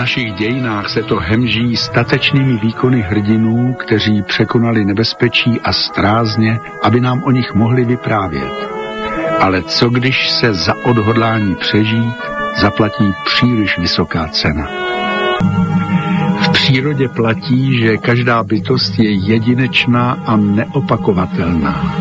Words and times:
našich 0.00 0.32
dějinách 0.32 0.88
se 0.88 1.02
to 1.02 1.16
hemží 1.16 1.76
statečnými 1.76 2.56
výkony 2.56 3.00
hrdinů, 3.02 3.74
kteří 3.74 4.22
překonali 4.22 4.84
nebezpečí 4.84 5.60
a 5.64 5.72
strázně, 5.72 6.60
aby 6.82 7.00
nám 7.00 7.22
o 7.24 7.30
nich 7.30 7.54
mohli 7.54 7.84
vyprávět. 7.84 8.52
Ale 9.40 9.62
co 9.62 9.90
když 9.90 10.30
se 10.30 10.54
za 10.54 10.74
odhodlání 10.84 11.54
přežít 11.54 12.16
zaplatí 12.60 13.14
příliš 13.24 13.78
vysoká 13.78 14.28
cena? 14.28 14.68
V 16.40 16.48
přírodě 16.48 17.08
platí, 17.08 17.78
že 17.78 17.96
každá 17.96 18.42
bytost 18.42 18.98
je 18.98 19.10
jedinečná 19.10 20.16
a 20.26 20.36
neopakovatelná. 20.36 21.94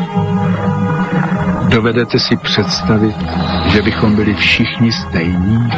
Dovedete 1.68 2.20
si 2.20 2.38
představit, 2.38 3.16
že 3.72 3.82
bychom 3.82 4.16
byli 4.16 4.34
všichni 4.34 4.92
stejní? 4.92 5.70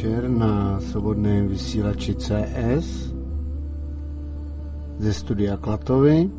Večer 0.00 0.28
na 0.28 0.80
svobodném 0.80 1.48
vysílači 1.48 2.14
CS 2.14 3.12
ze 4.98 5.12
studia 5.12 5.56
Klatovy. 5.56 6.30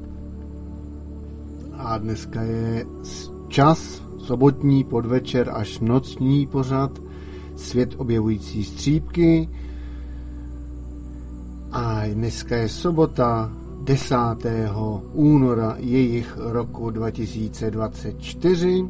A 1.77 1.97
dneska 1.97 2.41
je 2.41 2.85
čas, 3.47 4.01
sobotní 4.17 4.83
podvečer 4.83 5.49
až 5.53 5.79
nocní 5.79 6.47
pořad, 6.47 6.99
svět 7.55 7.95
objevující 7.97 8.63
střípky. 8.63 9.49
A 11.71 12.01
dneska 12.13 12.57
je 12.57 12.69
sobota 12.69 13.53
10. 13.83 14.15
února 15.13 15.75
jejich 15.79 16.37
roku 16.37 16.89
2024 16.89 18.85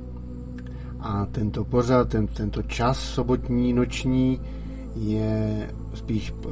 a 0.99 1.25
tento 1.25 1.63
pořad, 1.63 2.09
ten, 2.09 2.27
tento 2.27 2.63
čas 2.63 2.99
sobotní, 2.99 3.73
noční 3.73 4.39
je 4.95 5.69
spíš 5.93 6.33
eh, 6.33 6.47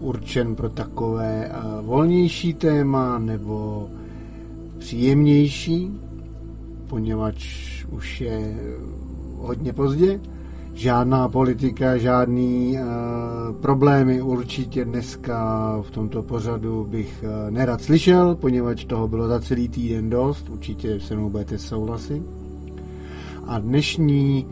určen 0.00 0.54
pro 0.54 0.68
takové 0.68 1.46
eh, 1.46 1.52
volnější 1.82 2.54
téma 2.54 3.18
nebo 3.18 3.88
příjemnější, 4.78 6.00
poněvadž 6.86 7.84
už 7.90 8.20
je 8.20 8.58
hodně 9.38 9.72
pozdě. 9.72 10.20
Žádná 10.74 11.28
politika, 11.28 11.96
žádný 11.96 12.78
problémy 13.60 14.22
určitě 14.22 14.84
dneska 14.84 15.78
v 15.82 15.90
tomto 15.90 16.22
pořadu 16.22 16.86
bych 16.90 17.24
nerad 17.50 17.82
slyšel, 17.82 18.34
poněvadž 18.34 18.84
toho 18.84 19.08
bylo 19.08 19.28
za 19.28 19.40
celý 19.40 19.68
týden 19.68 20.10
dost, 20.10 20.48
určitě 20.50 21.00
se 21.00 21.16
mnou 21.16 21.30
budete 21.30 21.58
souhlasit 21.58 22.22
a 23.46 23.58
dnešní 23.58 24.46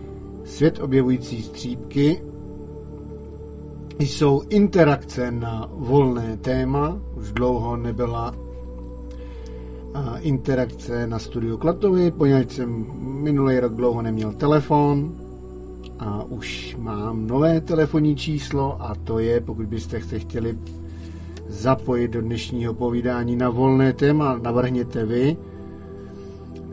svět 0.44 0.78
objevující 0.78 1.42
střípky 1.42 2.22
jsou 4.03 4.42
interakce 4.48 5.31
na 5.31 5.69
volné 5.72 6.36
téma. 6.36 6.98
Už 7.14 7.33
dlouho 7.33 7.77
nebyla 7.77 8.34
interakce 10.20 11.06
na 11.06 11.19
studiu 11.19 11.56
Klatovi, 11.56 12.11
poněvadž 12.11 12.53
jsem 12.53 12.86
minulý 12.98 13.58
rok 13.58 13.75
dlouho 13.75 14.03
neměl 14.03 14.33
telefon 14.33 15.12
a 15.98 16.25
už 16.25 16.77
mám 16.78 17.27
nové 17.27 17.61
telefonní 17.61 18.17
číslo 18.17 18.83
a 18.83 18.95
to 18.95 19.19
je, 19.19 19.41
pokud 19.41 19.67
byste 19.67 20.00
se 20.00 20.19
chtěli 20.19 20.58
zapojit 21.48 22.08
do 22.08 22.20
dnešního 22.20 22.75
povídání 22.75 23.36
na 23.36 23.50
volné 23.50 23.92
téma, 23.92 24.39
navrhněte 24.42 25.07
vy, 25.07 25.36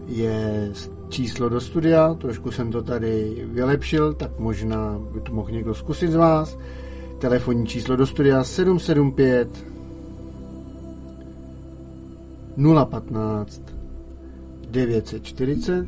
je 0.07 0.71
číslo 1.09 1.49
do 1.49 1.61
studia, 1.61 2.13
trošku 2.13 2.51
jsem 2.51 2.71
to 2.71 2.81
tady 2.83 3.43
vylepšil, 3.51 4.13
tak 4.13 4.39
možná 4.39 4.99
by 5.13 5.21
to 5.21 5.33
mohl 5.33 5.51
někdo 5.51 5.73
zkusit 5.73 6.11
z 6.11 6.15
vás. 6.15 6.57
Telefonní 7.19 7.67
číslo 7.67 7.95
do 7.95 8.05
studia 8.05 8.43
775 8.43 9.65
015 12.89 13.61
940 14.69 15.85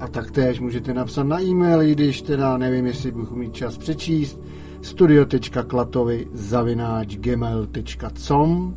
a 0.00 0.08
taktéž 0.08 0.60
můžete 0.60 0.94
napsat 0.94 1.22
na 1.22 1.42
e-mail, 1.42 1.82
i 1.82 1.92
když 1.92 2.22
teda 2.22 2.58
nevím, 2.58 2.86
jestli 2.86 3.10
bych 3.10 3.30
mít 3.30 3.54
čas 3.54 3.78
přečíst, 3.78 4.40
studio.klatovy 4.82 6.28
zavináč 6.32 7.16
gmail.com 7.16 8.74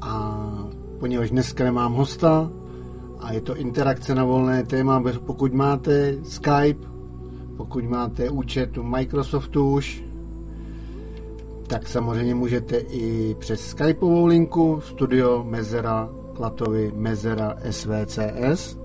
a 0.00 0.42
poněvadž 0.98 1.30
dneska 1.30 1.64
nemám 1.64 1.92
hosta 1.92 2.50
a 3.22 3.32
je 3.32 3.40
to 3.40 3.56
interakce 3.56 4.14
na 4.14 4.24
volné 4.24 4.64
téma, 4.64 5.02
pokud 5.26 5.52
máte 5.52 6.14
Skype, 6.22 6.88
pokud 7.56 7.84
máte 7.84 8.30
účet 8.30 8.78
u 8.78 8.82
Microsoftu 8.82 9.70
už, 9.70 10.04
tak 11.66 11.88
samozřejmě 11.88 12.34
můžete 12.34 12.76
i 12.76 13.36
přes 13.38 13.66
Skypeovou 13.66 14.26
linku 14.26 14.80
studio 14.80 15.44
Mezera 15.48 16.08
Klatovi 16.34 16.92
Mezera 16.96 17.56
SVCS. 17.70 18.78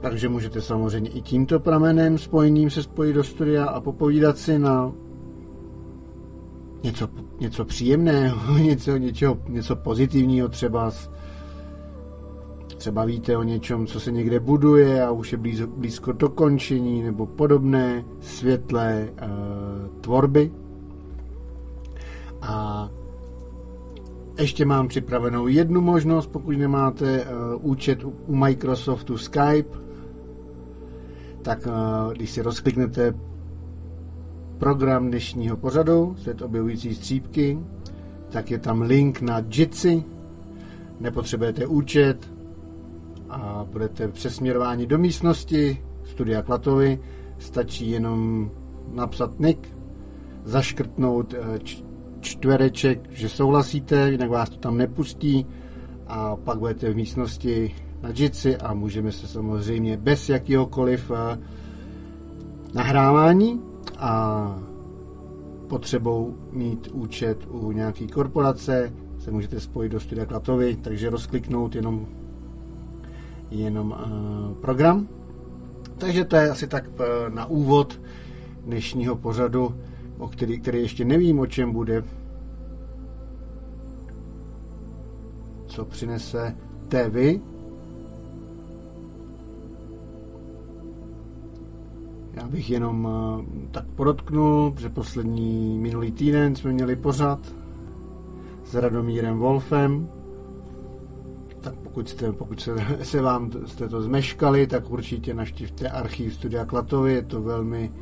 Takže 0.00 0.28
můžete 0.28 0.60
samozřejmě 0.60 1.10
i 1.10 1.22
tímto 1.22 1.60
pramenem 1.60 2.18
spojením 2.18 2.70
se 2.70 2.82
spojit 2.82 3.12
do 3.12 3.24
studia 3.24 3.64
a 3.64 3.80
popovídat 3.80 4.38
si 4.38 4.58
na 4.58 4.92
něco, 6.82 7.08
něco 7.40 7.64
příjemného, 7.64 8.58
něco, 8.58 8.96
něčeho, 8.96 9.38
něco 9.48 9.76
pozitivního 9.76 10.48
třeba 10.48 10.92
třeba 12.82 13.04
víte 13.04 13.36
o 13.36 13.42
něčem, 13.42 13.86
co 13.86 14.00
se 14.00 14.12
někde 14.12 14.40
buduje 14.40 15.04
a 15.04 15.10
už 15.10 15.32
je 15.32 15.38
blízko, 15.38 15.66
blízko 15.66 16.12
dokončení 16.12 17.02
nebo 17.02 17.26
podobné 17.26 18.04
světlé 18.20 19.08
uh, 19.10 20.00
tvorby. 20.00 20.52
A 22.42 22.88
ještě 24.38 24.64
mám 24.64 24.88
připravenou 24.88 25.46
jednu 25.46 25.80
možnost, 25.80 26.26
pokud 26.26 26.50
nemáte 26.50 27.24
uh, 27.24 27.70
účet 27.70 28.04
u, 28.04 28.14
u 28.26 28.36
Microsoftu 28.36 29.18
Skype, 29.18 29.78
tak 31.42 31.66
uh, 31.66 32.12
když 32.12 32.30
si 32.30 32.42
rozkliknete 32.42 33.14
program 34.62 35.08
dnešního 35.08 35.56
pořadu, 35.56 36.16
svět 36.18 36.42
objevující 36.42 36.94
střípky, 36.94 37.58
tak 38.28 38.50
je 38.50 38.58
tam 38.58 38.82
link 38.82 39.20
na 39.20 39.44
Jitsi, 39.50 40.04
nepotřebujete 41.00 41.66
účet 41.66 42.32
a 43.30 43.66
budete 43.72 44.08
přesměrováni 44.08 44.86
do 44.86 44.98
místnosti. 44.98 45.82
Studia 46.04 46.42
Klatovy, 46.42 47.00
stačí 47.38 47.90
jenom 47.90 48.50
napsat 48.92 49.40
nick, 49.40 49.68
zaškrtnout 50.44 51.34
eh, 51.34 51.58
čtvereček, 52.20 53.08
že 53.10 53.28
souhlasíte, 53.28 54.10
jinak 54.10 54.30
vás 54.30 54.50
to 54.50 54.56
tam 54.56 54.78
nepustí 54.78 55.46
a 56.06 56.36
pak 56.36 56.58
budete 56.58 56.92
v 56.92 56.96
místnosti 56.96 57.74
na 58.02 58.08
Jitsi 58.14 58.56
a 58.56 58.74
můžeme 58.74 59.12
se 59.12 59.26
samozřejmě 59.26 59.96
bez 59.96 60.28
jakýhokoliv 60.28 61.10
eh, 61.14 61.38
nahrávání 62.74 63.71
a 64.02 64.58
potřebou 65.68 66.36
mít 66.52 66.88
účet 66.92 67.46
u 67.50 67.72
nějaké 67.72 68.06
korporace 68.06 68.92
se 69.18 69.30
můžete 69.30 69.60
spojit 69.60 69.92
do 69.92 70.00
studia 70.00 70.26
Klatovy, 70.26 70.76
takže 70.76 71.10
rozkliknout 71.10 71.74
jenom, 71.74 72.06
jenom 73.50 73.90
uh, 73.90 74.54
program. 74.54 75.08
Takže 75.98 76.24
to 76.24 76.36
je 76.36 76.50
asi 76.50 76.66
tak 76.66 76.84
uh, 76.88 77.34
na 77.34 77.46
úvod 77.46 78.00
dnešního 78.64 79.16
pořadu, 79.16 79.74
o 80.18 80.28
který, 80.28 80.60
který 80.60 80.82
ještě 80.82 81.04
nevím, 81.04 81.38
o 81.38 81.46
čem 81.46 81.72
bude, 81.72 82.04
co 85.66 85.84
přinese 85.84 86.56
TV, 86.88 87.40
bych 92.52 92.70
jenom 92.70 93.08
eh, 93.08 93.68
tak 93.70 93.84
podotknul, 93.86 94.74
že 94.78 94.88
poslední 94.88 95.78
minulý 95.78 96.12
týden 96.12 96.56
jsme 96.56 96.72
měli 96.72 96.96
pořad 96.96 97.54
s 98.64 98.74
Radomírem 98.74 99.38
Wolfem. 99.38 100.08
Tak 101.60 101.74
pokud, 101.74 102.08
jste, 102.08 102.32
pokud 102.32 102.60
se, 102.60 102.74
se 103.02 103.22
vám 103.22 103.50
jste 103.66 103.88
to 103.88 104.02
zmeškali, 104.02 104.66
tak 104.66 104.90
určitě 104.90 105.34
naštivte 105.34 105.88
archiv 105.88 106.34
Studia 106.34 106.64
Klatovy, 106.64 107.12
je 107.12 107.22
to 107.22 107.42
velmi 107.42 107.92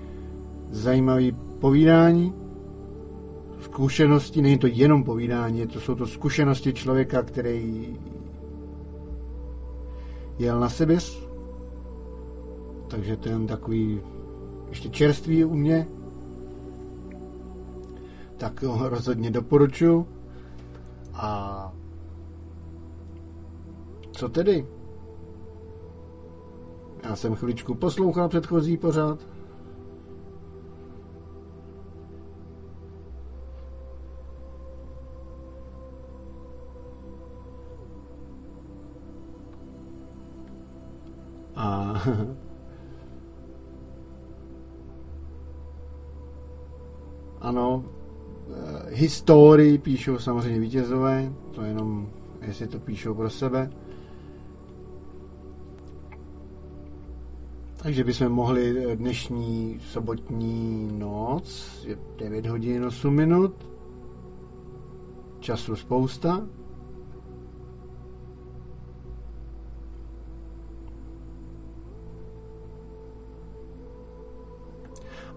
zajímavý 0.71 1.33
povídání. 1.61 2.35
Zkušenosti, 3.61 4.43
není 4.43 4.59
to 4.59 4.67
jenom 4.67 5.05
povídání, 5.05 5.67
to 5.67 5.81
jsou 5.81 5.95
to 5.95 6.07
zkušenosti 6.07 6.73
člověka, 6.73 7.23
který 7.23 7.89
jel 10.39 10.61
na 10.61 10.69
Sibiř, 10.69 11.29
takže 12.89 13.17
to 13.17 13.29
je 13.29 13.35
jen 13.35 13.47
takový 13.47 14.01
ještě 14.71 14.89
čerstvý 14.89 15.45
u 15.45 15.55
mě, 15.55 15.89
tak 18.37 18.63
ho 18.63 18.89
rozhodně 18.89 19.31
doporučuji. 19.31 20.07
A 21.15 21.73
co 24.13 24.29
tedy? 24.29 24.67
Já 27.05 27.17
jsem 27.17 27.35
chviličku 27.35 27.75
poslouchal 27.75 28.29
předchozí 28.29 28.77
pořád. 28.77 29.27
A 41.57 41.95
ano, 47.41 47.85
eh, 47.85 48.95
historii 48.95 49.79
píšou 49.79 50.19
samozřejmě 50.19 50.61
vítězové, 50.61 51.33
to 51.51 51.63
jenom, 51.63 52.09
jestli 52.43 52.67
to 52.67 52.81
píšou 52.81 53.15
pro 53.15 53.31
sebe. 53.31 53.71
Takže 57.83 58.05
bychom 58.05 58.29
mohli 58.29 58.93
eh, 58.93 58.97
dnešní 58.97 59.81
sobotní 59.81 60.89
noc, 60.99 61.79
je 61.87 61.99
9 62.19 62.47
hodin 62.47 62.85
8 62.85 63.15
minut, 63.15 63.67
času 65.41 65.77
spousta, 65.77 66.47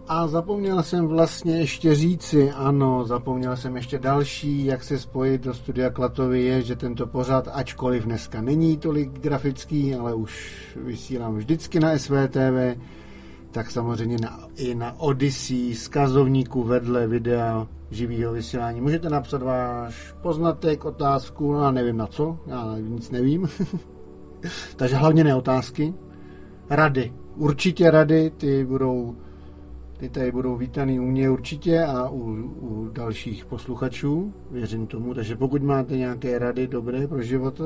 A 0.07 0.27
zapomněl 0.27 0.83
jsem 0.83 1.07
vlastně 1.07 1.59
ještě 1.59 1.95
říci, 1.95 2.51
ano, 2.51 3.05
zapomněl 3.05 3.57
jsem 3.57 3.75
ještě 3.75 3.99
další, 3.99 4.65
jak 4.65 4.83
se 4.83 4.99
spojit 4.99 5.41
do 5.41 5.53
studia 5.53 5.89
Klatovy 5.89 6.43
je, 6.43 6.61
že 6.61 6.75
tento 6.75 7.07
pořad, 7.07 7.47
ačkoliv 7.53 8.03
dneska 8.03 8.41
není 8.41 8.77
tolik 8.77 9.19
grafický, 9.19 9.95
ale 9.95 10.13
už 10.13 10.55
vysílám 10.75 11.35
vždycky 11.35 11.79
na 11.79 11.97
SVTV, 11.97 12.77
tak 13.51 13.71
samozřejmě 13.71 14.17
na, 14.21 14.47
i 14.55 14.75
na 14.75 14.99
Odyssey, 14.99 15.75
skazovníku 15.75 16.63
vedle 16.63 17.07
videa 17.07 17.67
živého 17.91 18.33
vysílání. 18.33 18.81
Můžete 18.81 19.09
napsat 19.09 19.41
váš 19.41 20.13
poznatek, 20.21 20.85
otázku, 20.85 21.53
no 21.53 21.71
nevím 21.71 21.97
na 21.97 22.07
co, 22.07 22.39
já 22.47 22.75
nic 22.77 23.11
nevím. 23.11 23.49
Takže 24.75 24.95
hlavně 24.95 25.23
ne 25.23 25.35
otázky. 25.35 25.93
Rady. 26.69 27.13
Určitě 27.35 27.91
rady, 27.91 28.31
ty 28.37 28.65
budou 28.65 29.15
ty 30.03 30.09
tady 30.09 30.31
budou 30.31 30.57
vítaný 30.57 30.99
u 30.99 31.03
mě 31.03 31.29
určitě 31.29 31.83
a 31.83 32.09
u, 32.09 32.19
u 32.61 32.89
dalších 32.89 33.45
posluchačů, 33.45 34.33
věřím 34.51 34.87
tomu. 34.87 35.13
Takže 35.13 35.35
pokud 35.35 35.63
máte 35.63 35.97
nějaké 35.97 36.39
rady 36.39 36.67
dobré 36.67 37.07
pro 37.07 37.21
život, 37.21 37.61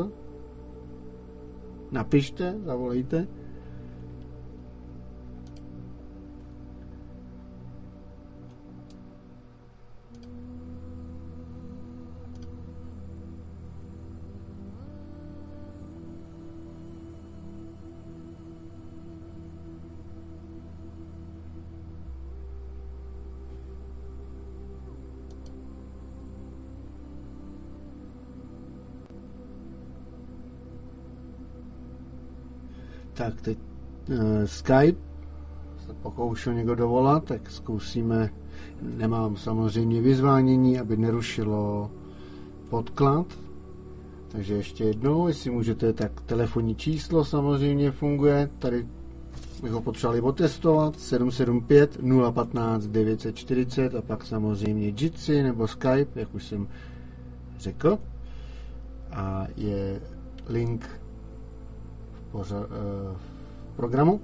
napište, 1.91 2.55
zavolejte. 2.65 3.27
Tak 33.17 33.41
teď 33.41 33.57
uh, 34.09 34.15
Skype 34.45 35.01
se 35.87 35.93
pokoušel 36.01 36.53
někdo 36.53 36.75
dovolat, 36.75 37.23
tak 37.23 37.51
zkusíme. 37.51 38.29
Nemám 38.81 39.37
samozřejmě 39.37 40.01
vyzvánění, 40.01 40.79
aby 40.79 40.97
nerušilo 40.97 41.91
podklad. 42.69 43.25
Takže 44.27 44.53
ještě 44.53 44.83
jednou, 44.83 45.27
jestli 45.27 45.51
můžete, 45.51 45.93
tak 45.93 46.21
telefonní 46.21 46.75
číslo 46.75 47.25
samozřejmě 47.25 47.91
funguje. 47.91 48.49
Tady 48.59 48.87
bych 49.63 49.71
ho 49.71 49.81
potřebovali 49.81 50.21
otestovat. 50.21 50.99
775 50.99 51.97
015 52.33 52.87
940 52.87 53.95
a 53.95 54.01
pak 54.01 54.25
samozřejmě 54.25 54.87
Jitsi 54.87 55.43
nebo 55.43 55.67
Skype, 55.67 56.19
jak 56.19 56.35
už 56.35 56.45
jsem 56.45 56.67
řekl. 57.59 57.99
A 59.11 59.47
je 59.57 60.01
link 60.47 60.89
pořa- 62.37 62.67
eh, 62.69 63.17
programu. 63.75 64.21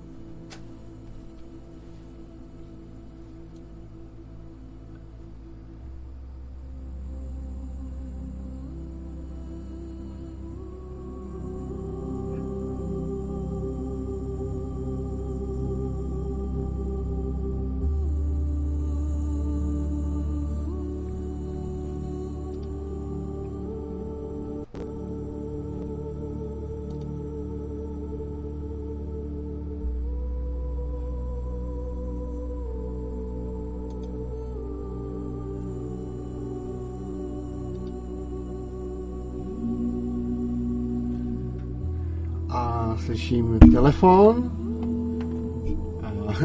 Slyším 43.13 43.59
telefon. 43.59 44.51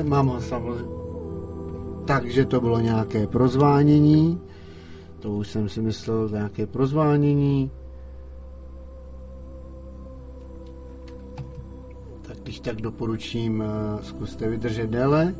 Mám 0.05 0.27
ho 0.27 0.41
samozřejmě. 0.41 0.99
Takže 2.07 2.45
to 2.45 2.61
bylo 2.61 2.81
nějaké 2.81 3.27
prozvánění. 3.27 4.41
To 5.21 5.33
už 5.33 5.49
jsem 5.49 5.69
si 5.69 5.81
myslel, 5.81 6.29
nějaké 6.29 6.67
prozvánění. 6.67 7.71
Tak 12.23 12.37
když 12.43 12.61
tak 12.61 12.77
doporučím, 12.77 13.63
eh, 13.63 14.03
zkuste 14.03 14.49
vydržet 14.49 14.91
déle. 14.91 15.35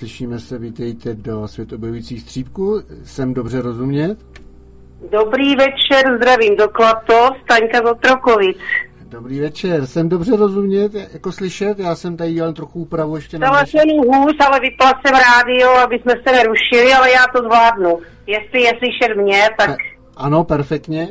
Slyšíme 0.00 0.38
se, 0.38 0.58
vítejte 0.58 1.14
do 1.14 1.48
světobojujících 1.48 2.20
střípků. 2.20 2.82
Jsem 3.04 3.34
dobře 3.34 3.62
rozumět? 3.62 4.16
Dobrý 5.10 5.56
večer, 5.56 6.16
zdravím 6.16 6.56
do 6.56 6.68
Klato, 6.68 7.30
Staňka 7.42 7.78
z 7.78 7.90
Otrokovic. 7.90 8.58
Dobrý 9.02 9.40
večer, 9.40 9.86
jsem 9.86 10.08
dobře 10.08 10.36
rozumět, 10.36 10.94
jako 11.12 11.32
slyšet, 11.32 11.78
já 11.78 11.94
jsem 11.94 12.16
tady 12.16 12.32
dělal 12.32 12.52
trochu 12.52 12.80
úpravu 12.80 13.16
ještě 13.16 13.38
na 13.38 13.50
Telefonu 13.50 14.02
hůř, 14.02 14.36
ale 14.46 14.60
vypla 14.60 14.88
jsem 14.88 15.14
rádio, 15.14 15.70
aby 15.70 15.98
jsme 15.98 16.12
se 16.12 16.32
nerušili, 16.32 16.92
ale 16.92 17.10
já 17.10 17.24
to 17.36 17.42
zvládnu. 17.42 17.98
Jestli 18.26 18.62
je 18.62 18.72
slyšet 18.78 19.16
mě, 19.16 19.48
tak... 19.58 19.76
Ano, 20.16 20.44
perfektně. 20.44 21.08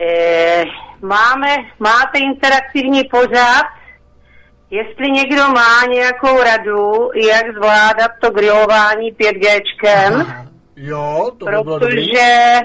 E, 0.00 0.64
máme, 1.02 1.56
máte 1.80 2.18
interaktivní 2.18 3.04
pořád, 3.04 3.75
Jestli 4.70 5.10
někdo 5.10 5.42
má 5.42 5.86
nějakou 5.90 6.42
radu, 6.42 7.10
jak 7.14 7.56
zvládat 7.56 8.10
to 8.20 8.30
grilování 8.30 9.12
5Gčkem, 9.12 10.46
jo, 10.76 11.30
to 11.38 11.44
by 11.44 11.52
protože, 11.64 12.58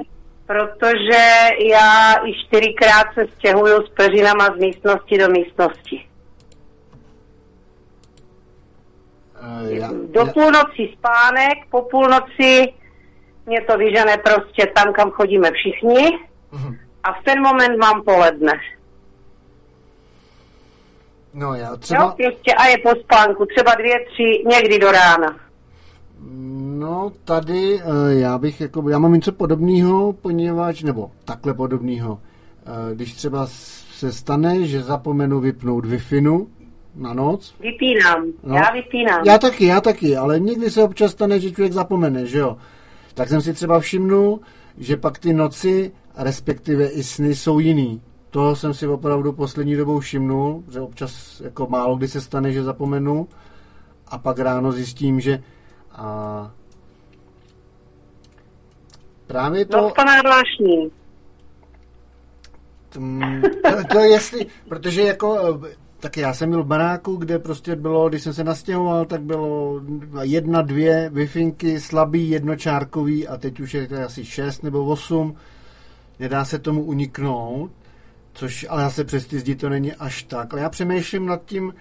protože 0.45 1.49
já 1.71 2.13
i 2.25 2.33
čtyřikrát 2.45 3.13
se 3.13 3.25
stěhuju 3.37 3.85
s 3.85 3.89
peřinama 3.89 4.45
z 4.45 4.59
místnosti 4.59 5.17
do 5.17 5.29
místnosti. 5.29 6.05
Uh, 9.41 9.71
já, 9.73 9.89
do 10.11 10.25
půlnoci 10.25 10.89
spánek, 10.97 11.57
po 11.71 11.81
půlnoci 11.81 12.73
mě 13.45 13.61
to 13.61 13.77
vyžene 13.77 14.17
prostě 14.17 14.71
tam, 14.75 14.93
kam 14.93 15.11
chodíme 15.11 15.51
všichni 15.51 16.07
uh-huh. 16.51 16.77
a 17.03 17.13
v 17.13 17.23
ten 17.23 17.41
moment 17.41 17.77
mám 17.77 18.03
poledne. 18.03 18.53
No 21.33 21.53
já 21.55 21.75
třeba... 21.75 22.03
Jo, 22.03 22.13
prostě 22.17 22.53
a 22.53 22.67
je 22.67 22.77
po 22.77 22.89
spánku, 23.03 23.45
třeba 23.45 23.75
dvě, 23.75 24.05
tři, 24.05 24.43
někdy 24.49 24.79
do 24.79 24.91
rána. 24.91 25.39
No, 26.79 27.11
tady 27.25 27.79
eh, 27.79 28.13
já 28.13 28.37
bych, 28.37 28.61
jako, 28.61 28.89
já 28.89 28.99
mám 28.99 29.13
něco 29.13 29.31
podobného, 29.31 30.13
poněvadž, 30.13 30.83
nebo 30.83 31.11
takhle 31.25 31.53
podobného. 31.53 32.19
Eh, 32.65 32.95
když 32.95 33.13
třeba 33.13 33.47
se 33.91 34.11
stane, 34.11 34.67
že 34.67 34.81
zapomenu 34.81 35.39
vypnout 35.39 35.85
wi 35.85 35.99
na 36.95 37.13
noc. 37.13 37.55
Vypínám, 37.59 38.25
no, 38.43 38.55
já 38.55 38.71
vypínám. 38.71 39.23
Já 39.25 39.37
taky, 39.37 39.65
já 39.65 39.81
taky, 39.81 40.17
ale 40.17 40.39
někdy 40.39 40.71
se 40.71 40.83
občas 40.83 41.11
stane, 41.11 41.39
že 41.39 41.51
člověk 41.51 41.73
zapomene, 41.73 42.25
že 42.25 42.39
jo. 42.39 42.57
Tak 43.13 43.29
jsem 43.29 43.41
si 43.41 43.53
třeba 43.53 43.79
všimnul, 43.79 44.39
že 44.77 44.97
pak 44.97 45.19
ty 45.19 45.33
noci, 45.33 45.91
respektive 46.17 46.87
i 46.87 47.03
sny 47.03 47.35
jsou 47.35 47.59
jiný. 47.59 48.01
To 48.31 48.55
jsem 48.55 48.73
si 48.73 48.87
opravdu 48.87 49.33
poslední 49.33 49.75
dobou 49.75 49.99
všimnul, 49.99 50.63
že 50.71 50.81
občas 50.81 51.41
jako 51.41 51.67
málo 51.67 51.95
kdy 51.95 52.07
se 52.07 52.21
stane, 52.21 52.51
že 52.51 52.63
zapomenu 52.63 53.27
a 54.07 54.17
pak 54.17 54.39
ráno 54.39 54.71
zjistím, 54.71 55.19
že 55.19 55.43
a 55.91 56.51
právě 59.27 59.65
to... 59.65 59.77
No 59.77 59.89
to 59.89 60.01
zvláštní. 60.19 60.91
To, 62.89 62.99
to, 63.69 63.83
to 63.93 63.99
jestli, 63.99 64.45
protože 64.69 65.01
jako 65.01 65.59
tak 66.01 66.17
já 66.17 66.33
jsem 66.33 66.49
byl 66.49 66.63
v 66.63 66.67
baráku, 66.67 67.15
kde 67.15 67.39
prostě 67.39 67.75
bylo, 67.75 68.09
když 68.09 68.23
jsem 68.23 68.33
se 68.33 68.43
nastěhoval, 68.43 69.05
tak 69.05 69.21
bylo 69.21 69.81
jedna, 70.21 70.61
dvě 70.61 71.09
wi 71.09 71.53
slabý, 71.79 72.29
jednočárkový 72.29 73.27
a 73.27 73.37
teď 73.37 73.59
už 73.59 73.73
je 73.73 73.87
to 73.87 73.95
asi 73.95 74.25
šest 74.25 74.63
nebo 74.63 74.85
osm. 74.85 75.35
Nedá 76.19 76.45
se 76.45 76.59
tomu 76.59 76.83
uniknout, 76.83 77.71
což 78.33 78.65
ale 78.69 78.83
zase 78.83 79.03
přes 79.03 79.25
ty 79.25 79.39
zdi 79.39 79.55
to 79.55 79.69
není 79.69 79.93
až 79.93 80.23
tak. 80.23 80.53
Ale 80.53 80.61
já 80.61 80.69
přemýšlím 80.69 81.25
nad 81.25 81.45
tím, 81.45 81.73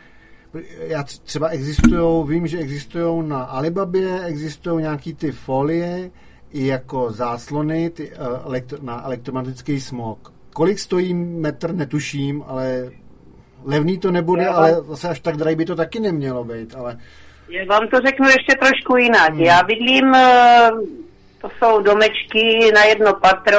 já 0.78 1.02
třeba 1.02 1.49
existují, 1.49 2.28
vím, 2.28 2.47
že 2.47 2.59
existují 2.59 3.28
na 3.28 3.42
Alibabě, 3.42 4.25
existují 4.25 4.83
nějaký 4.83 5.14
ty 5.14 5.33
folie 5.33 6.11
i 6.52 6.66
jako 6.66 7.11
záslony 7.11 7.90
ty, 7.90 8.11
uh, 8.11 8.16
elektro, 8.47 8.78
na 8.83 9.04
elektromagnetický 9.04 9.80
smog. 9.80 10.33
Kolik 10.52 10.78
stojí 10.78 11.14
metr, 11.14 11.75
netuším, 11.75 12.45
ale 12.47 12.90
levný 13.64 13.99
to 13.99 14.11
nebude, 14.11 14.42
já 14.42 14.52
ale 14.52 14.75
zase 14.88 15.09
až 15.09 15.21
tak 15.21 15.37
drahý 15.37 15.57
by 15.57 15.64
to 15.64 15.76
taky 15.76 16.00
nemělo 16.00 16.45
být, 16.45 16.75
ale... 16.75 16.99
Já 17.49 17.64
vám 17.64 17.88
to 17.88 18.00
řeknu 18.07 18.28
ještě 18.28 18.57
trošku 18.61 18.97
jinak. 18.97 19.33
Hmm. 19.33 19.40
Já 19.40 19.62
bydlím, 19.62 20.14
eh, 20.14 20.71
to 21.40 21.49
jsou 21.59 21.83
domečky 21.83 22.73
na 22.75 22.85
jedno 22.85 23.14
patro, 23.14 23.59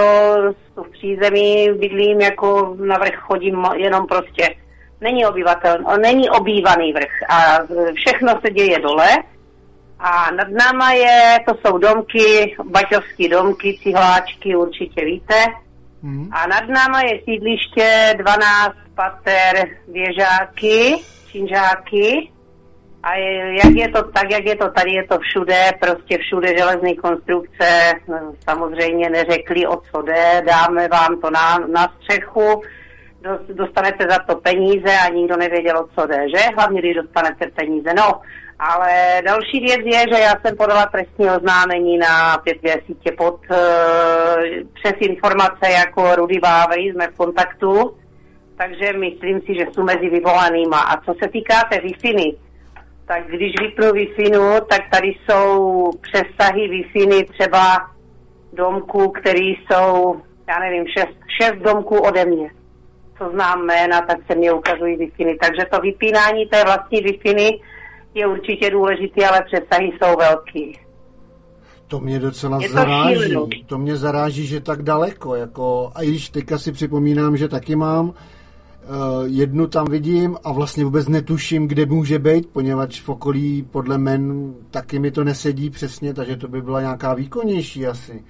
v 0.76 0.92
přízemí, 0.92 1.70
bydlím 1.80 2.22
jako 2.22 2.76
na 2.80 2.98
vrch 2.98 3.16
chodím 3.16 3.66
jenom 3.76 4.08
prostě. 4.08 4.56
Není 5.02 5.26
obyvatel, 5.26 5.78
není 6.02 6.30
obývaný 6.30 6.94
vrch 6.94 7.30
a 7.30 7.60
všechno 7.96 8.40
se 8.46 8.54
děje 8.54 8.80
dole. 8.80 9.10
A 10.00 10.32
nad 10.32 10.48
náma 10.50 10.92
je, 10.92 11.40
to 11.48 11.54
jsou 11.62 11.78
domky, 11.78 12.56
baťovské 12.64 13.30
domky, 13.30 13.80
cihláčky, 13.84 14.56
určitě 14.56 15.06
víte. 15.06 15.46
Hmm. 16.04 16.30
A 16.32 16.48
nad 16.48 16.68
náma 16.68 17.02
je 17.02 17.22
sídliště 17.24 18.14
12 18.18 18.76
pater 18.96 19.70
věžáky, 19.88 20.96
činžáky. 21.32 22.32
A 23.04 23.16
je, 23.16 23.56
jak 23.56 23.76
je 23.76 23.90
to 23.90 24.04
tak, 24.04 24.32
jak 24.32 24.46
je 24.46 24.56
to 24.56 24.70
tady, 24.70 24.92
je 24.92 25.08
to 25.08 25.20
všude, 25.20 25.72
prostě 25.80 26.18
všude 26.18 26.58
železné 26.58 26.96
konstrukce, 26.96 27.94
no, 28.08 28.34
samozřejmě 28.50 29.10
neřekli, 29.10 29.68
o 29.68 29.82
co 29.92 30.02
jde, 30.02 30.42
dáme 30.48 30.88
vám 30.88 31.22
to 31.22 31.30
na, 31.30 31.58
na 31.58 31.94
střechu, 31.96 32.62
dostanete 33.54 34.08
za 34.10 34.20
to 34.20 34.36
peníze 34.36 34.94
a 35.06 35.10
nikdo 35.10 35.38
nevěděl, 35.38 35.78
o 35.78 35.88
co 35.96 36.08
jde, 36.08 36.30
že? 36.30 36.44
Hlavně, 36.56 36.82
když 36.82 36.96
dostanete 36.96 37.48
peníze. 37.48 37.94
No, 37.94 38.22
ale 38.60 39.22
další 39.26 39.60
věc 39.60 39.82
je, 39.86 40.16
že 40.16 40.24
já 40.24 40.34
jsem 40.42 40.58
podala 40.58 40.86
trestní 40.86 41.30
oznámení 41.30 41.98
na 41.98 42.38
pět 42.38 42.84
sítě 42.86 43.12
pod 43.18 43.36
uh, 43.52 43.58
přes 44.74 44.94
informace 45.00 45.72
jako 45.72 46.16
Rudy 46.16 46.40
Vávry, 46.44 46.82
jsme 46.82 47.08
v 47.08 47.18
kontaktu, 47.18 47.98
takže 48.58 48.94
myslím 48.94 49.42
si, 49.42 49.56
že 49.56 49.66
jsou 49.72 49.84
mezi 49.84 50.10
vyvolanýma. 50.10 50.80
A 50.80 51.02
co 51.02 51.14
se 51.24 51.30
týká 51.30 51.56
té 51.72 51.80
wi 51.80 51.94
tak 53.12 53.28
když 53.28 53.54
vypnu 53.62 53.92
wi 53.92 54.08
tak 54.70 54.82
tady 54.92 55.08
jsou 55.08 55.90
přesahy 56.02 56.68
wi 56.68 57.26
třeba 57.26 57.78
domků, 58.54 59.10
které 59.10 59.40
jsou, 59.40 60.16
já 60.48 60.60
nevím, 60.60 60.86
šest, 60.98 61.18
šest 61.42 61.56
domků 61.56 61.98
ode 61.98 62.26
mě. 62.26 62.52
Co 63.18 63.30
znám 63.34 63.66
jména, 63.66 64.02
tak 64.02 64.18
se 64.32 64.38
mě 64.38 64.54
ukazují 64.54 64.98
wi 64.98 65.12
Takže 65.18 65.66
to 65.72 65.80
vypínání 65.80 66.46
té 66.46 66.64
vlastní 66.64 67.02
wi 67.02 67.60
je 68.14 68.28
určitě 68.28 68.70
důležitý, 68.70 69.26
ale 69.26 69.42
přesahy 69.42 69.92
jsou 69.92 70.18
velký. 70.18 70.80
To 71.88 72.00
mě 72.00 72.20
docela 72.20 72.60
je 72.62 72.68
to 72.68 72.74
zaráží. 72.74 73.22
Šílenou. 73.24 73.50
To 73.66 73.78
mě 73.78 73.96
zaráží, 73.96 74.48
že 74.48 74.60
tak 74.60 74.82
daleko. 74.82 75.36
Jako, 75.36 75.92
a 75.96 76.02
i 76.02 76.08
když 76.08 76.30
teďka 76.30 76.58
si 76.58 76.72
připomínám, 76.72 77.38
že 77.38 77.48
taky 77.48 77.76
mám 77.76 78.14
jednu 79.26 79.68
tam 79.68 79.86
vidím 79.86 80.38
a 80.44 80.52
vlastně 80.52 80.86
vůbec 80.86 81.08
netuším, 81.08 81.68
kde 81.68 81.86
může 81.86 82.20
být, 82.20 82.50
poněvadž 82.54 83.02
v 83.02 83.10
okolí 83.10 83.64
podle 83.72 83.98
men 83.98 84.54
taky 84.72 85.00
mi 85.00 85.12
to 85.12 85.24
nesedí 85.24 85.70
přesně, 85.70 86.14
takže 86.14 86.38
to 86.38 86.48
by 86.48 86.62
byla 86.62 86.82
nějaká 86.82 87.14
výkonnější 87.14 87.88
asi. 87.88 88.24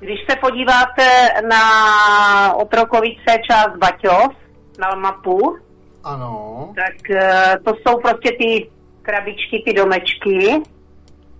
Když 0.00 0.18
se 0.30 0.36
podíváte 0.36 1.28
na 1.48 2.54
Otrokovice 2.54 3.38
část 3.50 3.76
Baťov, 3.76 4.32
na 4.78 4.94
mapu, 4.94 5.56
ano. 6.04 6.72
tak 6.74 6.94
uh, 7.10 7.64
to 7.64 7.72
jsou 7.74 8.00
prostě 8.00 8.30
ty 8.38 8.70
krabičky, 9.02 9.62
ty 9.64 9.72
domečky. 9.72 10.62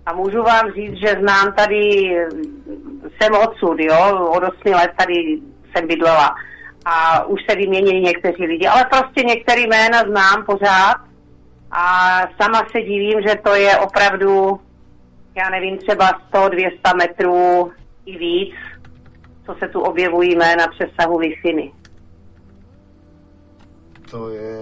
A 0.05 0.13
můžu 0.13 0.43
vám 0.43 0.71
říct, 0.71 0.97
že 0.97 1.15
znám 1.21 1.53
tady, 1.53 1.79
jsem 3.17 3.33
odsud, 3.33 3.79
jo, 3.79 4.29
od 4.35 4.43
8 4.43 4.73
let 4.73 4.91
tady 4.97 5.39
jsem 5.71 5.87
bydlela. 5.87 6.35
A 6.89 7.25
už 7.25 7.39
se 7.49 7.55
vyměnili 7.55 8.01
někteří 8.01 8.45
lidi, 8.45 8.67
ale 8.67 8.85
prostě 8.85 9.23
některý 9.23 9.67
jména 9.67 9.99
znám 9.99 10.45
pořád. 10.45 10.95
A 11.71 12.19
sama 12.41 12.59
se 12.71 12.81
divím, 12.81 13.21
že 13.27 13.35
to 13.35 13.55
je 13.55 13.77
opravdu, 13.77 14.59
já 15.35 15.49
nevím, 15.49 15.77
třeba 15.77 16.09
100-200 16.33 16.97
metrů 16.97 17.71
i 18.05 18.17
víc, 18.17 18.53
co 19.45 19.55
se 19.59 19.67
tu 19.67 19.81
objevují 19.81 20.35
jména 20.35 20.67
přesahu 20.67 21.17
wi 21.17 21.71
To 24.11 24.29
je, 24.29 24.57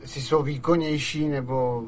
jestli 0.00 0.20
jsou 0.20 0.42
výkonnější, 0.42 1.28
nebo 1.28 1.82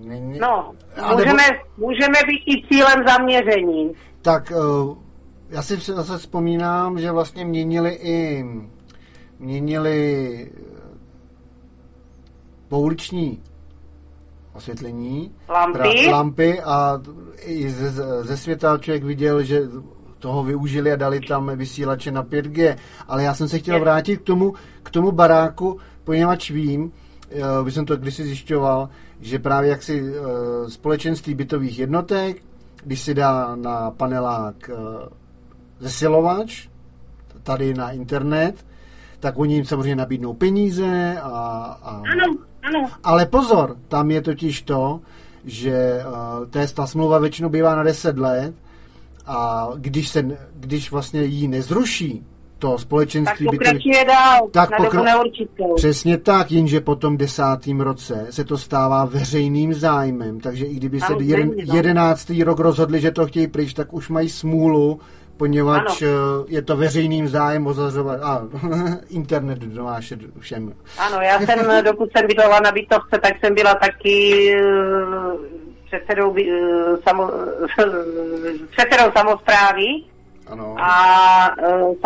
Není... 0.00 0.38
No, 0.38 0.72
můžeme, 1.12 1.42
nebo... 1.50 1.64
můžeme 1.76 2.18
být 2.26 2.42
i 2.46 2.66
cílem 2.68 3.04
zaměření. 3.08 3.92
Tak 4.22 4.50
uh, 4.50 4.96
já 5.50 5.62
si 5.62 5.76
zase 5.76 6.18
vzpomínám, 6.18 6.98
že 6.98 7.12
vlastně 7.12 7.44
měnili 7.44 7.98
i 8.02 8.44
měnili 9.38 10.50
eh, 10.54 10.60
pouliční 12.68 13.42
osvětlení, 14.54 15.34
lampy, 15.48 16.08
lampy 16.10 16.60
a 16.60 17.02
i 17.38 17.70
ze, 17.70 17.90
ze 18.22 18.36
světa 18.36 18.78
člověk 18.78 19.04
viděl, 19.04 19.42
že 19.42 19.62
toho 20.18 20.44
využili 20.44 20.92
a 20.92 20.96
dali 20.96 21.20
tam 21.20 21.56
vysílače 21.56 22.10
na 22.10 22.24
5G. 22.24 22.76
Ale 23.08 23.22
já 23.22 23.34
jsem 23.34 23.48
se 23.48 23.58
chtěl 23.58 23.80
vrátit 23.80 24.16
k 24.16 24.22
tomu, 24.22 24.54
k 24.82 24.90
tomu 24.90 25.12
baráku, 25.12 25.78
poněvadž 26.04 26.50
vím, 26.50 26.82
uh, 26.82 27.64
bych 27.64 27.74
jsem 27.74 27.86
to 27.86 27.96
kdysi 27.96 28.24
zjišťoval, 28.24 28.88
že 29.20 29.38
právě 29.38 29.70
jaksi 29.70 30.02
uh, 30.02 30.08
společenství 30.68 31.34
bytových 31.34 31.78
jednotek, 31.78 32.42
když 32.84 33.00
si 33.00 33.14
dá 33.14 33.56
na 33.56 33.90
panelák 33.90 34.70
zesilovač, 35.80 36.68
tady 37.42 37.74
na 37.74 37.90
internet, 37.90 38.66
tak 39.20 39.38
oni 39.38 39.54
jim 39.54 39.64
samozřejmě 39.64 39.96
nabídnou 39.96 40.34
peníze 40.34 41.16
a, 41.22 41.28
a... 41.82 42.02
Ano, 42.12 42.36
ano. 42.62 42.88
Ale 43.04 43.26
pozor, 43.26 43.76
tam 43.88 44.10
je 44.10 44.22
totiž 44.22 44.62
to, 44.62 45.00
že 45.44 46.04
uh, 46.06 46.46
té, 46.46 46.66
ta 46.66 46.86
smlouva 46.86 47.18
většinou 47.18 47.48
bývá 47.48 47.76
na 47.76 47.82
10 47.82 48.18
let 48.18 48.54
a 49.26 49.68
když, 49.76 50.08
se, 50.08 50.38
když 50.54 50.90
vlastně 50.90 51.22
ji 51.24 51.48
nezruší, 51.48 52.24
to 52.58 52.78
společenství 52.78 53.46
tak 53.46 53.54
pokračuje 53.54 53.98
by 53.98 54.04
to... 54.04 54.06
dál, 54.06 54.48
tak 54.50 54.70
na 54.70 54.76
pokra... 54.76 55.22
Přesně 55.76 56.18
tak, 56.18 56.52
jenže 56.52 56.80
po 56.80 56.96
tom 56.96 57.16
desátém 57.16 57.80
roce 57.80 58.26
se 58.30 58.44
to 58.44 58.58
stává 58.58 59.04
veřejným 59.04 59.74
zájmem, 59.74 60.40
takže 60.40 60.64
i 60.64 60.74
kdyby 60.74 61.00
se 61.00 61.12
jeden, 61.20 61.52
jedenáctý 61.56 62.44
rok 62.44 62.58
rozhodli, 62.58 63.00
že 63.00 63.10
to 63.10 63.26
chtějí 63.26 63.46
pryč, 63.46 63.74
tak 63.74 63.92
už 63.92 64.08
mají 64.08 64.28
smůlu, 64.28 65.00
poněvadž 65.40 66.02
ano. 66.02 66.12
Eh, 66.12 66.44
je 66.48 66.62
to 66.62 66.76
veřejným 66.76 67.28
zájem 67.28 67.66
ozařovat 67.66 68.20
a 68.22 68.42
internet 69.10 69.58
donášet 69.58 70.20
všem. 70.38 70.72
Ano, 70.98 71.20
já 71.20 71.40
jsem, 71.40 71.84
dokud 71.84 72.08
jsem 72.12 72.26
bydlela 72.26 72.60
na 72.60 72.72
bytovce, 72.72 73.18
tak 73.22 73.34
jsem 73.40 73.54
byla 73.54 73.74
taky 73.74 74.16
eh, 74.54 74.62
předsedou, 75.86 76.36
eh, 76.36 76.96
samo, 77.08 77.30
předsedou 78.76 79.08
samozprávy 79.16 79.86
Ano. 80.50 80.74
A 80.78 80.94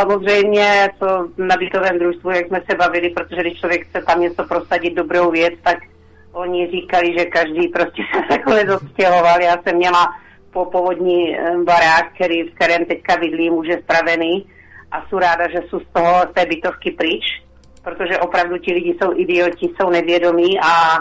samozřejmě 0.01 0.89
to 0.99 1.29
na 1.39 1.57
bytovém 1.57 1.99
družstvu, 1.99 2.31
jak 2.31 2.47
jsme 2.47 2.63
se 2.71 2.77
bavili, 2.77 3.11
protože 3.11 3.41
když 3.41 3.61
člověk 3.61 3.87
chce 3.89 4.03
tam 4.03 4.21
něco 4.21 4.45
prosadit 4.45 4.95
dobrou 4.95 5.31
věc, 5.31 5.55
tak 5.63 5.79
oni 6.33 6.71
říkali, 6.71 7.15
že 7.19 7.25
každý 7.25 7.69
prostě 7.69 8.03
se 8.15 8.23
takhle 8.29 8.65
dostěhoval. 8.65 9.41
Já 9.41 9.57
jsem 9.63 9.77
měla 9.77 10.15
po 10.55 10.65
povodní 10.65 11.37
barák, 11.65 12.15
který, 12.15 12.43
v 12.43 12.55
kterém 12.55 12.85
teďka 12.85 13.17
bydlím, 13.17 13.55
už 13.55 13.67
je 13.69 13.83
spravený 13.83 14.47
a 14.93 15.07
jsou 15.09 15.19
ráda, 15.19 15.49
že 15.49 15.61
jsou 15.69 15.81
z 15.81 15.89
toho, 15.93 16.15
z 16.31 16.35
té 16.35 16.47
bytovky 16.47 16.91
pryč, 16.91 17.25
protože 17.83 18.19
opravdu 18.19 18.59
ti 18.59 18.73
lidi 18.73 18.97
jsou 19.03 19.19
idioti, 19.19 19.71
jsou 19.77 19.91
nevědomí 19.91 20.61
a 20.61 20.99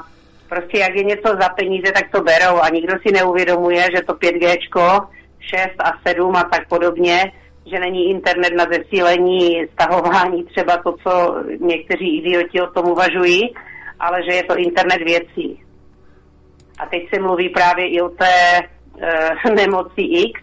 prostě 0.50 0.78
jak 0.78 0.96
je 0.96 1.04
něco 1.04 1.30
za 1.42 1.50
peníze, 1.50 1.92
tak 1.92 2.12
to 2.12 2.22
berou 2.22 2.58
a 2.62 2.70
nikdo 2.70 2.94
si 3.08 3.14
neuvědomuje, 3.14 3.84
že 3.96 4.02
to 4.02 4.14
5G, 4.14 5.08
6 5.40 5.62
a 5.80 5.92
7 6.08 6.36
a 6.36 6.44
tak 6.44 6.68
podobně, 6.68 7.32
že 7.72 7.80
není 7.80 8.10
internet 8.10 8.54
na 8.56 8.66
zesílení, 8.66 9.66
stahování, 9.74 10.44
třeba 10.44 10.78
to, 10.78 10.96
co 11.04 11.36
někteří 11.60 12.18
idioti 12.18 12.62
o 12.62 12.68
tom 12.68 12.86
uvažují, 12.90 13.54
ale 14.00 14.24
že 14.24 14.36
je 14.36 14.44
to 14.44 14.56
internet 14.56 15.02
věcí. 15.06 15.64
A 16.80 16.86
teď 16.86 17.04
se 17.14 17.22
mluví 17.22 17.50
právě 17.50 17.88
i 17.88 18.02
o 18.02 18.10
té 18.10 18.62
e, 19.46 19.50
nemoci 19.56 20.02
X, 20.02 20.42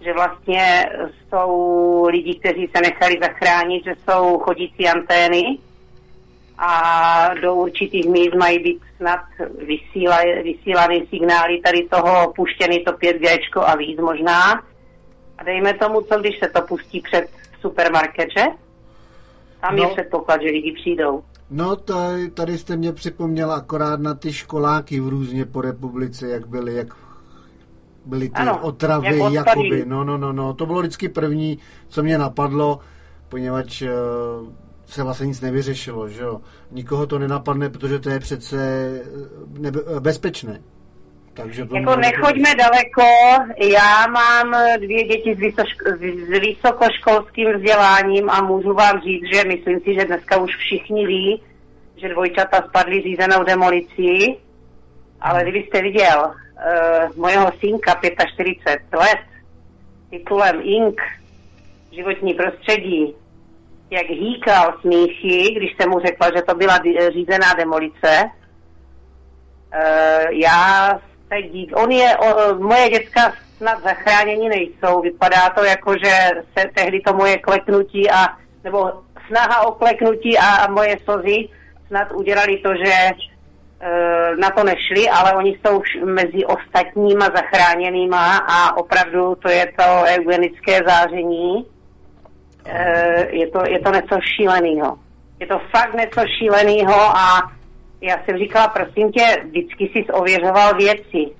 že 0.00 0.12
vlastně 0.12 0.86
jsou 1.28 2.06
lidi, 2.10 2.34
kteří 2.34 2.70
se 2.76 2.82
nechali 2.82 3.18
zachránit, 3.22 3.84
že 3.84 3.94
jsou 4.04 4.38
chodící 4.38 4.88
antény 4.88 5.58
a 6.58 7.34
do 7.42 7.54
určitých 7.54 8.06
míst 8.06 8.34
mají 8.34 8.58
být 8.58 8.82
snad 8.96 9.20
vysíla, 9.66 10.18
vysílaný 10.42 11.06
signály 11.10 11.60
tady 11.60 11.88
toho 11.88 12.32
puštěný 12.36 12.84
to 12.84 12.92
5G 12.92 13.60
a 13.64 13.76
víc 13.76 14.00
možná. 14.00 14.52
A 15.38 15.44
dejme 15.44 15.74
tomu, 15.74 16.00
co 16.00 16.20
když 16.20 16.38
se 16.38 16.50
to 16.50 16.62
pustí 16.62 17.00
před 17.00 17.28
supermarket, 17.60 18.28
že? 18.38 18.44
Tam 19.60 19.76
no. 19.76 19.82
je 19.82 19.88
předpoklad, 19.88 20.42
že 20.42 20.48
lidi 20.48 20.72
přijdou. 20.72 21.22
No, 21.50 21.76
tady, 21.76 22.30
tady 22.30 22.58
jste 22.58 22.76
mě 22.76 22.92
připomněl 22.92 23.52
akorát 23.52 24.00
na 24.00 24.14
ty 24.14 24.32
školáky 24.32 25.00
v 25.00 25.08
různě 25.08 25.44
po 25.44 25.60
republice, 25.60 26.28
jak 26.28 26.46
byly, 26.46 26.74
jak 26.74 26.94
byly 28.04 28.28
ty 28.28 28.34
ano, 28.34 28.58
otravy, 28.62 29.18
jak 29.18 29.32
jakoby, 29.32 29.84
no, 29.86 30.04
no, 30.04 30.18
no, 30.18 30.32
no, 30.32 30.54
to 30.54 30.66
bylo 30.66 30.80
vždycky 30.80 31.08
první, 31.08 31.58
co 31.88 32.02
mě 32.02 32.18
napadlo, 32.18 32.78
poněvadž 33.28 33.82
uh, 33.82 33.88
se 34.92 35.02
vlastně 35.02 35.26
nic 35.26 35.40
nevyřešilo, 35.40 36.08
že 36.08 36.22
jo. 36.22 36.40
Nikoho 36.70 37.06
to 37.06 37.18
nenapadne, 37.18 37.70
protože 37.70 37.98
to 37.98 38.10
je 38.10 38.18
přece 38.18 38.56
eh, 38.56 39.60
nebe, 39.60 39.80
eh, 39.96 40.00
bezpečné. 40.00 40.60
Takže 41.34 41.64
to 41.64 41.76
jako 41.76 41.96
nechoďme 41.96 42.50
to... 42.50 42.56
daleko, 42.56 43.02
já 43.72 44.06
mám 44.06 44.54
dvě 44.80 45.04
děti 45.04 45.34
s, 45.34 45.38
vysoško, 45.38 45.84
s 46.26 46.40
vysokoškolským 46.40 47.52
vzděláním 47.52 48.30
a 48.30 48.42
můžu 48.42 48.74
vám 48.74 49.00
říct, 49.00 49.24
že 49.34 49.44
myslím 49.44 49.80
si, 49.80 49.94
že 49.94 50.04
dneska 50.04 50.36
už 50.36 50.56
všichni 50.56 51.06
ví, 51.06 51.42
že 51.96 52.08
dvojčata 52.08 52.62
spadly 52.68 53.02
řízenou 53.02 53.44
demolicí, 53.44 54.36
ale 55.20 55.42
kdybyste 55.42 55.82
viděl 55.82 56.32
uh, 56.62 57.16
mojeho 57.16 57.52
synka 57.60 58.00
45 58.34 58.80
let 58.92 59.18
titulem 60.10 60.60
Ink, 60.62 61.00
životní 61.92 62.34
prostředí, 62.34 63.14
jak 63.90 64.06
hýkal 64.06 64.74
smíchy, 64.80 65.54
když 65.56 65.76
jsem 65.76 65.90
mu 65.90 66.00
řekla, 66.00 66.30
že 66.36 66.42
to 66.42 66.54
byla 66.54 66.78
řízená 67.12 67.54
demolice. 67.54 68.30
Uh, 69.74 70.30
já 70.30 71.00
se 71.28 71.42
dík, 71.42 71.76
on 71.76 71.90
je, 71.90 72.16
moje 72.58 72.90
děcka 72.90 73.32
snad 73.56 73.82
zachránění 73.82 74.48
nejsou. 74.48 75.00
Vypadá 75.00 75.50
to 75.50 75.64
jako, 75.64 75.92
že 75.92 76.30
se 76.58 76.70
tehdy 76.74 77.00
to 77.00 77.12
moje 77.12 77.38
kleknutí 77.38 78.10
a, 78.10 78.36
nebo 78.64 78.92
snaha 79.26 79.66
o 79.66 79.72
kleknutí 79.72 80.38
a, 80.38 80.46
a 80.46 80.70
moje 80.70 80.98
slzy 81.04 81.48
snad 81.86 82.12
udělali 82.12 82.58
to, 82.58 82.74
že 82.74 83.10
na 84.40 84.50
to 84.50 84.64
nešli, 84.64 85.08
ale 85.08 85.32
oni 85.32 85.58
jsou 85.60 85.82
mezi 86.04 86.44
ostatníma 86.44 87.24
zachráněnýma 87.24 88.36
a 88.36 88.76
opravdu 88.76 89.34
to 89.34 89.48
je 89.48 89.72
to 89.76 90.02
eugenické 90.06 90.80
záření 90.86 91.66
Eh, 92.64 93.36
je, 93.36 93.50
to, 93.50 93.62
je 93.68 93.80
to 93.80 93.90
něco 93.90 94.18
šíleného. 94.36 94.98
Je 95.40 95.46
to 95.46 95.60
fakt 95.70 95.94
něco 95.94 96.20
šíleného 96.38 96.94
a 96.94 97.52
já 98.00 98.24
jsem 98.24 98.38
říkala, 98.38 98.68
prosím 98.68 99.12
tě, 99.12 99.24
vždycky 99.44 99.84
jsi 99.84 100.04
ověřoval 100.12 100.74
věci. 100.74 101.34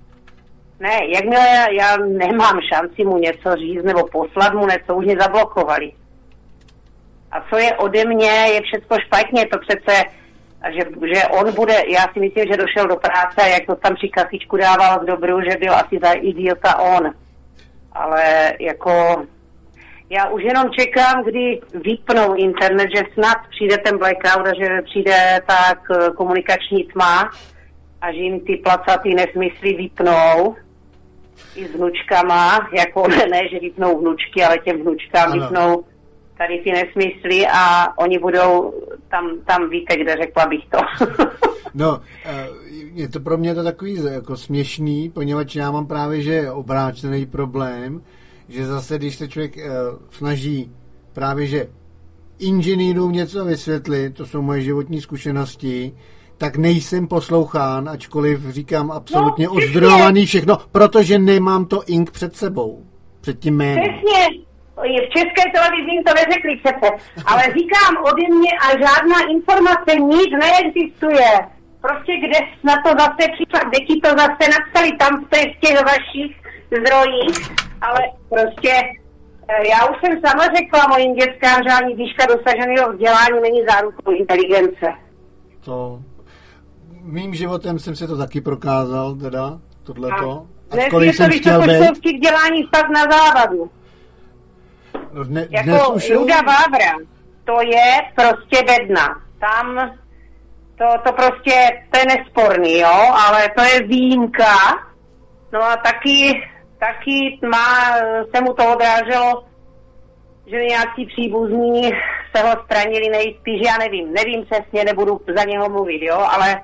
Ne, 0.80 0.98
jakmile 1.14 1.48
já, 1.48 1.70
já 1.70 1.96
nemám 1.96 2.60
šanci 2.72 3.04
mu 3.04 3.18
něco 3.18 3.56
říct 3.56 3.84
nebo 3.84 4.06
poslat 4.06 4.54
mu 4.54 4.66
něco, 4.66 4.94
už 4.94 5.04
mě 5.04 5.16
zablokovali. 5.20 5.92
A 7.32 7.40
co 7.50 7.56
je 7.56 7.76
ode 7.76 8.04
mě, 8.04 8.30
je 8.30 8.60
všechno 8.62 8.96
špatně, 9.06 9.46
to 9.46 9.58
přece, 9.58 10.04
že, 10.70 10.80
že 11.14 11.22
on 11.26 11.54
bude, 11.54 11.74
já 11.88 12.02
si 12.12 12.20
myslím, 12.20 12.44
že 12.50 12.56
došel 12.56 12.86
do 12.88 12.96
práce, 12.96 13.50
jak 13.50 13.66
to 13.66 13.76
tam 13.76 13.94
při 13.94 14.08
kasičku 14.08 14.56
dával 14.56 15.02
z 15.02 15.06
dobru, 15.06 15.40
že 15.40 15.56
byl 15.60 15.74
asi 15.74 15.98
za 16.02 16.12
idiota 16.12 16.78
on. 16.78 17.10
Ale 17.92 18.52
jako 18.60 19.22
já 20.10 20.28
už 20.28 20.42
jenom 20.42 20.70
čekám, 20.78 21.24
kdy 21.24 21.60
vypnou 21.74 22.34
internet, 22.34 22.88
že 22.96 23.02
snad 23.14 23.38
přijde 23.50 23.78
ten 23.78 23.98
blackout 23.98 24.46
a 24.46 24.54
že 24.54 24.82
přijde 24.82 25.40
tak 25.46 25.78
komunikační 26.16 26.84
tma 26.84 27.30
a 28.00 28.12
že 28.12 28.18
jim 28.18 28.40
ty 28.40 28.56
placatý 28.56 29.14
nesmysly 29.14 29.72
vypnou 29.74 30.56
i 31.56 31.64
s 31.64 31.74
vnučkama, 31.74 32.68
jako 32.72 33.08
ne, 33.08 33.26
ne 33.30 33.48
že 33.48 33.58
vypnou 33.60 33.98
vnučky, 33.98 34.44
ale 34.44 34.58
těm 34.58 34.82
vnučkám 34.82 35.32
ano. 35.32 35.42
vypnou 35.42 35.84
tady 36.38 36.58
ty 36.58 36.72
nesmysly 36.72 37.46
a 37.54 37.86
oni 37.98 38.18
budou 38.18 38.74
tam, 39.12 39.30
tam 39.46 39.70
víte, 39.70 39.96
kde 39.96 40.16
řekla 40.16 40.46
bych 40.46 40.60
to. 40.68 40.78
no, 41.74 42.00
eh, 42.24 42.48
je 42.94 43.08
to 43.08 43.20
pro 43.20 43.38
mě 43.38 43.54
to 43.54 43.64
takový 43.64 43.98
jako 44.10 44.36
směšný, 44.36 45.10
poněvadž 45.10 45.56
já 45.56 45.70
mám 45.70 45.86
právě, 45.86 46.22
že 46.22 46.50
obráčený 46.50 47.26
problém, 47.26 48.02
že 48.48 48.66
zase, 48.66 48.98
když 48.98 49.16
se 49.16 49.28
člověk 49.28 49.56
uh, 49.56 49.62
snaží 50.10 50.72
právě, 51.12 51.46
že 51.46 51.68
inženýrům 52.38 53.12
něco 53.12 53.44
vysvětlit, 53.44 54.14
to 54.14 54.26
jsou 54.26 54.42
moje 54.42 54.60
životní 54.60 55.00
zkušenosti, 55.00 55.94
tak 56.38 56.56
nejsem 56.56 57.08
poslouchán, 57.08 57.88
ačkoliv 57.88 58.50
říkám 58.50 58.90
absolutně 58.90 59.46
no, 59.46 59.52
ozdrojovaný 59.52 60.26
všechno, 60.26 60.58
protože 60.72 61.18
nemám 61.18 61.64
to 61.64 61.82
ink 61.86 62.10
před 62.10 62.36
sebou, 62.36 62.86
před 63.20 63.38
tím 63.38 63.56
jménem. 63.56 63.84
Přesně, 63.84 64.42
v 64.88 65.12
české 65.16 65.42
televizi 65.54 66.02
to 66.06 66.12
neřekli 66.14 66.52
přece, 66.62 66.88
ale 67.26 67.42
říkám 67.42 67.92
ode 68.10 68.26
mě 68.38 68.52
a 68.64 68.68
žádná 68.84 69.18
informace, 69.36 69.90
nic 70.14 70.30
neexistuje. 70.44 71.30
Prostě 71.80 72.12
kde 72.24 72.38
na 72.64 72.74
to 72.84 72.90
zase 73.02 73.22
přišla, 73.34 73.60
kde 73.68 73.78
ti 73.86 73.94
to 74.04 74.08
zase 74.08 74.44
napsali 74.56 74.90
tam 75.02 75.24
v 75.24 75.60
těch 75.62 75.76
vašich 75.92 76.32
zdrojích, 76.76 77.38
ale 77.80 78.00
prostě 78.28 78.72
eh, 79.48 79.68
já 79.72 79.86
už 79.90 79.96
jsem 80.00 80.20
sama 80.26 80.44
řekla 80.56 80.86
mojim 80.88 81.14
dětskám, 81.14 81.62
že 81.62 81.70
ani 81.70 81.94
výška 81.94 82.26
dosaženého 82.26 82.92
vzdělání 82.92 83.40
není 83.42 83.60
zárukou 83.68 84.10
inteligence. 84.10 84.86
To 85.64 86.00
mým 87.02 87.34
životem 87.34 87.78
jsem 87.78 87.96
si 87.96 88.06
to 88.06 88.16
taky 88.16 88.40
prokázal, 88.40 89.14
teda, 89.14 89.58
tohleto. 89.82 90.46
Dnes 90.70 90.84
je 90.84 90.90
to 90.90 90.98
vysokoškolský 90.98 92.14
vzdělání 92.14 92.62
fakt 92.76 92.90
na 92.90 93.02
závadu. 93.02 93.70
No 95.12 95.24
dne, 95.24 95.46
jako 95.50 95.70
dnes 95.70 95.88
už 95.88 96.08
je... 96.08 96.16
Ruda 96.16 96.36
Vávra, 96.36 96.92
to 97.44 97.62
je 97.62 98.00
prostě 98.14 98.64
bedna. 98.66 99.22
Tam 99.40 99.90
to, 100.78 100.84
to 101.04 101.12
prostě, 101.12 101.82
to 101.90 101.98
je 101.98 102.04
nesporný, 102.06 102.78
jo, 102.78 103.14
ale 103.28 103.48
to 103.56 103.62
je 103.62 103.82
výjimka. 103.82 104.56
No 105.52 105.62
a 105.62 105.76
taky 105.76 106.42
taky 106.82 107.38
má, 107.50 107.96
se 108.34 108.42
mu 108.42 108.52
to 108.54 108.72
odráželo, 108.72 109.44
že 110.46 110.64
nějaký 110.64 111.06
příbuzní 111.06 111.90
se 112.36 112.42
ho 112.42 112.64
stranili 112.64 113.08
nejspíš, 113.08 113.60
já 113.66 113.78
nevím, 113.78 114.12
nevím 114.12 114.44
přesně, 114.44 114.84
nebudu 114.84 115.20
za 115.36 115.44
něho 115.44 115.68
mluvit, 115.68 116.02
jo, 116.02 116.16
ale 116.16 116.62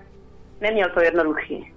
neměl 0.61 0.89
to 0.95 1.01
jednoduchý. 1.01 1.73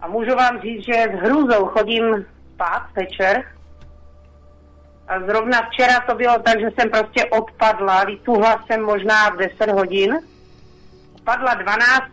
A 0.00 0.08
můžu 0.08 0.34
vám 0.36 0.60
říct, 0.60 0.84
že 0.84 0.92
s 0.92 1.20
hrůzou 1.22 1.66
chodím 1.66 2.26
spát 2.54 2.82
večer 2.96 3.44
a 5.10 5.20
zrovna 5.26 5.58
včera 5.70 6.00
to 6.00 6.14
bylo 6.14 6.38
tak, 6.38 6.60
že 6.60 6.70
jsem 6.78 6.90
prostě 6.90 7.24
odpadla, 7.24 8.04
vytuhla 8.04 8.64
jsem 8.66 8.82
možná 8.82 9.28
v 9.30 9.36
10 9.36 9.70
hodin, 9.70 10.18
padla 11.24 11.54
12. 11.54 12.04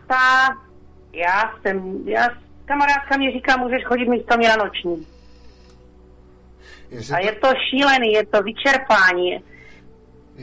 Já 1.12 1.52
jsem, 1.62 1.98
já 2.04 2.28
kamarádka 2.64 3.16
mi 3.16 3.30
říká, 3.32 3.56
můžeš 3.56 3.84
chodit 3.84 4.08
místo 4.08 4.36
mě 4.36 4.48
na 4.48 4.56
noční. 4.56 5.06
Jestli 6.90 7.14
a 7.14 7.18
je 7.18 7.32
to 7.32 7.48
šílený, 7.70 8.12
je 8.12 8.26
to 8.26 8.42
vyčerpání. 8.42 9.44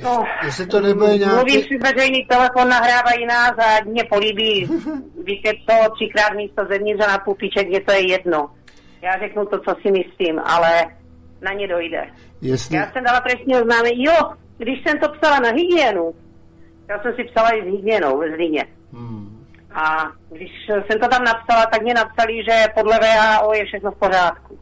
No, 0.03 0.25
jestli 0.45 0.67
to 0.67 0.81
nebude 0.81 1.17
nějaký... 1.17 1.35
Mluvím 1.35 1.61
si 1.61 1.77
veřejný 1.77 2.25
telefon, 2.25 2.69
nahrávají 2.69 3.25
nás 3.25 3.51
a 3.57 3.83
mě 3.83 4.03
políbí, 4.03 4.69
víte 5.23 5.51
to, 5.67 5.93
třikrát 5.95 6.33
místo 6.33 6.65
zevnitř 6.69 7.03
a 7.03 7.11
na 7.11 7.17
pupíček, 7.17 7.67
je 7.69 7.81
to 7.81 7.91
je 7.91 8.11
jedno. 8.11 8.49
Já 9.01 9.19
řeknu 9.19 9.45
to, 9.45 9.59
co 9.59 9.75
si 9.81 9.91
myslím, 9.91 10.39
ale 10.39 10.85
na 11.41 11.53
ně 11.53 11.67
dojde. 11.67 12.07
Jestli... 12.41 12.77
Já 12.77 12.91
jsem 12.91 13.03
dala 13.03 13.19
trestní 13.21 13.55
oznámení, 13.55 14.03
jo, 14.03 14.33
když 14.57 14.83
jsem 14.83 14.99
to 14.99 15.09
psala 15.09 15.39
na 15.39 15.49
hygienu, 15.49 16.13
já 16.89 17.01
jsem 17.01 17.13
si 17.15 17.23
psala 17.23 17.49
i 17.49 17.61
s 17.61 17.65
hygienou 17.65 18.19
ve 18.19 18.31
Zlíně. 18.31 18.65
Hmm. 18.93 19.45
A 19.73 20.11
když 20.29 20.51
jsem 20.67 20.99
to 20.99 21.07
tam 21.07 21.23
napsala, 21.23 21.65
tak 21.65 21.81
mě 21.81 21.93
napsali, 21.93 22.43
že 22.43 22.65
podle 22.73 22.99
VHO 22.99 23.53
je 23.53 23.65
všechno 23.65 23.91
v 23.91 23.99
pořádku. 23.99 24.59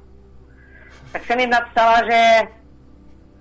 Tak 1.11 1.23
jsem 1.23 1.39
jim 1.39 1.49
napsala, 1.49 1.95
že 2.11 2.41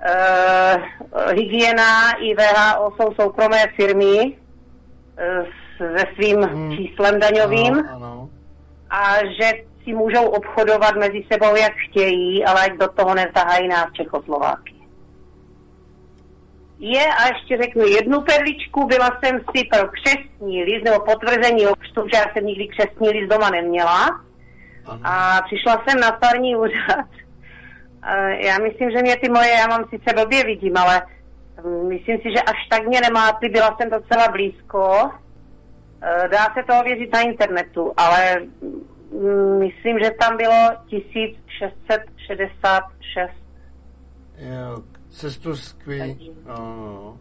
uh, 0.04 1.32
hygiena 1.32 2.12
i 2.12 2.34
VHO 2.34 2.92
jsou 2.96 3.14
soukromé 3.14 3.66
firmy 3.76 4.18
uh, 4.18 5.46
se 5.76 6.04
svým 6.14 6.42
hmm. 6.42 6.76
číslem 6.76 7.20
daňovým 7.20 7.74
ano, 7.74 7.90
ano. 7.94 8.30
a 8.90 9.16
že 9.40 9.52
si 9.84 9.94
můžou 9.94 10.24
obchodovat 10.24 10.94
mezi 10.96 11.24
sebou, 11.32 11.56
jak 11.56 11.72
chtějí, 11.90 12.44
ale 12.44 12.64
ať 12.64 12.72
do 12.72 12.88
toho 12.88 13.14
nezahají 13.14 13.68
nás 13.68 13.86
Čechoslováky. 13.92 14.74
Je, 16.78 17.06
a 17.06 17.26
ještě 17.26 17.62
řeknu 17.62 17.86
jednu 17.86 18.20
perličku, 18.20 18.86
byla 18.86 19.10
jsem 19.24 19.40
si 19.40 19.64
pro 19.64 19.88
křestní 19.88 20.64
list, 20.64 20.84
nebo 20.84 21.00
potvrzení 21.00 21.66
občtu, 21.66 22.00
že 22.12 22.18
já 22.18 22.24
jsem 22.32 22.46
nikdy 22.46 22.68
křestní 22.68 23.08
list 23.08 23.30
doma 23.30 23.50
neměla. 23.50 24.20
Ano. 24.86 25.00
A 25.04 25.42
přišla 25.46 25.84
jsem 25.86 26.00
na 26.00 26.18
farní 26.24 26.56
úřad. 26.56 27.08
Já 28.38 28.58
myslím, 28.58 28.90
že 28.90 29.02
mě 29.02 29.16
ty 29.16 29.28
moje, 29.28 29.48
já 29.48 29.66
mám 29.66 29.84
sice 29.90 30.14
blbě 30.14 30.44
vidím, 30.44 30.76
ale 30.76 31.02
myslím 31.88 32.18
si, 32.18 32.30
že 32.30 32.42
až 32.42 32.68
tak 32.70 32.86
mě 32.86 33.00
nemáte, 33.00 33.48
byla 33.48 33.76
jsem 33.76 33.90
docela 33.90 34.28
blízko. 34.28 35.10
E, 36.02 36.28
dá 36.28 36.44
se 36.54 36.62
to 36.66 36.80
ověřit 36.80 37.12
na 37.12 37.20
internetu, 37.20 37.92
ale 37.96 38.42
myslím, 39.58 39.98
že 39.98 40.10
tam 40.20 40.36
bylo 40.36 40.70
1666. 40.86 43.30
Jo, 44.38 44.82
cestu 45.10 45.56
skví. 45.56 46.32
No. 46.46 47.18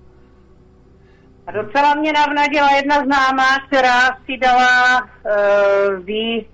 A 1.47 1.51
docela 1.51 1.95
mě 1.95 2.13
navnadila 2.13 2.75
jedna 2.75 2.95
známá, 2.95 3.60
která 3.67 4.17
si 4.25 4.38
dala 4.38 5.01
uh, 5.01 5.10
vy, 6.04 6.45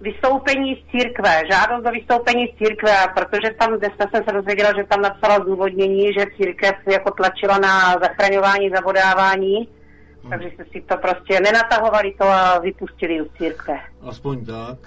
vystoupení 0.00 0.74
z 0.74 0.90
církve, 0.90 1.42
žádost 1.52 1.86
o 1.86 1.90
vystoupení 1.90 2.46
z 2.46 2.56
církve, 2.58 2.92
protože 3.14 3.54
tam 3.58 3.78
dneska 3.78 4.08
jsem 4.10 4.24
se 4.24 4.32
dozvěděla, 4.32 4.72
že 4.76 4.84
tam 4.84 5.02
napsala 5.02 5.40
zdůvodnění, 5.40 6.12
že 6.18 6.26
církev 6.36 6.74
jako 6.92 7.10
tlačila 7.10 7.58
na 7.58 7.92
zachraňování, 7.92 8.70
zavodávání, 8.70 9.68
hmm. 10.22 10.30
takže 10.30 10.50
se 10.56 10.64
si 10.64 10.80
to 10.80 10.96
prostě 10.96 11.40
nenatahovali 11.40 12.14
to 12.18 12.24
a 12.24 12.58
vypustili 12.58 13.28
z 13.28 13.38
církve. 13.38 13.80
Aspoň 14.00 14.44
tak. 14.44 14.78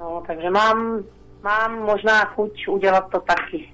No, 0.00 0.22
takže 0.26 0.50
mám, 0.50 1.04
mám 1.42 1.82
možná 1.82 2.24
chuť 2.24 2.68
udělat 2.68 3.10
to 3.12 3.20
taky. 3.20 3.72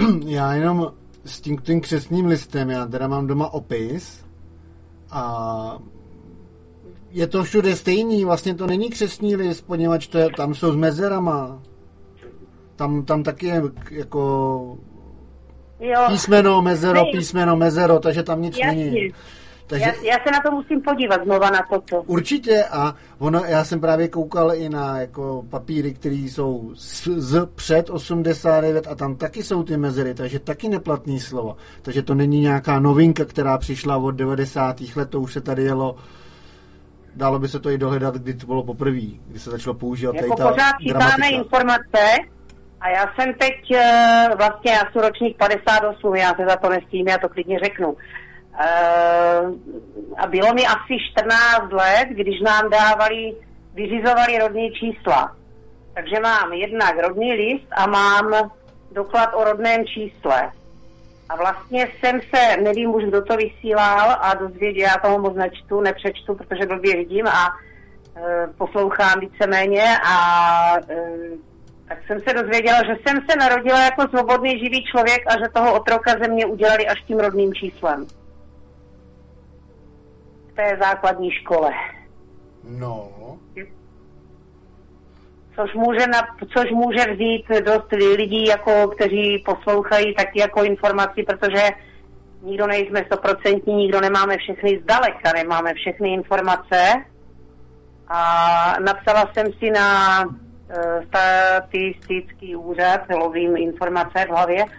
Já 0.26 0.52
jenom 0.52 0.92
s 1.24 1.40
tím, 1.40 1.58
tím 1.58 1.80
křesným 1.80 2.26
listem, 2.26 2.70
já 2.70 2.86
teda 2.86 3.08
mám 3.08 3.26
doma 3.26 3.52
opis 3.52 4.24
a 5.10 5.78
je 7.10 7.26
to 7.26 7.44
všude 7.44 7.76
stejný, 7.76 8.24
vlastně 8.24 8.54
to 8.54 8.66
není 8.66 8.90
křesní 8.90 9.36
list, 9.36 9.60
poněvadž 9.60 10.06
to 10.06 10.18
je, 10.18 10.28
tam 10.36 10.54
jsou 10.54 10.72
s 10.72 10.76
mezerama. 10.76 11.62
Tam, 12.76 13.04
tam 13.04 13.22
taky 13.22 13.46
je 13.46 13.62
jako 13.90 14.78
jo. 15.80 16.04
písmeno, 16.08 16.62
mezero, 16.62 17.04
písmeno, 17.12 17.56
mezero, 17.56 17.98
takže 17.98 18.22
tam 18.22 18.42
nic 18.42 18.58
Jasně. 18.58 18.84
není. 18.84 19.12
Takže, 19.66 19.84
já, 19.84 19.92
já 20.02 20.24
se 20.24 20.30
na 20.30 20.40
to 20.40 20.50
musím 20.50 20.82
podívat 20.82 21.24
znova 21.24 21.50
na 21.50 21.62
toto. 21.70 22.02
Určitě 22.02 22.64
a 22.64 22.94
ono, 23.18 23.42
já 23.44 23.64
jsem 23.64 23.80
právě 23.80 24.08
koukal 24.08 24.54
i 24.54 24.68
na 24.68 25.00
jako 25.00 25.44
papíry, 25.50 25.94
které 25.94 26.14
jsou 26.14 26.70
z, 26.74 27.06
z 27.06 27.48
před 27.54 27.90
89 27.90 28.86
a 28.86 28.94
tam 28.94 29.16
taky 29.16 29.42
jsou 29.42 29.62
ty 29.62 29.76
mezery, 29.76 30.14
takže 30.14 30.38
taky 30.38 30.68
neplatný 30.68 31.20
slovo. 31.20 31.56
Takže 31.82 32.02
to 32.02 32.14
není 32.14 32.40
nějaká 32.40 32.80
novinka, 32.80 33.24
která 33.24 33.58
přišla 33.58 33.96
od 33.96 34.10
90. 34.10 34.76
let, 34.96 35.10
to 35.10 35.20
už 35.20 35.32
se 35.32 35.40
tady 35.40 35.62
jelo 35.62 35.96
dalo 37.16 37.38
by 37.38 37.48
se 37.48 37.60
to 37.60 37.70
i 37.70 37.78
dohledat, 37.78 38.14
kdy 38.14 38.34
to 38.34 38.46
bylo 38.46 38.62
poprvé, 38.62 39.00
kdy 39.26 39.38
se 39.38 39.50
začalo 39.50 39.74
používat 39.74 40.14
jako 40.14 40.28
tady 40.28 40.42
ta 40.42 40.50
pořád 40.50 40.72
čítáme 40.80 41.28
informace 41.28 41.98
a 42.80 42.88
já 42.88 43.12
jsem 43.14 43.34
teď, 43.34 43.70
eh, 43.74 44.28
vlastně 44.36 44.72
já 44.72 44.82
jsem 44.92 45.02
ročník 45.02 45.36
58, 45.36 46.16
já 46.16 46.34
se 46.34 46.44
za 46.48 46.56
to 46.56 46.68
nestím, 46.68 47.08
já 47.08 47.18
to 47.18 47.28
klidně 47.28 47.58
řeknu. 47.58 47.96
Uh, 48.58 49.54
a 50.18 50.26
bylo 50.26 50.54
mi 50.54 50.66
asi 50.66 50.96
14 51.12 51.72
let, 51.72 52.08
když 52.08 52.40
nám 52.40 52.70
dávali, 52.70 53.36
vyřizovali 53.74 54.38
rodní 54.38 54.72
čísla. 54.72 55.36
Takže 55.94 56.20
mám 56.20 56.52
jednak 56.52 56.98
rodný 56.98 57.32
list 57.32 57.66
a 57.70 57.86
mám 57.86 58.50
doklad 58.92 59.30
o 59.34 59.44
rodném 59.44 59.86
čísle. 59.86 60.52
A 61.28 61.36
vlastně 61.36 61.88
jsem 62.00 62.20
se, 62.34 62.56
nevím 62.62 62.94
už, 62.94 63.04
kdo 63.04 63.24
to 63.24 63.36
vysílal 63.36 64.16
a 64.20 64.34
dozvěděl, 64.34 64.86
já 64.88 64.96
toho 65.02 65.18
moc 65.18 65.34
nečtu, 65.36 65.80
nepřečtu, 65.80 66.34
protože 66.34 66.66
blbě 66.66 66.96
vidím 66.96 67.26
a 67.26 67.48
e, 68.16 68.46
poslouchám 68.58 69.20
víceméně 69.20 69.84
a 70.04 70.76
e, 70.88 71.06
tak 71.88 71.98
jsem 72.06 72.20
se 72.20 72.34
dozvěděla, 72.34 72.78
že 72.86 72.96
jsem 73.06 73.18
se 73.30 73.36
narodila 73.38 73.84
jako 73.84 74.02
svobodný 74.08 74.50
živý 74.50 74.84
člověk 74.84 75.22
a 75.26 75.38
že 75.38 75.52
toho 75.54 75.74
otroka 75.74 76.10
ze 76.22 76.28
mě 76.28 76.46
udělali 76.46 76.86
až 76.86 77.02
tím 77.02 77.18
rodným 77.18 77.54
číslem 77.54 78.06
té 80.56 80.76
základní 80.80 81.30
škole. 81.30 81.70
No. 82.64 83.12
Což 85.56 85.74
může, 85.74 86.06
na, 86.06 86.20
což 86.56 86.70
může 86.70 87.12
vzít 87.14 87.48
dost 87.64 87.92
lidí, 88.16 88.46
jako, 88.46 88.88
kteří 88.88 89.44
poslouchají 89.46 90.14
taky 90.14 90.40
jako 90.40 90.64
informaci, 90.64 91.22
protože 91.22 91.62
nikdo 92.42 92.66
nejsme 92.66 93.04
stoprocentní, 93.06 93.74
nikdo 93.74 94.00
nemáme 94.00 94.36
všechny 94.36 94.80
zdaleka, 94.82 95.32
nemáme 95.34 95.74
všechny 95.74 96.12
informace. 96.12 96.92
A 98.08 98.20
napsala 98.80 99.30
jsem 99.34 99.52
si 99.52 99.70
na 99.70 100.20
statistický 101.06 102.56
úřad, 102.56 103.00
lovím 103.10 103.56
informace 103.56 104.24
v 104.26 104.28
hlavě, 104.28 104.64
uh, 104.64 104.70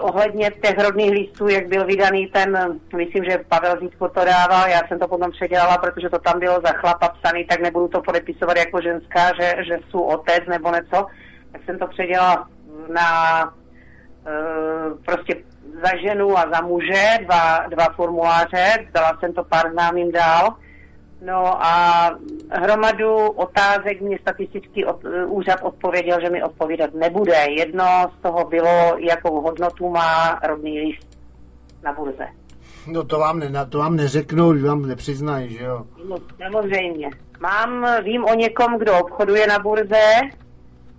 ohledně 0.00 0.50
těch 0.50 0.78
rodných 0.78 1.10
listů, 1.10 1.48
jak 1.48 1.68
byl 1.68 1.84
vydaný 1.84 2.26
ten, 2.26 2.80
myslím, 2.96 3.24
že 3.24 3.44
Pavel 3.48 3.76
Zítko 3.80 4.08
to 4.08 4.24
dával, 4.24 4.68
já 4.68 4.80
jsem 4.88 4.98
to 4.98 5.08
potom 5.08 5.30
předělala, 5.30 5.78
protože 5.78 6.08
to 6.08 6.18
tam 6.18 6.40
bylo 6.40 6.60
za 6.60 6.72
chlapa 6.72 7.08
psaný, 7.08 7.44
tak 7.44 7.60
nebudu 7.60 7.88
to 7.88 8.02
podepisovat 8.02 8.56
jako 8.56 8.80
ženská, 8.80 9.32
že, 9.40 9.54
že 9.64 9.78
jsou 9.90 10.00
otec 10.00 10.40
nebo 10.48 10.70
něco, 10.70 11.06
tak 11.52 11.64
jsem 11.64 11.78
to 11.78 11.86
předělala 11.86 12.48
na 12.88 13.44
uh, 13.44 14.98
prostě 15.04 15.36
za 15.84 15.96
ženu 15.96 16.38
a 16.38 16.44
za 16.52 16.60
muže, 16.60 17.18
dva, 17.24 17.66
dva 17.68 17.86
formuláře, 17.96 18.86
dala 18.92 19.16
jsem 19.20 19.32
to 19.32 19.44
pár 19.44 19.72
známým 19.72 20.12
dál 20.12 20.56
No 21.20 21.64
a 21.64 22.10
hromadu 22.50 23.16
otázek 23.16 24.00
mě 24.00 24.18
statistický 24.18 24.84
od, 24.84 25.04
úřad 25.26 25.58
odpověděl, 25.62 26.20
že 26.20 26.30
mi 26.30 26.42
odpovídat 26.42 26.94
nebude. 26.94 27.44
Jedno 27.58 27.84
z 28.18 28.22
toho 28.22 28.44
bylo, 28.44 28.96
jakou 28.98 29.40
hodnotu 29.40 29.88
má 29.90 30.40
rodný 30.46 30.80
list 30.80 31.18
na 31.82 31.92
burze. 31.92 32.26
No 32.86 33.04
to 33.04 33.18
vám, 33.18 33.38
ne, 33.38 33.66
to 33.66 33.78
vám 33.78 33.96
neřeknou, 33.96 34.62
vám 34.62 34.82
nepřiznají, 34.82 35.48
že 35.58 35.64
jo? 35.64 35.86
No, 36.08 36.16
samozřejmě. 36.36 37.10
Mám, 37.40 37.86
vím 38.04 38.24
o 38.24 38.34
někom, 38.34 38.78
kdo 38.78 38.98
obchoduje 38.98 39.46
na 39.46 39.58
burze, 39.58 40.20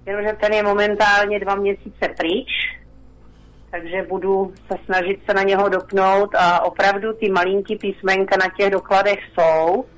jenomže 0.05 0.37
ten 0.41 0.53
je 0.53 0.63
momentálně 0.63 1.39
dva 1.39 1.55
měsíce 1.55 2.07
pryč, 2.17 2.49
takže 3.71 4.05
budu 4.09 4.53
se 4.71 4.77
snažit 4.85 5.19
se 5.25 5.33
na 5.33 5.43
něho 5.43 5.69
dopnout 5.69 6.35
a 6.35 6.65
opravdu 6.65 7.13
ty 7.13 7.31
malinký 7.31 7.75
písmenka 7.75 8.37
na 8.37 8.47
těch 8.57 8.69
dokladech 8.69 9.19
jsou, 9.33 9.85
Eh, 9.85 9.96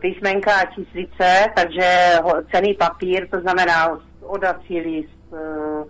písmenka 0.00 0.52
a 0.54 0.74
číslice, 0.74 1.46
takže 1.56 2.12
cený 2.54 2.74
papír, 2.74 3.28
to 3.30 3.40
znamená 3.40 4.00
odací 4.20 4.80
list, 4.80 5.34
eh, 5.34 5.84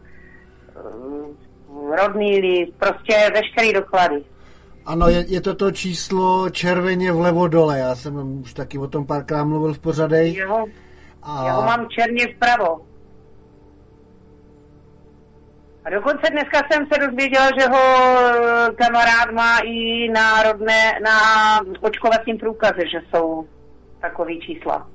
eh, 0.77 1.97
rodný 1.97 2.41
list, 2.41 2.73
prostě 2.79 3.31
veškerý 3.35 3.73
doklady. 3.73 4.25
Ano, 4.87 5.09
je, 5.09 5.25
je 5.29 5.41
to 5.41 5.55
to 5.55 5.71
číslo 5.71 6.51
červeně 6.51 7.13
vlevo 7.13 7.49
dole, 7.49 7.79
já 7.79 7.95
jsem 7.95 8.41
už 8.41 8.55
taky 8.55 8.79
o 8.79 8.87
tom 8.87 9.07
párkrát 9.07 9.45
mluvil 9.45 9.75
v 9.75 9.79
pořadej. 9.79 10.35
Jo, 10.35 10.67
a... 11.23 11.47
já 11.47 11.53
ho 11.53 11.63
mám 11.63 11.89
černě 11.89 12.27
vpravo. 12.37 12.81
A 15.85 15.91
dokonce 15.91 16.31
dneska 16.31 16.59
jsem 16.71 16.87
se 16.93 17.07
dozvěděla, 17.07 17.49
že 17.61 17.67
ho 17.67 17.83
kamarád 18.75 19.31
má 19.33 19.59
i 19.59 20.09
národné, 20.09 20.93
na 21.05 21.21
očkovacím 21.81 22.39
průkaze, 22.39 22.81
že 22.93 23.01
jsou 23.11 23.47
takový 24.09 24.41
čísla. 24.41 24.89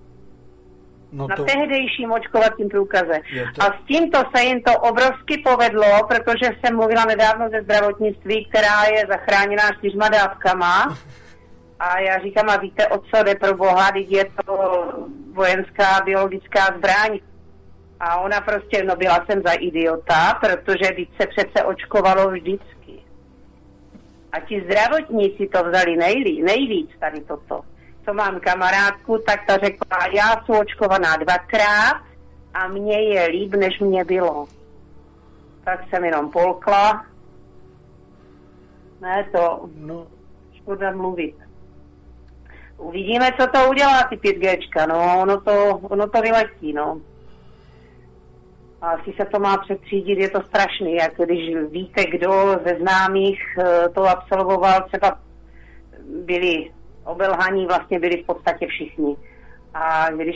No 1.12 1.28
to... 1.28 1.42
Na 1.42 1.46
tehdejším 1.46 2.12
očkovacím 2.12 2.70
průkaze. 2.70 3.18
To... 3.56 3.64
A 3.64 3.66
s 3.66 3.86
tímto 3.88 4.20
se 4.36 4.44
jim 4.44 4.62
to 4.62 4.74
obrovsky 4.80 5.38
povedlo, 5.38 6.08
protože 6.08 6.48
jsem 6.60 6.76
mluvila 6.76 7.06
nedávno 7.06 7.50
ze 7.50 7.62
zdravotnictví, 7.62 8.46
která 8.46 8.84
je 8.96 9.04
zachráněná 9.10 9.64
čtyřma 9.78 10.10
dávkama. 10.10 10.98
A 11.80 12.00
já 12.00 12.20
říkám, 12.20 12.50
a 12.50 12.58
víte, 12.58 12.88
o 12.88 12.98
co 12.98 13.24
jde 13.24 13.36
pro 13.36 13.58
Boha, 13.58 13.92
když 13.92 14.08
je 14.10 14.26
to 14.46 14.84
vojenská 15.34 16.02
biologická 16.06 16.66
zbraň. 16.78 17.20
A 18.00 18.20
ona 18.20 18.42
prostě, 18.42 18.84
no 18.84 18.96
byla 18.96 19.26
jsem 19.26 19.42
za 19.46 19.54
idiota, 19.54 20.40
protože 20.42 20.92
víc 20.96 21.10
se 21.22 21.28
přece 21.28 21.64
očkovalo 21.64 22.32
vždycky. 22.32 23.04
A 24.32 24.40
ti 24.40 24.64
zdravotníci 24.66 25.48
to 25.48 25.64
vzali 25.64 25.98
nejlí, 25.98 26.44
nejvíc 26.44 26.90
tady 27.00 27.22
toto. 27.22 27.62
Co 28.06 28.14
mám 28.14 28.40
kamarádku, 28.40 29.18
tak 29.18 29.40
ta 29.48 29.58
řekla, 29.58 29.98
já 30.14 30.46
jsem 30.46 30.56
očkovaná 30.56 31.16
dvakrát 31.16 32.02
a 32.54 32.68
mně 32.68 33.02
je 33.02 33.28
líp, 33.28 33.54
než 33.54 33.80
mě 33.80 34.04
bylo. 34.06 34.48
Tak 35.64 35.80
jsem 35.90 36.06
jenom 36.06 36.32
polkla. 36.32 37.06
Ne, 39.02 39.30
to 39.32 39.70
no. 39.76 40.08
škoda 40.54 40.92
mluvit. 40.92 41.36
Uvidíme, 42.78 43.32
co 43.40 43.48
to 43.48 43.70
udělá 43.70 44.04
ty 44.04 44.16
5G, 44.16 44.88
no, 44.88 45.22
ono 45.22 45.42
to, 45.42 45.80
ono 45.84 46.10
to 46.10 46.22
vyletí, 46.22 46.74
no. 46.74 47.02
A 48.82 48.90
asi 48.90 49.14
se 49.20 49.26
to 49.26 49.40
má 49.40 49.58
přetřídit, 49.58 50.20
je 50.20 50.30
to 50.30 50.42
strašný, 50.42 50.96
jako 50.96 51.26
když 51.26 51.56
víte, 51.72 52.06
kdo 52.06 52.60
ze 52.68 52.76
známých 52.80 53.40
eh, 53.60 53.90
to 53.90 54.08
absolvoval, 54.10 54.82
třeba 54.88 55.20
byli 56.26 56.72
obelhaní, 57.06 57.66
vlastně 57.66 58.00
byli 58.00 58.24
v 58.24 58.26
podstatě 58.26 58.68
všichni. 58.68 59.18
A 59.74 60.12
když 60.12 60.36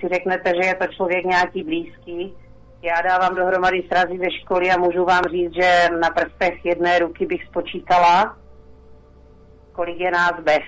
si 0.00 0.08
řeknete, 0.08 0.52
že 0.62 0.68
je 0.68 0.74
to 0.74 0.86
člověk 0.86 1.24
nějaký 1.24 1.62
blízký, 1.62 2.34
já 2.82 3.02
dávám 3.02 3.34
dohromady 3.34 3.84
srazy 3.88 4.18
ze 4.18 4.30
školy 4.40 4.70
a 4.70 4.78
můžu 4.78 5.04
vám 5.04 5.22
říct, 5.30 5.54
že 5.54 5.88
na 6.00 6.10
prstech 6.10 6.64
jedné 6.64 6.98
ruky 6.98 7.26
bych 7.26 7.44
spočítala, 7.44 8.36
kolik 9.72 10.00
je 10.00 10.10
nás 10.10 10.32
bez. 10.42 10.62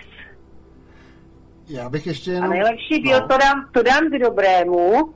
Já 1.69 1.89
bych 1.89 2.07
ještě 2.07 2.31
jenom... 2.31 2.51
A 2.51 2.55
nejlepší 2.55 3.03
bylo, 3.03 3.21
no. 3.21 3.29
to, 3.29 3.39
dám, 3.39 3.69
to 3.73 3.83
dám 3.83 4.09
k 4.11 4.19
dobrému. 4.19 5.15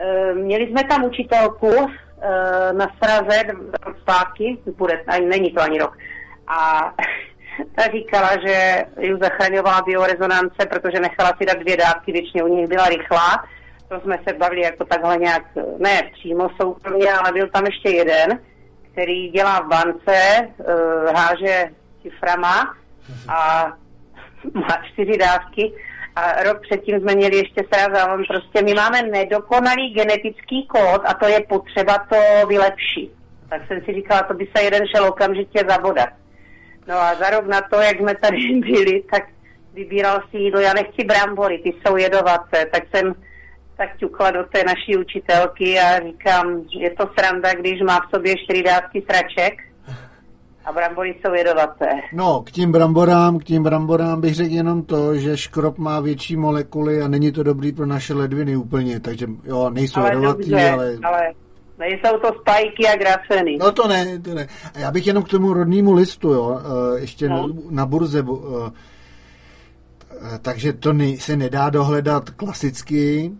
E, 0.00 0.34
měli 0.34 0.66
jsme 0.66 0.84
tam 0.84 1.04
učitelku 1.04 1.72
e, 1.72 1.86
na 2.72 2.86
sraze 3.02 3.42
zpátky, 4.00 4.58
bude, 4.76 5.04
ani, 5.06 5.26
není 5.26 5.52
to 5.52 5.62
ani 5.62 5.78
rok. 5.78 5.98
A 6.46 6.92
ta 7.74 7.82
říkala, 7.82 8.30
že 8.46 8.84
ji 9.00 9.16
zachraňovala 9.20 9.82
biorezonance, 9.82 10.66
protože 10.70 11.00
nechala 11.00 11.32
si 11.38 11.46
dát 11.46 11.58
dvě 11.58 11.76
dávky, 11.76 12.12
většině 12.12 12.44
u 12.44 12.48
nich 12.48 12.68
byla 12.68 12.88
rychlá. 12.88 13.44
To 13.88 14.00
jsme 14.00 14.18
se 14.28 14.34
bavili 14.34 14.62
jako 14.62 14.84
takhle 14.84 15.16
nějak, 15.16 15.42
ne 15.78 16.02
přímo 16.12 16.50
soukromně, 16.60 17.12
ale 17.12 17.32
byl 17.32 17.48
tam 17.48 17.66
ještě 17.66 17.90
jeden, 17.90 18.40
který 18.92 19.28
dělá 19.28 19.60
v 19.60 19.68
bance, 19.68 20.48
uh, 20.58 21.14
háže 21.14 21.70
ciframa 22.02 22.74
a 23.28 23.66
má 24.54 24.78
čtyři 24.92 25.18
dávky 25.18 25.72
a 26.16 26.42
rok 26.42 26.60
předtím 26.60 27.00
jsme 27.00 27.14
měli 27.14 27.36
ještě 27.36 27.64
sraz 27.74 28.00
a 28.00 28.14
on 28.14 28.24
prostě, 28.28 28.62
my 28.62 28.74
máme 28.74 29.02
nedokonalý 29.02 29.94
genetický 29.94 30.66
kód 30.66 31.02
a 31.04 31.14
to 31.14 31.28
je 31.28 31.40
potřeba 31.48 31.98
to 31.98 32.46
vylepšit. 32.46 33.10
Tak 33.48 33.66
jsem 33.66 33.80
si 33.84 33.92
říkala, 33.92 34.22
to 34.22 34.34
by 34.34 34.48
se 34.56 34.62
jeden 34.62 34.86
šel 34.86 35.04
okamžitě 35.04 35.64
zabodat. 35.68 36.08
No 36.88 36.94
a 36.94 37.14
za 37.14 37.30
rok 37.30 37.46
na 37.46 37.60
to, 37.60 37.80
jak 37.80 37.98
jsme 37.98 38.14
tady 38.14 38.36
byli, 38.60 39.02
tak 39.10 39.22
vybíral 39.74 40.22
si 40.30 40.36
jídlo. 40.36 40.60
Já 40.60 40.72
nechci 40.72 41.04
brambory, 41.06 41.58
ty 41.58 41.72
jsou 41.72 41.96
jedovaté, 41.96 42.66
tak 42.66 42.82
jsem 42.94 43.14
tak 43.76 43.96
ťukla 43.96 44.30
do 44.30 44.44
té 44.44 44.64
naší 44.64 44.96
učitelky 44.96 45.78
a 45.78 46.00
říkám, 46.00 46.64
je 46.80 46.90
to 46.90 47.10
sranda, 47.18 47.54
když 47.54 47.82
má 47.82 48.00
v 48.00 48.14
sobě 48.14 48.34
čtyři 48.36 48.62
dávky 48.62 49.02
sraček 49.10 49.54
a 50.64 50.72
brambory 50.72 51.14
jsou 51.20 51.34
jedovaté. 51.34 51.88
No, 52.12 52.42
k 52.46 52.50
tím 52.50 52.72
bramborám, 52.72 53.38
k 53.38 53.44
tím 53.44 53.62
bramborám 53.62 54.20
bych 54.20 54.34
řekl 54.34 54.52
jenom 54.52 54.82
to, 54.82 55.16
že 55.16 55.36
škrob 55.36 55.78
má 55.78 56.00
větší 56.00 56.36
molekuly 56.36 57.02
a 57.02 57.08
není 57.08 57.32
to 57.32 57.42
dobrý 57.42 57.72
pro 57.72 57.86
naše 57.86 58.14
ledviny 58.14 58.56
úplně, 58.56 59.00
takže 59.00 59.26
jo, 59.44 59.70
nejsou 59.70 60.00
ale 60.00 60.10
jedovatý, 60.10 60.50
dobře, 60.50 60.70
ale... 60.70 60.98
ale 61.02 61.32
Nejsou 61.82 62.18
to 62.18 62.34
spajky 62.40 62.88
a 62.88 62.96
grafeny. 62.96 63.56
No 63.56 63.72
to 63.72 63.88
ne, 63.88 64.18
to 64.18 64.34
ne. 64.34 64.48
A 64.74 64.78
já 64.78 64.90
bych 64.90 65.06
jenom 65.06 65.22
k 65.22 65.28
tomu 65.28 65.52
rodnému 65.52 65.92
listu, 65.92 66.32
jo, 66.32 66.60
eh, 66.60 67.00
ještě 67.00 67.28
no. 67.28 67.48
na, 67.70 67.86
burze, 67.86 68.18
eh, 68.18 68.70
eh, 70.10 70.38
takže 70.42 70.72
to 70.72 70.94
se 71.18 71.36
nedá 71.36 71.70
dohledat 71.70 72.30
klasicky 72.30 73.32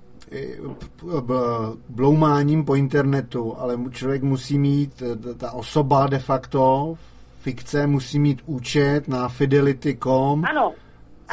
bloumáním 1.88 2.64
po 2.64 2.74
internetu, 2.74 3.54
ale 3.58 3.78
člověk 3.90 4.22
musí 4.22 4.58
mít, 4.58 5.02
ta 5.36 5.52
osoba 5.52 6.06
de 6.06 6.18
facto, 6.18 6.94
fikce, 7.40 7.86
musí 7.86 8.18
mít 8.18 8.42
účet 8.46 9.08
na 9.08 9.28
fidelity.com. 9.28 10.44
Ano. 10.44 10.72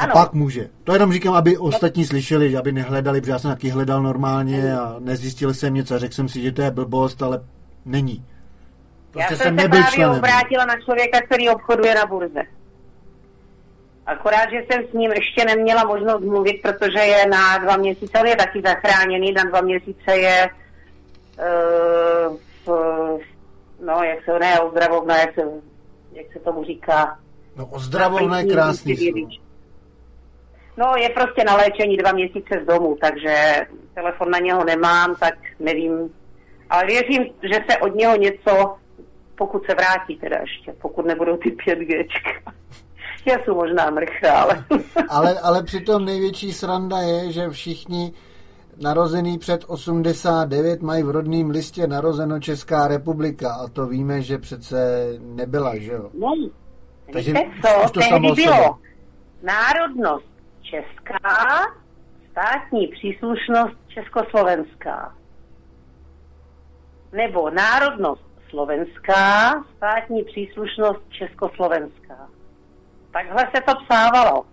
A 0.00 0.04
ano. 0.04 0.12
pak 0.12 0.32
může. 0.32 0.68
To 0.84 0.92
jenom 0.92 1.12
říkám, 1.12 1.34
aby 1.34 1.58
ostatní 1.58 2.04
slyšeli, 2.04 2.56
aby 2.56 2.72
nehledali, 2.72 3.20
protože 3.20 3.32
já 3.32 3.38
jsem 3.38 3.50
taky 3.50 3.68
hledal 3.68 4.02
normálně 4.02 4.74
a 4.74 4.96
nezjistil 4.98 5.54
jsem 5.54 5.74
něco 5.74 5.94
a 5.94 5.98
řekl 5.98 6.14
jsem 6.14 6.28
si, 6.28 6.42
že 6.42 6.52
to 6.52 6.62
je 6.62 6.70
blbost, 6.70 7.22
ale 7.22 7.40
není. 7.84 8.24
Prostě 9.10 9.34
já 9.34 9.38
jsem, 9.38 9.46
jsem 9.46 9.58
se 9.58 9.68
právě 9.68 9.90
členem. 9.92 10.18
obrátila 10.18 10.64
na 10.64 10.80
člověka, 10.84 11.20
který 11.20 11.48
obchoduje 11.48 11.94
na 11.94 12.06
burze. 12.06 12.42
Akorát, 14.06 14.50
že 14.50 14.64
jsem 14.70 14.86
s 14.90 14.92
ním 14.92 15.12
ještě 15.12 15.44
neměla 15.44 15.84
možnost 15.84 16.20
mluvit, 16.20 16.62
protože 16.62 16.98
je 16.98 17.26
na 17.26 17.58
dva 17.58 17.76
měsíce, 17.76 18.18
on 18.20 18.26
je 18.26 18.36
taky 18.36 18.62
zachráněný, 18.66 19.32
na 19.32 19.44
dva 19.44 19.60
měsíce 19.60 20.16
je 20.16 20.50
uh, 21.38 22.36
v, 22.66 22.68
no, 23.86 24.02
jak 24.02 24.24
se 24.24 24.38
ne, 24.38 24.60
ozdravovna, 24.60 25.18
jak 25.18 25.34
se, 25.34 25.42
jak 26.12 26.26
se 26.32 26.38
tomu 26.38 26.64
říká. 26.64 27.18
No 27.56 27.66
ozdravovna 27.66 28.38
je 28.38 28.44
krásný 28.44 28.96
No, 30.80 30.92
je 30.96 31.08
prostě 31.08 31.44
na 31.44 31.56
léčení 31.56 31.96
dva 31.96 32.12
měsíce 32.12 32.60
z 32.62 32.66
domu, 32.66 32.96
takže 33.00 33.54
telefon 33.94 34.30
na 34.30 34.38
něho 34.38 34.64
nemám, 34.64 35.16
tak 35.20 35.34
nevím. 35.58 36.10
Ale 36.70 36.86
věřím, 36.86 37.24
že 37.42 37.60
se 37.70 37.78
od 37.78 37.94
něho 37.94 38.16
něco, 38.16 38.76
pokud 39.34 39.66
se 39.66 39.74
vrátí 39.74 40.16
teda 40.16 40.36
ještě, 40.40 40.72
pokud 40.82 41.06
nebudou 41.06 41.36
ty 41.36 41.50
5G. 41.50 42.04
Já 43.26 43.38
jsem 43.38 43.54
možná 43.54 43.90
mrcha, 43.90 44.32
ale... 44.32 44.64
ale... 45.08 45.40
ale 45.40 45.62
přitom 45.62 46.04
největší 46.04 46.52
sranda 46.52 46.98
je, 46.98 47.32
že 47.32 47.50
všichni 47.50 48.12
narozený 48.82 49.38
před 49.38 49.64
89 49.66 50.82
mají 50.82 51.02
v 51.02 51.10
rodném 51.10 51.50
listě 51.50 51.86
narozeno 51.86 52.40
Česká 52.40 52.88
republika 52.88 53.52
a 53.52 53.68
to 53.68 53.86
víme, 53.86 54.22
že 54.22 54.38
přece 54.38 55.08
nebyla, 55.20 55.78
že 55.78 55.92
jo? 55.92 56.10
No, 56.14 56.34
Takže 57.12 57.32
co, 57.62 57.90
to 57.90 58.00
tehdy 58.00 58.32
bylo. 58.32 58.78
Národnost 59.42 60.30
česká, 60.70 61.66
státní 62.30 62.86
příslušnost 62.86 63.76
československá. 63.88 65.16
Nebo 67.12 67.50
národnost 67.50 68.30
slovenská, 68.50 69.52
státní 69.76 70.24
příslušnost 70.24 71.02
československá. 71.08 72.28
Takhle 73.10 73.48
se 73.54 73.62
to 73.62 73.72
psávalo. 73.84 74.44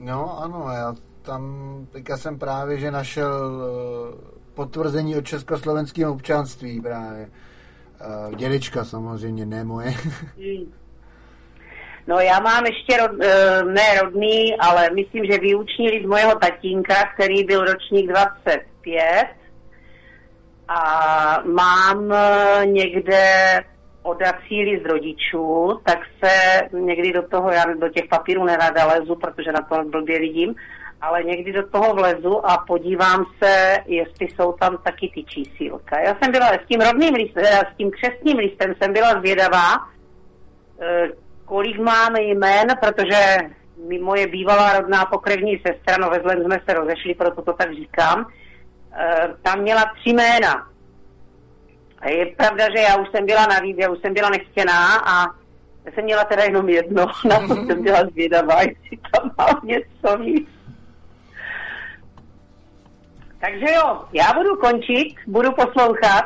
No 0.00 0.42
ano, 0.42 0.70
já 0.70 0.94
tam 1.22 1.86
teďka 1.92 2.16
jsem 2.16 2.38
právě, 2.38 2.78
že 2.78 2.90
našel 2.90 3.62
eh, 3.62 4.38
potvrzení 4.54 5.16
o 5.16 5.22
československém 5.22 6.10
občanství 6.10 6.80
právě. 6.80 7.30
Uh, 8.06 8.34
dědečka 8.34 8.84
samozřejmě, 8.84 9.46
ne 9.46 9.64
moje. 9.64 9.94
No 12.06 12.20
já 12.20 12.40
mám 12.40 12.66
ještě, 12.66 12.96
rod, 12.96 13.10
uh, 13.10 13.72
ne 13.72 14.00
rodný, 14.02 14.56
ale 14.58 14.90
myslím, 14.94 15.24
že 15.24 15.38
vyučnili 15.38 16.02
z 16.04 16.06
mojeho 16.06 16.34
tatínka, 16.38 16.94
který 17.14 17.44
byl 17.44 17.64
ročník 17.64 18.06
25 18.06 19.26
a 20.68 21.42
mám 21.44 22.04
uh, 22.04 22.66
někde 22.66 23.24
odacíli 24.02 24.80
z 24.84 24.86
rodičů, 24.86 25.80
tak 25.84 25.98
se 26.24 26.62
někdy 26.78 27.12
do 27.12 27.22
toho, 27.22 27.50
já 27.50 27.64
do 27.64 27.88
těch 27.88 28.08
papírů 28.08 28.44
nerada 28.44 28.86
lezu, 28.86 29.14
protože 29.14 29.52
na 29.52 29.60
to 29.60 29.84
blbě 29.84 30.18
vidím, 30.18 30.54
ale 31.00 31.24
někdy 31.24 31.52
do 31.52 31.68
toho 31.68 31.94
vlezu 31.94 32.46
a 32.46 32.58
podívám 32.58 33.26
se, 33.42 33.76
jestli 33.86 34.28
jsou 34.28 34.52
tam 34.52 34.78
taky 34.78 35.10
ty 35.14 35.24
čísílka. 35.24 36.00
Já 36.00 36.16
jsem 36.22 36.32
byla 36.32 36.46
s 36.46 36.66
tím 36.68 36.80
rodným 36.80 37.14
listem, 37.14 37.44
eh, 37.46 37.60
s 37.72 37.76
tím 37.76 37.90
křestním 37.90 38.38
listem 38.38 38.74
jsem 38.82 38.92
byla 38.92 39.10
zvědavá, 39.10 39.88
eh, 40.80 41.08
kolik 41.44 41.78
máme 41.78 42.22
jmén, 42.22 42.66
protože 42.80 43.38
moje 44.00 44.26
bývalá 44.26 44.78
rodná 44.78 45.04
pokrevní 45.04 45.62
sestra, 45.66 45.96
no 46.00 46.10
ve 46.10 46.20
zlem 46.20 46.44
jsme 46.44 46.60
se 46.68 46.74
rozešli, 46.74 47.14
proto 47.14 47.42
to 47.42 47.52
tak 47.52 47.74
říkám, 47.74 48.26
eh, 48.92 49.28
tam 49.42 49.60
měla 49.60 49.92
tři 50.00 50.10
jména. 50.10 50.68
A 51.98 52.08
je 52.08 52.26
pravda, 52.26 52.64
že 52.76 52.82
já 52.82 52.96
už 52.96 53.08
jsem 53.10 53.26
byla 53.26 53.46
navíc, 53.46 53.76
já 53.80 53.90
už 53.90 53.98
jsem 53.98 54.14
byla 54.14 54.30
nechtěná 54.30 54.96
a 54.96 55.26
já 55.84 55.92
jsem 55.94 56.04
měla 56.04 56.24
teda 56.24 56.44
jenom 56.44 56.68
jedno, 56.68 57.06
na 57.28 57.48
to 57.48 57.54
jsem 57.54 57.82
byla 57.82 58.00
zvědavá, 58.12 58.62
jestli 58.62 58.98
tam 59.12 59.30
mám 59.38 59.60
něco 59.64 60.16
víc. 60.18 60.57
Takže 63.40 63.74
jo, 63.74 64.00
já 64.12 64.32
budu 64.34 64.56
končit, 64.56 65.14
budu 65.26 65.52
poslouchat. 65.52 66.24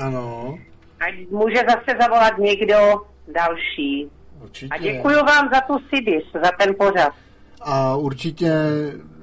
Ano. 0.00 0.58
Ať 1.00 1.14
může 1.30 1.56
zase 1.68 1.98
zavolat 2.00 2.38
někdo 2.38 2.76
další. 3.28 4.10
Určitě. 4.42 4.74
A 4.74 4.78
děkuji 4.78 5.14
vám 5.14 5.50
za 5.54 5.60
tu 5.60 5.78
Sibis, 5.88 6.24
za 6.32 6.50
ten 6.60 6.74
pořad. 6.78 7.12
A 7.62 7.96
určitě 7.96 8.52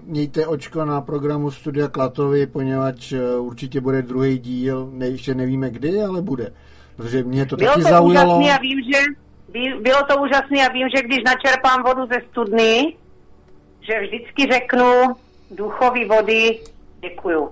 mějte 0.03 0.47
očko 0.47 0.85
na 0.85 1.01
programu 1.01 1.51
Studia 1.51 1.87
Klatovi, 1.87 2.47
poněvadž 2.47 3.11
eh, 3.11 3.35
určitě 3.39 3.81
bude 3.81 4.01
druhý 4.01 4.39
díl, 4.39 4.89
ne, 4.91 5.07
ještě 5.07 5.33
nevíme 5.33 5.69
kdy, 5.69 6.01
ale 6.01 6.21
bude. 6.21 6.53
Protože 6.95 7.23
mě 7.23 7.45
to 7.45 7.55
bylo 7.55 7.69
taky 7.69 7.83
to 7.83 7.89
zaujalo. 7.89 8.37
Úžasný 8.37 8.51
a 8.51 8.57
vím, 8.57 8.79
že, 8.93 8.99
bylo 9.81 10.03
to 10.09 10.21
úžasné 10.21 10.67
a 10.67 10.71
vím, 10.73 10.87
že 10.95 11.03
když 11.03 11.19
načerpám 11.25 11.83
vodu 11.83 12.05
ze 12.05 12.21
studny, 12.31 12.95
že 13.81 14.01
vždycky 14.01 14.53
řeknu 14.53 14.85
duchový 15.51 16.05
vody 16.05 16.59
děkuju. 17.01 17.51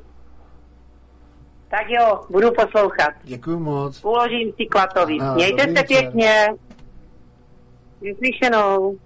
Tak 1.70 1.90
jo, 1.90 2.26
budu 2.30 2.52
poslouchat. 2.52 3.14
Děkuji 3.24 3.60
moc. 3.60 4.06
Uložím 4.06 4.54
si 4.58 4.66
klatový. 4.66 5.20
Mějte 5.34 5.64
se 5.78 5.84
pěkně. 5.84 6.48
Vyslyšenou. 8.02 8.98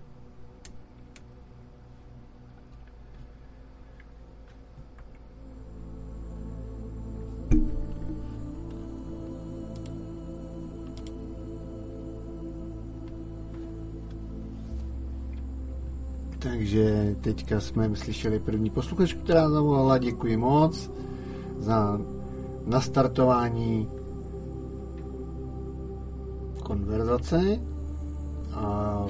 Takže 16.54 17.16
teďka 17.22 17.60
jsme 17.60 17.96
slyšeli 17.96 18.40
první 18.40 18.70
posluchačku, 18.70 19.20
která 19.20 19.50
zavolala. 19.50 19.98
Děkuji 19.98 20.38
moc 20.38 20.92
za 21.58 22.00
nastartování 22.66 23.90
konverzace. 26.64 27.60
A 28.54 29.06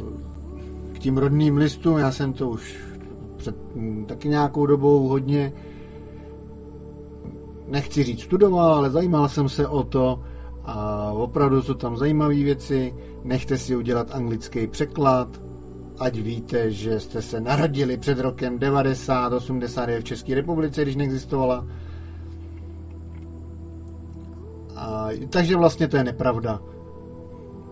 k 0.94 1.00
tím 1.00 1.18
rodným 1.18 1.58
listům, 1.58 1.98
já 1.98 2.12
jsem 2.12 2.34
to 2.34 2.50
už 2.50 2.78
před 3.38 3.76
mm, 3.76 4.06
taky 4.06 4.30
nějakou 4.30 4.66
dobou 4.66 5.08
hodně 5.08 5.54
nechci 7.68 8.04
říct 8.04 8.22
studoval, 8.22 8.74
ale 8.74 8.90
zajímal 8.90 9.30
jsem 9.30 9.50
se 9.50 9.68
o 9.68 9.84
to 9.84 10.20
a 10.64 11.12
opravdu 11.12 11.62
jsou 11.62 11.74
tam 11.74 11.98
zajímavé 11.98 12.36
věci. 12.36 12.96
Nechte 13.24 13.58
si 13.58 13.76
udělat 13.76 14.16
anglický 14.16 14.68
překlad, 14.68 15.43
ať 16.04 16.16
víte, 16.16 16.72
že 16.72 17.00
jste 17.00 17.22
se 17.22 17.42
narodili 17.42 17.98
před 17.98 18.20
rokem 18.20 18.60
90, 18.60 19.34
89 19.34 20.02
v 20.02 20.04
České 20.04 20.36
republice, 20.36 20.82
když 20.82 20.96
neexistovala. 20.96 21.68
A, 24.76 25.08
takže 25.30 25.56
vlastně 25.56 25.88
to 25.88 25.98
je 25.98 26.04
nepravda. 26.04 26.60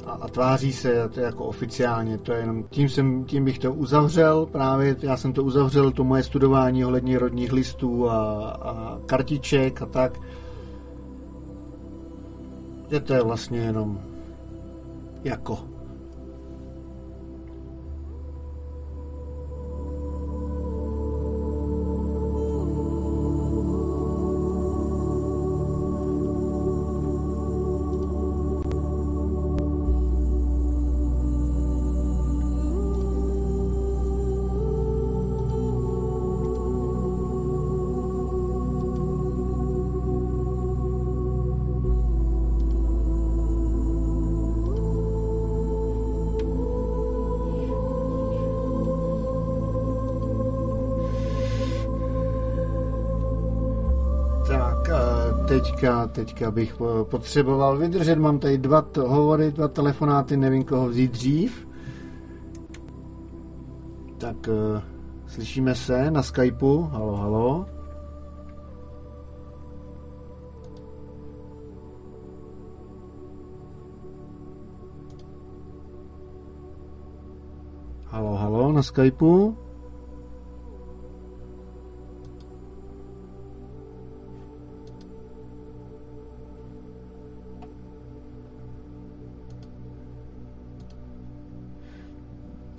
A, 0.05 0.11
a 0.11 0.27
tváří 0.27 0.73
se 0.73 1.09
to 1.09 1.19
jako 1.19 1.45
oficiálně, 1.45 2.17
to 2.17 2.31
je 2.31 2.39
jenom, 2.39 2.63
tím, 2.63 2.89
jsem, 2.89 3.25
tím 3.25 3.45
bych 3.45 3.59
to 3.59 3.73
uzavřel, 3.73 4.45
právě 4.45 4.95
já 5.01 5.17
jsem 5.17 5.33
to 5.33 5.43
uzavřel, 5.43 5.91
to 5.91 6.03
moje 6.03 6.23
studování 6.23 6.85
ohledně 6.85 7.19
rodních 7.19 7.53
listů 7.53 8.09
a, 8.09 8.49
a 8.51 8.99
kartiček 9.05 9.81
a 9.81 9.85
tak. 9.85 10.19
Že 12.91 12.99
to 12.99 13.13
je 13.13 13.23
vlastně 13.23 13.59
jenom 13.59 13.99
jako 15.23 15.70
teďka, 55.81 56.07
teďka 56.07 56.51
bych 56.51 56.75
eh, 56.81 57.03
potřeboval 57.03 57.77
vydržet, 57.77 58.15
mám 58.15 58.39
tady 58.39 58.57
dva 58.57 58.85
hovory, 59.07 59.51
dva 59.51 59.67
telefonáty, 59.67 60.37
nevím 60.37 60.63
koho 60.63 60.89
vzít 60.89 61.11
dřív. 61.11 61.67
Tak 64.17 64.47
uh, 64.47 64.81
slyšíme 65.27 65.75
se 65.75 66.11
na 66.11 66.23
Skypeu, 66.23 66.81
halo, 66.81 67.15
halo. 67.15 67.65
Halo, 78.05 78.35
halo, 78.35 78.71
na 78.71 78.83
Skypeu. 78.83 79.60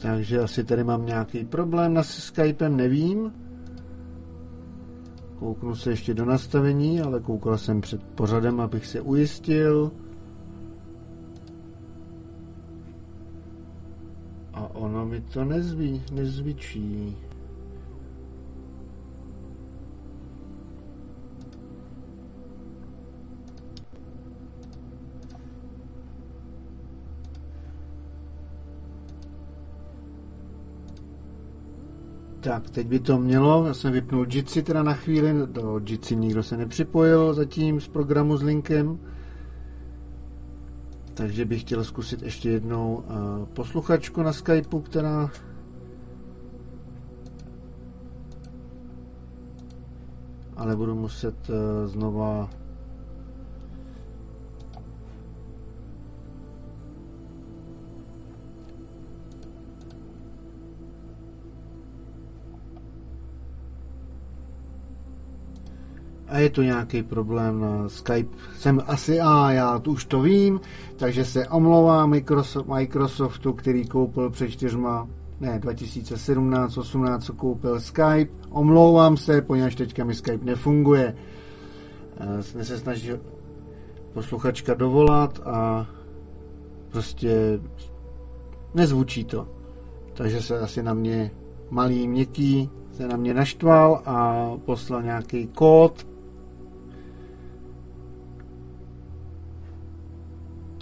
Takže 0.03 0.41
asi 0.41 0.65
tady 0.65 0.85
mám 0.85 1.07
nějaký 1.07 1.45
problém 1.45 1.95
na 1.95 2.03
Skypem, 2.03 2.77
nevím. 2.77 3.33
Kouknu 5.38 5.77
se 5.77 5.91
ještě 5.91 6.15
do 6.15 6.25
nastavení, 6.25 7.01
ale 7.01 7.21
koukal 7.21 7.59
jsem 7.59 7.81
před 7.81 8.03
pořadem, 8.03 8.61
abych 8.61 8.87
se 8.87 9.01
ujistil. 9.01 9.93
A 14.53 14.75
ono 14.75 15.07
mi 15.07 15.21
to 15.21 15.45
nezví, 15.45 16.03
nezvyčí. 16.12 17.17
Tak, 32.42 32.70
teď 32.70 32.87
by 32.87 33.00
to 33.00 33.18
mělo, 33.18 33.66
já 33.66 33.74
jsem 33.74 33.92
vypnul 33.92 34.26
Jitsi 34.31 34.62
teda 34.62 34.83
na 34.83 34.94
chvíli, 34.94 35.35
do 35.46 35.81
Jitsi 35.87 36.16
nikdo 36.16 36.42
se 36.42 36.57
nepřipojil 36.57 37.35
zatím 37.35 37.81
z 37.81 37.88
programu 37.88 38.37
s 38.37 38.42
linkem, 38.42 38.98
takže 41.14 41.44
bych 41.44 41.61
chtěl 41.61 41.85
zkusit 41.85 42.22
ještě 42.22 42.50
jednou 42.50 42.94
uh, 42.94 43.46
posluchačku 43.46 44.22
na 44.22 44.33
Skypeu, 44.33 44.81
která 44.81 45.31
ale 50.57 50.76
budu 50.76 50.94
muset 50.94 51.50
uh, 51.50 51.57
znova 51.90 52.50
a 66.33 66.38
je 66.38 66.51
tu 66.51 66.62
nějaký 66.62 67.03
problém 67.03 67.61
na 67.61 67.88
Skype. 67.88 68.37
Jsem 68.57 68.83
asi 68.87 69.21
a 69.21 69.51
já 69.51 69.79
tu 69.79 69.92
už 69.92 70.05
to 70.05 70.23
vím, 70.23 70.61
takže 70.97 71.25
se 71.25 71.49
omlouvám 71.49 72.11
Microsoft, 72.11 72.66
Microsoftu, 72.66 73.53
který 73.53 73.87
koupil 73.87 74.31
před 74.31 74.51
čtyřma, 74.51 75.09
ne, 75.41 75.59
2017, 75.59 76.78
18, 76.78 77.24
co 77.24 77.33
koupil 77.33 77.80
Skype. 77.80 78.33
Omlouvám 78.51 79.16
se, 79.16 79.43
poněvadž 79.43 79.74
teďka 79.74 80.05
mi 80.05 80.14
Skype 80.14 80.45
nefunguje. 80.45 81.16
Eh, 82.16 82.43
Jsme 82.43 82.64
se 82.64 82.78
snaží 82.78 83.11
posluchačka 84.12 84.74
dovolat 84.74 85.41
a 85.45 85.87
prostě 86.89 87.61
nezvučí 88.74 89.24
to. 89.24 89.49
Takže 90.14 90.43
se 90.43 90.61
asi 90.61 90.83
na 90.83 90.95
mě 90.95 91.30
malý, 91.70 92.09
měkký 92.09 92.70
se 92.93 93.09
na 93.09 93.16
mě 93.16 93.35
naštval 93.35 94.03
a 94.07 94.51
poslal 94.64 95.03
nějaký 95.03 95.47
kód, 95.47 96.07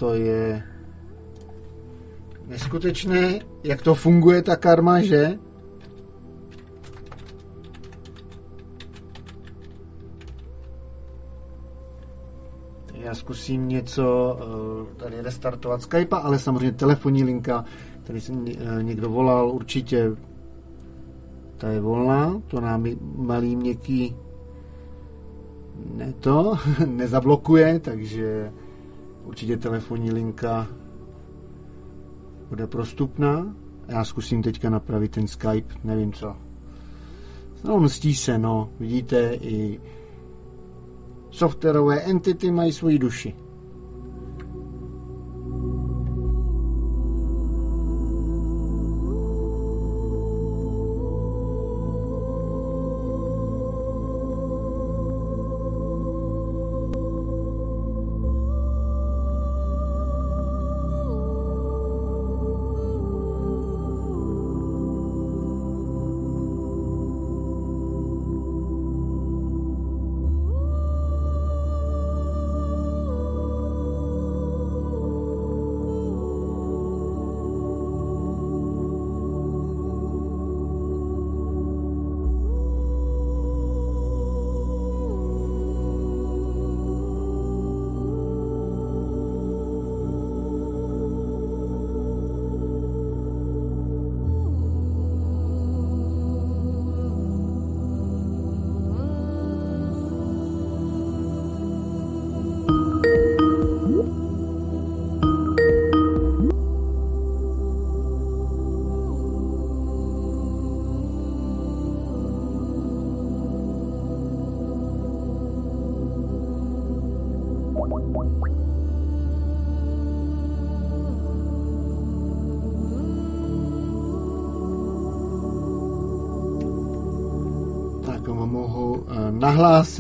to 0.01 0.15
je 0.15 0.63
neskutečné, 2.47 3.39
jak 3.65 3.83
to 3.83 3.95
funguje 3.95 4.43
ta 4.43 4.57
karma, 4.57 5.01
že? 5.01 5.39
Já 12.95 13.15
zkusím 13.15 13.69
něco 13.69 14.39
eh, 14.41 14.95
tady 14.97 15.21
restartovat 15.21 15.83
Skype, 15.83 16.17
ale 16.17 16.39
samozřejmě 16.39 16.73
telefonní 16.73 17.25
linka, 17.25 17.65
tady 18.03 18.21
jsem 18.21 18.45
někdo 18.81 19.11
volal, 19.11 19.51
určitě 19.51 20.17
ta 21.57 21.69
je 21.69 21.81
volná, 21.81 22.43
to 22.47 22.61
nám 22.61 22.87
malý 23.17 23.57
měkký 23.57 24.17
ne 25.95 26.13
to, 26.21 26.57
nezablokuje, 26.87 27.79
takže 27.79 28.53
určitě 29.25 29.57
telefonní 29.57 30.13
linka 30.13 30.67
bude 32.49 32.67
prostupná. 32.67 33.55
Já 33.89 34.05
zkusím 34.05 34.43
teďka 34.43 34.71
napravit 34.71 35.13
ten 35.13 35.27
Skype, 35.27 35.75
nevím 35.85 36.13
co. 36.13 36.37
No, 37.65 37.81
mstí 37.81 38.15
se, 38.15 38.39
no. 38.39 38.71
Vidíte, 38.81 39.35
i 39.35 39.81
softwarové 41.31 42.01
entity 42.01 42.51
mají 42.51 42.73
svoji 42.73 42.99
duši. 42.99 43.35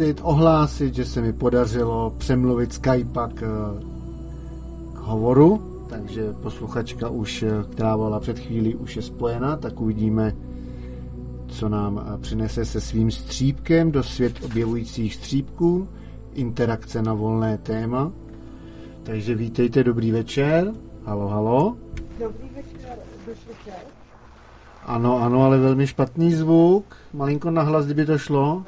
Nahlásit, 0.01 0.21
ohlásit, 0.23 0.95
že 0.95 1.05
se 1.05 1.21
mi 1.21 1.33
podařilo 1.33 2.15
přemluvit 2.19 2.73
Skype 2.73 3.21
k, 3.35 3.41
k 4.95 4.99
hovoru, 4.99 5.83
takže 5.89 6.33
posluchačka 6.33 7.09
už, 7.09 7.45
která 7.73 7.97
byla 7.97 8.21
před 8.21 8.39
chvílí, 8.39 8.75
už 8.75 8.97
je 8.97 9.03
spojena, 9.03 9.57
tak 9.57 9.81
uvidíme, 9.81 10.33
co 11.49 11.69
nám 11.69 12.19
přinese 12.21 12.65
se 12.65 12.81
svým 12.81 13.11
střípkem 13.11 13.93
do 13.93 14.03
svět 14.03 14.45
objevujících 14.45 15.15
střípků, 15.15 15.89
interakce 16.35 17.03
na 17.03 17.15
volné 17.15 17.59
téma. 17.59 18.13
Takže 19.03 19.35
vítejte, 19.35 19.85
dobrý 19.85 20.13
večer. 20.13 20.73
Halo, 21.05 21.29
halo. 21.29 21.77
Dobrý 22.19 22.49
večer, 22.57 22.99
večer. 23.27 23.85
Ano, 24.87 25.23
ano, 25.23 25.43
ale 25.43 25.59
velmi 25.59 25.87
špatný 25.87 26.33
zvuk. 26.33 26.85
Malinko 27.13 27.51
nahlas, 27.51 27.85
kdyby 27.85 28.07
to 28.07 28.19
šlo. 28.19 28.65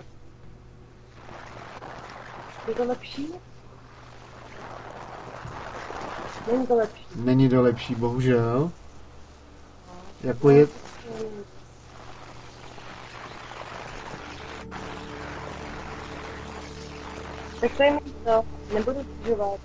Je 2.68 2.74
to 2.74 2.84
lepší? 2.84 3.28
Není 6.52 6.66
to 6.66 6.74
lepší. 6.74 7.06
Není 7.14 7.48
to 7.48 7.62
lepší, 7.62 7.94
bohužel. 7.94 8.70
Jako 10.22 10.50
je... 10.50 10.66
Tak 17.60 17.76
to 17.76 17.82
je 17.82 17.98
to, 18.24 18.44
nebudu 18.74 19.00
zdržovat. 19.02 19.60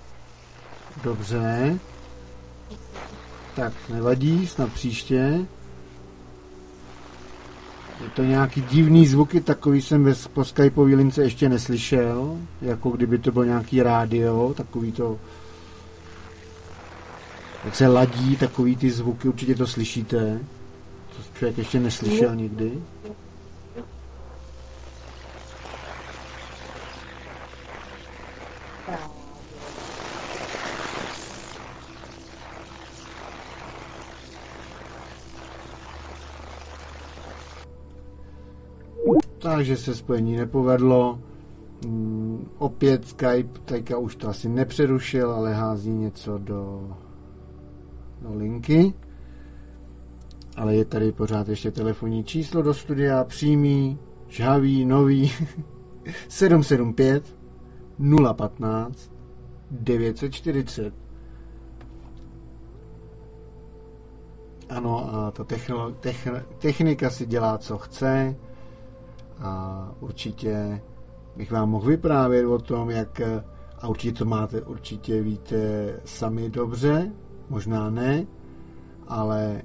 Dobře. 1.02 1.78
Tak, 3.56 3.72
nevadí, 3.88 4.46
snad 4.46 4.72
příště. 4.72 5.46
Je 8.02 8.10
to 8.14 8.22
nějaký 8.22 8.62
divný 8.62 9.06
zvuky, 9.06 9.40
takový 9.40 9.82
jsem 9.82 10.04
ve, 10.04 10.14
po 10.32 10.44
Skypeový 10.44 10.94
lince 10.94 11.22
ještě 11.22 11.48
neslyšel, 11.48 12.38
jako 12.62 12.90
kdyby 12.90 13.18
to 13.18 13.32
byl 13.32 13.44
nějaký 13.44 13.82
rádio, 13.82 14.54
takový 14.56 14.92
to 14.92 15.18
jak 17.64 17.76
se 17.76 17.86
ladí, 17.86 18.36
takový 18.36 18.76
ty 18.76 18.90
zvuky, 18.90 19.28
určitě 19.28 19.54
to 19.54 19.66
slyšíte. 19.66 20.40
To 21.16 21.38
člověk 21.38 21.58
ještě 21.58 21.80
neslyšel 21.80 22.36
nikdy. 22.36 22.72
Takže 39.54 39.76
se 39.76 39.94
spojení 39.94 40.36
nepovedlo. 40.36 41.18
Mm, 41.86 42.48
opět 42.58 43.08
Skype 43.08 43.58
teďka 43.64 43.98
už 43.98 44.16
to 44.16 44.28
asi 44.28 44.48
nepřerušil, 44.48 45.32
ale 45.32 45.54
hází 45.54 45.90
něco 45.90 46.38
do, 46.38 46.92
do 48.22 48.34
linky. 48.34 48.94
Ale 50.56 50.76
je 50.76 50.84
tady 50.84 51.12
pořád 51.12 51.48
ještě 51.48 51.70
telefonní 51.70 52.24
číslo 52.24 52.62
do 52.62 52.74
studia, 52.74 53.24
přímý, 53.24 53.98
žhavý, 54.28 54.84
nový, 54.84 55.32
775 56.28 57.36
015 58.36 59.12
940. 59.70 60.94
Ano, 64.68 65.14
a 65.14 65.30
ta 65.30 65.44
technolo- 65.44 65.94
techn- 65.94 66.42
technika 66.58 67.10
si 67.10 67.26
dělá, 67.26 67.58
co 67.58 67.78
chce 67.78 68.36
a 69.40 69.92
určitě 70.00 70.80
bych 71.36 71.52
vám 71.52 71.70
mohl 71.70 71.86
vyprávět 71.86 72.46
o 72.46 72.58
tom, 72.58 72.90
jak 72.90 73.20
a 73.80 73.88
určitě 73.88 74.18
to 74.18 74.24
máte, 74.24 74.62
určitě 74.62 75.22
víte 75.22 75.56
sami 76.04 76.50
dobře, 76.50 77.12
možná 77.48 77.90
ne, 77.90 78.26
ale 79.08 79.62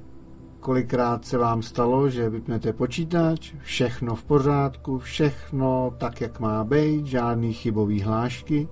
kolikrát 0.60 1.26
se 1.26 1.38
vám 1.38 1.62
stalo, 1.62 2.10
že 2.10 2.30
vypnete 2.30 2.74
počítač, 2.74 3.54
všechno 3.60 4.16
v 4.16 4.24
pořádku, 4.24 5.00
všechno 5.00 5.94
tak, 5.98 6.22
jak 6.22 6.40
má 6.40 6.64
být, 6.64 7.06
žádný 7.06 7.54
chybový 7.54 8.02
hlášky 8.02 8.68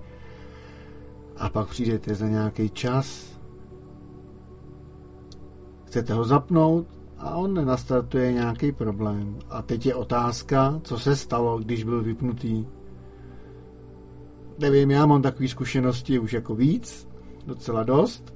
a 1.36 1.48
pak 1.48 1.68
přijdete 1.68 2.14
za 2.14 2.28
nějaký 2.28 2.70
čas, 2.70 3.38
chcete 5.84 6.14
ho 6.14 6.24
zapnout 6.24 7.01
a 7.22 7.34
on 7.36 7.54
nenastartuje 7.54 8.32
nějaký 8.32 8.72
problém. 8.72 9.38
A 9.50 9.62
teď 9.62 9.86
je 9.86 9.94
otázka, 9.94 10.80
co 10.84 10.98
se 10.98 11.16
stalo, 11.16 11.58
když 11.58 11.84
byl 11.84 12.02
vypnutý. 12.02 12.66
Nevím, 14.58 14.90
já 14.90 15.06
mám 15.06 15.22
takové 15.22 15.48
zkušenosti 15.48 16.18
už 16.18 16.32
jako 16.32 16.54
víc, 16.54 17.08
docela 17.46 17.82
dost. 17.82 18.34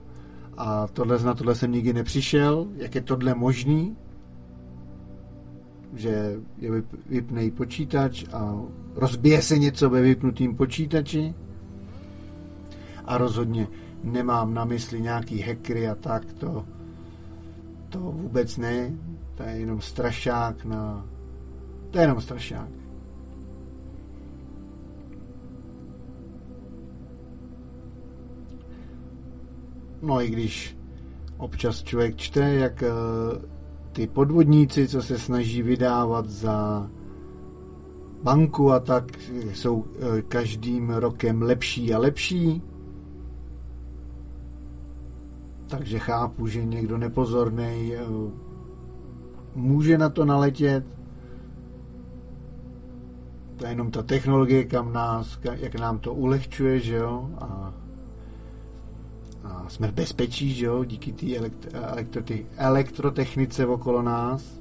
A 0.57 0.87
tohle, 0.87 1.23
na 1.23 1.35
tohle 1.35 1.55
jsem 1.55 1.73
nikdy 1.73 1.93
nepřišel. 1.93 2.67
Jak 2.77 2.95
je 2.95 3.01
tohle 3.01 3.35
možný? 3.35 3.97
Že 5.95 6.37
je 6.59 6.83
vypnej 7.07 7.51
počítač 7.51 8.25
a 8.33 8.63
rozbije 8.95 9.43
se 9.43 9.59
něco 9.59 9.91
ve 9.91 10.03
vypnutým 10.03 10.57
počítači. 10.57 11.35
A 13.05 13.19
rozhodně 13.19 13.69
nemám 14.05 14.55
na 14.55 14.65
mysli 14.65 15.01
nějaký 15.01 15.41
hackery 15.41 15.89
a 15.89 15.95
tak, 15.95 16.33
to, 16.33 16.65
to 17.89 17.99
vůbec 17.99 18.57
ne, 18.57 18.93
to 19.35 19.43
je 19.43 19.53
jenom 19.53 19.81
strašák 19.81 20.65
na... 20.65 21.07
To 21.91 21.99
je 21.99 22.05
jenom 22.05 22.21
strašák. 22.21 22.69
No 30.03 30.23
i 30.23 30.31
když 30.31 30.77
občas 31.37 31.83
člověk 31.83 32.17
čte, 32.17 32.55
jak 32.55 32.83
uh, 32.83 33.43
ty 33.93 34.07
podvodníci, 34.07 34.89
co 34.89 35.03
se 35.03 35.19
snaží 35.19 35.63
vydávat 35.63 36.29
za 36.29 36.91
banku 38.23 38.73
a 38.73 38.81
tak, 38.81 39.05
jsou 39.53 39.85
eh, 39.85 40.23
každým 40.23 40.91
rokem 40.91 41.43
lepší 41.43 41.95
a 41.95 41.99
lepší. 41.99 42.63
Takže 45.67 45.99
chápu, 45.99 46.47
že 46.47 46.65
někdo 46.65 46.99
nepozorný 46.99 47.95
eh, 47.95 48.01
může 49.55 49.99
na 49.99 50.09
to 50.09 50.25
naletět. 50.25 50.85
To 53.57 53.65
je 53.65 53.73
jenom 53.73 53.91
ta 53.91 54.03
technologie, 54.03 54.65
kam 54.65 54.93
nás, 54.93 55.39
jak 55.55 55.75
nám 55.75 55.99
to 55.99 56.15
ulehčuje, 56.15 56.81
že 56.81 56.97
jo, 56.97 57.31
a, 57.39 57.75
a 59.45 59.69
jsme 59.69 59.89
v 59.89 59.93
bezpečí, 59.93 60.55
že 60.55 60.67
jo, 60.67 60.85
díky 60.85 61.13
té 61.13 61.27
elektro, 61.73 62.23
elektrotechnice 62.57 63.67
okolo 63.67 64.03
nás. 64.03 64.61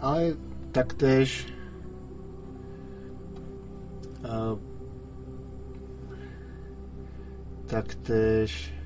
Ale 0.00 0.34
taktéž 0.72 1.57
taktéž 7.66 8.78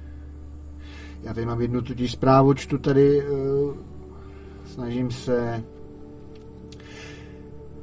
já 1.22 1.34
tady 1.34 1.46
mám 1.46 1.60
jednu 1.60 1.82
tudíž 1.82 2.12
zprávu, 2.12 2.54
čtu 2.54 2.78
tady, 2.78 3.26
uh, 3.26 3.76
snažím 4.64 5.10
se 5.10 5.64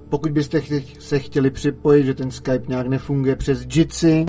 pokud 0.10 0.32
byste 0.32 0.62
se 1.00 1.20
chtěli 1.20 1.52
připojit, 1.52 2.06
že 2.06 2.14
ten 2.14 2.32
Skype 2.32 2.66
nějak 2.68 2.88
nefunguje 2.88 3.36
přes 3.36 3.66
Jitsi, 3.76 4.26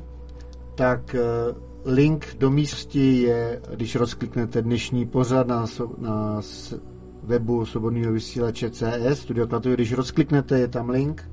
tak 0.75 1.15
uh, 1.15 1.93
link 1.95 2.37
do 2.39 2.51
místi 2.51 3.23
je, 3.23 3.61
když 3.77 3.97
rozkliknete 3.97 4.63
dnešní 4.63 5.07
pořad 5.07 5.47
na, 5.47 5.67
na 5.99 6.41
webu 7.23 7.67
svobodného 7.67 8.13
vysílače 8.13 8.71
CS, 8.71 9.21
Studio 9.21 9.47
když 9.61 9.93
rozkliknete, 9.93 10.59
je 10.59 10.69
tam 10.69 10.91
link. 10.91 11.31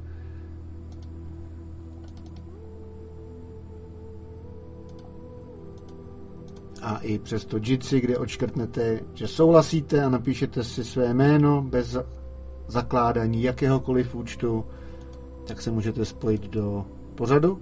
A 6.87 6.97
i 6.97 7.19
přes 7.19 7.45
to 7.45 7.57
Jitsi, 7.63 8.01
kde 8.01 8.17
odškrtnete, 8.17 8.99
že 9.13 9.27
souhlasíte 9.27 10.03
a 10.03 10.09
napíšete 10.09 10.63
si 10.63 10.83
své 10.83 11.13
jméno 11.13 11.61
bez 11.61 11.97
zakládání 12.67 13.43
jakéhokoliv 13.43 14.15
účtu, 14.15 14.65
tak 15.47 15.61
se 15.61 15.71
můžete 15.71 16.05
spojit 16.05 16.47
do 16.47 16.85
pořadu 17.15 17.61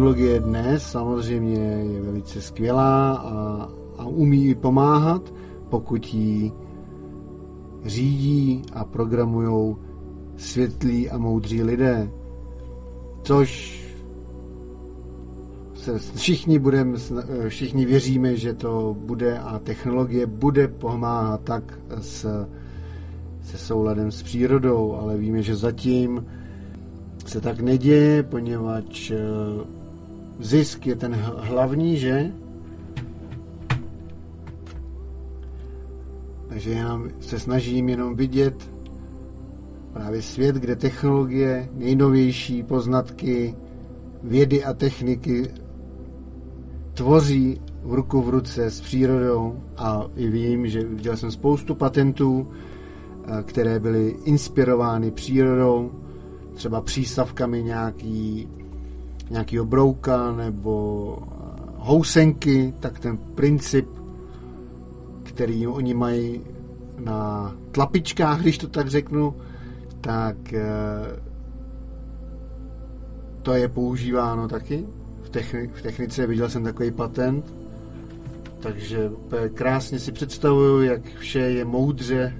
technologie 0.00 0.40
dnes 0.40 0.82
samozřejmě 0.82 1.60
je 1.92 2.00
velice 2.00 2.40
skvělá 2.40 3.12
a, 3.12 3.68
a 3.98 4.04
umí 4.06 4.48
i 4.48 4.54
pomáhat, 4.54 5.32
pokud 5.68 6.14
ji 6.14 6.52
řídí 7.84 8.62
a 8.72 8.84
programují 8.84 9.76
světlí 10.36 11.10
a 11.10 11.18
moudří 11.18 11.62
lidé. 11.62 12.10
Což 13.22 13.80
se 15.74 15.98
všichni, 15.98 16.58
budem, 16.58 16.94
všichni 17.48 17.86
věříme, 17.86 18.36
že 18.36 18.54
to 18.54 18.96
bude 18.98 19.38
a 19.38 19.58
technologie 19.58 20.26
bude 20.26 20.68
pomáhat 20.68 21.40
tak 21.44 21.78
s, 22.00 22.46
se 23.42 23.58
souladem 23.58 24.10
s 24.10 24.22
přírodou, 24.22 24.94
ale 24.94 25.16
víme, 25.16 25.42
že 25.42 25.56
zatím 25.56 26.26
se 27.26 27.40
tak 27.40 27.60
neděje, 27.60 28.22
poněvadž 28.22 29.12
zisk 30.40 30.86
je 30.86 30.96
ten 30.96 31.14
hlavní, 31.38 31.96
že? 31.96 32.32
Takže 36.48 36.70
já 36.70 37.00
se 37.20 37.38
snažím 37.38 37.88
jenom 37.88 38.16
vidět 38.16 38.70
právě 39.92 40.22
svět, 40.22 40.56
kde 40.56 40.76
technologie, 40.76 41.68
nejnovější 41.74 42.62
poznatky, 42.62 43.54
vědy 44.22 44.64
a 44.64 44.72
techniky 44.72 45.50
tvoří 46.94 47.60
v 47.82 47.94
ruku 47.94 48.22
v 48.22 48.28
ruce 48.28 48.70
s 48.70 48.80
přírodou 48.80 49.62
a 49.76 50.06
i 50.16 50.28
vím, 50.28 50.68
že 50.68 50.84
viděl 50.84 51.16
jsem 51.16 51.30
spoustu 51.30 51.74
patentů, 51.74 52.48
eh, 53.24 53.42
které 53.42 53.80
byly 53.80 54.16
inspirovány 54.24 55.10
přírodou, 55.10 55.90
třeba 56.54 56.80
přístavkami 56.80 57.62
nějaký, 57.62 58.48
nějakýho 59.30 59.64
brouka 59.64 60.32
nebo 60.32 61.18
eh, 61.22 61.34
housenky, 61.76 62.74
tak 62.80 62.98
ten 62.98 63.16
princip, 63.16 63.88
který 65.22 65.66
oni 65.66 65.94
mají 65.94 66.40
na 66.98 67.54
tlapičkách, 67.72 68.40
když 68.40 68.58
to 68.58 68.68
tak 68.68 68.88
řeknu, 68.88 69.34
tak 70.00 70.52
eh, 70.52 70.66
to 73.42 73.54
je 73.54 73.68
používáno 73.68 74.48
taky. 74.48 74.86
V, 75.22 75.30
techni- 75.30 75.70
v 75.72 75.82
technice 75.82 76.26
viděl 76.26 76.48
jsem 76.48 76.64
takový 76.64 76.90
patent, 76.90 77.54
takže 78.60 79.10
krásně 79.54 79.98
si 79.98 80.12
představuju, 80.12 80.82
jak 80.82 81.06
vše 81.06 81.38
je 81.38 81.64
moudře 81.64 82.34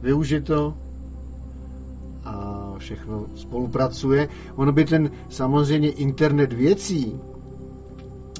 využito 0.00 0.74
a 2.24 2.61
všechno 2.82 3.26
spolupracuje. 3.34 4.28
Ono 4.54 4.72
by 4.72 4.84
ten 4.84 5.10
samozřejmě 5.28 5.90
internet 5.90 6.52
věcí, 6.52 7.20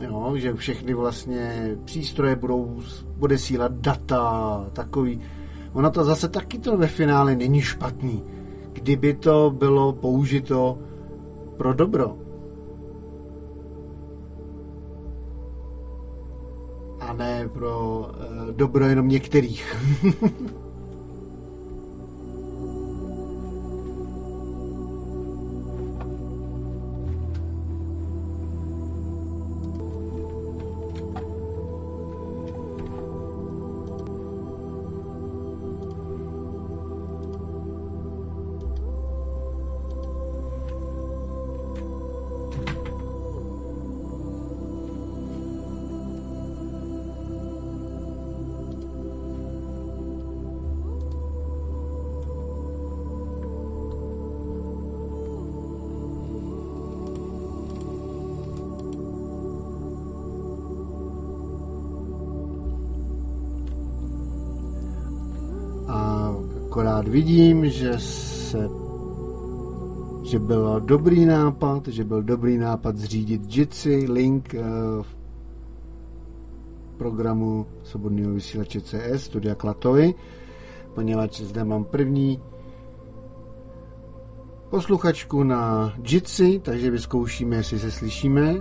jo, 0.02 0.32
že 0.36 0.54
všechny 0.54 0.94
vlastně 0.94 1.76
přístroje 1.84 2.36
budou 2.36 2.80
odesílat 3.20 3.72
data, 3.72 4.66
takový. 4.72 5.20
Ono 5.72 5.90
to 5.90 6.04
zase 6.04 6.28
taky 6.28 6.58
to 6.58 6.76
ve 6.76 6.86
finále 6.86 7.36
není 7.36 7.60
špatný, 7.60 8.22
kdyby 8.72 9.14
to 9.14 9.50
bylo 9.50 9.92
použito 9.92 10.78
pro 11.56 11.72
dobro. 11.74 12.16
A 17.00 17.12
ne 17.12 17.48
pro 17.48 18.08
e, 18.48 18.52
dobro 18.52 18.86
jenom 18.86 19.08
některých. 19.08 19.76
dobrý 70.84 71.26
nápad, 71.26 71.88
že 71.88 72.04
byl 72.04 72.22
dobrý 72.22 72.58
nápad 72.58 72.96
zřídit 72.96 73.56
Jitsi, 73.56 74.06
link 74.10 74.54
eh, 74.54 74.62
v 75.02 75.16
programu 76.96 77.66
Svobodného 77.82 78.34
vysílače 78.34 78.80
CS, 78.80 79.22
studia 79.24 79.54
Klatovy, 79.54 80.14
poněvadž 80.94 81.40
zde 81.40 81.64
mám 81.64 81.84
první 81.84 82.40
posluchačku 84.70 85.42
na 85.42 85.92
Jitsi, 86.08 86.58
takže 86.58 86.90
vyzkoušíme, 86.90 87.56
jestli 87.56 87.78
se 87.78 87.90
slyšíme. 87.90 88.54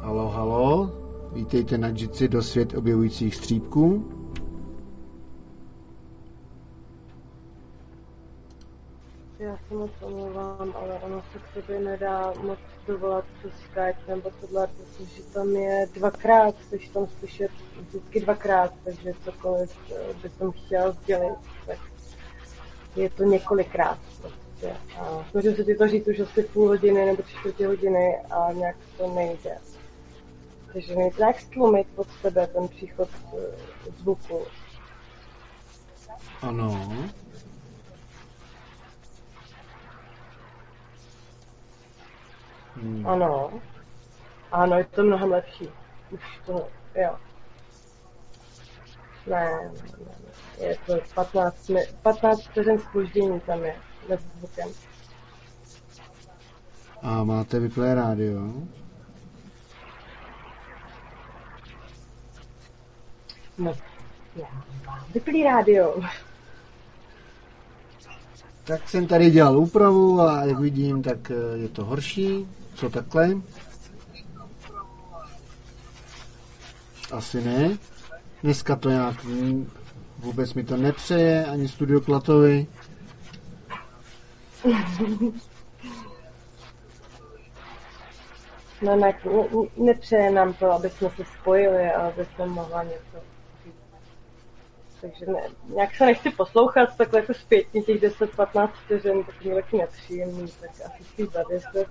Halo, 0.00 0.28
halo, 0.28 0.90
vítejte 1.32 1.78
na 1.78 1.88
Jitsi 1.88 2.28
do 2.28 2.42
svět 2.42 2.74
objevujících 2.74 3.34
střípků. 3.34 4.04
Já 9.42 9.58
se 9.68 9.74
moc 9.74 9.90
omlouvám, 10.02 10.74
ale 10.76 10.94
ono 11.02 11.22
se 11.32 11.38
k 11.38 11.54
tobě 11.54 11.80
nedá 11.80 12.32
moc 12.42 12.58
dovolat 12.86 13.24
přes 13.38 13.52
Skype 13.54 13.98
nebo 14.08 14.30
tohle, 14.40 14.66
protože 14.66 15.22
tam 15.22 15.48
je 15.48 15.86
dvakrát, 15.94 16.54
chceš 16.58 16.88
tam 16.88 17.06
slyšet 17.18 17.50
vždycky 17.88 18.20
dvakrát, 18.20 18.72
takže 18.84 19.12
cokoliv 19.24 19.76
eh, 19.90 20.14
by 20.22 20.28
jsem 20.28 20.52
chtěl 20.52 20.92
sdělit, 20.92 21.38
tak 21.66 21.78
je 22.96 23.10
to 23.10 23.24
několikrát 23.24 23.98
prostě. 24.20 24.76
A 24.98 25.24
snažím 25.30 25.56
se 25.56 25.64
ti 25.64 25.74
to 25.74 25.88
říct 25.88 26.08
už 26.08 26.20
asi 26.20 26.42
půl 26.42 26.68
hodiny 26.68 27.06
nebo 27.06 27.22
čtvrtě 27.22 27.66
hodiny 27.66 28.16
a 28.30 28.52
nějak 28.52 28.76
to 28.98 29.14
nejde. 29.14 29.58
Takže 30.72 30.96
nejde 30.96 31.16
nějak 31.18 31.40
stlumit 31.40 31.86
pod 31.94 32.06
sebe 32.20 32.46
ten 32.46 32.68
příchod 32.68 33.08
eh, 33.38 33.90
zvuku. 33.98 34.42
Ano. 36.42 36.92
Hmm. 42.76 43.06
Ano. 43.06 43.50
Ano, 44.52 44.78
je 44.78 44.84
to 44.84 45.02
mnohem 45.02 45.30
lepší. 45.30 45.68
Už 46.10 46.20
to, 46.46 46.68
jo. 46.94 47.16
Ne, 49.26 49.50
ne, 49.50 49.60
ne. 49.62 50.66
Je 50.66 50.76
to 50.86 50.94
15, 51.14 51.68
mi- 51.68 51.86
15 52.02 52.42
vteřin 52.42 52.78
spoždění 52.78 53.40
tam 53.40 53.64
je 53.64 53.74
mezi 54.08 54.24
zvukem. 54.38 54.68
A 57.02 57.24
máte 57.24 57.58
vyplé 57.60 57.94
rádio? 57.94 58.40
No, 63.58 63.72
já. 64.36 64.46
Vyplý 65.14 65.44
rádio. 65.44 66.00
Tak 68.64 68.88
jsem 68.88 69.06
tady 69.06 69.30
dělal 69.30 69.58
úpravu 69.58 70.20
a 70.20 70.44
jak 70.44 70.58
vidím, 70.58 71.02
tak 71.02 71.30
eh, 71.30 71.58
je 71.58 71.68
to 71.68 71.84
horší. 71.84 72.48
Co 72.74 72.90
takhle? 72.90 73.30
Asi 77.12 77.40
ne. 77.40 77.78
Dneska 78.42 78.76
to 78.76 78.90
nějak 78.90 79.16
vůbec 80.18 80.54
mi 80.54 80.64
to 80.64 80.76
nepřeje, 80.76 81.46
ani 81.46 81.68
studio 81.68 82.00
Klatovi. 82.00 82.66
No 88.82 88.96
ne, 88.96 88.96
ne, 88.96 89.14
nepřeje 89.76 90.30
nám 90.30 90.54
to, 90.54 90.72
aby 90.72 90.90
jsme 90.90 91.10
se 91.10 91.24
spojili 91.40 91.90
a 91.90 92.06
aby 92.06 92.24
jsme 92.24 92.46
mohla 92.46 92.82
něco. 92.82 93.24
Takže 95.00 95.26
ne, 95.26 95.40
nějak 95.68 95.94
se 95.94 96.06
nechci 96.06 96.30
poslouchat 96.30 96.96
takhle 96.96 97.20
jako 97.20 97.34
zpětně 97.34 97.82
těch 97.82 98.02
10-15 98.02 98.70
vteřin, 98.84 99.24
tak 99.24 99.44
mi 99.44 99.54
taky 99.54 99.78
nepříjemný, 99.78 100.52
tak 100.60 100.70
asi 100.70 101.04
spíš 101.04 101.28
zavěsit. 101.28 101.88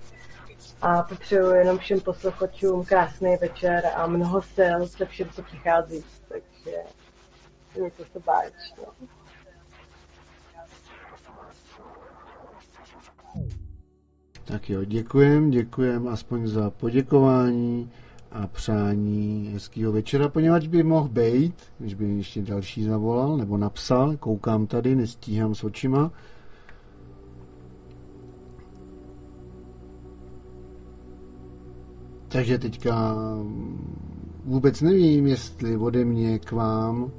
A 0.82 1.02
potřebuji 1.02 1.54
jenom 1.54 1.78
všem 1.78 2.00
posluchačům 2.00 2.84
krásný 2.84 3.36
večer 3.40 3.86
a 3.94 4.06
mnoho 4.06 4.42
sil 4.54 4.78
se 4.86 5.06
všem, 5.06 5.28
co 5.28 5.42
přichází. 5.42 6.04
Takže 6.28 6.76
mějte 7.78 8.04
se 8.12 8.20
báč. 8.20 8.52
No. 8.78 9.08
Tak 14.44 14.70
jo, 14.70 14.84
děkujem, 14.84 15.50
děkujem 15.50 16.08
aspoň 16.08 16.46
za 16.46 16.70
poděkování 16.70 17.90
a 18.30 18.46
přání 18.46 19.50
hezkého 19.52 19.92
večera, 19.92 20.28
poněvadž 20.28 20.66
by 20.66 20.82
mohl 20.82 21.08
být, 21.08 21.54
když 21.78 21.94
by 21.94 22.04
ještě 22.04 22.42
další 22.42 22.84
zavolal 22.84 23.36
nebo 23.36 23.56
napsal, 23.56 24.16
koukám 24.16 24.66
tady, 24.66 24.94
nestíhám 24.94 25.54
s 25.54 25.64
očima. 25.64 26.10
Takže 32.32 32.58
teďka 32.58 33.16
vůbec 34.44 34.80
nevím, 34.80 35.26
jestli 35.26 35.76
ode 35.76 36.04
mě 36.04 36.38
k 36.38 36.52
vám 36.52 37.12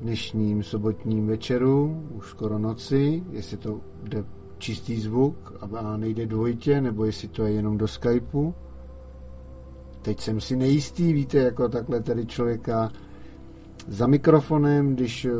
dnešním 0.00 0.62
sobotním 0.62 1.26
večeru, 1.26 2.02
už 2.14 2.30
skoro 2.30 2.58
noci, 2.58 3.22
jestli 3.30 3.56
to 3.56 3.80
jde 4.02 4.24
čistý 4.58 5.00
zvuk 5.00 5.52
a 5.60 5.96
nejde 5.96 6.26
dvojitě, 6.26 6.80
nebo 6.80 7.04
jestli 7.04 7.28
to 7.28 7.46
je 7.46 7.52
jenom 7.52 7.78
do 7.78 7.88
Skypeu. 7.88 8.54
Teď 10.02 10.20
jsem 10.20 10.40
si 10.40 10.56
nejistý, 10.56 11.12
víte, 11.12 11.38
jako 11.38 11.68
takhle 11.68 12.02
tady 12.02 12.26
člověka 12.26 12.92
za 13.88 14.06
mikrofonem, 14.06 14.94
když 14.94 15.24
eh, 15.24 15.30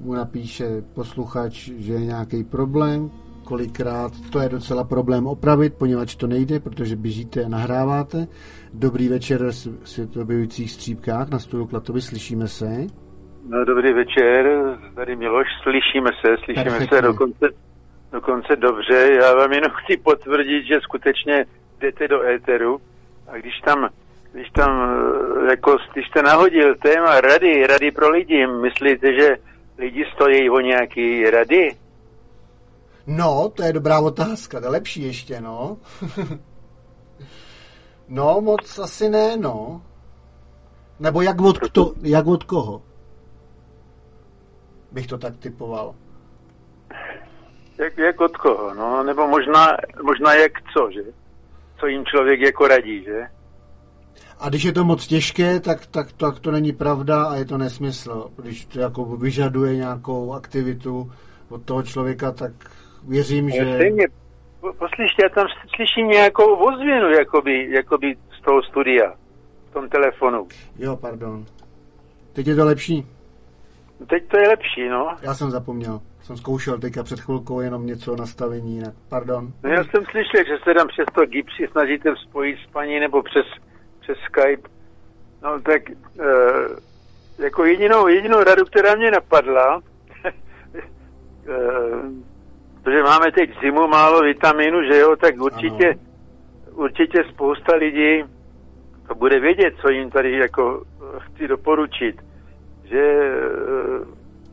mu 0.00 0.14
napíše 0.14 0.82
posluchač, 0.94 1.68
že 1.76 1.92
je 1.92 2.00
nějaký 2.04 2.44
problém, 2.44 3.10
kolikrát 3.50 4.12
to 4.32 4.38
je 4.40 4.48
docela 4.48 4.84
problém 4.84 5.26
opravit, 5.26 5.72
poněvadž 5.78 6.14
to 6.16 6.26
nejde, 6.26 6.60
protože 6.60 6.96
běžíte 6.96 7.44
a 7.44 7.48
nahráváte. 7.48 8.18
Dobrý 8.74 9.08
večer 9.08 9.40
v 9.82 9.88
světobějících 9.88 10.70
střípkách 10.70 11.30
na 11.30 11.38
studiu 11.38 11.66
Klatovi, 11.66 12.00
slyšíme 12.00 12.48
se. 12.48 12.66
No, 13.48 13.64
dobrý 13.64 13.92
večer, 13.92 14.42
tady 14.94 15.16
Miloš, 15.16 15.46
slyšíme 15.62 16.10
se, 16.20 16.36
slyšíme 16.44 16.64
Perfektně. 16.64 16.96
se 16.96 17.02
dokonce, 17.02 17.46
dokonce 18.12 18.56
dobře. 18.56 18.98
Já 19.20 19.34
vám 19.34 19.52
jenom 19.52 19.70
chci 19.70 19.96
potvrdit, 19.96 20.62
že 20.66 20.80
skutečně 20.80 21.44
jdete 21.80 22.08
do 22.08 22.22
éteru 22.22 22.80
a 23.28 23.36
když 23.36 23.54
tam, 23.64 23.88
když 24.32 24.50
tam, 24.50 24.70
eh, 24.70 25.50
jako, 25.50 25.76
když 25.92 26.06
jste 26.06 26.22
nahodil 26.22 26.74
téma 26.74 27.20
rady, 27.20 27.66
rady 27.66 27.90
pro 27.90 28.10
lidi, 28.10 28.46
myslíte, 28.46 29.06
že 29.20 29.36
lidi 29.78 30.04
stojí 30.14 30.50
o 30.50 30.60
nějaký 30.60 31.30
rady? 31.30 31.70
No, 33.06 33.52
to 33.54 33.62
je 33.62 33.72
dobrá 33.72 34.00
otázka, 34.00 34.60
to 34.60 34.66
je 34.66 34.70
lepší 34.70 35.02
ještě, 35.02 35.40
no. 35.40 35.76
no, 38.08 38.40
moc 38.40 38.78
asi 38.78 39.08
ne, 39.08 39.36
no. 39.36 39.82
Nebo 41.00 41.22
jak 41.22 41.40
od, 41.40 41.58
kto, 41.58 41.92
jak 42.02 42.26
od 42.26 42.44
koho? 42.44 42.82
Bych 44.92 45.06
to 45.06 45.18
tak 45.18 45.36
typoval. 45.36 45.94
Jak, 47.78 47.98
jak 47.98 48.20
od 48.20 48.36
koho, 48.36 48.74
no, 48.74 49.02
nebo 49.02 49.28
možná, 49.28 49.76
možná 50.02 50.34
jak 50.34 50.52
co, 50.72 50.90
že? 50.90 51.02
Co 51.80 51.86
jim 51.86 52.04
člověk 52.04 52.40
jako 52.40 52.68
radí, 52.68 53.04
že? 53.04 53.26
A 54.40 54.48
když 54.48 54.62
je 54.62 54.72
to 54.72 54.84
moc 54.84 55.06
těžké, 55.06 55.60
tak, 55.60 55.86
tak, 55.86 56.12
tak 56.12 56.38
to 56.38 56.50
není 56.50 56.72
pravda 56.72 57.24
a 57.24 57.34
je 57.34 57.44
to 57.44 57.58
nesmysl. 57.58 58.30
Když 58.36 58.66
to 58.66 58.80
jako 58.80 59.04
vyžaduje 59.04 59.76
nějakou 59.76 60.32
aktivitu 60.32 61.12
od 61.48 61.62
toho 61.62 61.82
člověka, 61.82 62.32
tak 62.32 62.52
věřím, 63.08 63.44
Ale 63.44 63.52
že... 63.52 63.74
Stejně, 63.74 64.06
po- 64.60 64.72
poslyšte, 64.72 65.22
já 65.22 65.28
tam 65.28 65.46
slyším 65.76 66.08
nějakou 66.08 66.54
ozvěnu, 66.54 67.10
jakoby, 67.10 67.70
jakoby 67.70 68.16
z 68.38 68.42
toho 68.42 68.62
studia, 68.62 69.14
v 69.70 69.72
tom 69.72 69.88
telefonu. 69.88 70.48
Jo, 70.78 70.96
pardon. 70.96 71.44
Teď 72.32 72.46
je 72.46 72.54
to 72.56 72.64
lepší? 72.64 73.06
Teď 74.06 74.28
to 74.28 74.36
je 74.36 74.48
lepší, 74.48 74.88
no. 74.88 75.16
Já 75.22 75.34
jsem 75.34 75.50
zapomněl. 75.50 76.00
Jsem 76.22 76.36
zkoušel 76.36 76.78
teďka 76.78 77.02
před 77.02 77.20
chvilkou 77.20 77.60
jenom 77.60 77.86
něco 77.86 78.16
nastavení 78.16 78.74
jinak. 78.74 78.94
Pardon. 79.08 79.52
no 79.62 79.70
já 79.70 79.84
jsem 79.84 80.04
slyšel, 80.04 80.44
že 80.46 80.58
se 80.64 80.74
tam 80.74 80.88
přes 80.88 81.06
to 81.14 81.26
Gipsy 81.26 81.68
snažíte 81.70 82.14
spojit 82.16 82.58
s 82.58 82.72
paní 82.72 83.00
nebo 83.00 83.22
přes, 83.22 83.46
přes 84.00 84.18
Skype. 84.18 84.68
No 85.42 85.60
tak 85.60 85.90
e, 85.90 85.94
jako 87.38 87.64
jedinou, 87.64 88.08
jedinou 88.08 88.42
radu, 88.42 88.64
která 88.64 88.94
mě 88.94 89.10
napadla, 89.10 89.80
e, 90.24 90.32
protože 92.82 93.02
máme 93.02 93.32
teď 93.32 93.60
zimu, 93.60 93.86
málo 93.86 94.20
vitamínu, 94.20 94.82
že 94.82 94.98
jo, 94.98 95.16
tak 95.16 95.40
určitě, 95.40 95.94
určitě 96.74 97.24
spousta 97.32 97.76
lidí 97.76 98.24
to 99.10 99.14
bude 99.14 99.40
vědět, 99.40 99.74
co 99.80 99.90
jim 99.90 100.10
tady 100.10 100.38
jako 100.38 100.84
chci 101.18 101.48
doporučit. 101.48 102.16
Že 102.84 103.00
eh, 103.00 104.04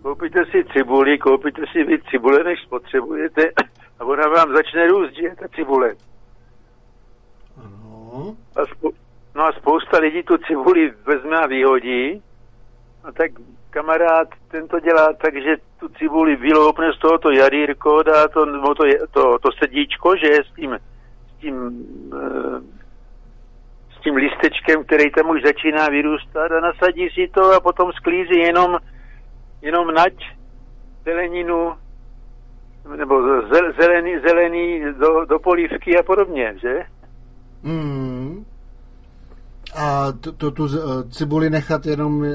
koupíte 0.02 0.46
si 0.46 0.66
cibuli, 0.74 1.18
koupíte 1.18 1.62
si 1.72 1.84
víc 1.84 2.04
cibule, 2.10 2.44
než 2.44 2.60
spotřebujete 2.62 3.42
a 4.00 4.06
ona 4.06 4.28
vám 4.28 4.56
začne 4.56 4.88
růst, 4.88 5.14
že 5.14 5.36
ta 5.40 5.48
cibule. 5.48 5.96
Ano. 7.58 8.36
A 8.56 8.62
spou- 8.66 8.94
no 9.36 9.44
a 9.44 9.52
spousta 9.52 9.98
lidí 10.00 10.24
tu 10.24 10.38
cibuli 10.38 10.94
vezme 11.06 11.38
a 11.38 11.48
vyhodí. 11.48 12.24
A 13.04 13.12
tak 13.12 13.32
kamarád, 13.78 14.28
ten 14.52 14.68
to 14.68 14.80
dělá 14.80 15.14
tak, 15.14 15.34
že 15.36 15.56
tu 15.80 15.90
cibuli 15.90 16.36
vyloupne 16.36 16.94
z 16.94 17.00
tohoto 17.00 17.32
jarírko, 17.32 18.04
dá 18.04 18.28
to, 18.28 18.46
no 18.46 18.76
to, 18.76 18.84
to, 19.12 19.24
to 19.40 19.50
sedíčko, 19.64 20.16
že 20.16 20.28
je 20.28 20.42
s 20.44 20.52
tím, 20.56 20.72
s 21.32 21.42
tím, 21.42 21.56
eh, 22.14 22.60
s 23.94 24.02
tím 24.04 24.16
listečkem, 24.16 24.84
který 24.84 25.12
tam 25.12 25.30
už 25.30 25.42
začíná 25.46 25.88
vyrůstat 25.90 26.52
a 26.52 26.60
nasadí 26.60 27.10
si 27.10 27.28
to 27.28 27.54
a 27.54 27.60
potom 27.60 27.92
sklízí 27.92 28.40
jenom, 28.40 28.78
jenom 29.62 29.88
nať 29.94 30.14
zeleninu, 31.06 31.74
nebo 32.98 33.14
zelený, 33.80 34.14
zelený 34.28 34.84
do, 35.00 35.26
do 35.26 35.40
polívky 35.40 35.98
a 36.00 36.04
podobně, 36.04 36.56
že? 36.62 36.84
Mm. 37.64 38.46
A 39.76 40.12
to, 40.12 40.32
to, 40.32 40.52
tu 40.52 40.66
eh, 40.66 41.10
cibuli 41.10 41.50
nechat 41.50 41.86
jenom 41.86 42.26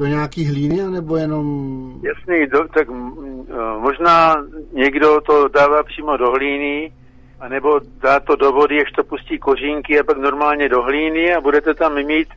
do 0.00 0.06
nějaký 0.06 0.46
hlíny, 0.46 0.82
anebo 0.82 1.16
jenom... 1.16 1.44
Jasný, 2.02 2.46
do, 2.46 2.68
tak 2.68 2.88
eh, 2.88 3.78
možná 3.78 4.34
někdo 4.72 5.20
to 5.20 5.48
dává 5.48 5.82
přímo 5.82 6.16
do 6.16 6.30
hlíny, 6.30 6.92
anebo 7.40 7.80
dá 8.02 8.20
to 8.20 8.36
do 8.36 8.52
vody, 8.52 8.82
až 8.82 8.92
to 8.92 9.04
pustí 9.04 9.38
kořínky 9.38 10.00
a 10.00 10.04
pak 10.04 10.18
normálně 10.18 10.68
do 10.68 10.82
hlíny 10.82 11.34
a 11.34 11.40
budete 11.40 11.74
tam 11.74 11.94
mít 12.06 12.28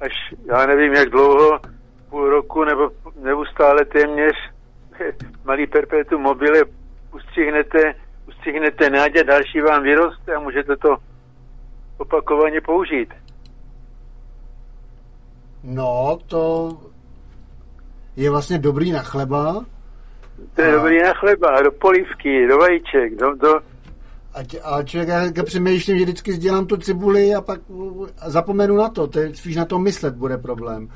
až, 0.00 0.12
já 0.44 0.66
nevím 0.66 0.92
jak 0.92 1.08
dlouho, 1.10 1.60
půl 2.10 2.30
roku 2.30 2.64
nebo 2.64 2.90
neustále 3.22 3.84
téměř 3.84 4.36
malý 5.44 5.66
perpetuum 5.66 6.22
mobile 6.22 6.60
ustřihnete, 7.14 7.94
ustřihnete 8.28 8.90
nádě, 8.90 9.24
další 9.24 9.60
vám 9.60 9.82
vyroste 9.82 10.34
a 10.34 10.40
můžete 10.40 10.76
to 10.76 10.96
opakovaně 11.98 12.60
použít. 12.60 13.08
No, 15.64 16.18
to 16.26 16.70
je 18.20 18.30
vlastně 18.30 18.58
dobrý 18.58 18.92
na 18.92 19.02
chleba. 19.02 19.64
To 20.54 20.62
je 20.62 20.68
a... 20.68 20.76
dobrý 20.76 21.02
na 21.02 21.14
chleba, 21.14 21.62
do 21.62 21.72
polívky, 21.72 22.48
do 22.48 22.58
vajíček, 22.58 23.16
do... 23.16 23.34
do... 23.34 23.60
A, 24.34 24.38
a 24.64 24.82
člověk, 24.82 25.36
já 25.36 25.44
přemýšlím, 25.44 25.98
že 25.98 26.04
vždycky 26.04 26.32
sdělám 26.32 26.66
tu 26.66 26.76
cibuli 26.76 27.34
a 27.34 27.40
pak 27.40 27.60
zapomenu 28.26 28.76
na 28.76 28.88
to, 28.88 29.06
to 29.06 29.18
je 29.18 29.34
spíš 29.34 29.56
na 29.56 29.64
to 29.64 29.78
myslet 29.78 30.14
bude 30.14 30.38
problém. 30.38 30.88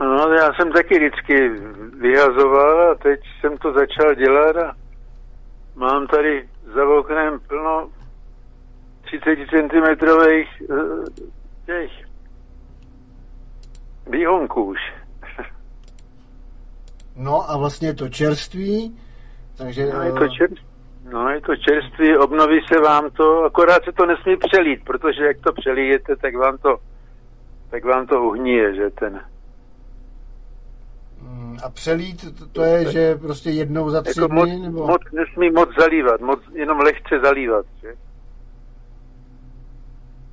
No, 0.00 0.28
já 0.28 0.52
jsem 0.54 0.72
taky 0.72 0.98
vždycky 0.98 1.48
vyhazoval 2.00 2.90
a 2.90 2.94
teď 2.94 3.20
jsem 3.40 3.58
to 3.58 3.72
začal 3.72 4.14
dělat 4.14 4.56
a 4.56 4.74
mám 5.76 6.06
tady 6.06 6.48
za 6.74 6.88
oknem 6.88 7.40
plno 7.46 7.90
30 9.04 9.24
cm 9.50 10.06
eh, 10.10 10.44
těch 11.66 11.90
výhonků 14.10 14.64
už. 14.64 14.78
No 17.16 17.50
a 17.50 17.56
vlastně 17.56 17.88
je 17.88 17.94
to 17.94 18.08
čerství, 18.08 18.98
takže... 19.56 19.90
No 19.92 20.02
je 20.02 20.12
to 20.12 20.28
čerství. 20.28 20.66
No, 21.12 21.28
je 21.28 21.40
to 21.40 21.56
čerství, 21.56 22.16
obnoví 22.16 22.60
se 22.72 22.80
vám 22.80 23.10
to, 23.10 23.44
akorát 23.44 23.84
se 23.84 23.92
to 23.92 24.06
nesmí 24.06 24.36
přelít, 24.36 24.84
protože 24.84 25.24
jak 25.24 25.36
to 25.40 25.52
přelíjete, 25.52 26.16
tak 26.16 26.36
vám 26.36 26.58
to, 26.58 26.76
tak 27.70 27.84
vám 27.84 28.06
to 28.06 28.22
uhníje, 28.22 28.74
že 28.74 28.90
ten... 28.90 29.20
Hmm, 31.20 31.56
a 31.64 31.70
přelít, 31.70 32.38
to, 32.38 32.46
to 32.46 32.62
je, 32.62 32.92
že 32.92 33.14
prostě 33.14 33.50
jednou 33.50 33.90
za 33.90 34.02
tři 34.02 34.20
jako 34.20 34.34
moc, 34.34 34.48
dny, 34.48 34.58
nebo... 34.58 34.86
Moc, 34.86 35.02
nesmí 35.12 35.50
moc 35.50 35.68
zalívat, 35.78 36.20
moc, 36.20 36.40
jenom 36.52 36.78
lehce 36.78 37.20
zalívat, 37.24 37.66
že? 37.82 37.94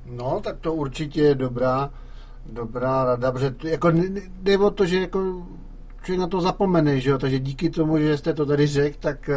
No, 0.06 0.40
tak 0.44 0.58
to 0.60 0.74
určitě 0.74 1.22
je 1.22 1.34
dobrá, 1.34 1.90
dobrá 2.46 3.04
rada, 3.04 3.32
protože 3.32 3.50
to, 3.50 3.66
jako 3.68 3.90
jde 4.40 4.58
o 4.58 4.70
to, 4.70 4.86
že 4.86 5.00
jako 5.00 5.46
člověk 6.02 6.20
na 6.20 6.26
to 6.26 6.40
zapomene, 6.40 7.00
že 7.00 7.10
jo, 7.10 7.18
takže 7.18 7.38
díky 7.38 7.70
tomu, 7.70 7.98
že 7.98 8.16
jste 8.16 8.34
to 8.34 8.46
tady 8.46 8.66
řekl, 8.66 8.96
tak 9.00 9.28
uh, 9.28 9.34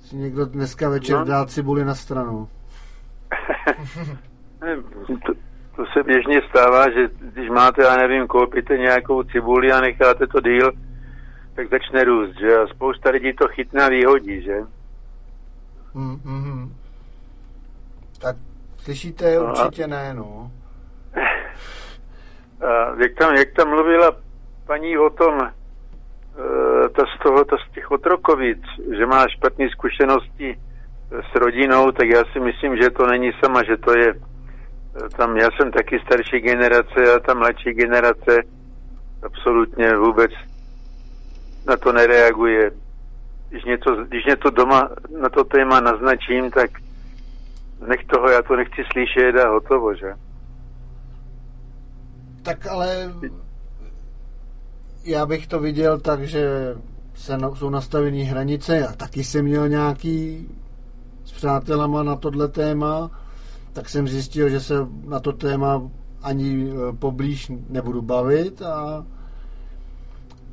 si 0.00 0.16
někdo 0.16 0.46
dneska 0.46 0.88
večer 0.88 1.18
no. 1.18 1.24
dá 1.24 1.46
cibuli 1.46 1.84
na 1.84 1.94
stranu. 1.94 2.48
to, 5.26 5.32
to 5.76 5.84
se 5.92 6.02
běžně 6.02 6.40
stává, 6.50 6.90
že 6.90 7.08
když 7.32 7.50
máte, 7.50 7.82
já 7.82 7.96
nevím, 7.96 8.26
koupíte 8.26 8.78
nějakou 8.78 9.22
cibuli 9.22 9.72
a 9.72 9.80
necháte 9.80 10.26
to 10.26 10.40
díl, 10.40 10.72
tak 11.54 11.70
začne 11.70 12.04
růst, 12.04 12.38
že 12.40 12.56
a 12.56 12.66
spousta 12.66 13.10
lidí 13.10 13.32
to 13.32 13.48
chytná 13.48 13.88
výhodí, 13.88 14.42
že? 14.42 14.60
Mm, 15.94 16.20
mm, 16.24 16.74
tak 18.20 18.36
slyšíte, 18.78 19.36
no 19.36 19.44
určitě 19.44 19.84
a... 19.84 19.86
ne, 19.86 20.14
no. 20.14 20.50
A 22.60 22.94
jak 23.02 23.14
tam, 23.18 23.34
jak 23.34 23.52
tam 23.52 23.68
mluvila 23.68 24.23
paní 24.66 24.98
o 24.98 25.10
tom, 25.10 25.40
e, 25.42 25.52
to 26.88 27.02
z 27.06 27.22
toho, 27.22 27.44
to 27.44 27.56
z 27.58 27.74
těch 27.74 27.90
otrokovic, 27.90 28.62
že 28.98 29.06
má 29.06 29.28
špatné 29.28 29.68
zkušenosti 29.68 30.58
s 31.10 31.34
rodinou, 31.34 31.92
tak 31.92 32.08
já 32.08 32.22
si 32.32 32.40
myslím, 32.40 32.76
že 32.76 32.90
to 32.90 33.06
není 33.06 33.30
sama, 33.44 33.62
že 33.64 33.76
to 33.76 33.98
je 33.98 34.08
e, 34.08 35.08
tam, 35.16 35.36
já 35.36 35.48
jsem 35.50 35.72
taky 35.72 36.00
starší 36.00 36.40
generace 36.40 37.14
a 37.14 37.18
ta 37.18 37.34
mladší 37.34 37.72
generace 37.72 38.42
absolutně 39.22 39.96
vůbec 39.96 40.30
na 41.66 41.76
to 41.76 41.92
nereaguje. 41.92 42.70
Když 43.48 43.64
něco, 43.64 43.90
když 43.94 44.24
něco 44.24 44.50
doma 44.50 44.88
na 45.20 45.28
to 45.28 45.44
téma 45.44 45.80
naznačím, 45.80 46.50
tak 46.50 46.70
nech 47.88 48.04
toho, 48.04 48.28
já 48.28 48.42
to 48.42 48.56
nechci 48.56 48.82
slyšet 48.92 49.36
a 49.36 49.48
hotovo, 49.48 49.94
že? 49.94 50.14
Tak 52.42 52.66
ale 52.66 53.12
já 55.04 55.26
bych 55.26 55.46
to 55.46 55.60
viděl 55.60 56.00
tak, 56.00 56.26
že 56.26 56.74
se 57.14 57.38
no, 57.38 57.56
jsou 57.56 57.70
nastavené 57.70 58.24
hranice. 58.24 58.76
Já 58.76 58.92
taky 58.92 59.24
jsem 59.24 59.44
měl 59.44 59.68
nějaký 59.68 60.48
s 61.24 61.32
přátelama 61.32 62.02
na 62.02 62.16
tohle 62.16 62.48
téma, 62.48 63.10
tak 63.72 63.88
jsem 63.88 64.08
zjistil, 64.08 64.48
že 64.48 64.60
se 64.60 64.74
na 65.04 65.20
to 65.20 65.32
téma 65.32 65.82
ani 66.22 66.70
e, 66.70 66.92
poblíž 66.92 67.52
nebudu 67.68 68.02
bavit 68.02 68.62
a, 68.62 69.06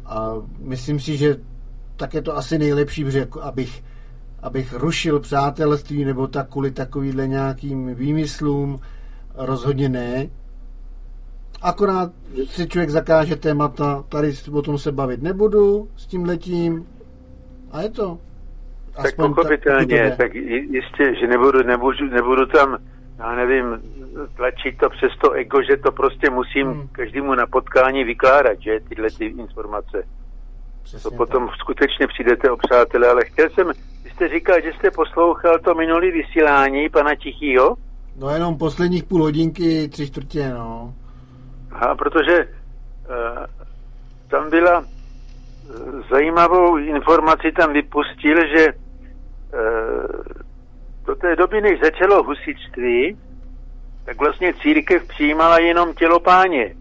a 0.05 0.33
myslím 0.59 0.99
si, 0.99 1.17
že 1.17 1.37
tak 1.95 2.13
je 2.13 2.21
to 2.21 2.37
asi 2.37 2.57
nejlepší, 2.57 3.03
protože 3.03 3.19
jako 3.19 3.41
abych, 3.41 3.83
abych 4.41 4.73
rušil 4.73 5.19
přátelství 5.19 6.05
nebo 6.05 6.27
tak 6.27 6.49
kvůli 6.49 6.71
takovýhle 6.71 7.27
nějakým 7.27 7.95
výmyslům, 7.95 8.79
rozhodně 9.35 9.89
ne. 9.89 10.29
Akorát 11.61 12.11
si 12.45 12.67
člověk 12.67 12.89
zakáže 12.89 13.35
témata, 13.35 14.03
tady 14.09 14.33
o 14.51 14.61
tom 14.61 14.77
se 14.77 14.91
bavit 14.91 15.21
nebudu 15.21 15.89
s 15.97 16.07
tím 16.07 16.25
letím 16.25 16.87
a 17.71 17.81
je 17.81 17.89
to. 17.89 18.17
Aspoň 18.95 19.25
tak 19.27 19.35
pochopitelně, 19.35 20.09
tak, 20.09 20.17
tak 20.17 20.35
jistě, 20.35 21.15
že 21.19 21.27
nebudu, 21.27 21.63
nebudu, 21.63 22.05
nebudu 22.05 22.45
tam, 22.45 22.77
já 23.19 23.35
nevím, 23.35 23.65
tlačit 24.35 24.77
to 24.77 24.89
přes 24.89 25.11
to 25.21 25.31
ego, 25.31 25.63
že 25.63 25.77
to 25.77 25.91
prostě 25.91 26.29
musím 26.29 26.67
hmm. 26.67 26.87
každému 26.91 27.35
na 27.35 27.47
potkání 27.47 28.03
vykládat, 28.03 28.59
že 28.59 28.79
tyhle 28.89 29.09
ty 29.17 29.25
informace. 29.25 30.03
Přesně 30.83 31.09
to 31.09 31.17
potom 31.17 31.47
tak. 31.47 31.55
skutečně 31.55 32.07
přijdete 32.07 32.51
o 32.51 32.57
přátelé, 32.57 33.07
ale 33.07 33.25
chtěl 33.25 33.49
jsem, 33.49 33.67
vy 34.03 34.09
jste 34.09 34.27
říkal, 34.29 34.61
že 34.63 34.73
jste 34.73 34.91
poslouchal 34.91 35.59
to 35.59 35.75
minulý 35.75 36.11
vysílání 36.11 36.89
pana 36.89 37.15
Tichýho? 37.15 37.75
No 38.19 38.29
jenom 38.29 38.57
posledních 38.57 39.03
půl 39.03 39.23
hodinky, 39.23 39.87
tři 39.89 40.07
čtvrtě, 40.07 40.49
no. 40.49 40.93
A 41.71 41.95
protože 41.95 42.37
e, 42.37 42.47
tam 44.27 44.49
byla 44.49 44.79
e, 44.79 44.85
zajímavou 46.11 46.77
informaci 46.77 47.51
tam 47.51 47.73
vypustil, 47.73 48.37
že 48.57 48.67
e, 48.67 48.73
do 51.05 51.15
té 51.15 51.35
doby, 51.35 51.61
než 51.61 51.79
začalo 51.79 52.23
husičství, 52.23 53.17
tak 54.05 54.19
vlastně 54.19 54.53
církev 54.53 55.07
přijímala 55.07 55.59
jenom 55.59 55.93
tělo 55.93 56.19
páně. 56.19 56.75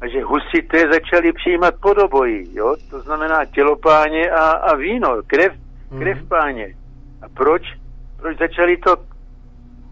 A 0.00 0.08
že 0.08 0.22
husité 0.22 0.78
začali 0.92 1.32
přijímat 1.32 1.74
podobojí, 1.80 2.56
jo? 2.56 2.76
To 2.90 3.00
znamená 3.00 3.44
tělo 3.44 3.76
páně 3.76 4.30
a, 4.30 4.50
a 4.50 4.76
víno, 4.76 5.22
krev, 5.26 5.52
krev 5.98 6.18
mm-hmm. 6.18 6.28
páně. 6.28 6.74
A 7.22 7.28
proč? 7.28 7.62
Proč 8.20 8.38
začali 8.38 8.76
to, 8.76 8.96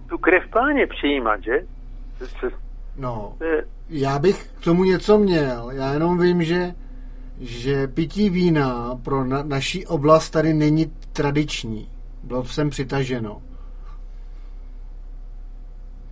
tu 0.08 0.18
krev 0.18 0.48
páně 0.48 0.86
přijímat, 0.86 1.42
že? 1.42 1.60
No, 3.00 3.36
já 3.88 4.18
bych 4.18 4.50
k 4.60 4.64
tomu 4.64 4.84
něco 4.84 5.18
měl. 5.18 5.70
Já 5.70 5.92
jenom 5.92 6.18
vím, 6.18 6.44
že, 6.44 6.74
že 7.38 7.88
pití 7.88 8.30
vína 8.30 8.98
pro 9.02 9.24
na, 9.24 9.42
naší 9.42 9.86
oblast 9.86 10.30
tady 10.30 10.54
není 10.54 10.92
tradiční. 11.12 11.88
Bylo 12.22 12.44
sem 12.44 12.70
přitaženo. 12.70 13.42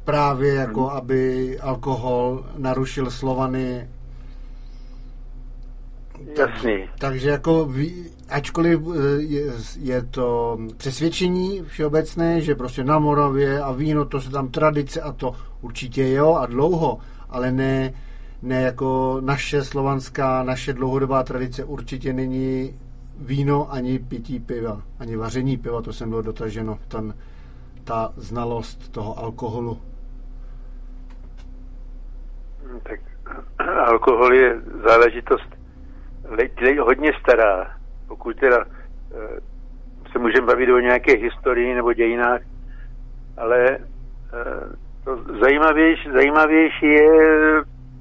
Právě 0.04 0.54
jako, 0.54 0.86
hmm. 0.86 0.96
aby 0.96 1.58
alkohol 1.60 2.46
narušil 2.56 3.10
Slovany. 3.10 3.88
Jasný. 6.38 6.88
Tak, 6.88 6.98
takže 6.98 7.28
jako, 7.28 7.72
ačkoliv 8.28 8.80
eh, 8.80 9.22
je, 9.22 9.52
je 9.80 10.02
to 10.02 10.58
přesvědčení 10.76 11.62
všeobecné, 11.66 12.40
že 12.40 12.54
prostě 12.54 12.84
na 12.84 12.98
Moravě 12.98 13.60
a 13.60 13.72
víno, 13.72 14.04
to 14.04 14.20
se 14.20 14.30
tam 14.30 14.48
tradice 14.48 15.00
a 15.00 15.12
to 15.12 15.34
určitě 15.60 16.12
jo 16.12 16.34
a 16.34 16.46
dlouho, 16.46 16.98
ale 17.30 17.52
ne, 17.52 17.92
ne 18.42 18.62
jako 18.62 19.20
naše 19.20 19.64
slovanská, 19.64 20.42
naše 20.42 20.72
dlouhodobá 20.72 21.22
tradice 21.22 21.64
určitě 21.64 22.12
není 22.12 22.78
víno 23.18 23.72
ani 23.72 23.98
pití 23.98 24.40
piva, 24.40 24.82
ani 25.00 25.16
vaření 25.16 25.56
piva, 25.56 25.82
to 25.82 25.92
jsem 25.92 26.08
bylo 26.08 26.22
dotaženo, 26.22 26.78
ten, 26.88 27.14
ta 27.84 28.12
znalost 28.16 28.92
toho 28.92 29.18
alkoholu. 29.18 29.80
Tak 32.82 33.00
alkohol 33.86 34.34
je 34.34 34.60
záležitost 34.86 35.58
hodně 36.80 37.12
stará. 37.20 37.76
Pokud 38.08 38.36
teda 38.36 38.64
eh, 38.64 39.40
se 40.12 40.18
můžeme 40.18 40.46
bavit 40.46 40.72
o 40.72 40.78
nějaké 40.78 41.16
historii 41.16 41.74
nebo 41.74 41.92
dějinách, 41.92 42.40
ale 43.36 43.68
eh, 43.68 43.78
zajímavější, 45.40 46.08
zajímavější 46.12 46.86
je 46.86 47.10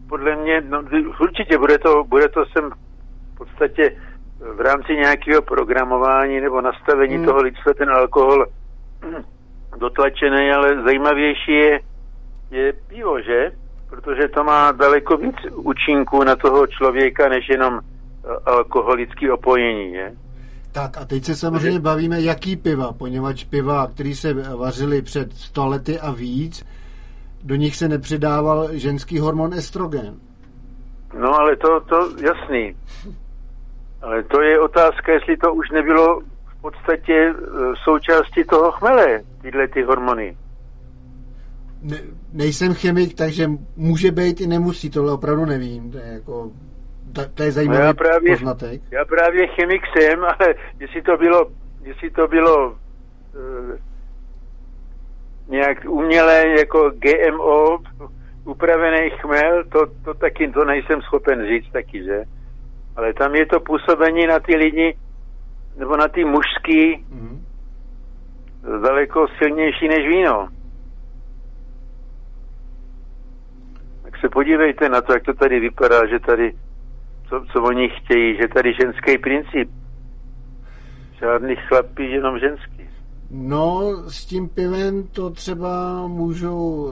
podle 0.09 0.35
mě, 0.35 0.61
no, 0.61 0.83
určitě 1.21 1.57
bude 1.57 1.77
to, 1.77 2.03
bude 2.03 2.29
to 2.29 2.45
sem 2.45 2.71
v 3.33 3.37
podstatě 3.37 3.97
v 4.55 4.61
rámci 4.61 4.93
nějakého 4.93 5.41
programování 5.41 6.41
nebo 6.41 6.61
nastavení 6.61 7.15
hmm. 7.15 7.25
toho 7.25 7.41
lidstva 7.41 7.73
ten 7.73 7.89
alkohol 7.89 8.45
dotlačený, 9.79 10.51
ale 10.51 10.83
zajímavější 10.83 11.51
je, 11.51 11.79
je 12.51 12.73
pivo, 12.73 13.21
že? 13.21 13.51
Protože 13.89 14.27
to 14.27 14.43
má 14.43 14.71
daleko 14.71 15.17
víc 15.17 15.35
účinků 15.55 16.23
na 16.23 16.35
toho 16.35 16.67
člověka, 16.67 17.29
než 17.29 17.49
jenom 17.49 17.79
eh, 17.79 18.29
alkoholický 18.45 19.29
opojení, 19.29 19.93
je? 19.93 20.15
Tak 20.71 20.97
a 20.97 21.05
teď 21.05 21.23
se 21.23 21.35
samozřejmě 21.35 21.79
bavíme, 21.79 22.21
jaký 22.21 22.55
piva, 22.55 22.93
poněvadž 22.93 23.43
piva, 23.43 23.87
který 23.87 24.15
se 24.15 24.33
vařily 24.55 25.01
před 25.01 25.33
100 25.33 25.67
lety 25.67 25.99
a 25.99 26.11
víc, 26.11 26.65
do 27.43 27.55
nich 27.55 27.75
se 27.75 27.87
nepřidával 27.87 28.69
ženský 28.71 29.19
hormon 29.19 29.53
estrogen. 29.53 30.15
No 31.19 31.39
ale 31.39 31.55
to, 31.55 31.79
to 31.79 32.09
jasný. 32.21 32.75
Ale 34.01 34.23
to 34.23 34.41
je 34.41 34.59
otázka, 34.59 35.11
jestli 35.11 35.37
to 35.37 35.53
už 35.53 35.69
nebylo 35.69 36.21
v 36.47 36.61
podstatě 36.61 37.13
e, 37.13 37.33
součástí 37.83 38.43
toho 38.43 38.71
chmele, 38.71 39.21
tyhle 39.41 39.67
ty 39.67 39.83
hormony. 39.83 40.37
Ne, 41.81 41.97
nejsem 42.33 42.73
chemik, 42.73 43.13
takže 43.13 43.51
může 43.75 44.11
být 44.11 44.41
i 44.41 44.47
nemusí, 44.47 44.89
tohle 44.89 45.11
opravdu 45.11 45.45
nevím. 45.45 45.91
To 45.91 45.97
je 45.97 46.07
jako 46.13 46.51
to 47.33 47.43
je 47.43 47.51
zajímavý 47.51 47.79
no 47.79 47.85
já 47.85 47.93
právě, 47.93 48.31
poznatek. 48.31 48.81
Já 48.91 49.05
právě 49.05 49.47
chemik 49.47 49.81
jsem, 49.87 50.23
ale 50.23 50.55
jestli 50.79 51.01
to 51.01 51.17
bylo, 51.17 51.51
jestli 51.81 52.09
to 52.09 52.27
bylo 52.27 52.69
uh, 52.69 52.75
nějak 55.49 55.85
umělé 55.85 56.47
jako 56.47 56.89
GMO, 56.89 57.77
upravený 58.45 59.09
chmel, 59.09 59.63
to, 59.63 59.85
to 60.05 60.13
taky 60.13 60.51
to 60.51 60.65
nejsem 60.65 61.01
schopen 61.01 61.47
říct 61.47 61.71
taky, 61.71 62.03
že? 62.03 62.23
Ale 62.95 63.13
tam 63.13 63.35
je 63.35 63.45
to 63.45 63.59
působení 63.59 64.27
na 64.27 64.39
ty 64.39 64.55
lidi, 64.55 64.97
nebo 65.77 65.97
na 65.97 66.07
ty 66.07 66.25
mužský, 66.25 67.05
mm. 67.09 67.45
daleko 68.81 69.27
silnější 69.37 69.87
než 69.87 70.07
víno. 70.07 70.47
Tak 74.03 74.17
se 74.17 74.29
podívejte 74.29 74.89
na 74.89 75.01
to, 75.01 75.13
jak 75.13 75.23
to 75.23 75.33
tady 75.33 75.59
vypadá, 75.59 76.05
že 76.05 76.19
tady 76.19 76.53
co, 77.29 77.45
co 77.51 77.63
oni 77.63 77.89
chtějí, 77.89 78.37
že 78.37 78.47
tady 78.47 78.73
ženský 78.73 79.17
princip. 79.17 79.69
Žádný 81.19 81.55
chlapí, 81.55 82.11
jenom 82.11 82.39
ženský. 82.39 82.76
No, 83.31 83.81
s 84.07 84.25
tím 84.25 84.49
pivem 84.49 85.03
to 85.03 85.29
třeba 85.29 86.07
můžu, 86.07 86.89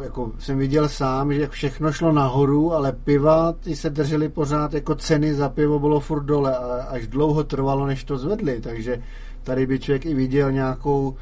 eh, 0.00 0.04
jako 0.04 0.32
jsem 0.38 0.58
viděl 0.58 0.88
sám, 0.88 1.32
že 1.32 1.48
všechno 1.48 1.92
šlo 1.92 2.12
nahoru, 2.12 2.72
ale 2.72 2.92
piva, 2.92 3.52
ty 3.52 3.76
se 3.76 3.90
držely 3.90 4.28
pořád, 4.28 4.74
jako 4.74 4.94
ceny 4.94 5.34
za 5.34 5.48
pivo 5.48 5.78
bylo 5.78 6.00
furt 6.00 6.24
dole 6.24 6.56
a 6.56 6.86
až 6.90 7.06
dlouho 7.06 7.44
trvalo, 7.44 7.86
než 7.86 8.04
to 8.04 8.18
zvedli, 8.18 8.60
takže 8.60 9.02
tady 9.42 9.66
by 9.66 9.78
člověk 9.78 10.06
i 10.06 10.14
viděl 10.14 10.52
nějakou 10.52 11.16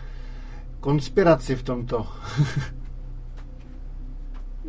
konspiraci 0.81 1.57
v 1.57 1.63
tomto. 1.63 2.07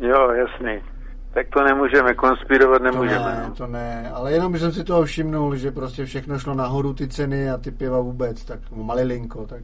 jo, 0.00 0.30
jasný 0.30 0.97
tak 1.34 1.46
to 1.48 1.64
nemůžeme, 1.64 2.14
konspirovat 2.14 2.82
nemůžeme. 2.82 3.18
To 3.18 3.28
ne, 3.28 3.44
no. 3.48 3.54
to 3.54 3.66
ne, 3.66 4.10
ale 4.14 4.32
jenom 4.32 4.58
jsem 4.58 4.72
si 4.72 4.84
toho 4.84 5.04
všimnul, 5.04 5.56
že 5.56 5.70
prostě 5.70 6.04
všechno 6.04 6.38
šlo 6.38 6.54
nahoru 6.54 6.94
ty 6.94 7.08
ceny 7.08 7.50
a 7.50 7.58
ty 7.58 7.70
piva 7.70 8.00
vůbec, 8.00 8.44
tak 8.44 8.60
malilinko, 8.70 9.46
tak 9.46 9.62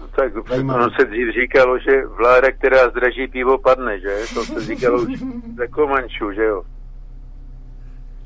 no, 0.00 0.08
tak 0.08 0.32
ono 0.60 0.90
se 1.00 1.06
dřív 1.06 1.34
říkalo, 1.34 1.78
že 1.78 2.06
vláda, 2.06 2.52
která 2.52 2.90
zdraží 2.90 3.26
pivo, 3.26 3.58
padne, 3.58 4.00
že? 4.00 4.16
To 4.34 4.44
se 4.44 4.60
říkalo 4.60 5.02
už 5.02 5.18
za 5.56 5.66
Komančů, 5.66 6.32
že 6.32 6.44
jo? 6.44 6.62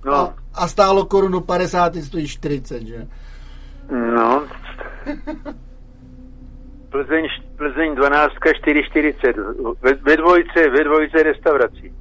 No. 0.05 0.15
A, 0.15 0.35
a 0.55 0.69
stálo 0.69 1.05
korunu 1.05 1.41
50, 1.41 1.95
stojí 1.95 2.29
40, 2.29 2.83
že? 2.83 3.07
No. 3.91 4.47
Plzeň, 6.91 7.27
Plzeň 7.57 7.95
12, 7.95 8.33
4,40. 8.33 9.75
Ve, 9.83 9.95
ve 9.95 10.17
dvojce, 10.17 10.71
ve 10.71 10.85
dvojce 10.85 11.23
restaurací. 11.23 11.93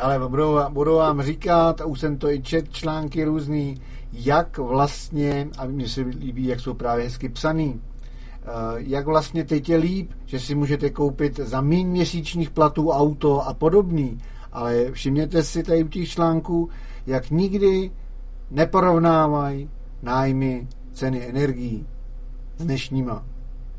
Ale 0.00 0.28
budou, 0.28 0.58
budou 0.70 0.96
vám 0.96 1.22
říkat, 1.22 1.80
a 1.80 1.84
už 1.84 2.00
jsem 2.00 2.18
to 2.18 2.30
i 2.30 2.42
čet 2.42 2.72
články 2.72 3.24
různý, 3.24 3.82
jak 4.12 4.58
vlastně, 4.58 5.48
a 5.58 5.66
mně 5.66 5.88
se 5.88 6.00
líbí, 6.00 6.46
jak 6.46 6.60
jsou 6.60 6.74
právě 6.74 7.04
hezky 7.04 7.28
psaný, 7.28 7.80
eh, 7.80 8.46
jak 8.76 9.06
vlastně 9.06 9.44
teď 9.44 9.68
je 9.68 9.76
líp, 9.76 10.10
že 10.26 10.40
si 10.40 10.54
můžete 10.54 10.90
koupit 10.90 11.36
za 11.36 11.60
méně 11.60 11.84
měsíčních 11.84 12.50
platů 12.50 12.90
auto 12.90 13.40
a 13.40 13.54
podobný, 13.54 14.20
ale 14.52 14.92
všimněte 14.92 15.42
si 15.42 15.62
tady 15.62 15.84
u 15.84 15.88
těch 15.88 16.08
článků, 16.08 16.68
jak 17.06 17.30
nikdy 17.30 17.90
neporovnávají 18.50 19.70
nájmy 20.02 20.68
ceny 20.92 21.28
energií 21.28 21.86
s 22.58 22.64
dnešníma. 22.64 23.24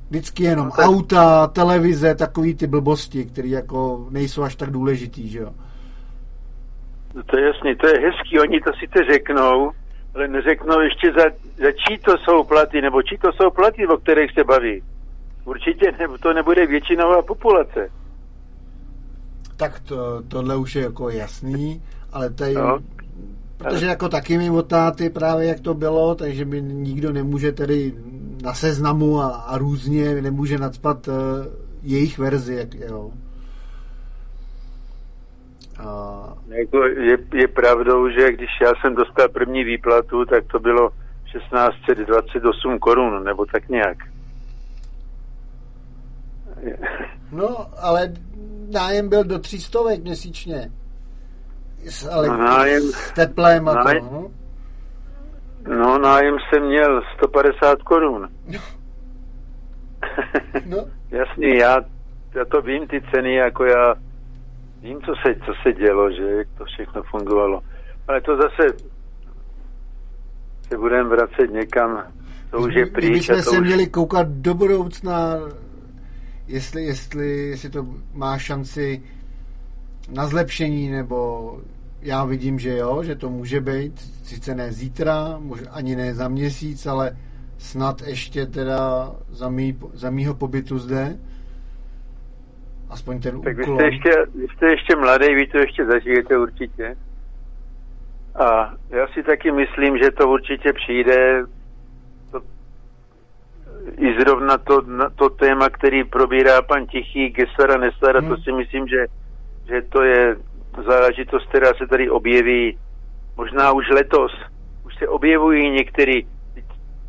Vždycky 0.09 0.43
jenom 0.43 0.65
no, 0.65 0.71
tak... 0.71 0.85
auta, 0.85 1.47
televize, 1.47 2.15
takový 2.15 2.55
ty 2.55 2.67
blbosti, 2.67 3.25
které 3.25 3.47
jako 3.47 4.07
nejsou 4.09 4.43
až 4.43 4.55
tak 4.55 4.71
důležitý, 4.71 5.29
že 5.29 5.39
jo. 5.39 5.53
No 7.15 7.23
to 7.23 7.37
je 7.37 7.45
jasný, 7.45 7.75
to 7.75 7.87
je 7.87 7.99
hezký, 7.99 8.39
oni 8.39 8.61
to 8.61 8.71
sice 8.79 9.13
řeknou, 9.13 9.71
ale 10.15 10.27
neřeknou 10.27 10.79
ještě 10.79 11.11
za, 11.11 11.23
za 11.63 11.71
čí 11.71 11.97
to 12.05 12.17
jsou 12.17 12.43
platy, 12.43 12.81
nebo 12.81 13.01
čí 13.01 13.17
to 13.17 13.31
jsou 13.31 13.49
platy, 13.49 13.87
o 13.87 13.97
kterých 13.97 14.31
se 14.31 14.43
baví. 14.43 14.83
Určitě 15.45 15.91
ne, 15.91 16.07
to 16.21 16.33
nebude 16.33 16.67
většinová 16.67 17.21
populace. 17.21 17.89
Tak 19.57 19.79
to, 19.79 20.23
tohle 20.27 20.55
už 20.55 20.75
je 20.75 20.83
jako 20.83 21.09
jasný, 21.09 21.81
ale 22.13 22.29
tady, 22.29 22.53
no. 22.53 22.79
protože 23.57 23.85
jako 23.85 24.09
taky 24.09 24.37
mi 24.37 24.49
otáty 24.49 25.09
právě 25.09 25.47
jak 25.47 25.59
to 25.59 25.73
bylo, 25.73 26.15
takže 26.15 26.45
mi 26.45 26.61
nikdo 26.61 27.11
nemůže 27.11 27.51
tedy 27.51 27.93
na 28.43 28.53
seznamu 28.53 29.21
a, 29.21 29.27
a 29.27 29.57
různě 29.57 30.21
nemůže 30.21 30.57
nadspat 30.57 31.07
uh, 31.07 31.13
jejich 31.83 32.17
verzi, 32.17 32.55
jak, 32.55 32.73
jo. 32.89 33.11
A... 35.79 36.33
Jako 36.47 36.83
je, 36.83 37.17
je 37.33 37.47
pravdou, 37.47 38.09
že 38.09 38.31
když 38.31 38.49
já 38.61 38.71
jsem 38.81 38.95
dostal 38.95 39.29
první 39.29 39.63
výplatu, 39.63 40.25
tak 40.25 40.43
to 40.51 40.59
bylo 40.59 40.89
1628 41.31 42.79
korun, 42.79 43.23
nebo 43.23 43.45
tak 43.45 43.69
nějak. 43.69 43.97
No, 47.31 47.67
ale 47.81 48.13
nájem 48.73 49.09
byl 49.09 49.23
do 49.23 49.39
300 49.39 49.79
měsíčně. 50.01 50.71
S, 51.89 52.09
ale 52.11 52.27
no, 52.27 52.37
nájem, 52.37 52.81
s 52.81 53.11
teplem 53.11 53.69
a 53.69 53.73
nájem, 53.73 54.09
to, 54.09 54.13
no? 54.13 54.31
no, 55.77 55.97
nájem 55.97 56.35
jsem 56.39 56.63
měl 56.63 57.01
150 57.17 57.81
korun. 57.81 58.29
No. 60.65 60.77
Jasný, 61.11 61.57
já, 61.57 61.81
já 62.35 62.45
to 62.45 62.61
vím, 62.61 62.87
ty 62.87 63.01
ceny, 63.13 63.35
jako 63.35 63.65
já 63.65 63.95
Vím, 64.85 65.01
co 65.01 65.13
se, 65.25 65.35
co 65.45 65.51
se 65.63 65.73
dělo, 65.73 66.11
že 66.11 66.23
jak 66.23 66.47
to 66.57 66.65
všechno 66.65 67.03
fungovalo. 67.03 67.61
Ale 68.07 68.21
to 68.21 68.37
zase 68.37 68.77
se 70.69 70.77
budeme 70.77 71.09
vracet 71.09 71.51
někam, 71.51 72.03
to 72.51 72.57
už 72.59 72.75
je 72.75 72.85
pryč. 72.85 73.11
My 73.11 73.23
jsme 73.23 73.41
se 73.41 73.59
už... 73.59 73.67
měli 73.67 73.87
koukat 73.87 74.27
do 74.27 74.53
budoucna, 74.53 75.39
jestli, 76.47 76.83
jestli, 76.83 77.27
jestli 77.27 77.69
to 77.69 77.85
má 78.13 78.37
šanci 78.37 79.03
na 80.11 80.27
zlepšení, 80.27 80.89
nebo 80.89 81.59
já 82.01 82.25
vidím, 82.25 82.59
že 82.59 82.77
jo, 82.77 83.03
že 83.03 83.15
to 83.15 83.29
může 83.29 83.61
být, 83.61 83.99
sice 84.23 84.55
ne 84.55 84.71
zítra, 84.71 85.39
ani 85.71 85.95
ne 85.95 86.13
za 86.13 86.27
měsíc, 86.27 86.85
ale 86.85 87.17
snad 87.57 88.01
ještě 88.01 88.45
teda 88.45 89.11
za, 89.29 89.49
mý, 89.49 89.79
za 89.93 90.09
mýho 90.09 90.33
pobytu 90.33 90.77
zde, 90.77 91.19
aspoň 92.89 93.21
ten 93.21 93.41
tak 93.41 93.57
úklon. 93.57 93.77
Tak 93.77 93.85
vy 93.85 93.97
jste, 93.99 94.09
ještě, 94.09 94.25
vy 94.35 94.47
jste 94.55 94.65
ještě 94.71 94.95
mladý, 94.95 95.35
vy 95.35 95.47
to 95.47 95.57
ještě 95.57 95.85
zažijete 95.85 96.37
určitě. 96.37 96.95
A 98.35 98.73
já 98.89 99.07
si 99.07 99.23
taky 99.23 99.51
myslím, 99.51 99.97
že 99.97 100.11
to 100.11 100.29
určitě 100.29 100.73
přijde 100.73 101.43
to, 102.31 102.41
i 103.97 104.19
zrovna 104.19 104.57
to, 104.57 104.81
to 105.15 105.29
téma, 105.29 105.69
který 105.69 106.03
probírá 106.03 106.61
pan 106.61 106.85
Tichý, 106.85 107.29
Gesara, 107.29 107.77
Nesara, 107.77 108.19
hmm. 108.19 108.29
to 108.29 108.37
si 108.37 108.51
myslím, 108.51 108.87
že 108.87 109.05
že 109.67 109.81
to 109.81 110.01
je 110.01 110.35
záležitost, 110.85 111.49
která 111.49 111.73
se 111.77 111.87
tady 111.87 112.09
objeví 112.09 112.77
možná 113.37 113.71
už 113.71 113.89
letos. 113.89 114.31
Už 114.85 114.95
se 114.95 115.07
objevují 115.07 115.71
některý, 115.71 116.25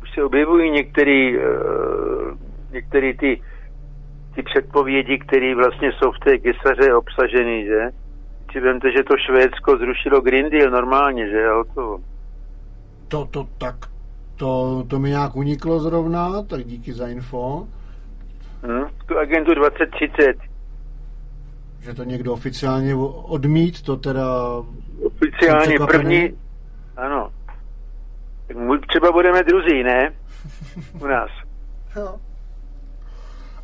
už 0.01 0.11
se 0.13 0.23
objevují 0.23 0.71
některý, 0.71 1.37
uh, 1.37 1.43
některý 2.71 3.17
ty, 3.17 3.41
ty 4.37 4.43
předpovědi, 4.43 5.19
které 5.19 5.55
vlastně 5.55 5.91
jsou 5.91 6.11
v 6.11 6.19
té 6.19 6.37
gesaře 6.37 6.93
obsaženy, 6.93 7.65
že? 7.65 7.89
Si 8.51 8.59
vemte, 8.59 8.91
že 8.91 9.03
to 9.03 9.17
Švédsko 9.17 9.77
zrušilo 9.77 10.21
Green 10.21 10.49
Deal 10.49 10.71
normálně, 10.71 11.29
že? 11.29 11.47
A 11.47 11.63
to... 11.75 11.99
To, 13.07 13.25
to, 13.25 13.47
tak, 13.57 13.75
to, 14.35 14.83
to 14.89 14.99
mi 14.99 15.09
nějak 15.09 15.35
uniklo 15.35 15.79
zrovna, 15.79 16.43
tak 16.43 16.63
díky 16.63 16.93
za 16.93 17.07
info. 17.07 17.67
Hmm, 18.63 18.85
tu 19.05 19.17
agendu 19.17 19.53
2030. 19.53 20.37
Že 21.79 21.93
to 21.93 22.03
někdo 22.03 22.33
oficiálně 22.33 22.95
odmít, 23.23 23.81
to 23.81 23.97
teda... 23.97 24.25
Oficiálně 25.03 25.75
první... 25.91 26.33
Ano. 26.97 27.31
Tak 28.47 28.57
třeba 28.87 29.11
budeme 29.11 29.43
druzí, 29.43 29.83
ne? 29.83 30.13
U 31.01 31.07
nás. 31.07 31.29
jo. 31.95 32.26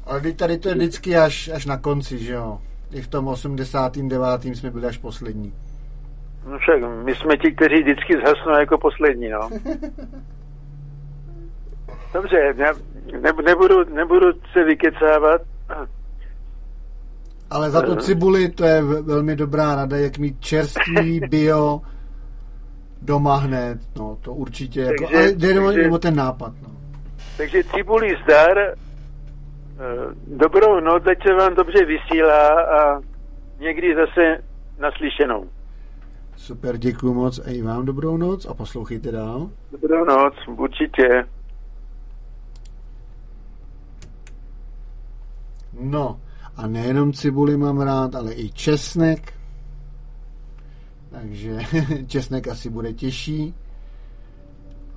Ale 0.06 0.32
tady 0.32 0.58
to 0.58 0.70
je 0.70 0.76
vždycky 0.76 1.18
až, 1.18 1.50
až 1.54 1.66
na 1.66 1.78
konci, 1.78 2.20
že 2.20 2.34
jo? 2.34 2.60
I 2.92 3.02
v 3.02 3.08
tom 3.08 3.28
89. 3.28 4.46
jsme 4.46 4.72
byli 4.72 4.88
až 4.88 4.98
poslední. 4.98 5.54
No 6.48 6.58
však, 6.60 7.04
my 7.04 7.16
jsme 7.16 7.38
ti, 7.38 7.52
kteří 7.52 7.82
vždycky 7.82 8.14
zhasnou 8.18 8.60
jako 8.60 8.78
poslední, 8.78 9.30
no. 9.30 9.50
Dobře, 12.14 12.54
ne, 12.58 12.72
ne, 13.22 13.32
nebudu, 13.46 13.84
nebudu 13.94 14.26
se 14.54 14.64
vykecávat. 14.64 15.42
Ale 17.50 17.70
za 17.70 17.82
to 17.82 17.96
cibuli, 17.96 18.50
to 18.50 18.66
je 18.66 18.82
velmi 18.82 19.36
dobrá 19.36 19.76
rada, 19.76 19.98
jak 19.98 20.18
mít 20.18 20.40
čerstvý 20.40 21.20
bio 21.30 21.82
doma 23.02 23.36
hned, 23.36 23.80
no, 23.96 24.18
to 24.22 24.34
určitě, 24.34 24.82
jako, 24.82 25.04
takže, 25.04 25.18
ale 25.18 25.32
jde 25.32 25.54
takže, 25.54 25.90
o 25.90 25.98
ten 25.98 26.16
nápad, 26.16 26.54
no. 26.62 26.70
Takže 27.38 27.64
cibuli 27.64 28.18
zdar, 28.24 28.58
eh, 28.58 28.76
dobrou 30.28 30.80
noc, 30.80 31.04
ať 31.12 31.28
se 31.28 31.34
vám 31.34 31.56
dobře 31.56 31.86
vysílá 31.86 32.48
a 32.64 33.02
někdy 33.60 33.96
zase 33.96 34.44
naslyšenou. 34.80 35.50
Super, 36.36 36.78
děkuji 36.78 37.14
moc 37.14 37.40
a 37.40 37.50
i 37.50 37.62
vám 37.62 37.86
dobrou 37.86 38.18
noc 38.18 38.46
a 38.46 38.54
poslouchejte 38.54 39.12
dál. 39.12 39.50
Dobrou 39.72 40.06
noc, 40.06 40.34
určitě. 40.48 41.26
No, 45.80 46.20
a 46.56 46.68
nejenom 46.68 47.14
cibuli 47.14 47.58
mám 47.58 47.82
rád, 47.82 48.16
ale 48.16 48.34
i 48.34 48.50
česnek. 48.50 49.34
Takže 51.10 51.60
česnek 52.08 52.48
asi 52.48 52.70
bude 52.70 52.94
těžší, 52.94 53.56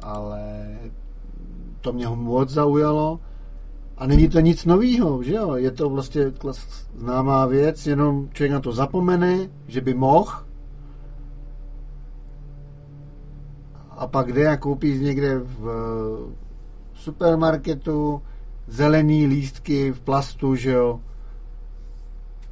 ale 0.02 0.68
to 1.80 1.92
mě 1.92 2.08
moc 2.08 2.48
zaujalo. 2.48 3.20
A 3.98 4.06
není 4.06 4.28
to 4.28 4.40
nic 4.40 4.64
novýho, 4.64 5.22
že 5.22 5.34
jo? 5.34 5.54
Je 5.54 5.70
to 5.70 5.90
vlastně 5.90 6.22
známá 6.94 7.46
věc, 7.46 7.86
jenom 7.86 8.28
člověk 8.32 8.52
na 8.52 8.60
to 8.60 8.72
zapomene, 8.72 9.48
že 9.68 9.80
by 9.80 9.94
mohl. 9.94 10.32
A 13.90 14.06
pak 14.06 14.32
jde 14.32 14.48
a 14.48 14.56
koupí 14.56 14.98
někde 14.98 15.38
v 15.38 15.66
supermarketu 16.94 18.22
zelený 18.66 19.26
lístky 19.26 19.92
v 19.92 20.00
plastu, 20.00 20.54
že 20.54 20.70
jo? 20.70 21.00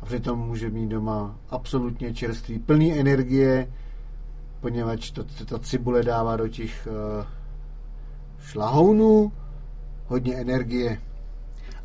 A 0.01 0.07
přitom 0.07 0.38
může 0.38 0.70
mít 0.70 0.88
doma 0.88 1.36
absolutně 1.51 2.14
čerstvý, 2.14 2.59
plný 2.59 2.92
energie, 2.92 3.72
poněvadž 4.61 5.11
to, 5.11 5.24
to, 5.24 5.45
to 5.45 5.59
cibule 5.59 6.03
dává 6.03 6.36
do 6.36 6.49
těch 6.49 6.88
uh, 6.90 7.26
šlahounů 8.40 9.32
hodně 10.07 10.34
energie. 10.34 11.01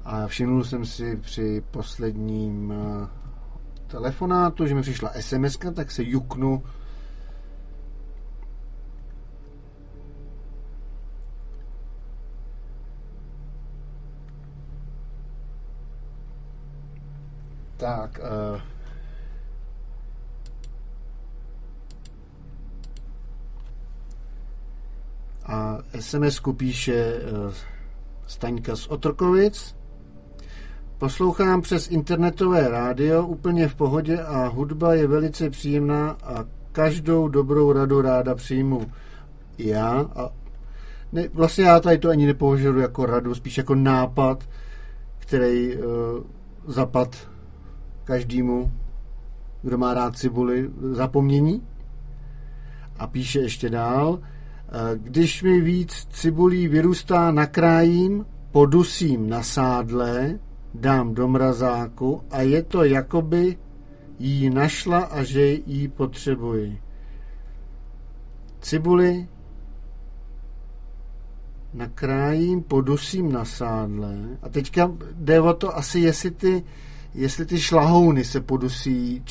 A 0.05 0.27
všimnul 0.27 0.63
jsem 0.63 0.85
si 0.85 1.15
při 1.15 1.63
posledním 1.71 2.69
uh, 2.69 3.07
telefonátu, 3.87 4.67
že 4.67 4.75
mi 4.75 4.81
přišla 4.81 5.11
SMS, 5.19 5.57
tak 5.75 5.91
se 5.91 6.03
juknu 6.03 6.63
Tak. 17.79 18.19
Uh, 18.19 18.61
a 25.45 25.77
sms 25.99 26.41
píše 26.57 27.13
uh, 27.13 27.53
Staňka 28.27 28.75
z 28.75 28.87
Otrokovic. 28.87 29.78
Poslouchám 30.99 31.61
přes 31.61 31.91
internetové 31.91 32.67
rádio 32.67 33.25
úplně 33.25 33.67
v 33.67 33.75
pohodě 33.75 34.21
a 34.21 34.47
hudba 34.47 34.93
je 34.93 35.07
velice 35.07 35.49
příjemná 35.49 36.09
a 36.23 36.45
každou 36.71 37.27
dobrou 37.27 37.71
radu 37.71 38.01
ráda 38.01 38.35
přijmu. 38.35 38.91
Já 39.57 40.05
a 40.15 40.29
ne, 41.11 41.27
vlastně 41.33 41.63
já 41.63 41.79
tady 41.79 41.97
to 41.97 42.09
ani 42.09 42.25
nepovažuji 42.25 42.79
jako 42.79 43.05
radu, 43.05 43.35
spíš 43.35 43.57
jako 43.57 43.75
nápad, 43.75 44.49
který 45.17 45.77
uh, 45.77 45.83
zapad 46.67 47.15
každému, 48.03 48.71
kdo 49.61 49.77
má 49.77 49.93
rád 49.93 50.17
cibuli, 50.17 50.69
zapomnění. 50.91 51.63
A 52.99 53.07
píše 53.07 53.39
ještě 53.39 53.69
dál, 53.69 54.19
eh, 54.21 54.71
když 54.95 55.43
mi 55.43 55.61
víc 55.61 56.07
cibulí 56.11 56.67
vyrůstá, 56.67 57.31
nakrájím, 57.31 58.25
podusím 58.51 59.29
na 59.29 59.43
sádle, 59.43 60.39
dám 60.73 61.13
do 61.13 61.27
mrazáku 61.27 62.23
a 62.31 62.41
je 62.41 62.63
to 62.63 62.83
jakoby 62.83 63.57
jí 64.19 64.49
našla 64.49 64.99
a 64.99 65.23
že 65.23 65.45
jí 65.45 65.87
potřebuji. 65.87 66.79
Cibuli 68.61 69.27
nakrájím, 71.73 72.63
podusím 72.63 73.31
na 73.31 73.45
sádle 73.45 74.15
a 74.41 74.49
teďka 74.49 74.91
jde 75.13 75.41
o 75.41 75.53
to 75.53 75.77
asi, 75.77 75.99
jestli 75.99 76.31
ty 76.31 76.63
jestli 77.13 77.45
ty 77.45 77.59
šlahouny 77.59 78.23
se 78.23 78.41
podusí 78.41 79.23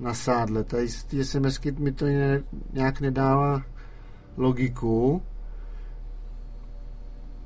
na 0.00 0.14
sádle. 0.14 0.64
Tady 0.64 0.86
ty 1.06 1.24
SMSky 1.24 1.72
mi 1.72 1.92
to 1.92 2.06
nějak 2.72 3.00
nedává 3.00 3.62
logiku. 4.36 5.22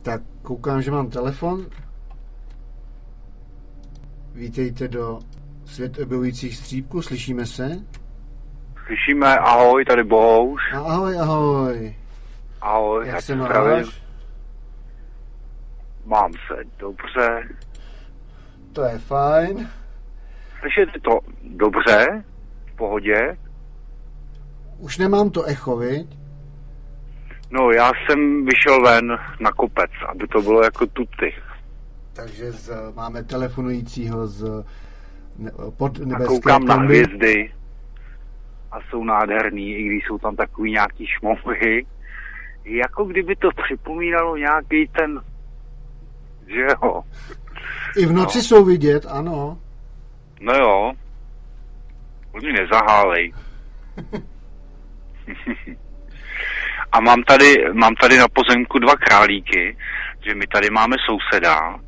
Tak 0.03 0.23
koukám, 0.43 0.83
že 0.83 0.91
mám 0.91 1.11
telefon. 1.11 1.67
Vítejte 4.35 4.89
do 4.89 5.19
svět 5.65 5.99
objevujících 5.99 6.57
střípků, 6.57 7.03
slyšíme 7.03 7.47
se? 7.47 7.69
Slyšíme, 8.87 9.37
ahoj, 9.37 9.85
tady 9.85 10.05
Bohouš. 10.05 10.61
Ahoj, 10.75 11.19
ahoj. 11.19 11.97
Ahoj, 12.61 13.09
jak 13.09 13.21
se 13.21 13.37
máš? 13.37 14.03
Mám 16.07 16.33
se 16.33 16.65
dobře. 16.79 17.49
To 18.73 18.83
je 18.83 18.99
fajn. 18.99 19.71
Slyšíte 20.61 21.01
to 21.01 21.19
dobře? 21.43 22.25
V 22.67 22.77
pohodě? 22.77 23.37
Už 24.79 24.99
nemám 24.99 25.31
to 25.31 25.45
echo, 25.45 25.77
viď? 25.77 26.19
No, 27.51 27.71
já 27.71 27.91
jsem 27.95 28.45
vyšel 28.45 28.83
ven 28.83 29.19
na 29.41 29.53
kopec, 29.53 29.91
aby 30.09 30.27
to 30.27 30.43
bylo 30.43 30.65
jako 30.65 30.87
tuty. 30.87 31.35
Takže 32.13 32.53
z, 32.53 32.71
máme 32.95 33.25
telefonujícího 33.25 34.27
z 34.27 34.65
ne, 35.39 35.51
pod 35.77 35.99
nebeské 35.99 36.25
a 36.25 36.27
koukám 36.27 36.61
kombi. 36.61 36.69
na 36.69 36.75
hvězdy 36.75 37.53
a 38.73 38.81
jsou 38.81 39.05
nádherný, 39.05 39.75
i 39.75 39.83
když 39.83 40.05
jsou 40.07 40.19
tam 40.19 40.37
takový 40.37 40.71
nějaký 40.71 41.07
šmohy. 41.07 41.87
Jako 42.65 43.05
kdyby 43.05 43.37
to 43.37 43.49
připomínalo 43.65 44.37
nějaký 44.37 44.89
ten, 44.89 45.21
že 46.47 46.61
jo, 46.61 47.03
i 47.97 48.07
v 48.07 48.13
noci 48.13 48.39
no. 48.39 48.45
jsou 48.45 48.65
vidět, 48.65 49.07
ano. 49.09 49.59
No 50.41 50.53
jo. 50.53 50.93
Oni 52.33 52.53
nezahálej. 52.53 53.33
A 56.93 57.01
mám 57.01 57.23
tady, 57.23 57.65
mám 57.73 57.95
tady 57.95 58.19
na 58.19 58.29
pozemku 58.29 58.79
dva 58.79 58.97
králíky, 58.97 59.77
že 60.27 60.35
my 60.35 60.47
tady 60.47 60.71
máme 60.71 60.97
souseda 61.07 61.81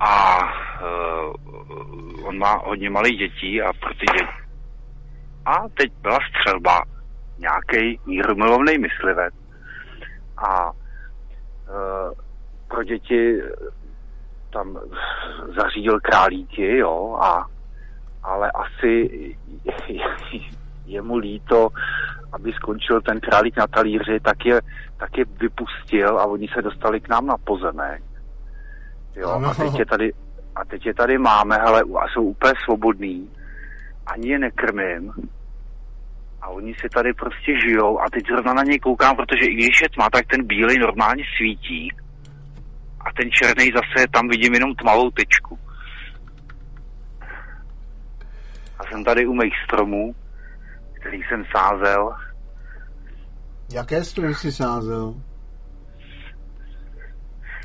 a 0.00 0.38
uh, 0.82 1.34
on 2.28 2.38
má 2.38 2.54
hodně 2.64 2.90
malých 2.90 3.18
dětí 3.18 3.62
a 3.62 3.72
pro 3.72 3.94
ty 3.94 4.06
děti. 4.12 4.24
A 5.46 5.68
teď 5.68 5.92
byla 6.02 6.18
střelba, 6.30 6.82
nějaký 7.38 8.00
mírumilovný 8.06 8.78
myslivec 8.78 9.34
a 10.36 10.70
uh, 10.70 12.12
pro 12.68 12.84
děti 12.84 13.42
tam 14.52 14.78
zařídil 15.56 16.00
králíky, 16.00 16.76
jo, 16.78 17.18
a, 17.22 17.46
ale 18.22 18.50
asi 18.50 19.10
je 20.86 21.02
mu 21.02 21.16
líto, 21.16 21.68
aby 22.32 22.52
skončil 22.52 23.00
ten 23.00 23.20
králík 23.20 23.56
na 23.56 23.66
talíři, 23.66 24.20
tak 24.20 24.46
je, 24.46 24.60
tak 24.96 25.18
je 25.18 25.24
vypustil 25.40 26.18
a 26.18 26.26
oni 26.26 26.48
se 26.48 26.62
dostali 26.62 27.00
k 27.00 27.08
nám 27.08 27.26
na 27.26 27.36
pozemek. 27.36 28.02
Jo, 29.16 29.30
a 29.30 29.54
teď 29.54 29.78
je 29.78 29.86
tady, 29.86 30.12
a 30.56 30.64
teď 30.64 30.86
je 30.86 30.94
tady 30.94 31.18
máme, 31.18 31.56
ale 31.56 31.80
a 31.80 32.08
jsou 32.08 32.22
úplně 32.22 32.52
svobodní. 32.64 33.30
Ani 34.06 34.28
je 34.28 34.38
nekrmím. 34.38 35.12
A 36.42 36.48
oni 36.48 36.74
si 36.74 36.88
tady 36.88 37.12
prostě 37.12 37.52
žijou 37.64 38.00
a 38.00 38.04
teď 38.12 38.22
zrovna 38.26 38.54
na 38.54 38.62
něj 38.62 38.78
koukám, 38.78 39.16
protože 39.16 39.44
i 39.46 39.54
když 39.54 39.82
je 39.82 39.88
tma, 39.88 40.10
tak 40.10 40.26
ten 40.26 40.46
bílej 40.46 40.78
normálně 40.78 41.24
svítí. 41.36 41.88
A 43.00 43.12
ten 43.12 43.30
černý 43.30 43.70
zase 43.74 44.06
tam 44.12 44.28
vidím 44.28 44.54
jenom 44.54 44.74
tmavou 44.74 45.10
tečku. 45.10 45.58
A 48.78 48.84
jsem 48.90 49.04
tady 49.04 49.26
u 49.26 49.34
mých 49.34 49.54
stromů, 49.64 50.14
který 51.00 51.22
jsem 51.22 51.44
sázel. 51.56 52.10
Jaké 53.72 54.04
stromy 54.04 54.34
jsi 54.34 54.52
sázel? 54.52 55.14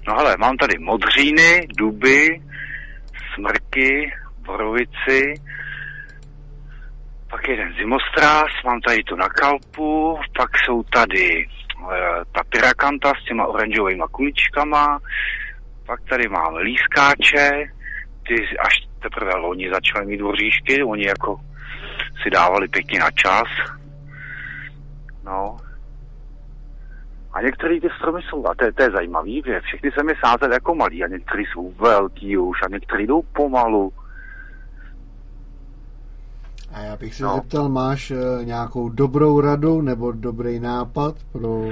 No 0.07 0.19
ale 0.19 0.37
mám 0.37 0.57
tady 0.57 0.79
modříny, 0.79 1.67
duby, 1.77 2.41
smrky, 3.35 4.13
borovici, 4.45 5.33
pak 7.29 7.47
jeden 7.47 7.73
zimostráz, 7.79 8.47
mám 8.65 8.81
tady 8.81 9.03
tu 9.03 9.15
na 9.15 9.29
kalpu, 9.29 10.19
pak 10.37 10.49
jsou 10.57 10.83
tady 10.83 11.25
e, 11.39 11.45
ta 12.31 12.41
pirakanta 12.49 13.11
s 13.21 13.25
těma 13.25 13.47
oranžovými 13.47 14.03
kuličkama, 14.11 14.99
pak 15.85 15.99
tady 16.09 16.29
máme 16.29 16.59
lískáče, 16.61 17.49
ty 18.27 18.35
až 18.59 18.73
teprve 19.01 19.35
loni 19.35 19.69
začaly 19.73 20.05
mít 20.05 20.17
dvoříšky, 20.17 20.83
oni 20.83 21.07
jako 21.07 21.39
si 22.23 22.29
dávali 22.29 22.67
pěkně 22.67 22.99
na 22.99 23.11
čas. 23.11 23.47
No. 25.23 25.57
A 27.33 27.41
některé 27.41 27.81
ty 27.81 27.89
stromy 27.97 28.21
jsou, 28.21 28.47
a 28.47 28.55
to 28.55 28.65
je, 28.65 28.73
to 28.73 28.83
je 28.83 28.91
zajímavý, 28.91 29.43
že 29.45 29.61
všechny 29.61 29.91
se 29.91 30.03
mi 30.03 30.13
sázet 30.25 30.51
jako 30.51 30.75
malí 30.75 31.03
a 31.03 31.07
některý 31.07 31.45
jsou 31.45 31.71
velký 31.71 32.37
už 32.37 32.57
a 32.65 32.69
některý 32.69 33.07
jdou 33.07 33.21
pomalu. 33.21 33.93
A 36.73 36.79
já 36.79 36.95
bych 36.95 37.15
se 37.15 37.23
no. 37.23 37.35
zeptal, 37.35 37.69
máš 37.69 38.11
uh, 38.11 38.45
nějakou 38.45 38.89
dobrou 38.89 39.41
radu 39.41 39.81
nebo 39.81 40.11
dobrý 40.11 40.59
nápad 40.59 41.15
pro, 41.31 41.63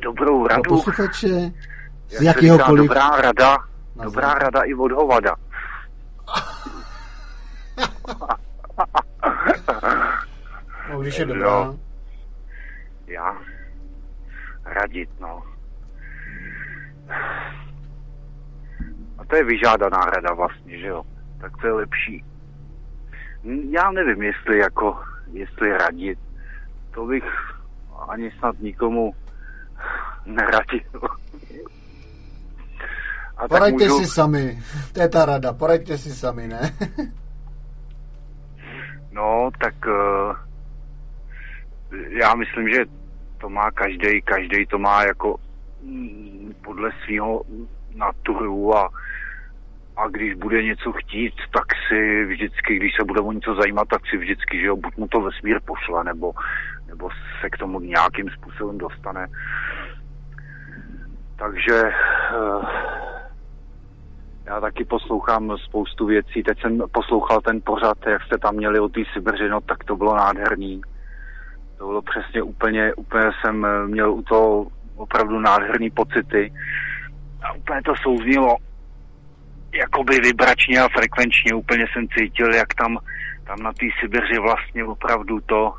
dobrou 0.00 0.46
radu? 0.46 0.62
pro 0.62 0.72
posluchače? 0.72 1.52
Z 2.08 2.22
jakýhokoliv... 2.22 2.88
Dobrá 2.88 3.10
rada, 3.10 3.58
dobrá 4.04 4.34
rada 4.34 4.62
i 4.62 4.74
od 4.74 4.92
hovada. 4.92 5.36
no, 10.90 11.00
když 11.00 11.18
je 11.18 11.24
dobrá. 11.24 11.64
No. 11.64 11.78
Já 13.06 13.36
radit, 14.74 15.20
no. 15.20 15.42
A 19.18 19.24
to 19.26 19.36
je 19.36 19.44
vyžádaná 19.44 19.98
rada 19.98 20.34
vlastně, 20.34 20.78
že 20.78 20.86
jo? 20.86 21.02
Tak 21.40 21.52
to 21.60 21.66
je 21.66 21.72
lepší. 21.72 22.24
Já 23.70 23.90
nevím, 23.90 24.22
jestli 24.22 24.58
jako, 24.58 24.98
jestli 25.32 25.72
radit. 25.72 26.18
To 26.94 27.06
bych 27.06 27.24
ani 28.08 28.30
snad 28.30 28.60
nikomu 28.60 29.14
neradil. 30.26 31.00
A 33.36 33.48
Poraďte 33.48 33.88
můžu... 33.88 33.98
si 33.98 34.06
sami. 34.06 34.58
To 34.92 35.00
je 35.00 35.08
ta 35.08 35.24
rada. 35.24 35.52
Poraďte 35.52 35.98
si 35.98 36.10
sami, 36.10 36.48
ne? 36.48 36.74
no, 39.12 39.50
tak 39.60 39.74
uh, 39.86 40.36
já 42.08 42.34
myslím, 42.34 42.68
že 42.68 42.84
to 43.44 43.50
má 43.50 43.70
každý, 43.70 44.22
každý 44.22 44.66
to 44.66 44.78
má 44.78 45.04
jako 45.04 45.36
mm, 45.82 46.54
podle 46.64 46.90
svého 47.04 47.42
naturu 47.94 48.76
a, 48.76 48.88
a 49.96 50.08
když 50.08 50.34
bude 50.34 50.62
něco 50.62 50.92
chtít, 50.92 51.34
tak 51.52 51.66
si 51.88 52.24
vždycky, 52.24 52.76
když 52.76 52.92
se 52.96 53.04
bude 53.04 53.20
o 53.20 53.32
něco 53.32 53.54
zajímat, 53.54 53.88
tak 53.88 54.06
si 54.06 54.16
vždycky, 54.16 54.60
že 54.60 54.66
jo, 54.66 54.76
buď 54.76 54.96
mu 54.96 55.08
to 55.08 55.20
vesmír 55.20 55.60
pošle, 55.64 56.04
nebo, 56.04 56.32
nebo 56.86 57.10
se 57.40 57.50
k 57.50 57.58
tomu 57.58 57.80
nějakým 57.80 58.30
způsobem 58.30 58.78
dostane. 58.78 59.26
Takže 61.36 61.82
uh, 62.36 62.64
já 64.46 64.60
taky 64.60 64.84
poslouchám 64.84 65.56
spoustu 65.58 66.06
věcí. 66.06 66.42
Teď 66.42 66.60
jsem 66.60 66.82
poslouchal 66.92 67.40
ten 67.40 67.60
pořad, 67.64 67.98
jak 68.06 68.22
jste 68.22 68.38
tam 68.38 68.54
měli 68.54 68.80
o 68.80 68.88
té 68.88 69.00
Sibiři, 69.12 69.48
no 69.48 69.60
tak 69.60 69.84
to 69.84 69.96
bylo 69.96 70.16
nádherný. 70.16 70.80
To 71.78 71.86
bylo 71.86 72.02
přesně 72.02 72.42
úplně, 72.42 72.94
úplně 72.94 73.30
jsem 73.40 73.66
měl 73.86 74.12
u 74.12 74.22
toho 74.22 74.66
opravdu 74.96 75.40
nádherný 75.40 75.90
pocity. 75.90 76.52
A 77.42 77.52
úplně 77.52 77.82
to 77.82 77.92
souznělo 78.02 78.56
jakoby 79.74 80.20
vibračně 80.20 80.80
a 80.80 80.88
frekvenčně. 80.88 81.54
Úplně 81.54 81.84
jsem 81.92 82.08
cítil, 82.18 82.54
jak 82.54 82.74
tam, 82.74 82.98
tam 83.46 83.58
na 83.58 83.72
té 83.72 83.86
Sibiři 84.00 84.38
vlastně 84.38 84.84
opravdu 84.84 85.40
to, 85.40 85.72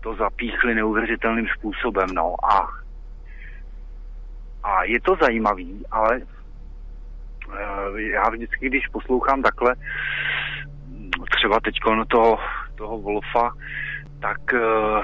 to 0.00 0.14
zapíchli 0.14 0.74
neuvěřitelným 0.74 1.46
způsobem. 1.58 2.08
No. 2.14 2.34
A, 2.52 2.68
a 4.62 4.84
je 4.84 5.00
to 5.00 5.16
zajímavý, 5.20 5.84
ale 5.90 6.20
Eh, 7.52 8.02
já 8.02 8.28
vždycky, 8.30 8.66
když 8.66 8.86
poslouchám 8.88 9.42
takhle, 9.42 9.74
třeba 11.30 11.60
teď 11.60 11.74
toho, 12.08 12.38
toho 12.74 12.98
Wolfa, 12.98 13.52
tak 14.24 14.54
eh, 14.54 15.02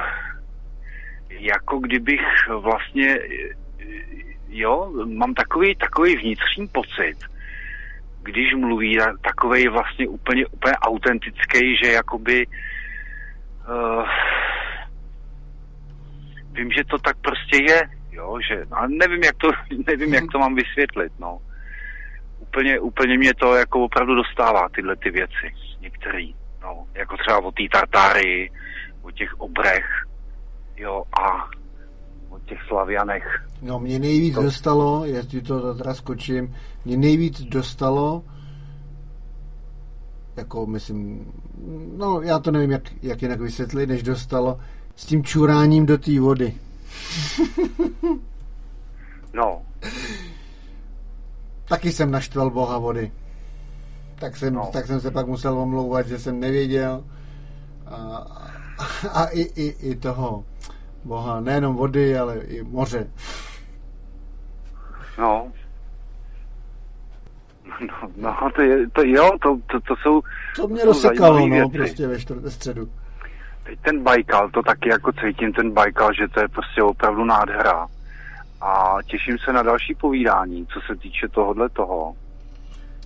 jako 1.29 1.79
kdybych 1.79 2.21
vlastně, 2.49 3.19
jo, 4.49 4.93
mám 5.07 5.35
takový, 5.35 5.75
takový 5.75 6.17
vnitřní 6.17 6.69
pocit, 6.69 7.17
když 8.23 8.55
mluví, 8.55 8.99
takový 9.21 9.69
vlastně 9.69 10.09
úplně, 10.09 10.47
úplně 10.47 10.75
autentický, 10.75 11.77
že 11.83 11.93
jakoby 11.93 12.47
uh, 13.69 14.09
vím, 16.53 16.71
že 16.71 16.85
to 16.85 16.99
tak 16.99 17.17
prostě 17.21 17.57
je, 17.57 17.81
jo, 18.13 18.39
že, 18.49 18.65
ale 18.71 18.89
nevím, 18.89 19.23
jak 19.23 19.37
to, 19.37 19.51
nevím, 19.87 20.15
jak 20.15 20.25
to 20.33 20.39
mám 20.39 20.55
vysvětlit, 20.55 21.13
no. 21.19 21.39
Úplně, 22.39 22.81
úplně 22.81 23.19
mě 23.19 23.35
to 23.35 23.55
jako 23.55 23.85
opravdu 23.85 24.15
dostává, 24.15 24.69
tyhle 24.69 24.97
ty 24.97 25.11
věci, 25.11 25.55
některý, 25.81 26.35
no, 26.63 26.87
jako 26.95 27.17
třeba 27.17 27.39
o 27.39 27.53
té 27.53 27.63
tartárii, 27.73 28.51
o 29.03 29.11
těch 29.11 29.41
obrech, 29.41 29.85
jo, 30.77 31.05
a 31.23 31.49
o 32.29 32.39
těch 32.39 32.59
slavianech. 32.69 33.25
No, 33.63 33.81
mě 33.81 33.99
nejvíc 33.99 34.35
to... 34.35 34.43
dostalo, 34.43 35.05
jestli 35.05 35.43
to 35.43 35.75
teda 35.75 35.95
skočím, 35.95 36.57
mě 36.85 36.97
nejvíc 36.97 37.41
dostalo, 37.41 38.25
jako 40.37 40.67
myslím, 40.67 41.33
no 41.97 42.21
já 42.21 42.39
to 42.39 42.51
nevím, 42.51 42.71
jak, 42.71 42.83
jak 43.03 43.23
jinak 43.23 43.41
vysvětlit, 43.41 43.87
než 43.87 44.03
dostalo, 44.03 44.61
s 44.97 45.07
tím 45.07 45.25
čuráním 45.25 45.87
do 45.87 45.99
té 45.99 46.21
vody. 46.21 46.55
no. 49.35 49.63
Taky 51.69 51.93
jsem 51.93 52.11
naštval 52.11 52.51
boha 52.51 52.79
vody. 52.79 53.13
Tak 54.15 54.37
jsem, 54.37 54.55
no. 54.55 54.71
tak 54.73 54.87
jsem 54.87 55.01
se 55.01 55.11
pak 55.11 55.27
musel 55.27 55.59
omlouvat, 55.59 56.07
že 56.07 56.19
jsem 56.19 56.41
nevěděl. 56.41 57.05
A, 57.87 57.97
a 59.13 59.27
i, 59.27 59.41
i, 59.41 59.91
i 59.91 59.97
toho 59.97 60.45
boha, 61.05 61.41
nejenom 61.41 61.77
vody, 61.77 62.19
ale 62.19 62.39
i 62.39 62.63
moře. 62.63 63.11
No. 65.19 65.53
No, 67.81 68.11
no 68.17 68.51
to, 68.55 68.63
je, 68.63 68.91
to 68.91 69.03
jo, 69.05 69.31
to, 69.43 69.59
to, 69.71 69.81
to 69.81 69.97
jsou... 69.97 70.23
To 70.57 70.69
mě 70.69 70.85
rozsekalo, 70.85 71.39
no, 71.39 71.47
věci. 71.47 71.79
prostě 71.79 72.07
ve, 72.07 72.21
štvrt, 72.21 72.41
ve 72.41 72.51
středu. 72.51 72.91
Teď 73.65 73.79
ten 73.81 74.03
Baikal, 74.03 74.51
to 74.51 74.63
taky 74.63 74.89
jako 74.89 75.13
cítím, 75.13 75.53
ten 75.53 75.73
Baikal, 75.73 76.13
že 76.13 76.29
to 76.29 76.41
je 76.41 76.49
prostě 76.49 76.83
opravdu 76.83 77.25
nádhera 77.25 77.87
a 78.61 78.97
těším 79.07 79.39
se 79.39 79.53
na 79.53 79.63
další 79.63 79.95
povídání, 79.95 80.67
co 80.67 80.81
se 80.81 80.97
týče 80.97 81.29
tohohle 81.29 81.69
toho. 81.69 82.15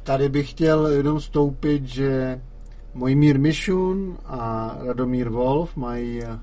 Tady 0.02 0.28
bych 0.28 0.50
chtěl 0.50 0.86
jenom 0.86 1.20
stoupit, 1.20 1.84
že 1.84 2.40
Mojmír 2.94 3.38
Mišun 3.38 4.18
a 4.26 4.70
Radomír 4.86 5.28
Wolf 5.28 5.76
mají 5.76 6.22
eh, 6.22 6.38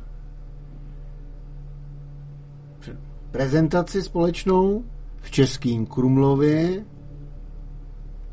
prezentaci 3.32 4.02
společnou 4.02 4.84
v 5.22 5.32
Českým 5.32 5.86
Krumlově 5.86 6.86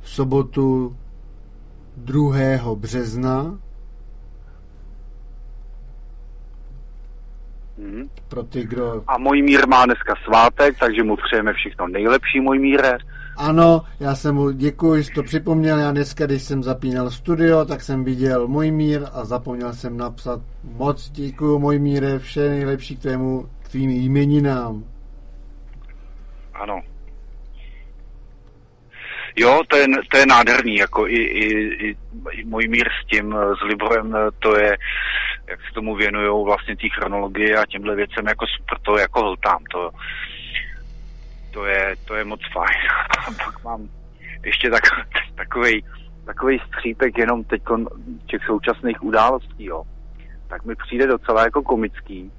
v 0.01 0.09
sobotu 0.11 0.97
2. 1.97 2.74
března. 2.74 3.59
Hmm. 7.78 8.09
Pro 8.28 8.43
ty, 8.43 8.65
kdo... 8.65 9.05
A 9.07 9.19
můj 9.19 9.43
mír 9.43 9.69
má 9.69 9.86
dneska 9.86 10.15
svátek, 10.24 10.78
takže 10.78 11.03
mu 11.03 11.16
přejeme 11.16 11.53
všechno 11.53 11.89
nejlepší, 11.89 12.40
můj 12.40 12.59
míre. 12.59 12.99
Ano, 13.39 13.82
já 14.01 14.15
jsem 14.15 14.35
mu 14.35 14.51
děkuji, 14.51 15.05
jsi 15.05 15.12
to 15.12 15.23
připomněl. 15.23 15.78
Já 15.78 15.90
dneska, 15.93 16.27
když 16.27 16.43
jsem 16.43 16.62
zapínal 16.62 17.10
studio, 17.10 17.65
tak 17.65 17.82
jsem 17.82 18.05
viděl 18.05 18.48
můj 18.48 18.70
mír 18.70 19.02
a 19.12 19.24
zapomněl 19.24 19.73
jsem 19.73 19.97
napsat 19.97 20.40
moc 20.62 21.10
děkuji 21.10 21.59
můj 21.59 21.78
míre, 21.78 22.19
vše 22.19 22.40
nejlepší 22.40 22.97
k 22.97 23.01
tvému, 23.01 23.48
k 23.62 23.69
tvým 23.69 23.90
jmeninám. 23.90 24.85
Ano. 26.55 26.81
Jo, 29.36 29.62
to 29.69 29.77
je, 29.77 29.86
to 30.10 30.16
je 30.16 30.27
nádherný, 30.27 30.77
jako 30.77 31.09
i, 31.09 31.16
i, 31.16 31.47
i, 31.89 31.97
i 32.31 32.44
můj 32.44 32.69
mír 32.69 32.89
s 33.02 33.06
tím, 33.06 33.35
s 33.60 33.65
Liborem, 33.69 34.16
to 34.39 34.56
je, 34.56 34.77
jak 35.48 35.60
se 35.60 35.74
tomu 35.74 35.97
věnují 35.97 36.44
vlastně 36.44 36.77
té 36.77 36.89
chronologie 36.89 37.56
a 37.56 37.66
těmhle 37.66 37.94
věcem, 37.94 38.27
jako 38.27 38.47
super, 38.47 38.78
to 38.82 38.98
jako 38.98 39.20
hltám, 39.20 39.65
to, 39.73 39.90
to 41.59 41.67
je, 41.67 41.97
to 42.05 42.15
je 42.15 42.25
moc 42.25 42.41
fajn. 42.53 42.81
A 43.27 43.31
pak 43.45 43.65
mám 43.65 43.89
ještě 44.45 44.71
tak, 44.71 44.83
takový 45.35 45.85
takový 46.25 46.61
střípek 46.67 47.19
jenom 47.19 47.45
teď 47.45 47.63
těch 48.27 48.45
současných 48.47 49.03
událostí, 49.03 49.65
jo. 49.65 49.83
Tak 50.49 50.65
mi 50.65 50.75
přijde 50.75 51.07
docela 51.07 51.43
jako 51.43 51.63
komický, 51.63 52.33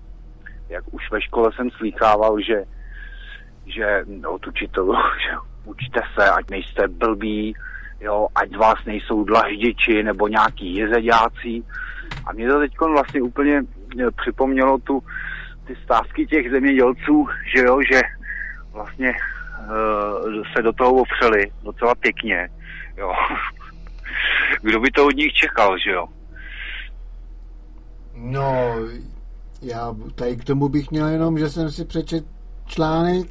jak 0.70 0.84
už 0.92 1.12
ve 1.12 1.22
škole 1.22 1.52
jsem 1.56 1.70
slýchával, 1.70 2.42
že, 2.42 2.64
že 3.66 4.06
od 4.28 4.48
učitelů, 4.48 4.94
že 5.26 5.32
učte 5.66 6.00
se, 6.16 6.30
ať 6.30 6.50
nejste 6.50 6.88
blbí, 6.88 7.54
jo, 8.02 8.28
ať 8.36 8.58
vás 8.58 8.86
nejsou 8.86 9.24
dlaždiči 9.24 10.04
nebo 10.04 10.28
nějaký 10.28 10.76
jezeďáci. 10.76 11.64
A 12.26 12.34
mě 12.34 12.48
to 12.50 12.60
teď 12.60 12.72
vlastně 12.80 13.22
úplně 13.22 13.62
eh, 14.00 14.12
připomnělo 14.22 14.78
tu, 14.78 15.04
ty 15.68 15.76
stávky 15.84 16.26
těch 16.26 16.52
zemědělců, 16.52 17.28
že 17.56 17.64
jo, 17.64 17.80
že 17.92 18.02
vlastně 18.74 19.14
uh, 19.60 20.44
se 20.56 20.62
do 20.62 20.74
toho 20.74 20.94
opřeli 20.94 21.52
docela 21.64 21.96
pěkně, 21.96 22.50
jo. 22.98 23.14
Kdo 24.62 24.80
by 24.80 24.92
to 24.92 25.06
od 25.06 25.16
nich 25.16 25.34
čekal, 25.34 25.78
že 25.78 25.92
jo? 25.92 26.08
No, 28.16 28.76
já 29.62 29.96
tady 30.16 30.38
k 30.38 30.44
tomu 30.44 30.70
bych 30.70 30.92
měl 30.92 31.08
jenom, 31.08 31.38
že 31.38 31.50
jsem 31.50 31.72
si 31.72 31.86
přečet 31.86 32.26
článek 32.66 33.28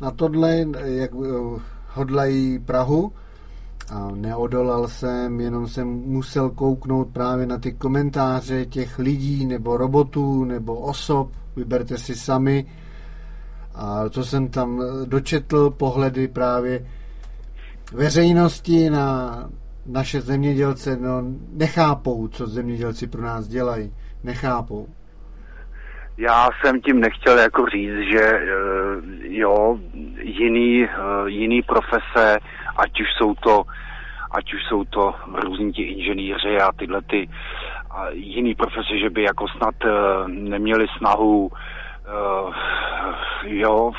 na 0.00 0.10
tohle, 0.10 0.64
jak 0.84 1.10
eh, 1.10 1.60
hodlají 1.88 2.58
Prahu 2.58 3.12
a 3.90 4.10
neodolal 4.14 4.88
jsem, 4.88 5.40
jenom 5.40 5.68
jsem 5.68 5.88
musel 5.88 6.50
kouknout 6.50 7.08
právě 7.12 7.46
na 7.46 7.58
ty 7.58 7.72
komentáře 7.72 8.66
těch 8.66 8.98
lidí 8.98 9.46
nebo 9.46 9.76
robotů 9.76 10.44
nebo 10.44 10.76
osob, 10.76 11.30
vyberte 11.56 11.98
si 11.98 12.14
sami, 12.14 12.66
a 13.74 14.08
co 14.08 14.24
jsem 14.24 14.48
tam 14.48 14.82
dočetl, 15.04 15.70
pohledy 15.70 16.28
právě 16.28 16.86
veřejnosti 17.92 18.90
na 18.90 19.36
naše 19.86 20.20
zemědělce, 20.20 20.96
no 20.96 21.22
nechápou, 21.52 22.28
co 22.28 22.46
zemědělci 22.46 23.06
pro 23.06 23.22
nás 23.22 23.48
dělají. 23.48 23.92
Nechápou. 24.24 24.88
Já 26.18 26.48
jsem 26.60 26.80
tím 26.80 27.00
nechtěl 27.00 27.38
jako 27.38 27.66
říct, 27.66 27.98
že 28.12 28.22
eh, 28.22 28.46
jo, 29.22 29.78
jiný, 30.20 30.84
eh, 30.84 30.90
jiný 31.26 31.62
profese, 31.62 32.38
ať 32.76 33.00
už 33.00 33.06
jsou 33.18 33.34
to 33.34 33.62
ať 34.34 34.54
už 34.54 34.60
jsou 34.68 34.84
to 34.84 35.14
různí 35.44 35.72
ti 35.72 35.82
inženýři 35.82 36.56
a 36.60 36.72
tyhle 36.72 37.02
ty 37.02 37.28
a 37.90 38.10
jiný 38.10 38.54
profese, 38.54 38.98
že 39.02 39.10
by 39.10 39.22
jako 39.22 39.48
snad 39.48 39.74
eh, 39.84 39.88
neměli 40.28 40.86
snahu 40.98 41.50
uh, 42.06 42.54
jo, 43.42 43.92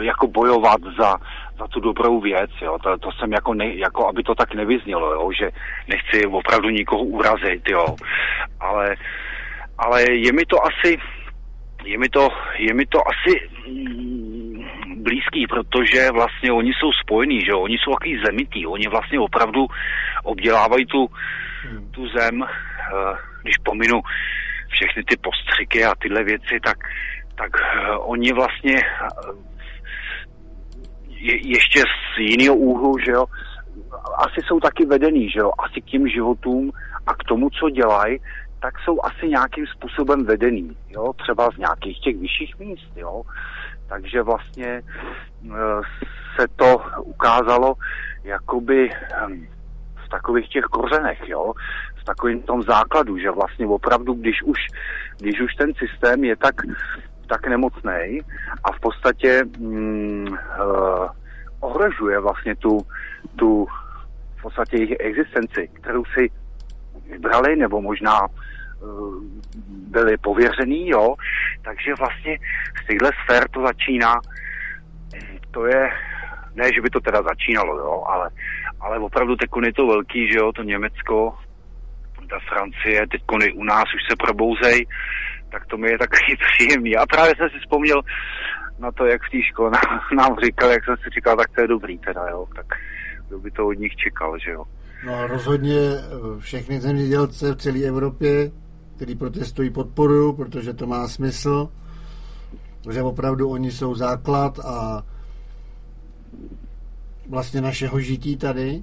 jako 0.00 0.26
bojovat 0.26 0.80
za, 0.98 1.16
za 1.58 1.66
tu 1.68 1.80
dobrou 1.80 2.20
věc, 2.20 2.50
jo, 2.62 2.78
to, 2.82 2.98
to 2.98 3.12
jsem 3.12 3.32
jako, 3.32 3.54
ne, 3.54 3.74
jako, 3.74 4.08
aby 4.08 4.22
to 4.22 4.34
tak 4.34 4.54
nevyznělo, 4.54 5.12
jo, 5.12 5.30
že 5.38 5.50
nechci 5.88 6.26
opravdu 6.26 6.68
nikoho 6.68 7.02
urazit, 7.02 7.62
jo, 7.70 7.86
ale, 8.60 8.96
ale 9.78 10.04
je 10.12 10.32
mi 10.32 10.44
to 10.44 10.56
asi, 10.66 10.98
je 11.84 11.98
mi 11.98 12.08
to, 12.08 12.28
je 12.58 12.74
mi 12.74 12.86
to 12.86 12.98
asi 13.08 13.48
mm, 13.68 14.24
blízký, 14.96 15.46
protože 15.46 16.10
vlastně 16.10 16.52
oni 16.52 16.72
jsou 16.72 16.92
spojení, 16.92 17.40
že 17.40 17.54
oni 17.54 17.76
jsou 17.78 17.90
takový 17.90 18.22
zemitý, 18.26 18.66
oni 18.66 18.88
vlastně 18.88 19.20
opravdu 19.20 19.66
obdělávají 20.24 20.86
tu, 20.86 21.10
hmm. 21.62 21.90
tu 21.90 22.08
zem, 22.08 22.40
uh, 22.40 22.48
když 23.42 23.56
pominu 23.64 24.00
všechny 24.76 25.04
ty 25.04 25.16
postřiky 25.16 25.84
a 25.84 25.94
tyhle 26.02 26.24
věci, 26.24 26.54
tak, 26.64 26.78
tak 27.34 27.50
uh, 27.54 28.10
oni 28.10 28.32
vlastně 28.32 28.74
uh, 28.74 29.36
je, 31.08 31.48
ještě 31.48 31.80
z 31.80 32.18
jiného 32.18 32.56
úhlu, 32.56 32.98
že 33.06 33.10
jo, 33.10 33.24
asi 34.18 34.40
jsou 34.46 34.60
taky 34.60 34.86
vedený, 34.86 35.30
že 35.30 35.38
jo, 35.38 35.50
asi 35.58 35.80
k 35.80 35.84
těm 35.84 36.08
životům 36.08 36.70
a 37.06 37.14
k 37.14 37.24
tomu, 37.24 37.50
co 37.50 37.70
dělají, 37.70 38.20
tak 38.60 38.74
jsou 38.84 38.98
asi 39.04 39.28
nějakým 39.28 39.66
způsobem 39.66 40.24
vedený, 40.24 40.76
jo, 40.88 41.12
třeba 41.12 41.50
z 41.50 41.58
nějakých 41.58 42.00
těch 42.00 42.16
vyšších 42.16 42.58
míst, 42.58 42.92
jo. 42.96 43.22
Takže 43.88 44.22
vlastně 44.22 44.66
e, 44.66 44.82
se 46.36 46.48
to 46.56 46.82
ukázalo 47.02 47.74
jakoby 48.24 48.90
hm, 49.28 49.46
v 50.06 50.08
takových 50.08 50.48
těch 50.48 50.64
kořenech, 50.64 51.28
jo, 51.28 51.52
takovém 52.04 52.42
tom 52.42 52.62
základu, 52.62 53.18
že 53.18 53.30
vlastně 53.30 53.66
opravdu, 53.66 54.14
když 54.14 54.42
už, 54.42 54.58
když 55.20 55.40
už 55.40 55.54
ten 55.54 55.72
systém 55.74 56.24
je 56.24 56.36
tak, 56.36 56.54
tak 57.26 57.46
nemocný 57.46 58.20
a 58.64 58.72
v 58.72 58.80
podstatě 58.80 59.42
mm, 59.58 60.28
uh, 60.28 61.08
ohrožuje 61.60 62.20
vlastně 62.20 62.56
tu, 62.56 62.78
tu 63.36 63.66
v 64.38 64.42
podstatě 64.42 64.76
jejich 64.76 64.96
existenci, 65.00 65.68
kterou 65.72 66.04
si 66.04 66.30
vybrali, 67.10 67.56
nebo 67.56 67.80
možná 67.82 68.20
uh, 68.22 69.22
byli 69.66 70.16
pověřený, 70.16 70.88
jo. 70.88 71.14
Takže 71.64 71.94
vlastně 71.98 72.38
z 72.84 72.86
těchto 72.86 73.08
sfér 73.24 73.48
to 73.48 73.62
začíná, 73.62 74.14
to 75.50 75.66
je, 75.66 75.90
ne, 76.54 76.72
že 76.74 76.80
by 76.80 76.90
to 76.90 77.00
teda 77.00 77.22
začínalo, 77.22 77.78
jo, 77.78 78.04
ale, 78.08 78.30
ale 78.80 78.98
opravdu 78.98 79.36
teď 79.36 79.50
je 79.66 79.72
to 79.72 79.86
velký, 79.86 80.32
že 80.32 80.38
jo, 80.38 80.52
to 80.52 80.62
Německo, 80.62 81.38
ta 82.28 82.38
Francie, 82.48 83.06
teď 83.10 83.22
u 83.54 83.64
nás 83.64 83.84
už 83.84 84.02
se 84.10 84.16
probouzej, 84.16 84.86
tak 85.50 85.66
to 85.66 85.76
mi 85.76 85.90
je 85.90 85.98
takový 85.98 86.36
příjemný. 86.46 86.96
A 86.96 87.06
právě 87.06 87.34
jsem 87.36 87.48
si 87.50 87.58
vzpomněl 87.58 88.02
na 88.78 88.92
to, 88.92 89.06
jak 89.06 89.22
v 89.22 89.30
té 89.30 89.42
škole 89.42 89.70
nám 90.16 90.36
říkal, 90.44 90.70
jak 90.70 90.84
jsem 90.84 90.96
si 90.96 91.10
říkal, 91.14 91.36
tak 91.36 91.50
to 91.54 91.60
je 91.60 91.68
dobrý 91.68 91.98
teda, 91.98 92.28
jo, 92.30 92.46
tak 92.56 92.66
kdo 93.28 93.38
by 93.38 93.50
to 93.50 93.66
od 93.66 93.78
nich 93.78 93.96
čekal, 93.96 94.38
že 94.38 94.50
jo. 94.50 94.64
No 95.06 95.26
rozhodně 95.26 95.78
eh, 95.78 96.40
všechny 96.40 96.80
zemědělce 96.80 97.52
v 97.52 97.56
celé 97.56 97.78
Evropě, 97.78 98.50
který 98.96 99.14
protestují, 99.14 99.70
podporují, 99.70 100.34
protože 100.34 100.72
to 100.74 100.86
má 100.86 101.08
smysl, 101.08 101.68
že 102.90 103.02
opravdu 103.02 103.50
oni 103.50 103.72
jsou 103.72 103.94
základ 103.94 104.58
a 104.58 105.02
vlastně 107.28 107.60
našeho 107.60 108.00
žití 108.00 108.36
tady, 108.36 108.82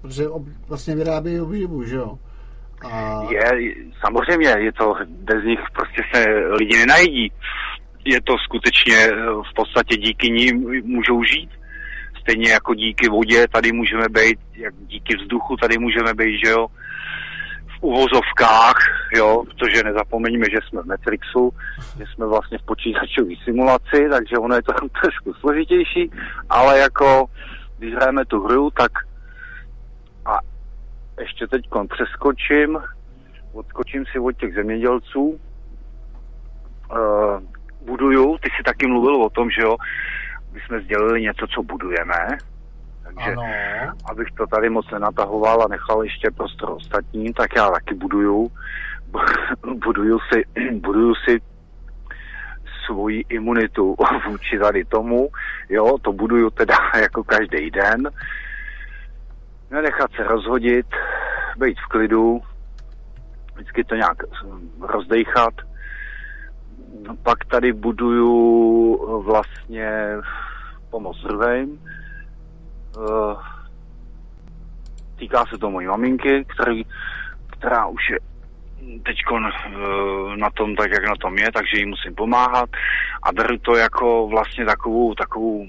protože 0.00 0.24
vlastně 0.68 0.96
vyrábějí 0.96 1.40
obživu, 1.40 1.84
že 1.84 1.96
jo. 1.96 2.18
A... 2.84 3.22
Je, 3.30 3.74
samozřejmě, 4.06 4.48
je 4.58 4.72
to, 4.72 4.94
bez 5.08 5.44
nich 5.44 5.60
prostě 5.72 6.02
se 6.14 6.24
lidi 6.58 6.78
nenajdí. 6.78 7.32
Je 8.04 8.20
to 8.22 8.38
skutečně 8.38 8.96
eh, 8.96 9.12
v 9.50 9.54
podstatě 9.54 9.96
díky 9.96 10.30
ním 10.30 10.82
můžou 10.84 11.22
žít. 11.22 11.50
Stejně 12.20 12.50
jako 12.50 12.74
díky 12.74 13.08
vodě 13.08 13.48
tady 13.52 13.72
můžeme 13.72 14.08
být, 14.08 14.38
jak 14.56 14.74
díky 14.86 15.16
vzduchu 15.16 15.56
tady 15.56 15.78
můžeme 15.78 16.14
být, 16.14 16.40
že 16.44 16.50
jo, 16.50 16.66
v 17.78 17.82
uvozovkách, 17.82 18.76
jo, 19.16 19.44
protože 19.44 19.82
nezapomeňme, 19.82 20.46
že 20.50 20.58
jsme 20.68 20.82
v 20.82 20.86
Matrixu, 20.86 21.52
že 21.98 22.04
jsme 22.14 22.26
vlastně 22.26 22.58
v 22.58 22.62
počítačové 22.62 23.34
simulaci, 23.44 24.08
takže 24.10 24.36
ono 24.38 24.54
je 24.54 24.62
to 24.62 24.72
trošku 25.02 25.34
složitější, 25.40 26.10
ale 26.50 26.78
jako 26.78 27.24
když 27.78 27.94
hrajeme 27.94 28.24
tu 28.24 28.40
hru, 28.40 28.70
tak 28.70 28.92
ještě 31.20 31.46
teď 31.46 31.68
přeskočím, 31.90 32.78
odskočím 33.52 34.04
si 34.12 34.18
od 34.18 34.32
těch 34.32 34.54
zemědělců, 34.54 35.40
uh, 36.90 37.40
buduju, 37.86 38.38
ty 38.38 38.48
si 38.56 38.62
taky 38.62 38.86
mluvil 38.86 39.22
o 39.22 39.30
tom, 39.30 39.50
že 39.50 39.62
jo, 39.62 39.76
my 40.52 40.60
jsme 40.60 40.80
sdělili 40.80 41.22
něco, 41.22 41.46
co 41.46 41.62
budujeme, 41.62 42.38
takže 43.04 43.32
ano. 43.32 43.42
abych 44.10 44.28
to 44.36 44.46
tady 44.46 44.70
moc 44.70 44.90
nenatahoval 44.90 45.62
a 45.62 45.68
nechal 45.68 46.02
ještě 46.02 46.30
prostor 46.30 46.70
ostatním, 46.70 47.32
tak 47.32 47.56
já 47.56 47.70
taky 47.70 47.94
buduju, 47.94 48.50
buduju 49.74 50.18
si, 50.32 50.44
buduju 50.72 51.14
si 51.14 51.40
svoji 52.86 53.24
imunitu 53.28 53.96
vůči 54.28 54.58
tady 54.58 54.84
tomu, 54.84 55.28
jo, 55.68 55.98
to 55.98 56.12
buduju 56.12 56.50
teda 56.50 56.76
jako 57.00 57.24
každý 57.24 57.70
den, 57.70 58.10
nenechat 59.70 60.10
se 60.16 60.22
rozhodit, 60.22 60.86
být 61.58 61.78
v 61.78 61.88
klidu, 61.88 62.42
vždycky 63.54 63.84
to 63.84 63.94
nějak 63.94 64.16
rozdejchat, 64.80 65.54
pak 67.22 67.44
tady 67.44 67.72
buduju 67.72 69.22
vlastně 69.22 69.90
pomoc 70.90 71.22
druhým. 71.22 71.80
Týká 75.18 75.44
se 75.50 75.58
to 75.58 75.70
mojí 75.70 75.86
maminky, 75.86 76.44
který, 76.44 76.82
která 77.50 77.86
už 77.86 78.10
je 78.10 78.18
teď 79.04 79.16
na 80.36 80.50
tom 80.50 80.76
tak, 80.76 80.90
jak 80.90 81.04
na 81.04 81.14
tom 81.20 81.38
je, 81.38 81.52
takže 81.52 81.78
jí 81.78 81.86
musím 81.86 82.14
pomáhat 82.14 82.70
a 83.22 83.32
beru 83.32 83.58
to 83.58 83.76
jako 83.76 84.26
vlastně 84.26 84.64
takovou, 84.64 85.14
takovou, 85.14 85.66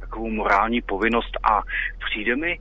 takovou 0.00 0.30
morální 0.30 0.80
povinnost 0.82 1.36
a 1.42 1.62
přijde 2.04 2.36
mi, 2.36 2.58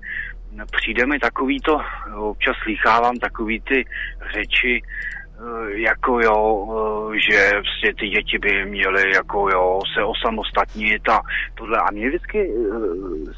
přijde 0.71 1.05
mi 1.05 1.19
takový 1.19 1.59
to, 1.59 1.81
občas 2.15 2.55
slýchávám 2.63 3.15
takový 3.15 3.61
ty 3.61 3.85
řeči, 4.34 4.81
eh, 4.81 5.80
jako 5.80 6.19
jo, 6.19 6.67
eh, 7.13 7.19
že 7.19 7.51
prostě 7.51 7.93
ty 7.99 8.09
děti 8.09 8.38
by 8.38 8.65
měly 8.65 9.13
jako 9.13 9.49
jo, 9.49 9.80
se 9.93 10.03
osamostatnit 10.03 11.09
a 11.09 11.21
tohle. 11.55 11.77
A 11.77 11.91
mě 11.91 12.07
vždycky, 12.07 12.39
eh, 12.39 13.34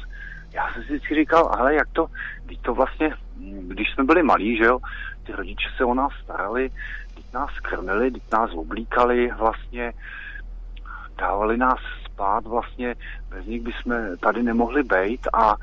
já 0.54 0.72
jsem 0.72 0.82
si 0.82 0.88
vždycky 0.88 1.14
říkal, 1.14 1.50
ale 1.58 1.74
jak 1.74 1.88
to, 1.92 2.06
když 2.44 2.58
to 2.58 2.74
vlastně, 2.74 3.14
když 3.68 3.90
jsme 3.90 4.04
byli 4.04 4.22
malí, 4.22 4.56
že 4.56 4.64
jo, 4.64 4.78
ty 5.26 5.32
rodiče 5.32 5.68
se 5.76 5.84
o 5.84 5.94
nás 5.94 6.12
starali, 6.24 6.70
teď 7.14 7.24
nás 7.34 7.60
krmili, 7.60 8.10
teď 8.10 8.22
nás 8.32 8.50
oblíkali 8.54 9.30
vlastně, 9.38 9.92
dávali 11.18 11.56
nás 11.56 11.78
spát 12.04 12.46
vlastně, 12.46 12.94
bez 13.28 13.46
nich 13.46 13.62
bychom 13.62 13.94
tady 14.20 14.42
nemohli 14.42 14.82
být 14.82 15.28
a 15.32 15.56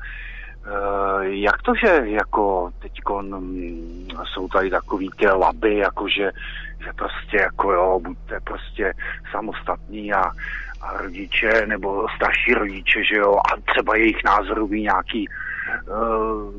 jak 1.22 1.62
to, 1.62 1.74
že 1.74 2.02
jako 2.04 2.70
teď 2.78 2.92
mm, 3.20 4.08
jsou 4.24 4.48
tady 4.48 4.70
takový 4.70 5.10
ty 5.16 5.26
laby, 5.26 5.76
jakože 5.76 6.30
že 6.84 6.92
prostě 6.92 7.36
jako 7.36 7.72
jo, 7.72 8.00
buďte 8.04 8.40
prostě 8.40 8.92
samostatní 9.30 10.12
a, 10.12 10.22
a 10.82 10.98
rodiče 10.98 11.66
nebo 11.66 12.06
starší 12.16 12.54
rodiče, 12.54 13.04
že 13.04 13.16
jo, 13.16 13.36
a 13.36 13.72
třeba 13.72 13.96
jejich 13.96 14.24
názorový 14.24 14.82
nějaký 14.82 15.28
uh, 15.88 16.54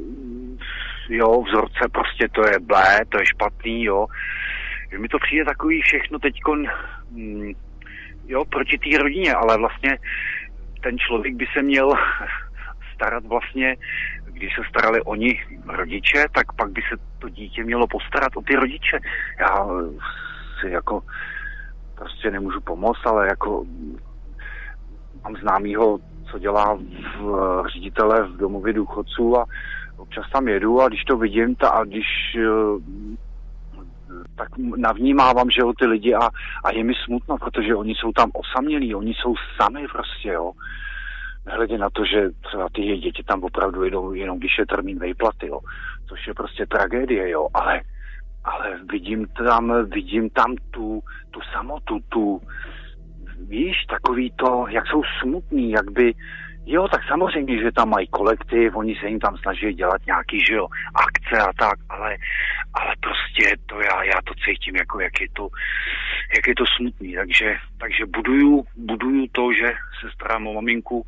jo, 1.09 1.41
vzorce, 1.41 1.89
prostě 1.91 2.27
to 2.31 2.47
je 2.47 2.59
blé, 2.59 3.05
to 3.09 3.19
je 3.19 3.25
špatný, 3.25 3.83
jo. 3.83 4.07
Že 4.91 4.97
mi 4.99 5.07
to 5.07 5.19
přijde 5.19 5.45
takový 5.45 5.81
všechno 5.81 6.19
teďkon, 6.19 6.65
mm, 7.11 7.51
jo, 8.27 8.45
proti 8.45 8.77
té 8.77 8.97
rodině, 8.97 9.33
ale 9.33 9.57
vlastně 9.57 9.97
ten 10.83 10.97
člověk 10.97 11.35
by 11.35 11.45
se 11.53 11.61
měl 11.61 11.93
starat 12.95 13.25
vlastně, 13.25 13.75
když 14.25 14.55
se 14.55 14.61
starali 14.69 15.01
oni 15.01 15.41
rodiče, 15.67 16.25
tak 16.35 16.53
pak 16.53 16.71
by 16.71 16.81
se 16.81 16.95
to 17.19 17.29
dítě 17.29 17.63
mělo 17.63 17.87
postarat 17.87 18.37
o 18.37 18.41
ty 18.41 18.55
rodiče. 18.55 18.99
Já 19.39 19.67
si 20.59 20.69
jako 20.69 21.01
prostě 21.95 22.31
nemůžu 22.31 22.61
pomoct, 22.61 23.05
ale 23.05 23.27
jako 23.27 23.65
mám 25.23 25.35
známýho, 25.35 25.99
co 26.31 26.39
dělá 26.39 26.79
v 27.19 27.63
ředitele 27.73 28.27
v 28.27 28.37
domově 28.37 28.73
důchodců 28.73 29.37
a 29.39 29.45
občas 29.97 30.25
tam 30.31 30.47
jedu 30.47 30.81
a 30.81 30.87
když 30.87 31.03
to 31.03 31.17
vidím 31.17 31.55
ta, 31.55 31.69
a 31.69 31.83
když 31.83 32.05
eh, 32.35 33.25
tak 34.35 34.49
navnímávám, 34.57 35.49
že 35.49 35.61
jo, 35.61 35.73
ty 35.79 35.85
lidi 35.85 36.13
a, 36.13 36.29
a 36.63 36.71
je 36.71 36.83
mi 36.83 36.93
smutno, 37.05 37.37
protože 37.37 37.75
oni 37.75 37.95
jsou 37.95 38.11
tam 38.11 38.31
osamělí, 38.33 38.95
oni 38.95 39.13
jsou 39.13 39.35
sami 39.61 39.87
prostě, 39.91 40.29
jo. 40.29 40.51
Nehledě 41.45 41.77
na 41.77 41.89
to, 41.89 42.05
že 42.05 42.29
třeba 42.41 42.69
ty 42.73 42.81
děti 42.81 43.23
tam 43.23 43.43
opravdu 43.43 43.83
jedou 43.83 44.13
jenom 44.13 44.39
když 44.39 44.57
je 44.59 44.65
termín 44.65 44.99
vejplaty, 44.99 45.47
jo. 45.47 45.59
Což 46.09 46.27
je 46.27 46.33
prostě 46.33 46.65
tragédie, 46.65 47.29
jo, 47.29 47.47
ale, 47.53 47.81
ale 48.43 48.79
vidím 48.91 49.27
tam, 49.27 49.89
vidím 49.89 50.29
tam 50.29 50.55
tu, 50.71 51.01
tu 51.31 51.39
samotu, 51.53 51.99
tu, 52.09 52.41
víš, 53.47 53.85
takový 53.89 54.31
to, 54.31 54.65
jak 54.69 54.87
jsou 54.87 55.01
smutní, 55.21 55.71
jak 55.71 55.91
by, 55.91 56.13
Jo, 56.67 56.87
tak 56.87 57.01
samozřejmě, 57.07 57.57
že 57.57 57.71
tam 57.71 57.89
mají 57.89 58.07
kolektiv, 58.07 58.75
oni 58.75 58.95
se 58.95 59.07
jim 59.07 59.19
tam 59.19 59.37
snaží 59.37 59.73
dělat 59.73 60.05
nějaký, 60.05 60.39
že 60.47 60.53
jo, 60.53 60.67
akce 60.95 61.37
a 61.43 61.53
tak, 61.53 61.79
ale, 61.89 62.17
ale 62.73 62.93
prostě 62.99 63.55
to 63.65 63.81
já, 63.81 64.03
já 64.03 64.21
to 64.23 64.33
cítím, 64.45 64.75
jako 64.75 64.99
jak 64.99 65.21
je 65.21 65.27
to, 65.33 65.47
jak 66.35 66.47
je 66.47 66.55
to 66.55 66.63
smutný, 66.77 67.15
takže, 67.15 67.57
takže 67.77 68.05
buduju, 68.05 68.65
buduju 68.75 69.25
to, 69.31 69.53
že 69.53 69.67
se 70.01 70.11
starám 70.13 70.47
o 70.47 70.53
maminku, 70.53 71.05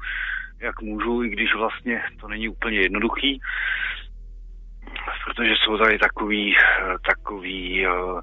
jak 0.59 0.81
můžu, 0.81 1.23
i 1.23 1.29
když 1.29 1.55
vlastně 1.55 2.03
to 2.21 2.27
není 2.27 2.49
úplně 2.49 2.79
jednoduchý, 2.79 3.41
protože 5.25 5.53
jsou 5.55 5.77
tady 5.77 5.99
takový, 5.99 6.55
takový 7.07 7.88
uh, 7.88 8.19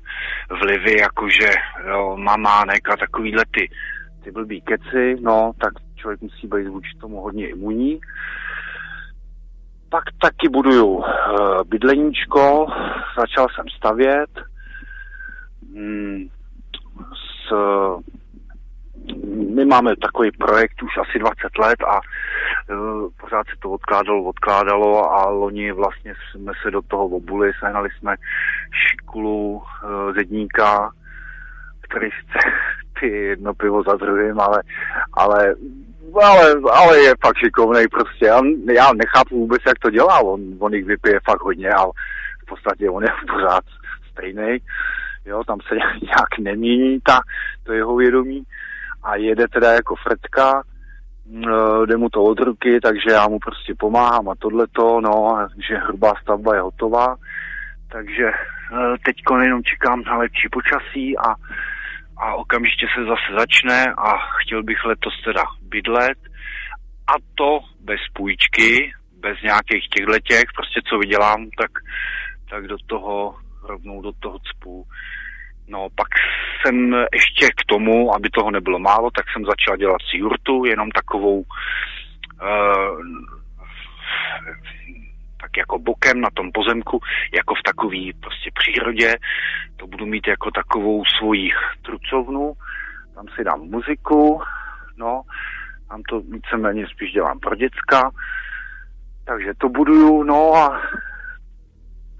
vlivy, 0.61 1.01
jakože 1.01 1.51
jo, 1.89 2.17
mamánek 2.17 2.89
a 2.89 2.97
takový 2.97 3.37
lety, 3.37 3.71
ty 4.25 4.31
blbý 4.31 4.61
keci, 4.61 5.17
no, 5.21 5.53
tak 5.61 5.73
člověk 6.05 6.21
musí 6.21 6.47
být 6.47 6.69
vůči 6.69 6.99
tomu 7.01 7.21
hodně 7.21 7.49
imunní. 7.49 8.01
Pak 9.89 10.05
taky 10.21 10.49
buduju 10.49 10.87
uh, 10.87 11.05
bydleníčko, 11.67 12.67
začal 13.19 13.47
jsem 13.49 13.69
stavět. 13.77 14.31
Mm, 15.73 16.29
s, 17.15 17.53
my 19.55 19.65
máme 19.65 19.97
takový 19.97 20.31
projekt 20.31 20.83
už 20.83 20.91
asi 21.09 21.19
20 21.19 21.59
let 21.59 21.81
a 21.83 22.01
uh, 22.01 23.09
pořád 23.21 23.47
se 23.47 23.57
to 23.63 23.71
odkládalo, 23.71 24.25
odkládalo 24.25 25.13
a 25.13 25.29
loni 25.29 25.73
vlastně 25.73 26.15
jsme 26.15 26.53
se 26.63 26.71
do 26.71 26.83
toho 26.83 27.05
obuli, 27.05 27.53
sehnali 27.61 27.89
jsme 27.91 28.17
školu 28.89 29.57
uh, 29.57 29.63
zedníka, 30.15 30.91
který 31.81 32.11
chce 32.11 32.39
jedno 33.03 33.55
pivo 33.55 33.83
za 33.83 33.97
druhým, 33.97 34.41
ale, 34.41 34.63
ale 35.13 35.55
ale, 36.23 36.55
ale 36.73 36.99
je 36.99 37.15
fakt 37.25 37.37
šikovný 37.37 37.89
prostě. 37.89 38.27
Já, 38.27 38.41
já 38.73 38.93
nechápu 38.93 39.39
vůbec, 39.39 39.63
jak 39.67 39.79
to 39.79 39.91
dělá. 39.91 40.21
On, 40.21 40.41
on 40.59 40.75
jich 40.75 40.85
vypije 40.85 41.21
fakt 41.25 41.43
hodně, 41.43 41.71
ale 41.71 41.93
v 42.43 42.47
podstatě 42.47 42.91
on 42.91 43.03
je 43.03 43.11
pořád 43.33 43.65
stejný. 44.13 44.59
Jo, 45.27 45.45
tam 45.45 45.59
se 45.69 45.75
nějak 46.03 46.39
nemění 46.41 47.01
ta, 47.01 47.21
to 47.63 47.73
jeho 47.73 47.97
vědomí 47.97 48.45
a 49.05 49.17
jede 49.17 49.49
teda 49.49 49.73
jako 49.73 49.95
fretka, 49.97 50.63
jde 51.85 51.97
mu 51.97 52.09
to 52.09 52.23
od 52.23 52.41
ruky, 52.41 52.81
takže 52.81 53.11
já 53.11 53.29
mu 53.29 53.39
prostě 53.39 53.75
pomáhám 53.79 54.29
a 54.29 54.35
tohleto, 54.39 55.01
no, 55.01 55.47
že 55.69 55.77
hrubá 55.77 56.13
stavba 56.23 56.55
je 56.55 56.61
hotová, 56.61 57.17
takže 57.93 58.25
e, 58.25 58.33
teď 59.05 59.17
jenom 59.43 59.63
čekám 59.63 60.03
na 60.03 60.17
lepší 60.17 60.49
počasí 60.49 61.19
a 61.19 61.35
a 62.17 62.35
okamžitě 62.35 62.87
se 62.95 63.05
zase 63.05 63.39
začne 63.39 63.85
a 63.99 64.19
chtěl 64.43 64.63
bych 64.63 64.85
letos 64.85 65.23
teda 65.25 65.43
bydlet 65.63 66.19
a 67.07 67.13
to 67.35 67.61
bez 67.81 68.01
půjčky, 68.13 68.93
bez 69.21 69.43
nějakých 69.43 69.89
těchto 69.89 70.19
těch, 70.19 70.45
prostě 70.55 70.81
co 70.89 70.99
vydělám, 70.99 71.49
tak, 71.61 71.71
tak 72.51 72.67
do 72.67 72.77
toho 72.87 73.35
rovnou 73.63 74.03
do 74.03 74.13
toho 74.21 74.39
cpu. 74.39 74.85
No 75.69 75.89
pak 75.97 76.09
jsem 76.61 76.93
ještě 77.15 77.47
k 77.47 77.65
tomu, 77.67 78.15
aby 78.15 78.31
toho 78.31 78.51
nebylo 78.51 78.79
málo, 78.79 79.11
tak 79.11 79.25
jsem 79.33 79.45
začal 79.45 79.77
dělat 79.77 80.03
si 80.11 80.17
jurtu, 80.17 80.65
jenom 80.65 80.91
takovou 80.91 81.41
uh, 81.41 81.45
tak 85.45 85.57
jako 85.57 85.79
bokem 85.79 86.21
na 86.21 86.31
tom 86.35 86.53
pozemku, 86.53 87.01
jako 87.35 87.55
v 87.55 87.63
takové 87.65 88.05
prostě 88.21 88.51
přírodě. 88.59 89.15
To 89.77 89.87
budu 89.87 90.07
mít 90.07 90.27
jako 90.29 90.51
takovou 90.51 91.05
svoji 91.19 91.51
trucovnu, 91.83 92.53
tam 93.15 93.27
si 93.37 93.45
dám 93.45 93.61
muziku, 93.61 94.41
no, 94.97 95.23
tam 95.89 96.03
to 96.03 96.21
víceméně 96.21 96.87
spíš 96.87 97.13
dělám 97.13 97.39
pro 97.39 97.55
děcka, 97.55 98.11
takže 99.25 99.53
to 99.59 99.69
buduju, 99.69 100.23
no 100.23 100.55
a, 100.55 100.81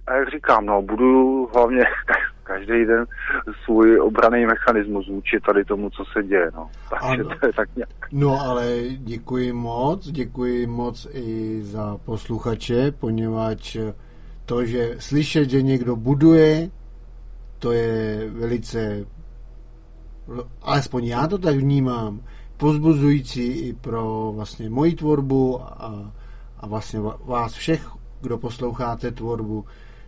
a 0.07 0.13
jak 0.15 0.31
říkám, 0.31 0.67
no, 0.67 0.83
buduju 0.83 1.51
hlavně 1.55 1.85
každý 2.45 2.85
den 2.85 3.05
svůj 3.65 4.01
obraný 4.01 4.47
mechanismus 4.47 5.09
vůči 5.09 5.41
tady 5.41 5.65
tomu, 5.65 5.91
co 5.91 6.05
se 6.13 6.23
děje. 6.23 6.51
No. 6.55 6.71
Takže 6.91 7.23
ano. 7.23 7.37
to 7.41 7.47
je 7.47 7.53
tak 7.53 7.77
nějak. 7.77 7.91
No 8.13 8.41
ale 8.41 8.81
děkuji 8.99 9.53
moc, 9.53 10.11
děkuji 10.11 10.67
moc 10.67 11.07
i 11.13 11.61
za 11.63 11.99
posluchače, 12.05 12.93
poněvadž 12.93 13.77
to, 14.47 14.65
že 14.65 14.97
slyšet, 14.99 15.51
že 15.51 15.63
někdo 15.63 15.97
buduje, 15.97 16.71
to 17.59 17.73
je 17.73 18.31
velice, 18.31 19.07
alespoň 20.63 21.05
já 21.05 21.27
to 21.27 21.39
tak 21.39 21.57
vnímám, 21.57 22.21
pozbuzující 22.57 23.43
i 23.43 23.73
pro 23.73 24.33
vlastně 24.35 24.71
moji 24.71 24.95
tvorbu 24.95 25.63
a, 25.63 26.13
a 26.61 26.67
vlastně 26.67 27.01
vás 27.25 27.53
všech, 27.53 27.89
kdo 28.21 28.39
posloucháte 28.39 29.11
tvorbu, 29.11 29.65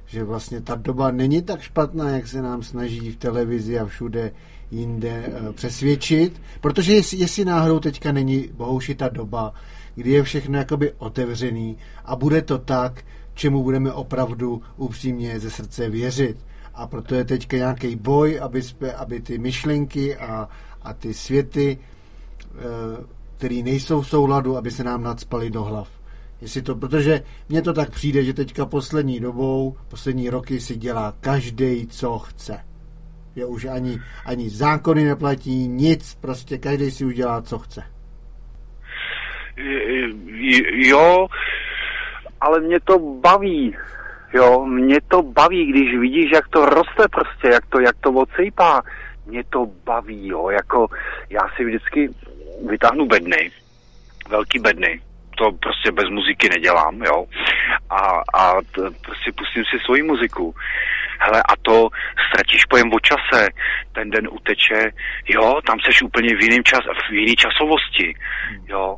že 0.07 0.25
vlastně 0.25 0.61
ta 0.61 0.75
doba 0.75 1.11
není 1.11 1.43
tak 1.43 1.61
špatná, 1.61 2.11
jak 2.11 2.27
se 2.27 2.43
nám 2.43 2.63
snaží 2.63 3.11
v 3.11 3.17
televizi 3.17 3.79
a 3.79 3.87
všude 3.87 4.33
jinde 4.71 5.25
uh, 5.27 5.53
přesvědčit, 5.53 6.43
protože 6.61 6.95
jestli, 6.95 7.19
jestli 7.19 7.45
náhodou 7.45 7.81
teďka 7.81 8.13
není 8.13 8.49
bohouši 8.57 8.95
ta 8.95 9.09
doba, 9.09 9.55
kdy 9.95 10.11
je 10.11 10.23
všechno 10.23 10.59
jakoby 10.59 10.93
otevřený 10.99 11.77
a 12.05 12.17
bude 12.17 12.43
to 12.43 12.59
tak, 12.59 13.05
čemu 13.35 13.63
budeme 13.63 13.93
opravdu 13.93 14.63
upřímně 14.77 15.41
ze 15.41 15.51
srdce 15.51 15.91
věřit. 15.91 16.37
a 16.75 16.87
proto 16.87 17.15
je 17.15 17.25
teďka 17.25 17.57
nějaký 17.57 17.97
boj, 17.97 18.41
aby, 18.43 18.63
jsme, 18.63 18.93
aby 18.93 19.21
ty 19.21 19.39
myšlenky 19.39 20.17
a, 20.17 20.49
a 20.83 20.93
ty 20.93 21.15
světy, 21.15 21.79
eh, 21.79 23.05
které 23.37 23.63
nejsou 23.63 24.01
v 24.01 24.09
souladu, 24.09 24.57
aby 24.57 24.71
se 24.71 24.85
nám 24.85 25.03
nadspaly 25.03 25.51
do 25.51 25.65
hlav. 25.65 25.89
Jestli 26.41 26.63
to, 26.63 26.75
protože 26.75 27.23
mně 27.49 27.63
to 27.63 27.73
tak 27.73 27.91
přijde, 27.91 28.25
že 28.25 28.33
teďka 28.33 28.67
poslední 28.67 29.21
dobou, 29.21 29.77
poslední 29.89 30.31
roky 30.31 30.61
si 30.61 30.77
dělá 30.77 31.15
každý, 31.21 31.87
co 31.87 32.19
chce. 32.19 32.65
Je 33.37 33.47
už 33.47 33.65
ani, 33.65 33.99
ani 34.27 34.51
zákony 34.51 35.05
neplatí, 35.05 35.69
nic, 35.69 36.15
prostě 36.15 36.59
každý 36.59 36.91
si 36.91 37.05
udělá, 37.05 37.43
co 37.43 37.59
chce. 37.59 37.83
Jo, 40.73 41.27
ale 42.41 42.61
mě 42.61 42.81
to 42.81 42.99
baví. 42.99 43.77
Jo, 44.35 44.67
mě 44.67 44.97
to 45.09 45.23
baví, 45.23 45.67
když 45.67 45.99
vidíš, 45.99 46.31
jak 46.35 46.49
to 46.49 46.67
roste 46.67 47.09
prostě, 47.13 47.49
jak 47.53 47.67
to, 47.67 47.81
jak 47.81 47.97
to 48.01 48.11
odsejpá. 48.13 48.83
Mě 49.27 49.45
to 49.45 49.67
baví, 49.85 50.29
jo, 50.29 50.51
jako 50.51 50.87
já 51.31 51.41
si 51.57 51.65
vždycky 51.65 52.11
vytáhnu 52.69 53.07
bedny, 53.07 53.51
velký 54.29 54.59
bedny, 54.59 55.01
to 55.39 55.45
prostě 55.65 55.93
bez 55.93 56.09
muziky 56.11 56.49
nedělám, 56.49 57.03
jo. 57.03 57.19
A, 57.91 58.01
a 58.41 58.63
t, 58.63 58.77
prostě 59.07 59.29
pustím 59.39 59.65
si 59.65 59.77
svoji 59.85 60.03
muziku. 60.03 60.55
Hele, 61.19 61.43
a 61.43 61.53
to 61.63 61.89
ztratíš 62.29 62.65
pojem 62.65 62.93
o 62.93 63.01
čase, 63.01 63.49
ten 63.93 64.11
den 64.11 64.29
uteče, 64.31 64.81
jo, 65.29 65.61
tam 65.67 65.77
seš 65.87 66.03
úplně 66.03 66.37
v 66.37 66.43
jiném 66.43 66.65
čas, 66.65 66.81
v 67.11 67.13
jiný 67.13 67.35
časovosti, 67.37 68.15
jo. 68.67 68.97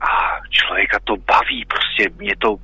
A 0.00 0.12
člověka 0.50 0.98
to 1.04 1.14
baví, 1.16 1.64
prostě 1.64 2.10
mě 2.18 2.34
to, 2.38 2.56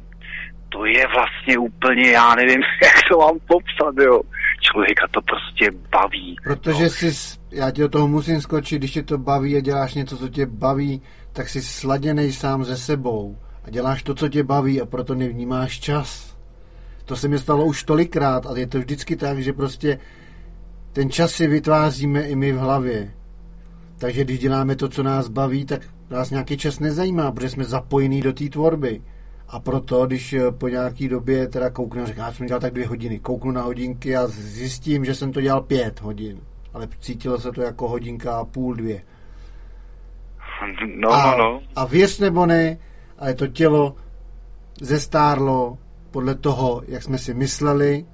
to 0.69 0.85
je 0.85 1.07
vlastně 1.17 1.59
úplně, 1.59 2.11
já 2.11 2.35
nevím, 2.35 2.63
jak 2.83 2.99
to 3.11 3.19
mám 3.19 3.39
popsat, 3.47 3.95
jo. 4.07 4.21
Člověka 4.61 5.07
to 5.11 5.21
prostě 5.23 5.71
baví. 5.91 6.37
Protože 6.45 6.85
no. 6.85 6.91
jsi, 6.91 7.39
já 7.53 7.71
tě 7.71 7.83
do 7.83 7.89
toho 7.89 8.09
musím 8.09 8.41
skočit, 8.41 8.79
když 8.79 8.93
tě 8.93 9.03
to 9.03 9.19
baví 9.19 9.57
a 9.57 9.61
děláš 9.61 9.95
něco, 9.95 10.17
co 10.17 10.29
tě 10.29 10.47
baví, 10.47 11.03
tak 11.39 11.49
jsi 11.49 11.63
sladěný 11.63 12.33
sám 12.33 12.65
ze 12.65 12.77
sebou 12.77 13.37
a 13.65 13.71
děláš 13.71 14.03
to, 14.03 14.15
co 14.15 14.29
tě 14.29 14.43
baví 14.43 14.81
a 14.81 14.87
proto 14.87 15.15
nevnímáš 15.15 15.81
čas. 15.81 16.37
To 17.05 17.17
se 17.17 17.29
mi 17.29 17.39
stalo 17.39 17.65
už 17.65 17.85
tolikrát 17.85 18.47
a 18.47 18.59
je 18.59 18.67
to 18.67 18.79
vždycky 18.79 19.17
tak, 19.17 19.39
že 19.39 19.53
prostě 19.53 19.99
ten 20.93 21.11
čas 21.11 21.33
si 21.33 21.47
vytváříme 21.47 22.23
i 22.23 22.37
my 22.37 22.53
v 22.53 22.57
hlavě. 22.59 23.15
Takže 23.99 24.25
když 24.25 24.39
děláme 24.39 24.77
to, 24.77 24.89
co 24.89 25.03
nás 25.03 25.29
baví, 25.29 25.65
tak 25.65 25.83
nás 26.11 26.31
nějaký 26.31 26.57
čas 26.57 26.79
nezajímá, 26.79 27.33
protože 27.33 27.51
jsme 27.51 27.65
zapojení 27.65 28.23
do 28.23 28.33
té 28.33 28.49
tvorby. 28.49 29.03
A 29.49 29.61
proto, 29.61 30.07
když 30.07 30.35
po 30.51 30.69
nějaký 30.69 31.09
době 31.09 31.49
teda 31.49 31.71
kouknu, 31.71 32.07
říkám, 32.07 32.27
já 32.27 32.33
jsem 32.33 32.47
dělal 32.47 32.61
tak 32.61 32.73
dvě 32.73 32.87
hodiny, 32.87 33.19
kouknu 33.19 33.51
na 33.51 33.63
hodinky 33.63 34.17
a 34.17 34.27
zjistím, 34.27 35.05
že 35.05 35.15
jsem 35.15 35.33
to 35.33 35.41
dělal 35.41 35.61
pět 35.61 36.01
hodin. 36.01 36.41
Ale 36.73 36.89
cítilo 37.01 37.39
se 37.39 37.53
to 37.53 37.63
jako 37.63 37.89
hodinka 37.89 38.37
a 38.37 38.45
půl, 38.45 38.75
dvě. 38.75 39.03
No, 40.97 41.11
a, 41.11 41.37
no. 41.37 41.61
A 41.77 41.85
věř 41.85 42.19
nebo 42.19 42.47
ne, 42.47 42.79
ale 43.19 43.35
to 43.35 43.47
tělo 43.47 43.95
zestárlo 44.81 45.79
podle 46.11 46.35
toho, 46.35 46.83
jak 46.89 47.03
jsme 47.03 47.19
si 47.19 47.35
mysleli, 47.35 48.07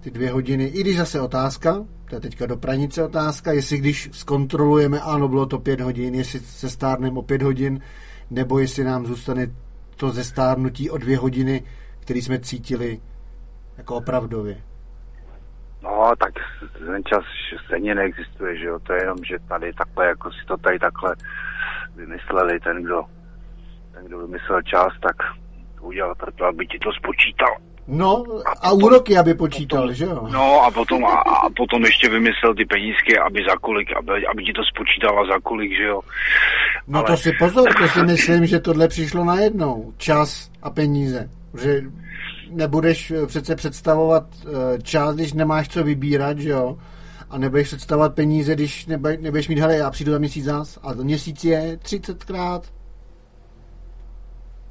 ty 0.00 0.10
dvě 0.10 0.30
hodiny, 0.30 0.64
i 0.64 0.80
když 0.80 0.96
zase 0.98 1.20
otázka, 1.20 1.84
to 2.08 2.14
je 2.14 2.20
teďka 2.20 2.46
do 2.46 2.56
pranice 2.56 3.04
otázka, 3.04 3.52
jestli 3.52 3.78
když 3.78 4.08
zkontrolujeme, 4.12 5.00
ano, 5.00 5.28
bylo 5.28 5.46
to 5.46 5.58
pět 5.58 5.80
hodin, 5.80 6.14
jestli 6.14 6.40
se 6.40 6.70
stárneme 6.70 7.18
o 7.18 7.22
pět 7.22 7.42
hodin, 7.42 7.80
nebo 8.30 8.58
jestli 8.58 8.84
nám 8.84 9.06
zůstane 9.06 9.46
to 9.96 10.10
zestárnutí 10.10 10.90
o 10.90 10.98
dvě 10.98 11.18
hodiny, 11.18 11.62
který 12.00 12.22
jsme 12.22 12.40
cítili 12.40 13.00
jako 13.78 13.94
opravdově. 13.96 14.62
No, 15.82 16.12
tak 16.18 16.32
ten 16.86 17.04
čas 17.04 17.24
stejně 17.64 17.94
neexistuje, 17.94 18.58
že 18.58 18.64
jo, 18.64 18.78
to 18.78 18.92
je 18.92 19.02
jenom, 19.02 19.18
že 19.24 19.36
tady 19.48 19.72
takhle, 19.72 20.06
jako 20.06 20.30
si 20.32 20.46
to 20.46 20.56
tady 20.56 20.78
takhle 20.78 21.14
vymysleli, 21.96 22.60
ten, 22.60 22.82
kdo, 22.82 23.04
ten, 23.94 24.04
kdo 24.06 24.18
vymyslel 24.18 24.62
čas, 24.62 24.92
tak 25.02 25.16
to 25.80 25.82
udělal 25.82 26.14
proto, 26.14 26.44
aby 26.44 26.66
ti 26.66 26.78
to 26.78 26.92
spočítal. 26.92 27.56
No, 27.88 28.24
a, 28.46 28.50
a 28.50 28.70
potom, 28.70 28.82
úroky, 28.82 29.18
aby 29.18 29.34
počítal, 29.34 29.82
potom, 29.82 29.94
že 29.94 30.04
jo? 30.04 30.28
No, 30.30 30.62
a 30.62 30.70
potom, 30.70 31.04
a, 31.04 31.14
a 31.18 31.50
potom 31.56 31.84
ještě 31.84 32.08
vymyslel 32.08 32.54
ty 32.54 32.64
penízky, 32.64 33.18
aby 33.18 33.40
za 33.48 33.56
kolik, 33.56 33.96
aby, 33.96 34.26
aby 34.26 34.44
ti 34.44 34.52
to 34.52 34.62
spočítala 34.64 35.26
za 35.26 35.40
kolik, 35.42 35.70
že 35.76 35.84
jo? 35.84 36.00
No 36.88 36.98
Ale... 36.98 37.06
to 37.06 37.16
si 37.16 37.32
pozor, 37.32 37.68
to 37.78 37.88
si 37.88 38.02
myslím, 38.12 38.46
že 38.46 38.60
tohle 38.60 38.88
přišlo 38.88 39.24
najednou. 39.24 39.92
Čas 39.96 40.50
a 40.62 40.70
peníze. 40.70 41.30
Že 41.62 41.82
nebudeš 42.50 43.12
přece 43.26 43.56
představovat 43.56 44.24
eh, 44.44 44.82
čas, 44.82 45.14
když 45.14 45.32
nemáš 45.32 45.68
co 45.68 45.84
vybírat, 45.84 46.38
že 46.38 46.50
jo? 46.50 46.78
A 47.32 47.38
nebudeš 47.38 47.66
představovat 47.66 48.14
peníze, 48.14 48.54
když 48.54 48.86
nebudeš 49.20 49.48
mít, 49.48 49.58
hele, 49.58 49.76
já 49.76 49.90
přijdu 49.90 50.12
za 50.12 50.18
měsíc 50.18 50.44
zás 50.44 50.78
a 50.82 50.92
měsíc 51.02 51.44
je 51.44 51.60
30krát. 51.76 52.60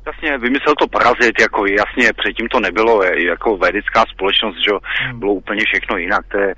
Jasně, 0.06 0.38
vymyslel 0.38 0.76
to 0.80 0.88
parazit, 0.88 1.42
jako 1.42 1.66
jasně, 1.66 2.14
předtím 2.18 2.48
to 2.48 2.60
nebylo, 2.60 3.04
jako 3.04 3.58
vědecká 3.58 4.04
společnost, 4.14 4.56
že 4.56 4.72
hmm. 4.84 5.20
bylo 5.20 5.34
úplně 5.34 5.62
všechno 5.66 5.98
jinak, 5.98 6.26
to 6.28 6.38
je, 6.38 6.56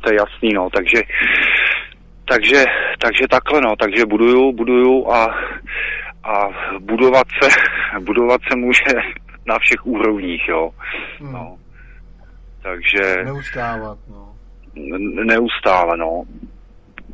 to 0.00 0.12
je 0.12 0.16
jasný, 0.16 0.50
no, 0.54 0.70
takže, 0.70 1.02
takže, 2.24 2.64
takže 2.98 3.24
takhle, 3.30 3.60
no, 3.60 3.76
takže 3.76 4.06
buduju, 4.06 4.52
buduju 4.52 5.12
a, 5.12 5.24
a 6.24 6.48
budovat 6.80 7.26
se, 7.42 7.48
budovat 8.00 8.40
se 8.50 8.56
může 8.56 8.94
na 9.46 9.58
všech 9.58 9.86
úrovních, 9.86 10.48
jo, 10.48 10.70
hmm. 11.20 11.32
no. 11.32 11.56
Takže... 12.62 13.24
Neustávat, 13.24 13.98
no 14.08 14.29
neustále, 15.24 15.96
no. 15.96 16.22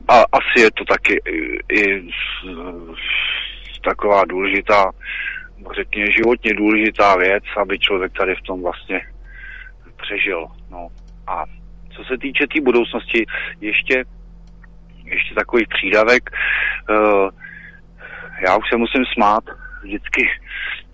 A 0.08 0.14
asi 0.32 0.60
je 0.60 0.70
to 0.70 0.84
taky 0.84 1.20
i, 1.24 1.58
i 1.72 2.08
taková 3.84 4.24
důležitá, 4.24 4.90
řekněme, 5.76 6.10
životně 6.10 6.54
důležitá 6.54 7.16
věc, 7.16 7.44
aby 7.56 7.78
člověk 7.78 8.12
tady 8.12 8.34
v 8.34 8.42
tom 8.42 8.62
vlastně 8.62 9.00
přežil. 9.96 10.46
No. 10.70 10.88
A 11.26 11.44
co 11.96 12.04
se 12.04 12.18
týče 12.18 12.44
té 12.46 12.52
tý 12.52 12.60
budoucnosti, 12.60 13.26
ještě, 13.60 14.04
ještě 15.04 15.34
takový 15.34 15.64
přídavek, 15.66 16.30
uh, 16.90 17.30
já 18.46 18.56
už 18.56 18.64
se 18.70 18.76
musím 18.76 19.04
smát 19.14 19.44
vždycky 19.82 20.30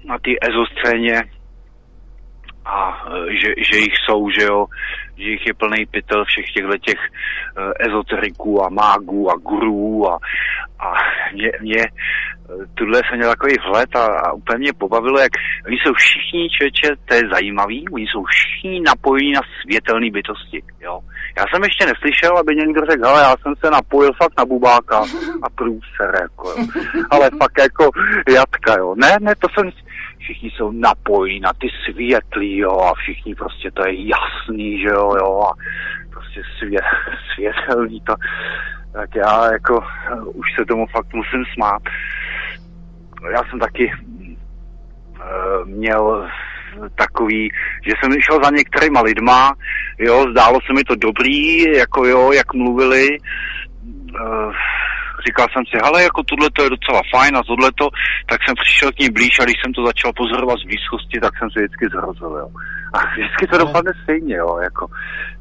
na 0.04 0.18
té 0.18 0.30
ezoscéně, 0.42 1.22
a 2.64 3.04
e, 3.10 3.36
že, 3.36 3.48
že 3.72 3.78
jich 3.78 3.94
jsou, 4.04 4.30
že 4.30 4.42
jo, 4.42 4.66
že 5.22 5.30
jich 5.30 5.46
je 5.46 5.54
plný 5.54 5.86
pytel 5.86 6.24
všech 6.24 6.46
těchto 6.54 6.78
těch 6.78 7.00
uh, 7.00 7.72
ezoteriků 7.86 8.64
a 8.64 8.68
mágů 8.68 9.30
a 9.30 9.34
gurů 9.36 10.10
a, 10.10 10.18
a 10.82 10.92
mě, 11.32 11.52
mě 11.60 11.82
e, 11.82 11.90
tuhle 12.74 13.00
jsem 13.08 13.18
měl 13.18 13.30
takový 13.30 13.54
vhled 13.66 13.96
a, 13.96 14.04
a 14.04 14.32
úplně 14.32 14.58
mě 14.58 14.72
pobavilo, 14.72 15.18
jak 15.18 15.32
oni 15.66 15.76
jsou 15.76 15.92
všichni, 15.94 16.50
člověče, 16.50 16.88
to 17.04 17.14
je 17.14 17.22
zajímavý, 17.32 17.88
oni 17.88 18.06
jsou 18.06 18.24
všichni 18.24 18.80
napojení 18.80 19.32
na 19.32 19.40
světelné 19.62 20.10
bytosti, 20.10 20.62
jo. 20.80 21.00
Já 21.38 21.44
jsem 21.46 21.62
ještě 21.64 21.86
neslyšel, 21.86 22.38
aby 22.38 22.56
někdo 22.56 22.80
řekl, 22.90 23.06
ale 23.06 23.22
já 23.22 23.34
jsem 23.42 23.54
se 23.64 23.70
napojil 23.70 24.12
fakt 24.22 24.38
na 24.38 24.44
bubáka 24.44 24.98
a 25.42 25.50
průser, 25.50 26.10
jako, 26.22 26.48
jo. 26.48 26.66
ale 27.10 27.30
fakt 27.38 27.58
jako 27.58 27.90
jatka, 28.34 28.74
jo. 28.78 28.94
Ne, 28.96 29.16
ne, 29.20 29.34
to 29.34 29.48
jsem, 29.54 29.70
všichni 30.22 30.50
jsou 30.50 30.72
napojení 30.72 31.40
na 31.40 31.52
ty 31.52 31.68
světlí, 31.84 32.58
jo, 32.58 32.80
a 32.80 32.94
všichni 32.94 33.34
prostě 33.34 33.70
to 33.70 33.88
je 33.88 34.08
jasný, 34.08 34.80
že 34.80 34.88
jo, 34.88 35.14
jo, 35.18 35.40
a 35.50 35.52
prostě 36.10 36.42
svět, 36.58 36.84
světelný 37.34 38.00
to, 38.00 38.14
tak 38.92 39.14
já 39.14 39.52
jako 39.52 39.74
uh, 39.76 40.36
už 40.36 40.46
se 40.58 40.64
tomu 40.64 40.86
fakt 40.86 41.14
musím 41.14 41.44
smát. 41.54 41.82
Já 43.32 43.42
jsem 43.50 43.58
taky 43.58 43.92
uh, 43.92 45.68
měl 45.68 46.30
takový, 46.94 47.50
že 47.86 47.92
jsem 48.00 48.12
šel 48.20 48.38
za 48.44 48.50
některýma 48.50 49.00
lidma, 49.00 49.52
jo, 49.98 50.24
zdálo 50.30 50.58
se 50.66 50.72
mi 50.72 50.84
to 50.84 50.94
dobrý, 50.94 51.62
jako 51.62 52.06
jo, 52.06 52.32
jak 52.32 52.54
mluvili, 52.54 53.08
uh, 54.20 54.52
říkal 55.26 55.46
jsem 55.48 55.64
si, 55.66 55.76
hele, 55.84 56.02
jako 56.02 56.20
tohle 56.22 56.48
to 56.50 56.62
je 56.62 56.70
docela 56.76 57.00
fajn 57.14 57.32
a 57.36 57.42
tohle 57.50 57.68
to, 57.80 57.86
tak 58.30 58.38
jsem 58.42 58.54
přišel 58.62 58.90
k 58.92 58.98
ní 58.98 59.08
blíž 59.10 59.34
a 59.40 59.44
když 59.44 59.58
jsem 59.60 59.72
to 59.72 59.86
začal 59.86 60.10
pozorovat 60.12 60.58
z 60.58 60.68
blízkosti, 60.70 61.16
tak 61.20 61.32
jsem 61.38 61.48
se 61.50 61.58
vždycky 61.60 61.84
zhrozil, 61.88 62.32
jo. 62.42 62.48
A 62.94 62.98
vždycky 63.14 63.46
to 63.46 63.58
dopadne 63.58 63.92
stejně, 64.02 64.36
jo, 64.36 64.58
jako. 64.68 64.84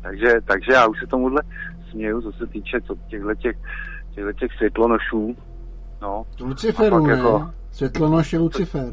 Takže, 0.02 0.30
takže 0.46 0.72
já 0.74 0.88
už 0.88 1.00
se 1.00 1.08
tomuhle 1.08 1.42
směju, 1.92 2.22
co 2.22 2.32
se 2.32 2.48
týče 2.48 2.82
co 2.82 2.96
těchto 3.10 3.36
těch, 3.36 3.56
těchto 4.16 4.34
těch 4.34 4.52
světlonošů, 4.58 5.36
no. 6.02 6.26
Luciferu, 6.42 7.06
ne? 7.06 7.14
Jako... 7.14 7.50
Světlonoš 7.72 8.34
je 8.34 8.40
Lucifer. 8.40 8.90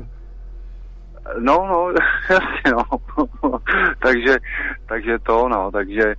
No, 1.38 1.66
no, 1.68 1.92
jasně, 2.30 2.72
no. 2.72 3.58
takže, 3.98 4.38
takže 4.88 5.18
to, 5.18 5.48
no, 5.48 5.70
takže 5.70 6.14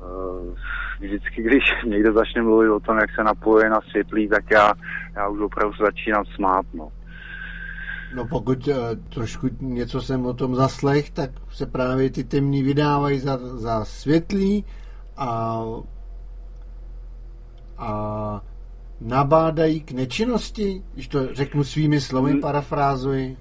uh, 0.00 0.54
vždycky, 1.02 1.42
když 1.42 1.64
někdo 1.86 2.12
začne 2.12 2.42
mluvit 2.42 2.70
o 2.70 2.80
tom, 2.80 2.98
jak 2.98 3.10
se 3.14 3.24
napoje 3.24 3.70
na 3.70 3.80
světlí, 3.90 4.28
tak 4.28 4.44
já, 4.50 4.72
já 5.16 5.28
už 5.28 5.40
opravdu 5.40 5.74
začínám 5.84 6.24
smát, 6.24 6.66
no. 6.74 6.88
No 8.14 8.26
pokud 8.26 8.66
uh, 8.68 8.74
trošku 9.08 9.48
něco 9.60 10.02
jsem 10.02 10.26
o 10.26 10.34
tom 10.34 10.54
zaslech, 10.54 11.10
tak 11.10 11.30
se 11.50 11.66
právě 11.66 12.10
ty 12.10 12.24
temní 12.24 12.62
vydávají 12.62 13.18
za, 13.18 13.38
za 13.38 13.84
světlý 13.84 14.64
a, 15.16 15.62
a 17.78 18.40
nabádají 19.00 19.80
k 19.80 19.92
nečinnosti, 19.92 20.82
když 20.94 21.08
to 21.08 21.34
řeknu 21.34 21.64
svými 21.64 22.00
slovy, 22.00 22.34
parafrázuji. 22.34 23.36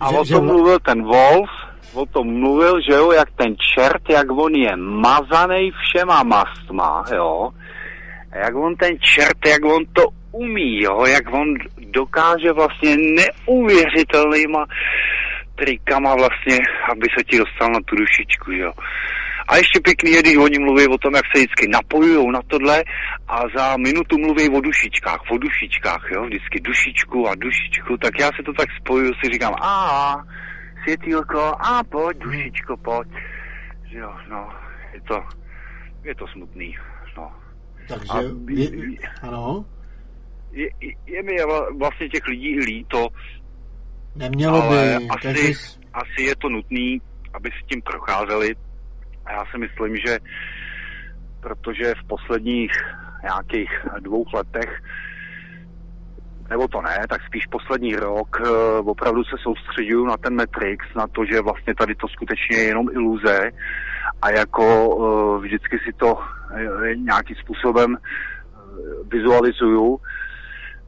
A 0.00 0.10
že, 0.10 0.18
o 0.18 0.24
tom 0.24 0.26
že... 0.26 0.52
mluvil 0.52 0.78
ten 0.78 1.02
Wolf, 1.02 1.50
o 1.94 2.06
tom 2.06 2.40
mluvil, 2.40 2.80
že 2.90 2.96
jo, 2.96 3.12
jak 3.12 3.28
ten 3.36 3.54
čert, 3.74 4.02
jak 4.10 4.30
on 4.30 4.54
je 4.54 4.76
mazaný 4.76 5.70
všema 5.70 6.22
mastma, 6.22 7.04
jo. 7.14 7.50
Jak 8.34 8.54
on 8.54 8.76
ten 8.76 8.98
čert, 9.00 9.46
jak 9.46 9.64
on 9.64 9.84
to 9.92 10.02
umí, 10.32 10.82
jo, 10.82 11.04
jak 11.06 11.34
on 11.34 11.54
dokáže 11.78 12.52
vlastně 12.52 12.96
neuvěřitelnýma 12.96 14.66
trikama 15.54 16.14
vlastně, 16.14 16.58
aby 16.90 17.06
se 17.18 17.24
ti 17.24 17.38
dostal 17.38 17.68
na 17.68 17.80
tu 17.84 17.96
dušičku, 17.96 18.52
jo. 18.52 18.72
A 19.48 19.56
ještě 19.56 19.80
pěkný 19.80 20.10
je, 20.10 20.22
když 20.22 20.36
oni 20.36 20.58
mluví 20.58 20.86
o 20.86 20.98
tom, 20.98 21.14
jak 21.14 21.24
se 21.26 21.38
vždycky 21.38 21.68
napojují 21.68 22.32
na 22.32 22.40
tohle 22.46 22.84
a 23.28 23.40
za 23.56 23.76
minutu 23.76 24.18
mluví 24.18 24.48
o 24.48 24.60
dušičkách, 24.60 25.20
o 25.30 25.38
dušičkách, 25.38 26.08
jo, 26.14 26.24
vždycky 26.24 26.60
dušičku 26.60 27.28
a 27.28 27.34
dušičku, 27.34 27.96
tak 27.96 28.20
já 28.20 28.26
se 28.26 28.42
to 28.44 28.52
tak 28.52 28.68
spojuju, 28.80 29.12
si 29.14 29.32
říkám, 29.32 29.54
a 29.62 30.14
světýlko, 30.82 31.40
a 31.60 31.84
pojď, 31.84 32.18
dušičko, 32.18 32.76
pojď. 32.76 33.08
Jo, 33.88 34.16
no, 34.28 34.48
je 34.94 35.00
to, 35.00 35.22
je 36.04 36.14
to 36.14 36.26
smutný, 36.26 36.76
no. 37.16 37.32
Takže, 37.88 38.08
a, 38.10 38.20
je, 38.48 38.96
ano? 39.22 39.64
Je, 40.52 40.68
je 41.06 41.22
mi 41.22 41.36
vlastně 41.78 42.08
těch 42.08 42.26
lidí 42.26 42.58
líto, 42.58 43.08
Nemělo 44.16 44.62
ale 44.62 44.98
by. 44.98 45.08
Asi, 45.08 45.22
každý... 45.22 45.54
asi 45.92 46.22
je 46.22 46.36
to 46.36 46.48
nutný, 46.48 47.00
aby 47.34 47.50
si 47.50 47.64
tím 47.66 47.82
procházeli, 47.82 48.54
a 49.24 49.32
já 49.32 49.44
si 49.50 49.58
myslím, 49.58 49.96
že 49.96 50.18
protože 51.40 51.94
v 51.94 52.06
posledních 52.06 52.72
nějakých 53.22 53.70
dvou 54.00 54.24
letech 54.34 54.82
nebo 56.50 56.68
to 56.68 56.82
ne, 56.82 56.98
tak 57.08 57.20
spíš 57.26 57.46
poslední 57.46 57.96
rok 57.96 58.40
uh, 58.40 58.88
opravdu 58.88 59.24
se 59.24 59.36
soustředuju 59.42 60.06
na 60.06 60.16
ten 60.16 60.36
Matrix, 60.36 60.86
na 60.96 61.06
to, 61.06 61.24
že 61.24 61.40
vlastně 61.40 61.74
tady 61.74 61.94
to 61.94 62.08
skutečně 62.08 62.56
je 62.56 62.64
jenom 62.64 62.86
iluze 62.92 63.50
a 64.22 64.30
jako 64.30 64.88
uh, 64.88 65.42
vždycky 65.42 65.78
si 65.78 65.92
to 65.92 66.14
uh, 66.14 66.24
nějakým 66.96 67.36
způsobem 67.36 67.96
vizualizuju. 69.12 70.00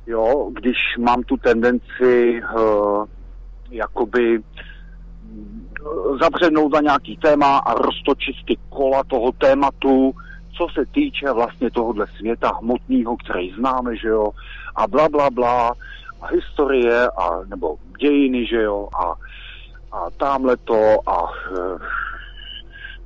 Jo, 0.07 0.51
když 0.53 0.77
mám 0.99 1.23
tu 1.23 1.37
tendenci 1.37 2.43
jakoby 3.71 4.43
zabřednout 6.21 6.73
na 6.73 6.81
nějaký 6.81 7.17
téma 7.17 7.59
a 7.59 7.75
roztočit 7.75 8.37
ty 8.47 8.57
kola 8.69 9.05
toho 9.05 9.33
tématu, 9.33 10.13
co 10.57 10.67
se 10.75 10.87
týče 10.95 11.33
vlastně 11.33 11.71
tohohle 11.71 12.07
světa 12.17 12.53
hmotného, 12.63 13.17
který 13.17 13.51
známe, 13.51 13.97
že 13.97 14.09
jo, 14.09 14.31
a 14.77 14.87
bla, 14.87 15.09
bla, 15.09 15.31
bla, 15.31 15.75
a 16.21 16.27
historie, 16.27 17.09
a, 17.09 17.41
nebo 17.47 17.77
dějiny, 17.99 18.47
že 18.47 18.63
jo, 18.63 18.89
a, 18.95 19.15
a 19.97 20.11
tamhle 20.11 20.57
to, 20.57 20.99
a, 21.07 21.19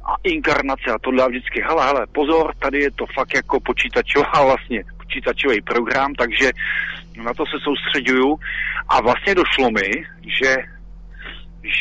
a 0.04 0.14
inkarnace 0.22 0.90
a 0.94 0.98
tohle 0.98 1.24
a 1.24 1.28
vždycky, 1.28 1.62
hele, 1.62 1.86
hele, 1.86 2.06
pozor, 2.06 2.54
tady 2.58 2.78
je 2.78 2.90
to 2.90 3.04
fakt 3.14 3.34
jako 3.34 3.60
počítačová 3.60 4.44
vlastně, 4.44 4.84
počítačový 4.96 5.60
program, 5.60 6.14
takže 6.14 6.50
na 7.24 7.34
to 7.34 7.44
se 7.46 7.56
soustředuju 7.64 8.38
a 8.88 9.00
vlastně 9.00 9.34
došlo 9.34 9.70
mi, 9.70 9.90
že 10.40 10.56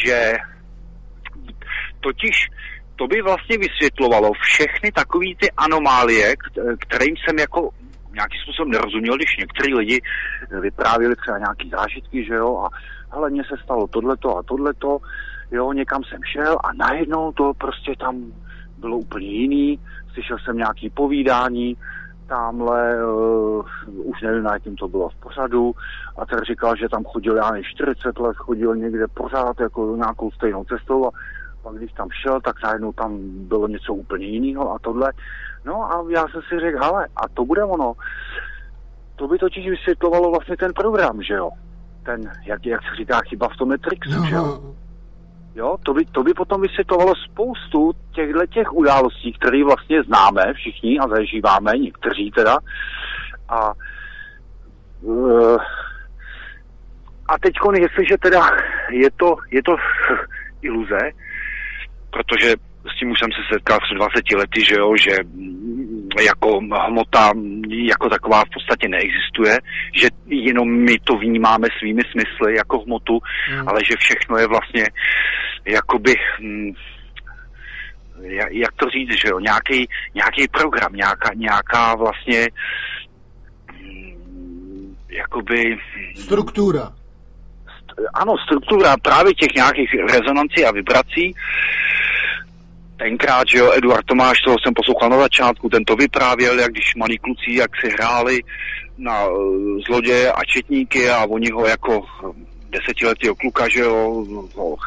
že 0.04 0.34
totiž 2.00 2.48
to 2.96 3.08
by 3.08 3.22
vlastně 3.22 3.58
vysvětlovalo 3.58 4.32
všechny 4.42 4.92
takové 4.92 5.26
ty 5.40 5.52
anomálie, 5.58 6.36
kterým 6.80 7.16
jsem 7.18 7.40
jako 7.40 7.70
nějakým 8.16 8.42
způsobem 8.42 8.72
nerozuměl, 8.72 9.16
když 9.16 9.38
některý 9.38 9.74
lidi 9.74 10.02
vyprávěli 10.62 11.16
třeba 11.16 11.38
nějaký 11.38 11.70
zážitky, 11.70 12.26
že 12.26 12.34
jo, 12.34 12.58
a 12.58 12.70
hele, 13.16 13.30
mně 13.30 13.44
se 13.44 13.56
stalo 13.64 13.88
tohleto 13.88 14.38
a 14.38 14.44
tohleto, 14.44 14.98
jo, 15.52 15.74
někam 15.74 16.04
jsem 16.04 16.20
šel 16.24 16.58
a 16.64 16.74
najednou 16.74 17.32
to 17.32 17.54
prostě 17.54 17.94
tam 18.00 18.34
bylo 18.78 18.98
úplně 18.98 19.28
jiný, 19.28 19.80
slyšel 20.14 20.38
jsem 20.40 20.58
nějaký 20.58 20.90
povídání, 20.90 21.78
tamhle, 22.28 23.06
uh, 23.06 23.66
už 24.04 24.22
nevím, 24.22 24.44
na 24.44 24.54
jakým 24.54 24.76
to 24.76 24.88
bylo 24.88 25.10
v 25.10 25.16
pořadu, 25.16 25.76
a 26.18 26.26
ten 26.26 26.40
říkal, 26.40 26.76
že 26.76 26.90
tam 26.90 27.04
chodil, 27.04 27.36
já 27.36 27.52
40 27.62 28.20
let, 28.20 28.38
chodil 28.38 28.76
někde 28.76 29.08
pořád 29.08 29.60
jako 29.60 29.96
nějakou 29.96 30.32
stejnou 30.32 30.64
cestou 30.64 31.06
a 31.08 31.12
pak 31.66 31.76
když 31.76 31.92
tam 31.92 32.10
šel, 32.22 32.42
tak 32.42 32.56
najednou 32.64 32.92
tam 32.94 33.18
bylo 33.48 33.68
něco 33.68 33.94
úplně 33.94 34.26
jiného 34.26 34.74
a 34.74 34.80
tohle. 34.80 35.12
No 35.66 35.84
a 35.84 36.06
já 36.10 36.28
jsem 36.28 36.42
si 36.42 36.60
řekl, 36.60 36.84
hele, 36.84 37.08
a 37.16 37.28
to 37.28 37.46
bude 37.46 37.64
ono. 37.64 37.94
To 39.16 39.28
by 39.28 39.38
totiž 39.38 39.70
vysvětlovalo 39.70 40.32
vlastně 40.32 40.58
ten 40.58 40.74
program, 40.74 41.22
že 41.22 41.34
jo? 41.34 41.50
Ten, 42.04 42.22
jak, 42.46 42.66
jak 42.66 42.82
se 42.82 42.96
říká, 42.96 43.22
chyba 43.30 43.50
v 43.50 43.58
tom 43.58 43.70
Matrixu, 43.70 44.20
no. 44.20 44.26
že 44.26 44.36
jo? 44.36 44.76
Jo, 45.56 45.78
to 45.84 45.94
by, 45.94 46.06
to 46.06 46.24
by 46.24 46.34
potom 46.34 46.62
vysvětlovalo 46.62 47.14
spoustu 47.16 47.94
těchto 48.12 48.46
těch 48.46 48.74
událostí, 48.74 49.34
které 49.34 49.64
vlastně 49.64 50.04
známe 50.04 50.54
všichni 50.54 51.00
a 51.00 51.08
zažíváme, 51.08 51.72
někteří 51.72 52.32
teda. 52.32 52.58
A, 53.50 53.74
uh, 55.02 55.58
a 57.28 57.40
teď, 57.40 57.54
jestliže 57.80 58.18
teda 58.18 58.42
je 58.92 59.12
to, 59.12 59.36
je 59.52 59.64
to 59.64 59.76
iluze, 60.62 61.00
protože 62.16 62.50
s 62.92 63.00
tím 63.00 63.12
už 63.12 63.20
jsem 63.20 63.32
se 63.32 63.42
setkal 63.54 63.80
před 63.80 63.96
20 63.96 64.32
lety, 64.42 64.66
že 64.66 64.76
jo, 64.76 64.90
že 65.06 65.14
jako 66.22 66.60
hmota 66.88 67.32
jako 67.94 68.10
taková 68.10 68.40
v 68.46 68.54
podstatě 68.54 68.88
neexistuje, 68.88 69.54
že 69.94 70.08
jenom 70.28 70.68
my 70.88 70.96
to 71.04 71.14
vnímáme 71.18 71.68
svými 71.80 72.02
smysly 72.12 72.56
jako 72.56 72.80
hmotu, 72.80 73.20
hmm. 73.50 73.68
ale 73.70 73.80
že 73.90 73.96
všechno 74.00 74.38
je 74.38 74.48
vlastně 74.48 74.86
jakoby 75.66 76.14
hm, 76.40 76.72
jak 78.52 78.74
to 78.76 78.86
říct, 78.90 79.22
že 79.22 79.28
jo, 79.32 79.40
nějaký, 79.40 79.88
nějaký 80.14 80.48
program, 80.48 80.94
nějaká, 80.94 81.30
nějaká 81.36 81.96
vlastně 81.96 82.48
hm, 83.72 84.96
jakoby... 85.10 85.78
Struktura. 86.16 86.92
Ano, 88.14 88.36
struktura 88.38 88.96
právě 89.02 89.34
těch 89.34 89.56
nějakých 89.56 89.90
rezonancí 89.94 90.66
a 90.66 90.72
vibrací, 90.72 91.36
tenkrát, 92.98 93.48
že 93.48 93.58
jo, 93.58 93.72
Eduard 93.72 94.06
Tomáš, 94.06 94.42
toho 94.42 94.58
jsem 94.60 94.74
poslouchal 94.74 95.10
na 95.10 95.18
začátku, 95.18 95.70
ten 95.70 95.86
to 95.86 95.96
vyprávěl, 95.96 96.60
jak 96.60 96.72
když 96.72 96.96
malí 96.96 97.18
kluci, 97.18 97.54
jak 97.54 97.72
si 97.82 97.90
hráli 97.90 98.40
na 98.98 99.28
uh, 99.28 99.36
zloděje 99.88 100.32
a 100.32 100.44
četníky 100.44 101.10
a 101.10 101.26
oni 101.26 101.52
ho 101.52 101.66
jako 101.66 102.06
desetiletého 102.70 103.36
kluka, 103.36 103.70
že 103.70 103.80
jo, 103.80 104.26
ho 104.56 104.78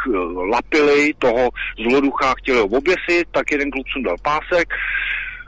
lapili, 0.46 1.14
toho 1.18 1.48
zloducha 1.82 2.34
chtěli 2.38 2.58
ho 2.58 2.64
oběsit, 2.64 3.28
tak 3.30 3.52
jeden 3.52 3.70
kluk 3.70 3.86
dal 4.04 4.16
pásek, 4.22 4.68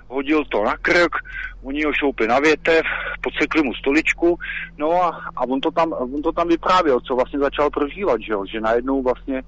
hodil 0.08 0.44
to 0.44 0.64
na 0.64 0.76
krk, 0.76 1.16
oni 1.62 1.84
ho 1.84 1.92
šoupli 1.92 2.26
na 2.26 2.38
větev, 2.38 2.82
podsekli 3.20 3.62
mu 3.62 3.74
stoličku, 3.74 4.38
no 4.78 4.92
a, 4.92 5.20
a 5.36 5.42
on, 5.48 5.60
to 5.60 5.70
tam, 5.70 5.92
on 5.92 6.22
to 6.22 6.32
tam 6.32 6.48
vyprávěl, 6.48 7.00
co 7.00 7.14
vlastně 7.14 7.38
začal 7.38 7.70
prožívat, 7.70 8.20
že 8.20 8.32
jo, 8.32 8.44
že 8.52 8.60
najednou 8.60 9.02
vlastně 9.02 9.42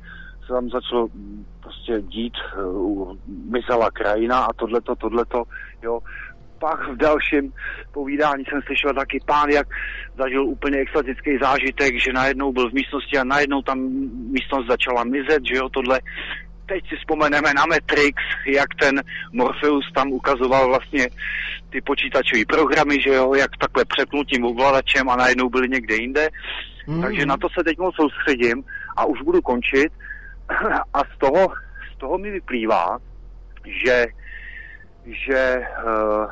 se 0.46 0.52
tam 0.52 0.68
začalo 0.70 1.08
prostě 1.60 2.00
dít, 2.00 2.34
uh, 2.64 3.16
mizela 3.50 3.90
krajina 3.90 4.44
a 4.44 4.52
tohleto, 4.52 4.96
tohleto, 4.96 5.42
jo. 5.82 6.00
Pak 6.58 6.88
v 6.88 6.96
dalším 6.96 7.52
povídání 7.92 8.44
jsem 8.44 8.62
slyšel 8.62 8.94
taky 8.94 9.18
pán, 9.26 9.48
jak 9.48 9.66
zažil 10.18 10.46
úplně 10.46 10.78
extatický 10.78 11.38
zážitek, 11.42 12.00
že 12.00 12.12
najednou 12.12 12.52
byl 12.52 12.70
v 12.70 12.72
místnosti 12.72 13.18
a 13.18 13.24
najednou 13.24 13.62
tam 13.62 13.78
místnost 14.30 14.66
začala 14.68 15.04
mizet, 15.04 15.42
že 15.44 15.56
jo, 15.56 15.68
tohle. 15.68 16.00
Teď 16.72 16.88
si 16.88 16.96
vzpomeneme 16.96 17.54
na 17.54 17.66
Matrix, 17.66 18.16
jak 18.46 18.74
ten 18.80 19.02
Morpheus 19.32 19.92
tam 19.94 20.12
ukazoval 20.12 20.68
vlastně 20.68 21.08
ty 21.70 21.80
počítačové 21.80 22.42
programy, 22.48 23.00
že 23.00 23.10
jo, 23.10 23.34
jak 23.34 23.50
takhle 23.60 23.84
přepnutím 23.84 24.44
ovladačem 24.44 25.08
a 25.08 25.16
najednou 25.16 25.48
byli 25.48 25.68
někde 25.68 25.94
jinde. 25.94 26.28
Mm. 26.86 27.02
Takže 27.02 27.26
na 27.26 27.36
to 27.36 27.48
se 27.48 27.64
teď 27.64 27.78
moc 27.78 27.94
soustředím 27.94 28.64
a 28.96 29.04
už 29.04 29.22
budu 29.22 29.42
končit. 29.42 29.92
A 30.94 30.98
z 30.98 31.18
toho, 31.18 31.48
z 31.94 31.98
toho 31.98 32.18
mi 32.18 32.30
vyplývá, 32.30 32.98
že, 33.84 34.06
že 35.06 35.62
uh, 35.84 36.30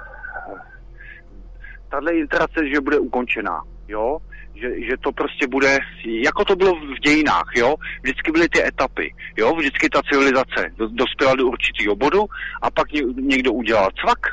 tahle 1.88 2.12
interakce, 2.12 2.68
že 2.68 2.80
bude 2.80 2.98
ukončená, 2.98 3.62
jo, 3.88 4.18
že, 4.60 4.68
že 4.88 4.96
to 5.00 5.12
prostě 5.12 5.46
bude, 5.46 5.78
jako 6.04 6.44
to 6.44 6.56
bylo 6.56 6.74
v 6.74 6.98
dějinách, 6.98 7.50
jo, 7.56 7.74
vždycky 8.02 8.32
byly 8.32 8.48
ty 8.48 8.66
etapy, 8.66 9.14
jo, 9.36 9.54
vždycky 9.54 9.88
ta 9.88 10.02
civilizace 10.12 10.72
dospěla 10.88 11.34
do 11.34 11.46
určitého 11.46 11.96
bodu 11.96 12.24
a 12.62 12.70
pak 12.70 12.92
někdo 13.20 13.52
udělal 13.52 13.88
cvak, 14.00 14.26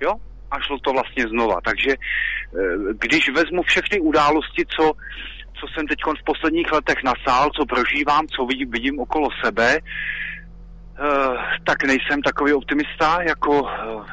jo, 0.00 0.12
a 0.50 0.60
šlo 0.60 0.78
to 0.78 0.92
vlastně 0.92 1.24
znova. 1.28 1.60
Takže 1.64 1.90
eh, 1.90 2.94
když 3.00 3.28
vezmu 3.28 3.62
všechny 3.62 4.00
události, 4.00 4.64
co, 4.76 4.92
co 5.60 5.66
jsem 5.74 5.86
teď 5.86 5.98
v 6.20 6.24
posledních 6.24 6.72
letech 6.72 6.98
nasál, 7.04 7.50
co 7.50 7.66
prožívám, 7.66 8.26
co 8.26 8.46
vidím, 8.46 8.70
vidím 8.70 9.00
okolo 9.00 9.28
sebe, 9.44 9.78
uh, 11.00 11.36
tak 11.64 11.84
nejsem 11.84 12.22
takový 12.22 12.52
optimista, 12.52 13.22
jako 13.22 13.62
uh, 13.62 14.06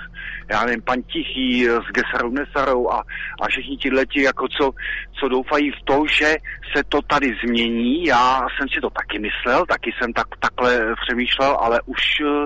já 0.51 0.65
nevím, 0.65 0.81
pan 0.81 1.01
Tichý 1.01 1.65
s 1.65 1.91
Gesarou 1.93 2.29
Nesarou 2.29 2.91
a, 2.91 3.03
a 3.41 3.47
všichni 3.47 3.77
ti 3.77 3.91
leti, 3.91 4.21
jako 4.21 4.47
co, 4.47 4.71
co 5.19 5.29
doufají 5.29 5.71
v 5.71 5.83
to, 5.85 6.03
že 6.11 6.35
se 6.75 6.83
to 6.89 7.01
tady 7.01 7.27
změní. 7.45 8.03
Já 8.03 8.39
jsem 8.39 8.69
si 8.69 8.81
to 8.81 8.89
taky 8.89 9.19
myslel, 9.19 9.65
taky 9.65 9.91
jsem 9.91 10.13
tak, 10.13 10.27
takhle 10.39 10.95
přemýšlel, 11.05 11.57
ale 11.61 11.81
už, 11.85 12.01
uh, 12.21 12.45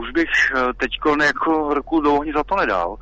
už 0.00 0.10
bych 0.10 0.30
teď 0.76 0.90
jako 1.24 1.74
ruku 1.74 2.00
do 2.00 2.14
ohně 2.14 2.32
za 2.36 2.44
to 2.44 2.56
nedal. 2.56 2.96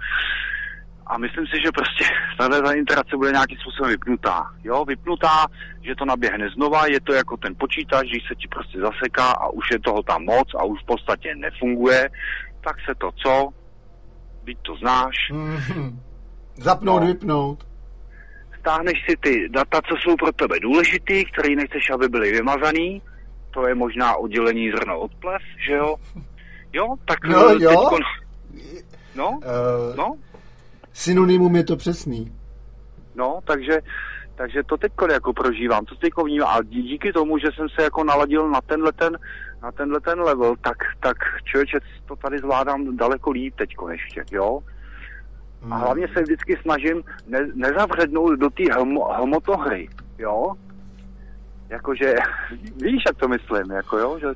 A 1.07 1.19
myslím 1.19 1.47
si, 1.47 1.57
že 1.65 1.73
prostě 1.73 2.05
tahle 2.39 2.63
ta 2.63 2.73
interakce 2.73 3.17
bude 3.17 3.31
nějakým 3.31 3.59
způsobem 3.59 3.91
vypnutá. 3.91 4.51
Jo, 4.65 4.85
vypnutá, 4.85 5.47
že 5.83 5.95
to 5.95 6.05
naběhne 6.05 6.49
znova, 6.55 6.87
je 6.87 7.01
to 7.01 7.13
jako 7.13 7.37
ten 7.37 7.55
počítač, 7.59 8.07
když 8.09 8.23
se 8.29 8.35
ti 8.35 8.49
prostě 8.49 8.81
zaseká 8.81 9.31
a 9.31 9.49
už 9.49 9.65
je 9.73 9.79
toho 9.81 10.03
tam 10.03 10.25
moc 10.25 10.49
a 10.59 10.65
už 10.65 10.83
v 10.83 10.87
podstatě 10.87 11.35
nefunguje, 11.35 12.11
tak 12.65 12.77
se 12.89 12.95
to 12.99 13.11
co? 13.13 13.49
Byť 14.45 14.59
to 14.63 14.77
znáš. 14.77 15.17
Mm-hmm. 15.31 15.99
Zapnout, 16.57 17.01
no. 17.01 17.07
vypnout. 17.07 17.67
Stáhneš 18.61 19.05
si 19.09 19.17
ty 19.17 19.49
data, 19.49 19.81
co 19.89 19.95
jsou 19.97 20.17
pro 20.17 20.33
tebe 20.33 20.61
důležitý, 20.61 21.25
který 21.25 21.57
nechceš, 21.57 21.91
aby 21.91 22.09
byly 22.09 22.33
vymazaný. 22.33 23.03
To 23.51 23.67
je 23.67 23.75
možná 23.75 24.17
oddělení 24.17 24.71
zrno 24.71 25.01
od 25.01 25.15
plev, 25.15 25.43
že 25.67 25.73
jo? 25.73 25.97
Jo, 26.73 26.87
tak 27.05 27.25
no, 27.25 27.51
jo. 27.51 27.71
Teďko, 27.71 27.99
no, 29.15 29.29
uh, 29.31 29.97
no, 29.97 30.15
synonymum 30.95 31.57
je 31.57 31.65
to 31.65 31.77
přesný. 31.77 32.33
No, 33.15 33.41
takže, 33.45 33.81
takže 34.35 34.63
to 34.63 34.77
teď 34.77 34.93
jako 35.13 35.33
prožívám, 35.33 35.85
to 35.85 35.95
teď 35.95 36.13
vnímám. 36.25 36.49
A 36.49 36.63
díky 36.63 37.13
tomu, 37.13 37.39
že 37.39 37.47
jsem 37.55 37.69
se 37.69 37.83
jako 37.83 38.05
naladil 38.05 38.51
na 38.51 38.61
tenhle 38.61 38.93
ten, 38.93 39.19
na 39.63 39.73
tenhle 39.73 40.01
ten 40.01 40.21
level, 40.21 40.57
tak, 40.61 40.77
tak 41.01 41.17
člověče, 41.45 41.79
to 42.07 42.17
tady 42.17 42.39
zvládám 42.39 42.97
daleko 42.97 43.31
líp 43.31 43.55
teď 43.57 43.71
ještě, 43.91 44.25
jo. 44.33 44.61
A 45.71 45.77
hlavně 45.77 46.09
se 46.09 46.23
vždycky 46.23 46.59
snažím 46.63 47.05
ne, 47.27 47.47
nezavřednout 47.55 48.39
do 48.39 48.51
té 48.51 48.63
hmo, 48.73 49.13
hmotohry, 49.13 49.89
jo. 50.19 50.53
Jakože, 51.69 52.15
víš, 52.83 53.03
jak 53.07 53.17
to 53.17 53.29
myslím, 53.29 53.71
jako 53.71 53.99
jo, 53.99 54.19
že 54.19 54.27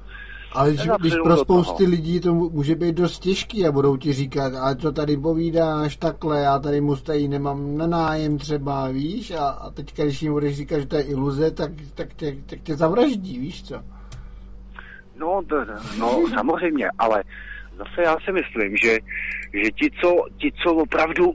ale 0.52 0.72
když, 0.72 0.88
když 1.00 1.14
pro 1.22 1.36
spousty 1.36 1.86
lidí 1.86 2.20
to 2.20 2.34
může 2.34 2.74
být 2.74 2.94
dost 2.94 3.18
těžký 3.18 3.66
a 3.66 3.72
budou 3.72 3.96
ti 3.96 4.12
říkat, 4.12 4.54
ale 4.54 4.76
co 4.76 4.92
tady 4.92 5.16
povídáš 5.16 5.96
takhle, 5.96 6.40
já 6.40 6.58
tady 6.58 6.80
mustají 6.80 7.28
nemám 7.28 7.78
na 7.78 7.86
nájem 7.86 8.38
třeba, 8.38 8.88
víš, 8.88 9.30
a, 9.30 9.48
a 9.48 9.70
teďka, 9.70 10.04
když 10.04 10.22
jim 10.22 10.32
budeš 10.32 10.56
říkat, 10.56 10.78
že 10.78 10.86
to 10.86 10.96
je 10.96 11.02
iluze, 11.02 11.50
tak, 11.50 11.70
tak, 11.94 12.14
tě, 12.14 12.36
tak 12.46 12.60
tě 12.60 12.76
zavraždí, 12.76 13.38
víš 13.38 13.64
co? 13.64 13.82
No, 15.16 15.40
no 15.98 16.24
samozřejmě, 16.34 16.88
ale 16.98 17.22
zase 17.76 18.02
já 18.02 18.16
si 18.24 18.32
myslím, 18.32 18.76
že, 18.76 18.98
že 19.64 19.70
ti, 19.70 19.90
co, 20.00 20.14
ti, 20.38 20.52
co 20.62 20.74
opravdu 20.74 21.34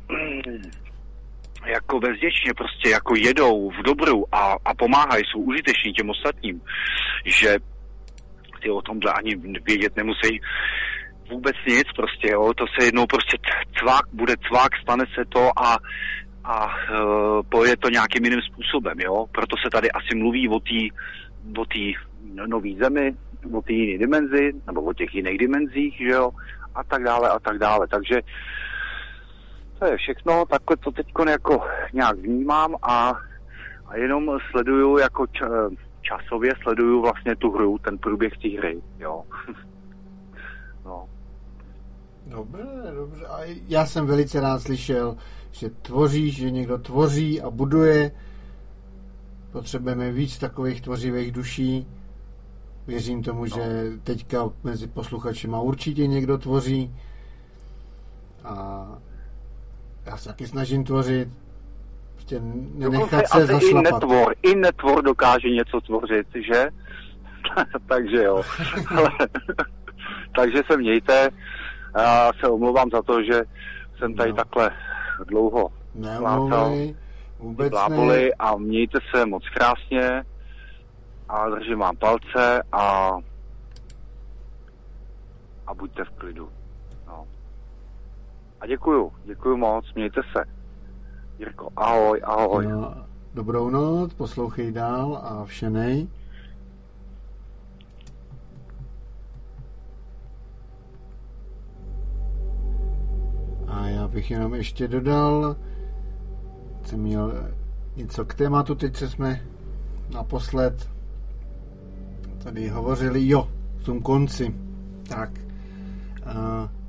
jako 1.66 2.00
bezděčně 2.00 2.54
prostě 2.58 2.90
jako 2.90 3.16
jedou 3.16 3.70
v 3.72 3.84
dobru 3.84 4.36
a, 4.36 4.56
a 4.66 4.74
pomáhají, 4.74 5.24
jsou 5.26 5.40
užiteční 5.40 5.94
těm 5.94 6.10
ostatním, 6.10 6.62
že 7.26 7.58
ty 8.64 8.70
o 8.70 8.82
tomhle 8.82 9.14
ani 9.14 9.36
vědět 9.66 9.96
nemusí 9.96 10.40
vůbec 11.30 11.56
nic 11.68 11.88
prostě, 11.96 12.32
jo, 12.32 12.54
to 12.54 12.66
se 12.68 12.86
jednou 12.86 13.06
prostě 13.06 13.38
cvák, 13.80 14.06
bude 14.14 14.34
cvák, 14.48 14.72
stane 14.82 15.06
se 15.16 15.26
to 15.30 15.60
a, 15.60 15.78
a 16.44 16.66
uh, 16.66 17.42
pojede 17.50 17.78
to 17.78 17.90
nějakým 17.90 18.24
jiným 18.24 18.42
způsobem, 18.42 19.00
jo, 19.00 19.26
proto 19.32 19.56
se 19.64 19.70
tady 19.72 19.92
asi 19.92 20.16
mluví 20.16 20.50
o 20.50 20.60
té 20.60 20.82
o 21.58 21.66
tý 21.66 21.94
nové 22.48 22.70
zemi, 22.82 23.16
o 23.54 23.62
té 23.62 23.74
jiné 23.74 23.98
dimenzi, 23.98 24.52
nebo 24.68 24.82
o 24.82 24.94
těch 24.94 25.16
jiných 25.16 25.38
dimenzích, 25.38 25.98
že 25.98 26.08
jo, 26.08 26.32
a 26.76 26.84
tak 26.84 27.04
dále, 27.04 27.30
a 27.30 27.40
tak 27.40 27.58
dále, 27.58 27.88
takže 27.88 28.22
to 29.80 29.86
je 29.86 29.98
všechno, 29.98 30.46
takhle 30.46 30.78
to 30.78 30.92
teď 30.92 31.08
jako 31.30 31.64
nějak 31.94 32.18
vnímám 32.18 32.76
a, 32.84 33.14
a 33.88 33.98
jenom 33.98 34.38
sleduju 34.52 34.98
jako 34.98 35.28
č, 35.28 35.40
časově 36.04 36.54
sleduju 36.64 37.02
vlastně 37.02 37.36
tu 37.36 37.52
hru, 37.52 37.78
ten 37.78 37.98
průběh 37.98 38.34
té 38.38 38.50
hry, 38.58 38.82
jo. 39.00 39.24
no. 40.86 41.10
Dobře, 42.28 42.64
dobře. 42.96 43.26
A 43.26 43.40
já 43.68 43.86
jsem 43.86 44.06
velice 44.06 44.42
rád 44.42 44.62
slyšel, 44.62 45.18
že 45.52 45.70
tvoříš, 45.70 46.36
že 46.36 46.52
někdo 46.52 46.78
tvoří 46.78 47.42
a 47.42 47.50
buduje. 47.50 48.12
Potřebujeme 49.52 50.12
víc 50.12 50.38
takových 50.38 50.82
tvořivých 50.82 51.32
duší. 51.32 51.88
Věřím 52.88 53.24
tomu, 53.24 53.42
no. 53.42 53.48
že 53.48 53.92
teďka 54.04 54.50
mezi 54.64 54.88
posluchači 54.88 55.48
určitě 55.48 56.08
někdo 56.08 56.38
tvoří. 56.38 56.96
A 58.44 58.88
já 60.06 60.18
se 60.18 60.30
taky 60.30 60.48
snažím 60.48 60.84
tvořit 60.84 61.30
Prostě 62.24 62.42
nenechat 62.74 63.28
se 63.28 63.46
zašlapat. 63.46 63.72
I 63.72 63.94
netvor, 63.94 64.36
I 64.44 64.56
netvor 64.56 65.04
dokáže 65.04 65.50
něco 65.50 65.82
tvořit, 65.82 66.28
že? 66.36 66.70
takže 67.88 68.24
jo. 68.24 68.42
Ale, 68.98 69.10
takže 70.36 70.62
se 70.72 70.78
mějte. 70.78 71.30
Já 71.98 72.32
se 72.40 72.48
omlouvám 72.48 72.90
za 72.90 73.02
to, 73.02 73.24
že 73.24 73.42
jsem 73.98 74.16
tady 74.16 74.30
no. 74.30 74.36
takhle 74.36 74.72
dlouho 75.28 75.70
plácal. 76.18 76.76
Vůbec 77.40 77.74
ne. 77.90 78.30
a 78.40 78.58
mějte 78.58 79.00
se 79.16 79.26
moc 79.26 79.44
krásně 79.50 80.24
a 81.30 81.50
držím 81.50 81.80
vám 81.80 81.98
palce 81.98 82.64
a 82.72 83.12
a 85.68 85.74
buďte 85.74 86.04
v 86.04 86.10
klidu. 86.10 86.50
No. 87.08 87.28
A 88.62 88.68
děkuju, 88.68 89.14
děkuju 89.26 89.58
moc, 89.58 89.94
mějte 89.96 90.22
se. 90.38 90.53
Jirko, 91.40 91.70
ahoj, 91.76 92.22
ahoj. 92.24 92.68
No, 92.68 92.94
dobrou 93.34 93.70
noc, 93.70 94.14
poslouchej 94.14 94.72
dál 94.72 95.22
a 95.24 95.46
všenej. 95.46 96.08
A 103.68 103.88
já 103.88 104.08
bych 104.08 104.32
jenom 104.32 104.54
ještě 104.54 104.88
dodal, 104.88 105.56
jsem 106.84 107.00
měl 107.00 107.50
něco 107.96 108.26
k 108.26 108.34
tématu, 108.34 108.76
teď 108.76 108.96
se 108.96 109.10
jsme 109.10 109.42
naposled 110.14 110.90
tady 112.44 112.70
hovořili, 112.70 113.28
jo, 113.28 113.48
v 113.78 113.84
tom 113.84 114.02
konci. 114.02 114.56
Tak, 115.08 115.30
uh, 116.26 116.83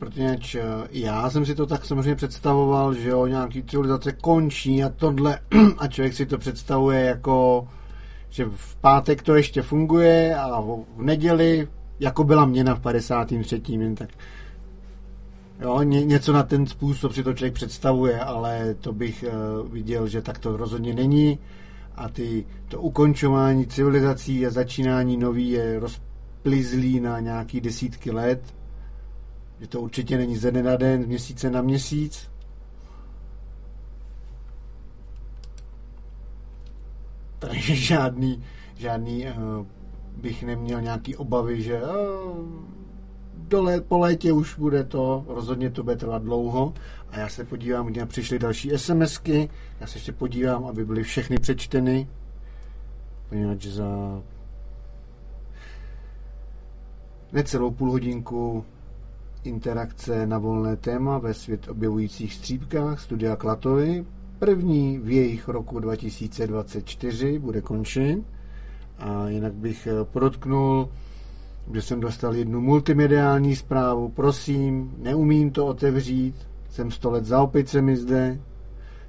protože 0.00 0.60
eh, 0.60 0.88
já 0.90 1.30
jsem 1.30 1.46
si 1.46 1.54
to 1.54 1.66
tak 1.66 1.84
samozřejmě 1.84 2.14
představoval, 2.14 2.94
že 2.94 3.08
jo, 3.08 3.26
nějaký 3.26 3.62
civilizace 3.62 4.12
končí 4.12 4.84
a 4.84 4.88
tohle 4.88 5.38
a 5.78 5.86
člověk 5.86 6.14
si 6.14 6.26
to 6.26 6.38
představuje 6.38 7.00
jako, 7.00 7.68
že 8.30 8.44
v 8.44 8.76
pátek 8.76 9.22
to 9.22 9.34
ještě 9.34 9.62
funguje 9.62 10.36
a 10.36 10.60
v 10.60 10.84
neděli, 10.96 11.68
jako 12.00 12.24
byla 12.24 12.46
měna 12.46 12.74
v 12.74 12.80
53. 12.80 13.62
jen 13.68 13.94
tak 13.94 14.08
Jo, 15.60 15.82
ně, 15.82 16.04
něco 16.04 16.32
na 16.32 16.42
ten 16.42 16.66
způsob 16.66 17.12
si 17.12 17.22
to 17.22 17.34
člověk 17.34 17.54
představuje, 17.54 18.20
ale 18.20 18.74
to 18.74 18.92
bych 18.92 19.24
uh, 19.62 19.72
viděl, 19.72 20.08
že 20.08 20.22
tak 20.22 20.38
to 20.38 20.56
rozhodně 20.56 20.94
není. 20.94 21.38
A 21.94 22.08
ty, 22.08 22.44
to 22.68 22.80
ukončování 22.80 23.66
civilizací 23.66 24.46
a 24.46 24.50
začínání 24.50 25.16
nový 25.16 25.48
je 25.48 25.80
rozplizlý 25.80 27.00
na 27.00 27.20
nějaký 27.20 27.60
desítky 27.60 28.10
let 28.10 28.40
že 29.60 29.66
to 29.66 29.80
určitě 29.80 30.18
není 30.18 30.36
ze 30.36 30.50
dne 30.50 30.62
na 30.62 30.76
den, 30.76 31.02
z 31.02 31.06
měsíce 31.06 31.50
na 31.50 31.62
měsíc. 31.62 32.30
Takže 37.38 37.74
žádný, 37.76 38.44
žádný 38.76 39.26
uh, 39.26 39.66
bych 40.16 40.42
neměl 40.42 40.80
nějaký 40.80 41.16
obavy, 41.16 41.62
že 41.62 41.82
uh, 41.82 41.88
dole, 43.34 43.80
po 43.80 43.98
létě 43.98 44.32
už 44.32 44.58
bude 44.58 44.84
to, 44.84 45.24
rozhodně 45.28 45.70
to 45.70 45.82
bude 45.82 45.96
trvat 45.96 46.22
dlouho. 46.22 46.74
A 47.10 47.18
já 47.18 47.28
se 47.28 47.44
podívám, 47.44 47.86
kde 47.86 48.06
přišly 48.06 48.38
další 48.38 48.70
SMSky, 48.76 49.50
já 49.80 49.86
se 49.86 49.96
ještě 49.96 50.12
podívám, 50.12 50.64
aby 50.64 50.84
byly 50.84 51.02
všechny 51.02 51.38
přečteny, 51.38 52.08
poněvadž 53.28 53.66
za 53.66 54.22
necelou 57.32 57.70
půl 57.70 57.90
hodinku 57.90 58.64
interakce 59.44 60.26
na 60.26 60.38
volné 60.38 60.76
téma 60.76 61.18
ve 61.18 61.34
svět 61.34 61.68
objevujících 61.68 62.34
střípkách 62.34 63.00
studia 63.00 63.36
Klatovy. 63.36 64.04
První 64.38 64.98
v 64.98 65.10
jejich 65.10 65.48
roku 65.48 65.80
2024 65.80 67.38
bude 67.38 67.60
končen. 67.60 68.24
A 68.98 69.28
jinak 69.28 69.52
bych 69.54 69.86
eh, 69.86 70.04
podotknul, 70.04 70.88
že 71.74 71.82
jsem 71.82 72.00
dostal 72.00 72.34
jednu 72.34 72.60
multimediální 72.60 73.56
zprávu. 73.56 74.08
Prosím, 74.08 74.94
neumím 74.98 75.50
to 75.50 75.66
otevřít, 75.66 76.34
jsem 76.70 76.90
sto 76.90 77.10
let 77.10 77.24
za 77.24 77.42
opicemi 77.42 77.96
zde, 77.96 78.40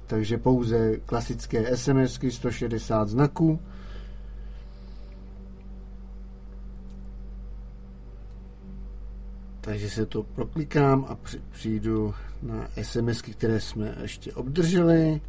takže 0.06 0.38
pouze 0.38 0.96
klasické 0.96 1.76
SMSky 1.76 2.30
160 2.30 3.08
znaků. 3.08 3.60
Takže 9.64 9.90
se 9.90 10.06
to 10.06 10.22
proklikám 10.22 11.06
a 11.08 11.18
přijdu 11.50 12.14
na 12.42 12.68
SMSky, 12.82 13.32
které 13.32 13.60
jsme 13.60 13.94
ještě 14.02 14.32
obdrželi. 14.32 15.20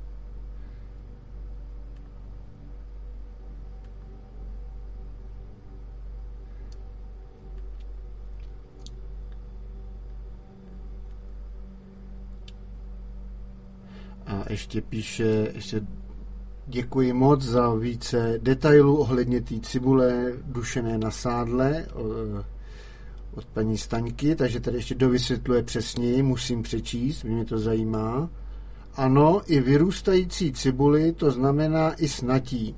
A 14.26 14.44
ještě 14.50 14.82
píše, 14.82 15.52
ještě 15.54 15.82
děkuji 16.68 17.14
moc 17.14 17.42
za 17.42 17.74
více 17.74 18.40
detailů 18.42 18.98
ohledně 18.98 19.42
té 19.42 19.60
cibule 19.60 20.34
dušené 20.44 20.98
na 20.98 21.12
sádle 21.12 21.86
od 23.36 23.46
paní 23.46 23.78
Staňky, 23.78 24.36
takže 24.36 24.60
tady 24.60 24.78
ještě 24.78 24.96
dovysvětluje 24.96 25.64
přesněji, 25.64 26.24
musím 26.24 26.64
přečíst, 26.64 27.24
mě 27.24 27.46
to 27.46 27.60
zajímá. 27.60 28.30
Ano, 28.96 29.42
i 29.46 29.60
vyrůstající 29.60 30.54
cibuli, 30.54 31.12
to 31.12 31.32
znamená 31.32 31.94
i 31.94 32.08
snatí. 32.08 32.76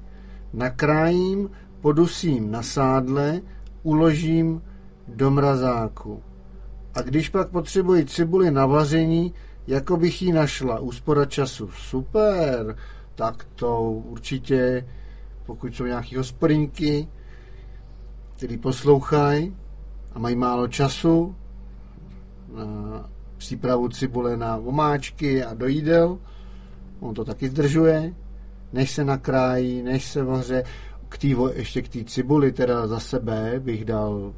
Nakrájím, 0.53 1.49
podusím 1.81 2.51
na 2.51 2.63
sádle, 2.63 3.41
uložím 3.83 4.61
do 5.07 5.31
mrazáku. 5.31 6.23
A 6.93 7.01
když 7.01 7.29
pak 7.29 7.49
potřebuji 7.49 8.05
cibuli 8.05 8.51
na 8.51 8.65
vaření, 8.65 9.33
jako 9.67 9.97
bych 9.97 10.21
ji 10.21 10.33
našla. 10.33 10.79
Úspora 10.79 11.25
času. 11.25 11.69
Super. 11.71 12.77
Tak 13.15 13.47
to 13.55 13.81
určitě, 13.91 14.87
pokud 15.45 15.75
jsou 15.75 15.85
nějaký 15.85 16.15
hospodinky, 16.15 17.07
který 18.35 18.57
poslouchají 18.57 19.55
a 20.15 20.19
mají 20.19 20.35
málo 20.35 20.67
času 20.67 21.35
na 22.53 23.09
přípravu 23.37 23.89
cibule 23.89 24.37
na 24.37 24.57
omáčky 24.57 25.43
a 25.43 25.53
do 25.53 25.67
jídel, 25.67 26.17
on 26.99 27.13
to 27.13 27.25
taky 27.25 27.49
zdržuje, 27.49 28.13
než 28.73 28.91
se 28.91 29.03
nakrájí, 29.03 29.81
než 29.83 30.05
se 30.05 30.23
vaře. 30.23 30.63
K 31.09 31.17
tý, 31.17 31.35
ještě 31.53 31.81
k 31.81 31.89
té 31.89 32.03
cibuli 32.03 32.51
teda 32.51 32.87
za 32.87 32.99
sebe 32.99 33.59
bych 33.59 33.85
dal, 33.85 34.33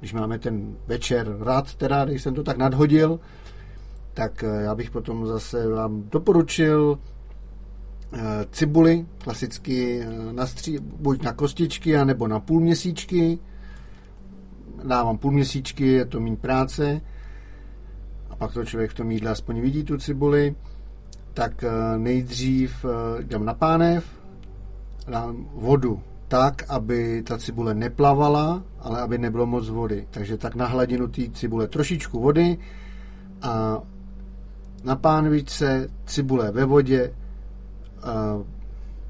když 0.00 0.12
máme 0.12 0.38
ten 0.38 0.76
večer 0.86 1.36
rad, 1.40 1.74
teda, 1.74 2.04
když 2.04 2.22
jsem 2.22 2.34
to 2.34 2.42
tak 2.42 2.56
nadhodil, 2.56 3.20
tak 4.14 4.44
eh, 4.44 4.62
já 4.62 4.74
bych 4.74 4.90
potom 4.90 5.26
zase 5.26 5.68
vám 5.68 6.02
doporučil 6.02 6.98
eh, 8.12 8.20
cibuli, 8.50 9.06
klasicky 9.18 10.04
na 10.32 10.46
stří, 10.46 10.78
buď 10.78 11.22
na 11.22 11.32
kostičky, 11.32 11.96
anebo 11.96 12.28
na 12.28 12.40
půlměsíčky. 12.40 13.38
Dávám 14.86 15.18
půlměsíčky, 15.18 15.86
je 15.86 16.04
to 16.04 16.20
méně 16.20 16.36
práce. 16.36 17.00
A 18.30 18.36
pak 18.36 18.52
to 18.52 18.64
člověk 18.64 18.90
v 18.90 18.94
tom 18.94 19.10
jídle 19.10 19.30
aspoň 19.30 19.60
vidí 19.60 19.84
tu 19.84 19.98
cibuli. 19.98 20.54
Tak 21.34 21.64
nejdřív 21.96 22.84
dám 23.22 23.44
na 23.44 23.54
pánev, 23.54 24.04
dám 25.08 25.48
vodu 25.54 26.02
tak, 26.28 26.64
aby 26.68 27.22
ta 27.22 27.38
cibule 27.38 27.74
neplavala, 27.74 28.62
ale 28.80 29.00
aby 29.00 29.18
nebylo 29.18 29.46
moc 29.46 29.68
vody. 29.68 30.06
Takže 30.10 30.36
tak 30.36 30.54
na 30.54 30.66
hladinu 30.66 31.08
té 31.08 31.22
cibule 31.32 31.68
trošičku 31.68 32.20
vody 32.20 32.58
a 33.42 33.78
na 34.84 34.96
pánvičce, 34.96 35.90
cibule 36.06 36.50
ve 36.52 36.64
vodě, 36.64 37.14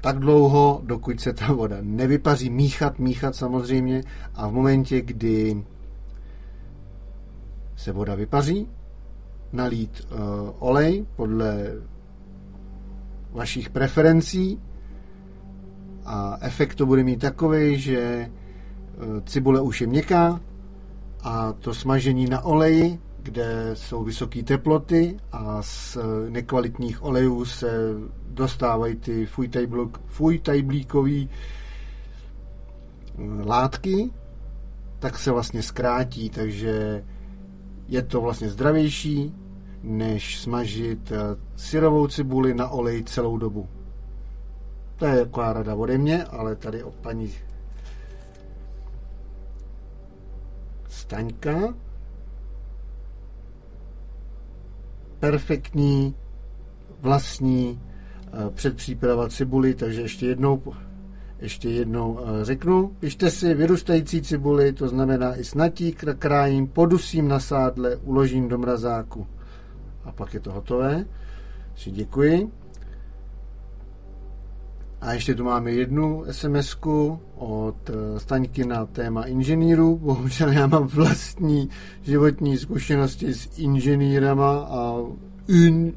tak 0.05 0.19
dlouho, 0.19 0.81
dokud 0.83 1.19
se 1.19 1.33
ta 1.33 1.53
voda 1.53 1.77
nevypaří, 1.81 2.49
míchat, 2.49 2.99
míchat 2.99 3.35
samozřejmě. 3.35 4.03
A 4.35 4.47
v 4.47 4.53
momentě, 4.53 5.01
kdy 5.01 5.63
se 7.75 7.91
voda 7.91 8.15
vypaří, 8.15 8.67
nalít 9.53 10.07
uh, 10.11 10.19
olej 10.59 11.05
podle 11.15 11.73
vašich 13.31 13.69
preferencí. 13.69 14.61
A 16.05 16.37
efekt 16.41 16.75
to 16.75 16.85
bude 16.85 17.03
mít 17.03 17.19
takový, 17.19 17.79
že 17.79 18.29
uh, 18.29 19.21
cibule 19.25 19.61
už 19.61 19.81
je 19.81 19.87
měkká 19.87 20.41
a 21.23 21.53
to 21.53 21.73
smažení 21.73 22.25
na 22.25 22.41
oleji 22.41 22.99
kde 23.25 23.71
jsou 23.73 24.03
vysoké 24.03 24.43
teploty 24.43 25.17
a 25.31 25.61
z 25.61 25.97
nekvalitních 26.29 27.03
olejů 27.03 27.45
se 27.45 27.69
dostávají 28.27 28.95
ty 28.95 29.27
fujtajblíkové 30.07 31.11
eh, 31.11 31.27
látky, 33.45 34.09
tak 34.99 35.17
se 35.19 35.31
vlastně 35.31 35.63
zkrátí, 35.63 36.29
takže 36.29 37.03
je 37.87 38.01
to 38.01 38.21
vlastně 38.21 38.49
zdravější, 38.49 39.33
než 39.83 40.39
smažit 40.39 41.11
eh, 41.11 41.17
syrovou 41.55 42.07
cibuli 42.07 42.53
na 42.53 42.69
olej 42.69 43.03
celou 43.03 43.37
dobu. 43.37 43.69
To 44.95 45.05
je 45.05 45.17
taková 45.25 45.53
rada 45.53 45.75
ode 45.75 45.97
mě, 45.97 46.23
ale 46.23 46.55
tady 46.55 46.83
od 46.83 46.95
paní 46.95 47.31
Staňka 50.89 51.84
perfektní 55.19 56.15
vlastní 57.01 57.81
eh, 58.27 58.29
předpříprava 58.53 59.29
cibuli, 59.29 59.73
takže 59.73 60.01
ještě 60.01 60.25
jednou 60.25 60.61
ještě 61.39 61.69
jednou 61.69 62.19
eh, 62.19 62.45
řeknu, 62.45 62.87
pište 62.99 63.31
si 63.31 63.53
vyrůstající 63.53 64.21
cibuli, 64.21 64.73
to 64.73 64.87
znamená 64.87 65.35
i 65.35 65.43
snatí, 65.43 65.95
krájím, 66.19 66.67
podusím 66.67 67.27
na 67.27 67.39
sádle, 67.39 67.95
uložím 67.95 68.49
do 68.49 68.57
mrazáku. 68.57 69.27
A 70.03 70.11
pak 70.11 70.33
je 70.33 70.39
to 70.39 70.51
hotové. 70.51 71.05
Si 71.75 71.91
děkuji. 71.91 72.51
A 75.05 75.13
ještě 75.13 75.35
tu 75.35 75.43
máme 75.43 75.71
jednu 75.71 76.23
sms 76.31 76.77
od 77.35 77.89
eh, 77.89 78.19
Staňky 78.19 78.65
na 78.65 78.85
téma 78.85 79.23
inženýrů. 79.23 79.97
Bohužel 79.97 80.51
já 80.51 80.67
mám 80.67 80.87
vlastní 80.87 81.69
životní 82.01 82.57
zkušenosti 82.57 83.33
s 83.33 83.59
inženýrama 83.59 84.59
a 84.59 84.93
un 85.49 85.93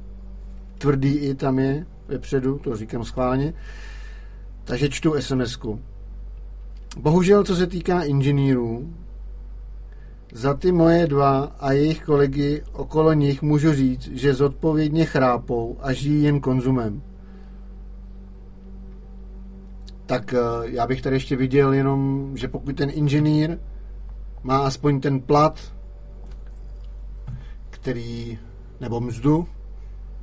tvrdý 0.79 1.15
i 1.15 1.35
tam 1.35 1.59
je 1.59 1.87
vepředu, 2.09 2.59
to 2.59 2.77
říkám 2.77 3.05
schválně. 3.05 3.55
Takže 4.65 4.89
čtu 4.89 5.15
sms 5.21 5.59
Bohužel, 7.01 7.45
co 7.45 7.57
se 7.57 7.67
týká 7.67 8.03
inženýrů, 8.03 8.93
za 10.33 10.55
ty 10.55 10.73
moje 10.73 11.07
dva 11.07 11.41
a 11.61 11.73
jejich 11.73 12.03
kolegy 12.03 12.63
okolo 12.73 13.13
nich 13.13 13.43
můžu 13.43 13.73
říct, 13.73 14.09
že 14.09 14.35
zodpovědně 14.35 15.05
chrápou 15.05 15.79
a 15.81 15.93
žijí 15.93 16.23
jen 16.23 16.41
konzumem 16.41 17.03
tak 20.09 20.35
eh, 20.35 20.39
já 20.63 20.87
bych 20.87 21.03
tady 21.03 21.17
ještě 21.17 21.37
viděl 21.37 21.73
jenom, 21.73 22.31
že 22.37 22.49
pokud 22.49 22.77
ten 22.77 22.91
inženýr 22.93 23.59
má 24.43 24.59
aspoň 24.59 25.01
ten 25.01 25.21
plat, 25.21 25.75
který, 27.71 28.39
nebo 28.81 29.01
mzdu, 29.01 29.49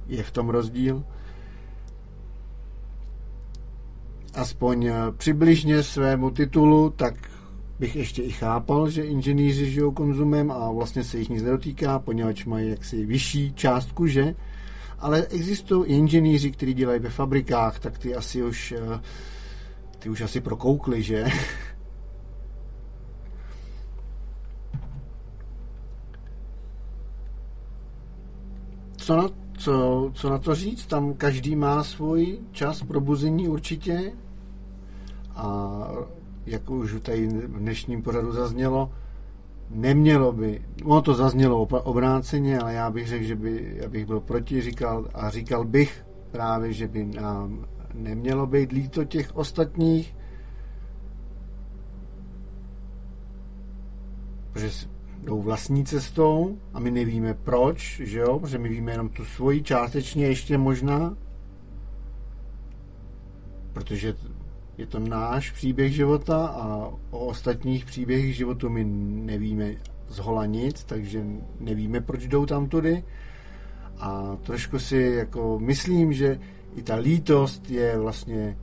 je 0.07 0.23
v 0.23 0.31
tom 0.31 0.49
rozdíl, 0.49 1.03
aspoň 4.33 4.85
eh, 4.85 4.93
přibližně 5.17 5.83
svému 5.83 6.31
titulu, 6.31 6.89
tak 6.89 7.13
bych 7.79 7.95
ještě 7.95 8.21
i 8.21 8.31
chápal, 8.31 8.89
že 8.89 9.03
inženýři 9.03 9.71
žijou 9.71 9.91
konzumem 9.91 10.51
a 10.51 10.71
vlastně 10.71 11.03
se 11.03 11.17
jich 11.17 11.29
nic 11.29 11.43
nedotýká, 11.43 11.99
poněvadž 11.99 12.45
mají 12.45 12.69
jaksi 12.69 13.05
vyšší 13.05 13.53
částku, 13.53 14.07
že? 14.07 14.35
Ale 14.99 15.25
existují 15.25 15.91
inženýři, 15.91 16.51
kteří 16.51 16.73
dělají 16.73 16.99
ve 16.99 17.09
fabrikách, 17.09 17.79
tak 17.79 17.97
ty 17.97 18.15
asi 18.15 18.43
už 18.43 18.73
uh, 18.77 18.99
ty 20.05 20.09
už 20.09 20.21
asi 20.21 20.41
prokoukli, 20.41 21.03
že? 21.03 21.25
co, 28.97 29.17
na, 29.17 29.29
co, 29.57 30.11
co 30.13 30.29
na 30.29 30.37
to 30.37 30.55
říct? 30.55 30.85
Tam 30.85 31.13
každý 31.13 31.55
má 31.55 31.83
svůj 31.83 32.39
čas 32.51 32.83
probuzení 32.83 33.47
určitě. 33.47 34.11
A 35.35 35.87
jak 36.45 36.69
už 36.69 36.95
tady 37.01 37.27
v 37.27 37.59
dnešním 37.59 38.01
pořadu 38.01 38.31
zaznělo, 38.31 38.91
nemělo 39.69 40.31
by, 40.31 40.61
ono 40.83 41.01
to 41.01 41.13
zaznělo 41.13 41.61
obráceně, 41.65 42.59
ale 42.59 42.73
já 42.73 42.89
bych 42.89 43.07
řekl, 43.07 43.23
že 43.23 43.35
by, 43.35 43.73
já 43.75 43.89
bych 43.89 44.05
byl 44.05 44.19
proti 44.19 44.61
říkal, 44.61 45.07
a 45.13 45.29
říkal 45.29 45.65
bych 45.65 46.05
právě, 46.31 46.73
že 46.73 46.87
by 46.87 47.05
nám 47.05 47.65
nemělo 47.97 48.47
být 48.47 48.71
líto 48.71 49.05
těch 49.05 49.35
ostatních, 49.35 50.15
protože 54.51 54.87
jdou 55.23 55.41
vlastní 55.41 55.85
cestou 55.85 56.57
a 56.73 56.79
my 56.79 56.91
nevíme 56.91 57.33
proč, 57.33 58.01
že 58.03 58.19
jo, 58.19 58.39
protože 58.39 58.57
my 58.57 58.69
víme 58.69 58.91
jenom 58.91 59.09
tu 59.09 59.25
svoji 59.25 59.63
částečně 59.63 60.27
ještě 60.27 60.57
možná. 60.57 61.17
Protože 63.73 64.13
je 64.77 64.85
to 64.85 64.99
náš 64.99 65.51
příběh 65.51 65.93
života 65.93 66.47
a 66.47 66.87
o 67.11 67.19
ostatních 67.19 67.85
příběhích 67.85 68.35
životu 68.35 68.69
my 68.69 68.83
nevíme 69.25 69.75
zhola 70.07 70.45
nic, 70.45 70.83
takže 70.83 71.25
nevíme, 71.59 72.01
proč 72.01 72.27
jdou 72.27 72.45
tam 72.45 72.67
tudy. 72.67 73.03
A 73.97 74.37
trošku 74.43 74.79
si 74.79 74.97
jako 74.97 75.59
myslím, 75.59 76.13
že 76.13 76.39
i 76.75 76.83
ta 76.83 76.95
lítost 76.95 77.69
je 77.69 77.99
vlastně 77.99 78.57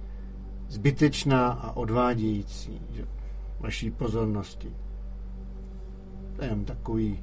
zbytečná 0.69 1.49
a 1.49 1.77
odvádějící 1.77 2.81
že, 2.91 3.07
vaší 3.61 3.91
pozornosti. 3.91 4.73
To 6.37 6.45
je 6.45 6.57
takový 6.65 7.23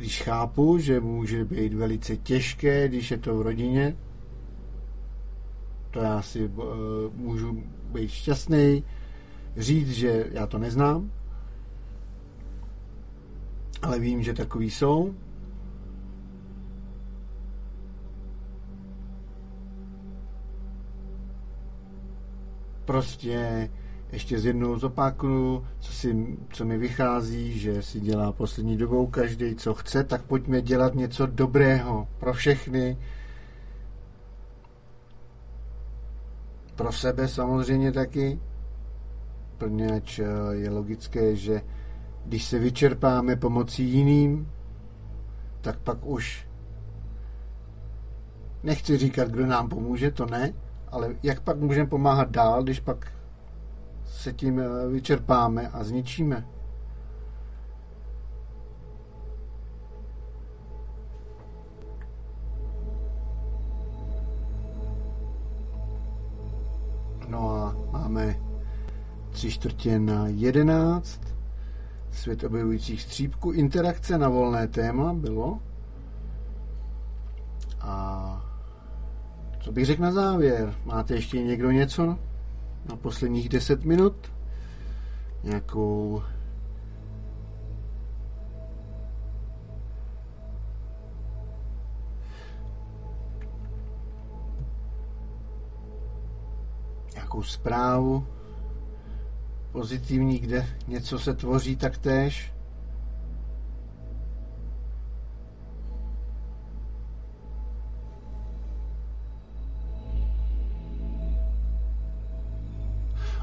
když 0.00 0.22
chápu, 0.22 0.78
že 0.78 1.00
může 1.00 1.44
být 1.44 1.74
velice 1.74 2.16
těžké, 2.16 2.88
když 2.88 3.10
je 3.10 3.18
to 3.18 3.36
v 3.36 3.42
rodině, 3.42 3.96
to 5.90 6.00
já 6.00 6.22
si 6.22 6.46
uh, 6.46 6.64
můžu 7.14 7.62
být 7.92 8.10
šťastný, 8.10 8.84
říct, 9.56 9.90
že 9.90 10.26
já 10.30 10.46
to 10.46 10.58
neznám, 10.58 11.10
ale 13.82 13.98
vím, 13.98 14.22
že 14.22 14.34
takový 14.34 14.70
jsou. 14.70 15.14
Prostě 22.90 23.70
ještě 24.12 24.38
z 24.38 24.44
jednou 24.44 24.78
zopakuju, 24.78 25.66
co, 25.78 25.92
si, 25.92 26.36
co 26.52 26.64
mi 26.64 26.78
vychází, 26.78 27.58
že 27.58 27.82
si 27.82 28.00
dělá 28.00 28.32
poslední 28.32 28.76
dobou 28.76 29.06
každý, 29.06 29.54
co 29.54 29.74
chce, 29.74 30.04
tak 30.04 30.22
pojďme 30.22 30.62
dělat 30.62 30.94
něco 30.94 31.26
dobrého 31.26 32.08
pro 32.18 32.32
všechny, 32.32 32.98
pro 36.76 36.92
sebe 36.92 37.28
samozřejmě 37.28 37.92
taky, 37.92 38.40
protože 39.58 40.26
je 40.50 40.70
logické, 40.70 41.36
že 41.36 41.62
když 42.24 42.44
se 42.44 42.58
vyčerpáme 42.58 43.36
pomocí 43.36 43.90
jiným, 43.90 44.52
tak 45.60 45.78
pak 45.78 46.06
už 46.06 46.46
nechci 48.62 48.98
říkat, 48.98 49.28
kdo 49.28 49.46
nám 49.46 49.68
pomůže, 49.68 50.10
to 50.10 50.26
ne, 50.26 50.52
ale 50.92 51.16
jak 51.22 51.40
pak 51.40 51.56
můžeme 51.56 51.88
pomáhat 51.88 52.30
dál, 52.30 52.62
když 52.62 52.80
pak 52.80 53.12
se 54.04 54.32
tím 54.32 54.60
eh, 54.60 54.88
vyčerpáme 54.88 55.68
a 55.68 55.84
zničíme. 55.84 56.46
No 67.28 67.50
a 67.50 67.76
máme 67.92 68.36
tři 69.30 69.50
čtvrtě 69.50 69.98
na 69.98 70.28
jedenáct. 70.28 71.20
Svět 72.10 72.44
objevujících 72.44 73.02
střípků. 73.02 73.52
Interakce 73.52 74.18
na 74.18 74.28
volné 74.28 74.68
téma 74.68 75.14
bylo. 75.14 75.58
A 77.80 78.49
co 79.60 79.72
bych 79.72 79.86
řekl 79.86 80.02
na 80.02 80.12
závěr? 80.12 80.74
Máte 80.84 81.14
ještě 81.14 81.42
někdo 81.42 81.70
něco? 81.70 82.18
na 82.88 82.96
posledních 82.96 83.48
10 83.48 83.84
minut 83.84 84.32
nějakou 85.44 86.22
nějakou 97.14 97.42
zprávu 97.42 98.26
pozitivní, 99.72 100.38
kde 100.38 100.66
něco 100.88 101.18
se 101.18 101.34
tvoří 101.34 101.76
taktéž. 101.76 102.52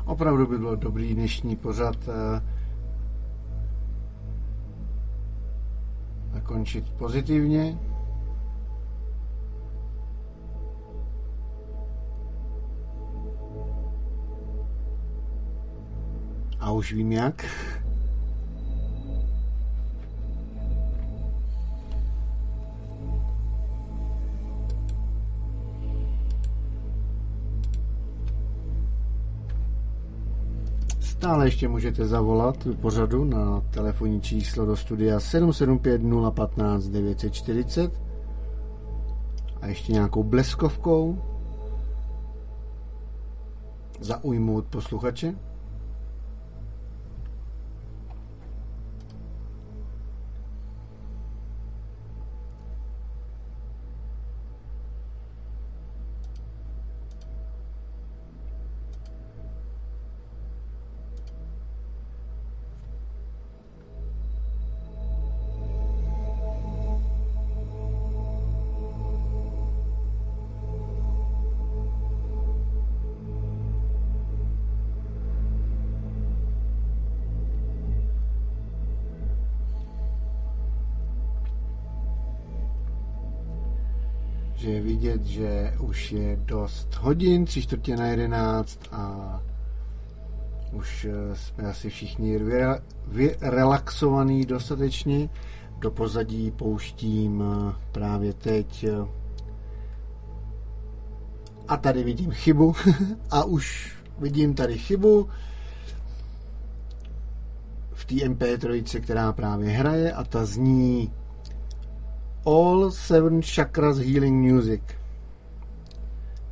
Opravdu 0.08 0.48
by 0.48 0.58
bylo 0.58 0.76
dobrý 0.76 1.14
dnešní 1.14 1.56
pořad 1.56 1.96
eh, 2.08 2.42
zakončit 6.34 6.90
pozitivně. 6.90 7.78
A 16.60 16.72
už 16.72 16.94
vím 16.94 17.12
jak. 17.12 17.46
Stále 31.28 31.48
ještě 31.48 31.68
můžete 31.68 32.06
zavolat 32.06 32.68
pořadu 32.82 33.24
na 33.24 33.62
telefonní 33.70 34.22
číslo 34.22 34.66
do 34.66 34.76
studia 34.76 35.20
775 35.20 36.02
015 36.36 36.84
940 36.84 38.02
a 39.62 39.68
ještě 39.68 39.94
nějakou 39.94 40.24
bleskovkou 40.24 41.22
zaujmout 44.00 44.68
posluchače. 44.68 45.36
Že 85.28 85.74
už 85.80 86.12
je 86.12 86.36
dost 86.36 86.96
hodin, 86.96 87.46
tři 87.46 87.62
čtvrtě 87.62 87.96
na 87.96 88.06
jedenáct 88.06 88.80
a 88.92 89.42
už 90.72 91.08
eh, 91.10 91.36
jsme 91.36 91.64
asi 91.64 91.90
všichni 91.90 92.40
vyrelaxovaní 93.08 94.46
dostatečně. 94.46 95.30
Do 95.80 95.92
pozadí 95.92 96.52
pouštím 96.52 97.44
eh, 97.44 97.74
právě 97.92 98.34
teď 98.34 98.84
eh, 98.84 99.08
a 101.68 101.78
tady 101.78 102.04
vidím 102.04 102.32
chybu 102.32 102.76
a 103.32 103.44
už 103.44 103.98
vidím 104.20 104.54
tady 104.54 104.78
chybu 104.78 105.30
v 107.94 108.06
té 108.06 108.16
MP3, 108.16 109.02
která 109.02 109.34
právě 109.34 109.70
hraje 109.70 110.14
a 110.14 110.24
ta 110.24 110.46
zní 110.46 111.14
All 112.46 112.92
Seven 112.92 113.42
Chakras 113.42 113.98
Healing 113.98 114.52
Music. 114.52 114.82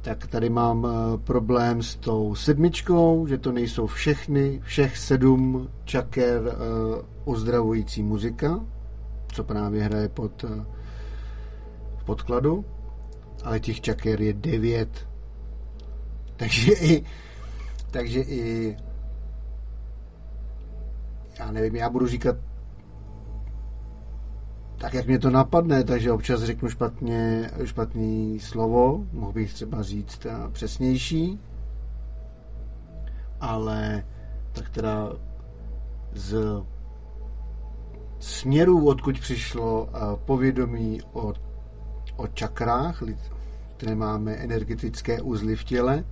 Tak 0.06 0.27
tady 0.27 0.49
mám 0.49 0.86
eh, 0.86 1.18
problém 1.18 1.84
s 1.84 1.95
tou 1.95 2.36
sedmičkou, 2.36 3.27
že 3.27 3.38
to 3.38 3.52
nejsou 3.52 3.88
všechny, 3.88 4.61
všech 4.64 4.98
sedm 4.98 5.69
čaker 5.84 6.41
uh, 6.41 7.34
uzdravující 7.34 8.03
muzika, 8.03 8.60
co 9.34 9.44
právě 9.44 9.84
hraje 9.84 10.10
pod 10.10 10.44
uh, 10.44 10.49
v 11.98 12.03
podkladu, 12.03 12.65
ale 13.44 13.60
těch 13.60 13.82
čaker 13.82 14.22
je 14.22 14.34
devět. 14.34 15.07
Takže 16.36 16.72
i 16.72 17.06
takže 17.91 18.22
i 18.22 18.77
já 21.40 21.52
nevím, 21.52 21.76
já 21.76 21.90
budu 21.90 22.07
říkat 22.07 22.36
tak 24.86 24.94
jak 24.94 25.07
mě 25.07 25.20
to 25.20 25.30
napadne, 25.30 25.84
takže 25.84 26.12
občas 26.12 26.44
řeknu 26.44 26.70
špatně, 26.70 27.52
špatný 27.64 28.40
slovo, 28.40 29.06
mohl 29.12 29.32
bych 29.32 29.53
třeba 29.53 29.84
říct 29.84 30.26
eh, 30.26 30.32
přesnější, 30.52 31.40
ale 33.41 34.06
tak 34.52 34.70
teda 34.70 35.14
z 36.14 36.62
směru, 38.20 38.88
odkud 38.88 39.20
přišlo 39.20 39.90
eh, 39.90 39.99
povědomí 40.26 41.02
o, 41.14 41.34
o 42.16 42.28
čakrách, 42.28 43.03
které 43.78 43.95
máme 43.95 44.34
energetické 44.34 45.22
uzly 45.22 45.56
v 45.56 45.64
těle, 45.64 46.06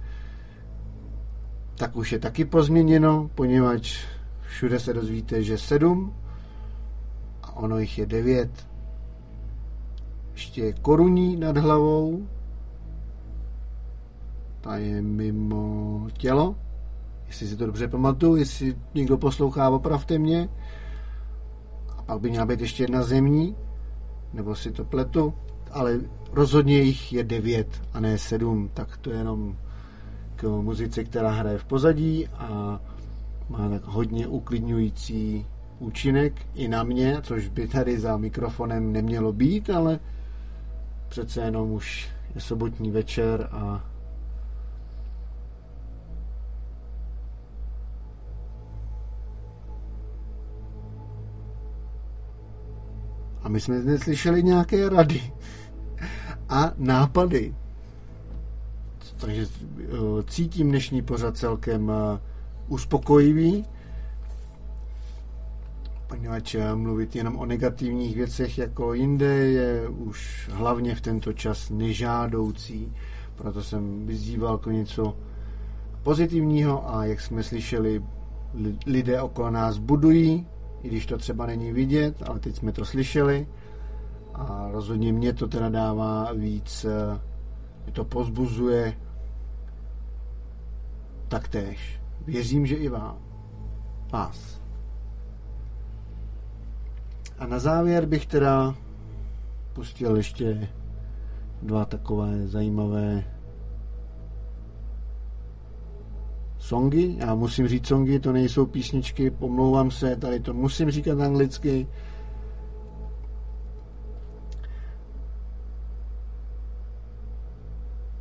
tak 1.76 1.96
už 1.96 2.12
je 2.12 2.20
taky 2.20 2.46
pozměněno, 2.46 3.30
poněvadž 3.36 4.06
všude 4.42 4.80
se 4.80 4.94
dozvíte, 4.94 5.44
že 5.44 5.58
sedm 5.58 6.23
ono 7.56 7.80
jich 7.80 7.98
je 7.98 8.06
devět. 8.06 8.68
Ještě 10.34 10.62
je 10.62 10.74
koruní 10.74 11.36
nad 11.36 11.58
hlavou, 11.58 12.28
ta 14.62 14.78
je 14.78 15.02
mimo 15.02 16.08
tělo, 16.18 16.56
jestli 17.28 17.48
si 17.48 17.58
to 17.58 17.66
dobře 17.66 17.88
pamatuju, 17.88 18.36
jestli 18.36 18.76
někdo 18.94 19.18
poslouchá, 19.18 19.70
opravte 19.70 20.20
mě. 20.20 20.50
A 21.98 22.02
pak 22.02 22.20
by 22.20 22.30
měla 22.30 22.46
být 22.46 22.62
ještě 22.62 22.84
jedna 22.84 23.04
zemní, 23.04 23.56
nebo 24.34 24.56
si 24.56 24.72
to 24.72 24.86
pletu, 24.86 25.34
ale 25.72 26.00
rozhodně 26.32 26.78
jich 26.78 27.14
je 27.14 27.24
devět 27.24 27.82
a 27.94 28.00
ne 28.00 28.18
sedm, 28.18 28.70
tak 28.74 28.98
to 28.98 29.10
je 29.10 29.18
jenom 29.18 29.58
k 30.36 30.44
muzice, 30.44 31.04
která 31.04 31.32
hraje 31.32 31.58
v 31.58 31.66
pozadí 31.66 32.28
a 32.28 32.80
má 33.50 33.70
tak 33.70 33.84
hodně 33.84 34.28
uklidňující 34.28 35.46
účinek 35.80 36.34
i 36.56 36.68
na 36.68 36.84
mě, 36.84 37.18
což 37.22 37.48
by 37.48 37.68
tady 37.68 38.00
za 38.00 38.18
mikrofonem 38.18 38.94
nemělo 38.94 39.34
být, 39.34 39.70
ale 39.70 40.00
přece 41.10 41.42
jenom 41.42 41.72
už 41.72 42.10
je 42.36 42.42
sobotní 42.42 42.92
večer 42.92 43.50
a 43.52 43.94
A 53.44 53.50
my 53.50 53.60
jsme 53.60 53.82
zde 53.82 54.00
slyšeli 54.00 54.44
nějaké 54.44 54.90
rady 54.90 55.34
a 56.50 56.72
nápady. 56.78 57.56
Takže 59.18 59.48
eh, 59.48 59.88
cítím 60.28 60.70
dnešní 60.70 61.02
pořad 61.02 61.38
celkem 61.38 61.92
eh, 61.92 62.20
uspokojivý, 62.68 63.66
poněvadž 66.16 66.56
eh, 66.56 66.76
mluvit 66.76 67.16
jenom 67.16 67.36
o 67.36 67.46
negativních 67.46 68.16
věcech 68.16 68.58
jako 68.58 68.94
jinde 68.94 69.36
je 69.36 69.90
už 69.90 70.50
hlavně 70.54 70.96
v 70.96 71.02
tento 71.02 71.34
čas 71.34 71.70
nežádoucí. 71.70 72.94
Proto 73.36 73.64
jsem 73.64 74.06
vyzýval 74.06 74.58
k 74.58 74.66
něco 74.66 75.18
pozitivního 76.04 76.96
a 76.96 77.06
jak 77.06 77.22
jsme 77.22 77.44
slyšeli, 77.44 78.04
lidé 78.86 79.22
okolo 79.22 79.50
nás 79.50 79.78
budují 79.78 80.48
i 80.84 80.88
když 80.88 81.06
to 81.06 81.18
třeba 81.18 81.46
není 81.46 81.72
vidět, 81.72 82.24
ale 82.26 82.40
teď 82.40 82.56
jsme 82.56 82.72
to 82.72 82.86
slyšeli 82.86 83.48
a 84.34 84.68
rozhodně 84.72 85.14
mě 85.14 85.34
to 85.34 85.48
teda 85.48 85.70
dává 85.70 86.34
víc, 86.34 86.86
eh, 86.86 87.20
mě 87.84 87.94
to 87.94 88.06
pozbuzuje 88.06 88.98
taktéž. 91.28 92.02
Věřím, 92.26 92.66
že 92.66 92.76
i 92.76 92.90
vám. 92.90 93.18
Vás. 94.12 94.63
A 97.44 97.48
na 97.48 97.60
závěr 97.60 98.06
bych 98.06 98.26
teda 98.26 98.76
pustil 99.74 100.16
ještě 100.16 100.68
dva 101.62 101.86
takové 101.86 102.48
zajímavé 102.48 103.24
songy. 106.58 107.16
Já 107.18 107.36
musím 107.36 107.68
říct 107.68 107.88
songy, 107.88 108.20
to 108.20 108.32
nejsou 108.32 108.66
písničky, 108.66 109.32
pomlouvám 109.32 109.92
se, 109.92 110.16
tady 110.16 110.40
to 110.40 110.54
musím 110.54 110.92
říkat 110.92 111.20
anglicky. 111.20 111.88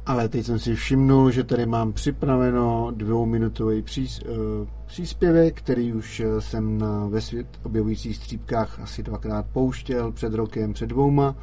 Ale 0.07 0.29
teď 0.29 0.47
jsem 0.47 0.59
si 0.59 0.75
všimnul, 0.75 1.31
že 1.31 1.45
tady 1.45 1.67
mám 1.67 1.93
připraveno 1.93 2.93
dvouminutový 2.97 3.83
přís, 3.83 4.23
uh, 4.23 4.69
příspěvek, 4.87 5.59
který 5.59 5.93
už 5.93 6.21
eh, 6.21 6.41
jsem 6.41 6.79
na, 6.79 7.07
ve 7.07 7.21
svět 7.21 7.47
objevujících 7.63 8.17
střípkách 8.17 8.81
asi 8.81 9.03
dvakrát 9.03 9.47
pouštěl 9.53 10.13
před 10.13 10.35
rokem, 10.35 10.73
před 10.73 10.87
dvouma 10.87 11.37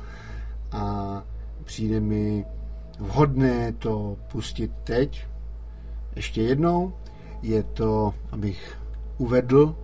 a 0.72 1.24
přijde 1.64 2.00
mi 2.00 2.46
vhodné 3.00 3.74
to 3.74 4.18
pustit 4.32 4.72
teď, 4.84 5.28
ještě 6.16 6.42
jednou. 6.42 6.94
Je 7.42 7.64
to, 7.64 8.14
abych 8.32 8.78
uvedl, 9.18 9.76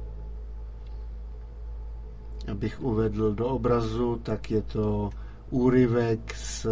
abych 2.51 2.81
uvedl 2.81 3.35
do 3.35 3.47
obrazu, 3.47 4.19
tak 4.23 4.51
je 4.51 4.61
to 4.61 5.09
úryvek 5.49 6.35
z 6.35 6.67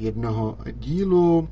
jednoho 0.00 0.58
dílu. 0.72 1.48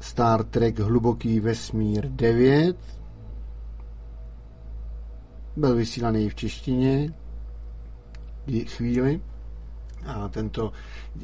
Star 0.00 0.44
Trek 0.44 0.78
Hluboký 0.78 1.40
vesmír 1.40 2.08
9. 2.08 2.76
Byl 5.56 5.74
vysílaný 5.74 6.28
v 6.28 6.34
češtině. 6.34 7.14
Chvíli. 8.66 9.20
A 10.06 10.28
tento, 10.28 10.72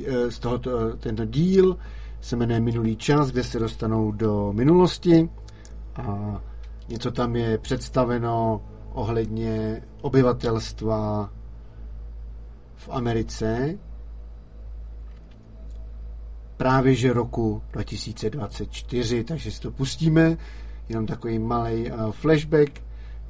eh, 0.07 0.31
z 0.31 0.39
tohoto, 0.39 0.97
tento 0.97 1.25
díl 1.25 1.79
se 2.21 2.37
jmenuje 2.37 2.61
Minulý 2.61 2.97
čas, 2.97 3.31
kde 3.31 3.45
se 3.45 3.59
dostanou 3.59 4.13
do 4.13 4.53
minulosti. 4.53 5.31
A 5.97 6.41
něco 6.89 7.11
tam 7.11 7.37
je 7.37 7.59
představeno 7.59 8.63
ohledně 8.93 9.83
obyvatelstva 10.01 11.31
v 12.77 12.89
Americe 12.93 13.79
právě 16.63 16.95
že 16.95 17.13
roku 17.13 17.63
2024, 17.73 19.25
takže 19.25 19.51
si 19.51 19.61
to 19.61 19.71
pustíme, 19.71 20.37
jenom 20.89 21.07
takový 21.07 21.39
malý 21.39 21.91
uh, 21.91 22.11
flashback, 22.11 22.81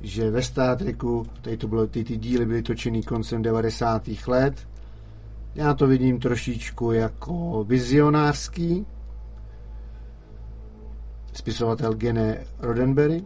že 0.00 0.30
ve 0.30 0.42
Star 0.42 0.78
Treku, 0.78 1.26
tady 1.42 1.56
to 1.56 1.68
bylo, 1.68 1.86
ty, 1.86 2.04
ty 2.04 2.16
díly 2.16 2.46
byly 2.46 2.62
točený 2.62 3.02
koncem 3.02 3.42
90. 3.42 4.08
let, 4.26 4.68
já 5.54 5.74
to 5.74 5.86
vidím 5.86 6.20
trošičku 6.20 6.92
jako 6.92 7.64
vizionářský. 7.68 8.86
Spisovatel 11.32 11.94
Gene 11.94 12.44
Roddenberry. 12.58 13.24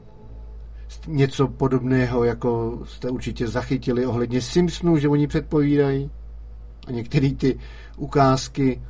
Něco 1.07 1.49
podobného, 1.49 2.25
jako 2.25 2.79
jste 2.85 3.11
určitě 3.11 3.49
zachytili 3.49 4.07
ohledně 4.07 4.41
Simpsonů, 4.41 4.99
že 4.99 5.09
oni 5.09 5.27
předpovídají. 5.27 6.11
A 6.87 6.93
některé 6.93 7.35
ty 7.35 7.59
ukázky 7.97 8.81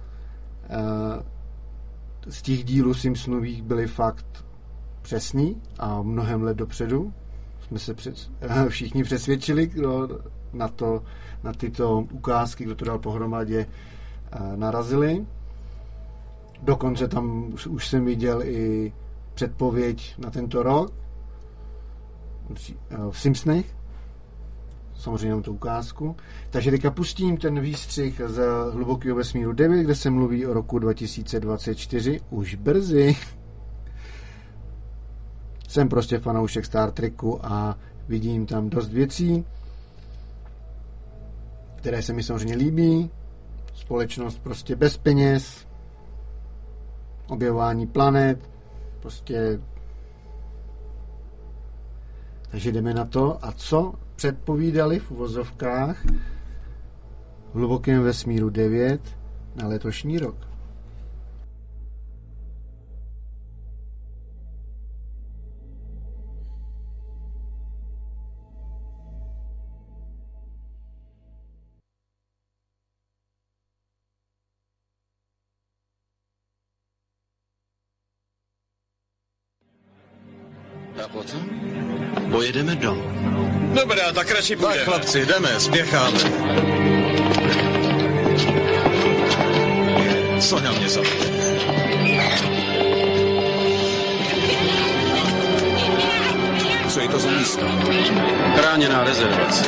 z 2.29 2.43
těch 2.43 2.65
dílů 2.65 2.95
Simpsonových 2.95 3.63
byly 3.63 3.87
fakt 3.87 4.45
přesný 5.03 5.63
a 5.79 6.03
mnohem 6.03 6.43
let 6.43 6.57
dopředu. 6.57 7.13
Jsme 7.67 7.79
se 7.79 7.95
před, 7.95 8.31
uh, 8.45 8.69
všichni 8.69 9.05
přesvědčili, 9.05 9.67
kdo 9.67 10.09
na, 10.53 10.69
to, 10.69 11.03
na 11.43 11.53
tyto 11.53 12.01
ukázky, 12.13 12.65
kdo 12.65 12.75
to 12.75 12.85
dal 12.85 12.99
pohromadě, 12.99 13.67
eh, 14.33 14.57
narazili. 14.57 15.27
Dokonce 16.63 17.09
tam 17.09 17.53
už, 17.55 17.67
už 17.67 17.89
jsem 17.89 18.05
viděl 18.05 18.43
i 18.43 18.93
předpověď 19.35 20.15
na 20.19 20.31
tento 20.31 20.63
rok 20.63 20.93
eh, 22.51 22.77
v 23.11 23.21
Simpsonech, 23.21 23.77
samozřejmě 24.99 25.31
mám 25.31 25.43
tu 25.43 25.53
ukázku. 25.53 26.17
Takže 26.51 26.71
teďka 26.71 26.91
pustím 26.91 27.37
ten 27.37 27.61
výstřih 27.61 28.21
z 28.27 28.43
hlubokého 28.73 29.17
vesmíru 29.17 29.53
9, 29.53 29.83
kde 29.83 29.95
se 29.95 30.11
mluví 30.11 30.47
o 30.47 30.53
roku 30.53 30.79
2024 30.79 32.21
už 32.31 32.55
brzy. 32.55 33.17
Jsem 35.69 35.89
prostě 35.89 36.19
fanoušek 36.19 36.65
Star 36.65 36.91
Treku 36.91 37.47
a 37.47 37.79
vidím 38.09 38.47
tam 38.47 38.71
dost 38.71 38.89
věcí, 38.93 39.45
které 41.77 42.03
se 42.03 42.13
mi 42.13 42.23
samozřejmě 42.23 42.57
líbí. 42.57 43.11
Společnost 43.75 44.41
prostě 44.43 44.77
bez 44.77 44.97
peněz, 44.97 45.67
objevování 47.29 47.87
planet, 47.87 48.51
prostě 49.01 49.61
takže 52.51 52.73
jdeme 52.73 52.95
na 52.95 53.05
to. 53.05 53.39
A 53.45 53.53
co 53.53 53.95
předpovídali 54.17 54.99
v 54.99 55.11
uvozovkách 55.11 56.05
v 57.53 57.55
hlubokém 57.55 58.03
vesmíru 58.03 58.51
9 58.51 59.01
na 59.55 59.69
letošní 59.69 60.19
rok? 60.19 60.37
Pojedeme 82.31 82.77
domů. 82.77 83.06
Tak 84.17 84.31
radši 84.31 84.57
půjdeme. 84.57 84.77
Tak 84.77 84.85
chlapci, 84.85 85.27
jdeme, 85.27 85.61
spěcháme. 85.61 86.19
Co 90.41 90.61
na 90.61 90.73
mě 90.73 90.89
zabije? 90.89 91.17
Co 96.89 97.01
je 97.01 97.09
to 97.09 97.19
za 97.19 97.31
místo? 97.31 97.67
Chráněná 98.57 99.05
rezervace. 99.05 99.65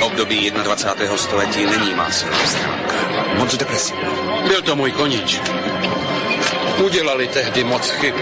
Období 0.00 0.50
21. 0.50 1.16
století 1.16 1.66
není 1.66 1.94
má 1.94 2.10
silná 2.10 2.46
stránka. 2.46 2.94
Moc 3.38 3.56
depresivní. 3.56 4.02
Byl 4.48 4.62
to 4.62 4.76
můj 4.76 4.92
koníč. 4.92 5.40
Udělali 6.84 7.28
tehdy 7.28 7.64
moc 7.64 7.90
chyb, 7.90 8.14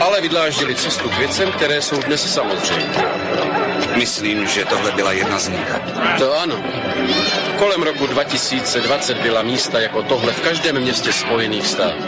ale 0.00 0.20
vydláždili 0.20 0.74
cestu 0.74 1.08
k 1.08 1.18
věcem, 1.18 1.52
které 1.52 1.82
jsou 1.82 2.02
dnes 2.02 2.34
samozřejmé. 2.34 3.19
Myslím, 3.96 4.46
že 4.46 4.64
tohle 4.64 4.92
byla 4.92 5.12
jedna 5.12 5.38
z 5.38 5.48
nich. 5.48 5.74
To 6.18 6.38
ano. 6.38 6.64
Kolem 7.58 7.82
roku 7.82 8.06
2020 8.06 9.16
byla 9.16 9.42
místa 9.42 9.80
jako 9.80 10.02
tohle 10.02 10.32
v 10.32 10.40
každém 10.40 10.80
městě 10.80 11.12
Spojených 11.12 11.66
států. 11.66 12.04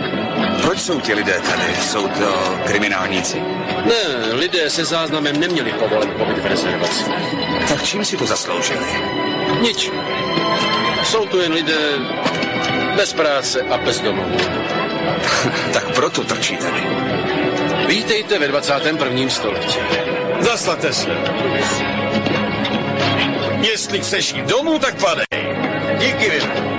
Proč 0.62 0.80
jsou 0.80 1.00
ti 1.00 1.14
lidé 1.14 1.40
tady? 1.40 1.76
Jsou 1.82 2.08
to 2.08 2.58
kriminálníci? 2.66 3.40
Ne, 3.84 4.32
lidé 4.32 4.70
se 4.70 4.84
záznamem 4.84 5.40
neměli 5.40 5.72
povolen 5.72 6.10
pobyt 6.10 6.38
v 6.38 6.46
rezervaci. 6.46 7.04
Tak 7.68 7.82
čím 7.82 8.04
si 8.04 8.16
to 8.16 8.26
zasloužili? 8.26 8.80
Nič. 9.60 9.90
Jsou 11.04 11.26
tu 11.26 11.40
jen 11.40 11.52
lidé 11.52 11.78
bez 12.96 13.12
práce 13.12 13.62
a 13.62 13.78
bez 13.78 14.00
domovů. 14.00 14.36
tak 15.72 15.94
proto 15.94 16.24
trčí 16.24 16.56
tady. 16.56 16.82
Vítejte 17.86 18.38
ve 18.38 18.48
21. 18.48 19.28
století. 19.28 19.78
Zaslate 20.42 20.92
se. 20.92 21.10
Jestli 23.60 24.00
chceš 24.00 24.32
jít 24.32 24.46
domů, 24.46 24.78
tak 24.78 24.94
padej. 25.00 25.26
Díky, 25.98 26.30
Vin. 26.30 26.71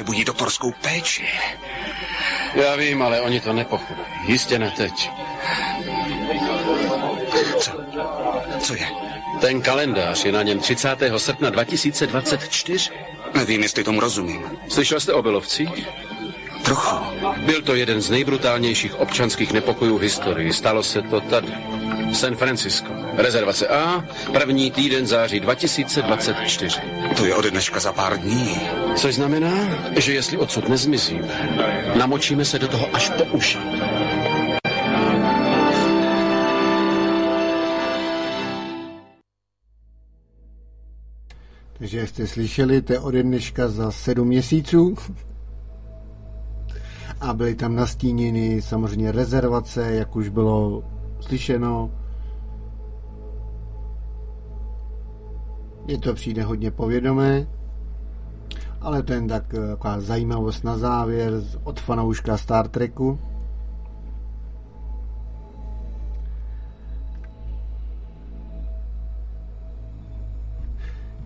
Potřebují 0.00 0.24
doktorskou 0.24 0.72
péči. 0.72 1.26
Já 2.54 2.76
vím, 2.76 3.02
ale 3.02 3.20
oni 3.20 3.40
to 3.40 3.52
nepochopí. 3.52 4.00
Jistě 4.26 4.58
ne 4.58 4.72
teď. 4.76 5.10
Co? 7.58 7.72
Co 8.60 8.74
je? 8.74 8.88
Ten 9.40 9.62
kalendář 9.62 10.24
je 10.24 10.32
na 10.32 10.42
něm 10.42 10.58
30. 10.58 10.88
srpna 11.16 11.50
2024. 11.50 12.90
Nevím, 13.34 13.62
jestli 13.62 13.84
tomu 13.84 14.00
rozumím. 14.00 14.58
Slyšel 14.68 15.00
jste 15.00 15.12
o 15.12 15.22
Belovcích? 15.22 15.88
Trochu. 16.62 16.96
Byl 17.36 17.62
to 17.62 17.74
jeden 17.74 18.00
z 18.00 18.10
nejbrutálnějších 18.10 19.00
občanských 19.00 19.52
nepokojů 19.52 19.98
v 19.98 20.02
historii. 20.02 20.52
Stalo 20.52 20.82
se 20.82 21.02
to 21.02 21.20
tady. 21.20 21.48
San 22.12 22.36
Francisco. 22.36 22.88
Rezervace 23.16 23.68
A, 23.68 24.04
první 24.32 24.70
týden 24.70 25.06
září 25.06 25.40
2024. 25.40 26.80
To 27.16 27.24
je 27.24 27.34
ode 27.34 27.50
dneška 27.50 27.80
za 27.80 27.92
pár 27.92 28.20
dní. 28.20 28.60
Což 28.96 29.14
znamená, 29.14 29.52
že 29.96 30.12
jestli 30.14 30.36
odsud 30.36 30.68
nezmizíme, 30.68 31.58
namočíme 31.96 32.44
se 32.44 32.58
do 32.58 32.68
toho 32.68 32.88
až 32.96 33.10
po 33.10 33.24
uši. 33.24 33.58
Takže 41.78 42.06
jste 42.06 42.26
slyšeli, 42.26 42.82
to 42.82 42.92
je 42.92 43.00
ode 43.00 43.22
dneška 43.22 43.68
za 43.68 43.90
sedm 43.90 44.28
měsíců. 44.28 44.94
A 47.20 47.34
byly 47.34 47.54
tam 47.54 47.76
nastíněny 47.76 48.62
samozřejmě 48.62 49.12
rezervace, 49.12 49.94
jak 49.94 50.16
už 50.16 50.28
bylo 50.28 50.84
slyšeno. 51.20 51.99
Je 55.86 55.98
to 55.98 56.14
přijde 56.14 56.42
hodně 56.42 56.70
povědomé, 56.70 57.46
ale 58.80 59.02
to 59.02 59.12
tak 59.28 59.54
taková 59.68 60.00
zajímavost 60.00 60.64
na 60.64 60.78
závěr 60.78 61.32
od 61.64 61.80
fanouška 61.80 62.36
Star 62.36 62.68
Treku. 62.68 63.18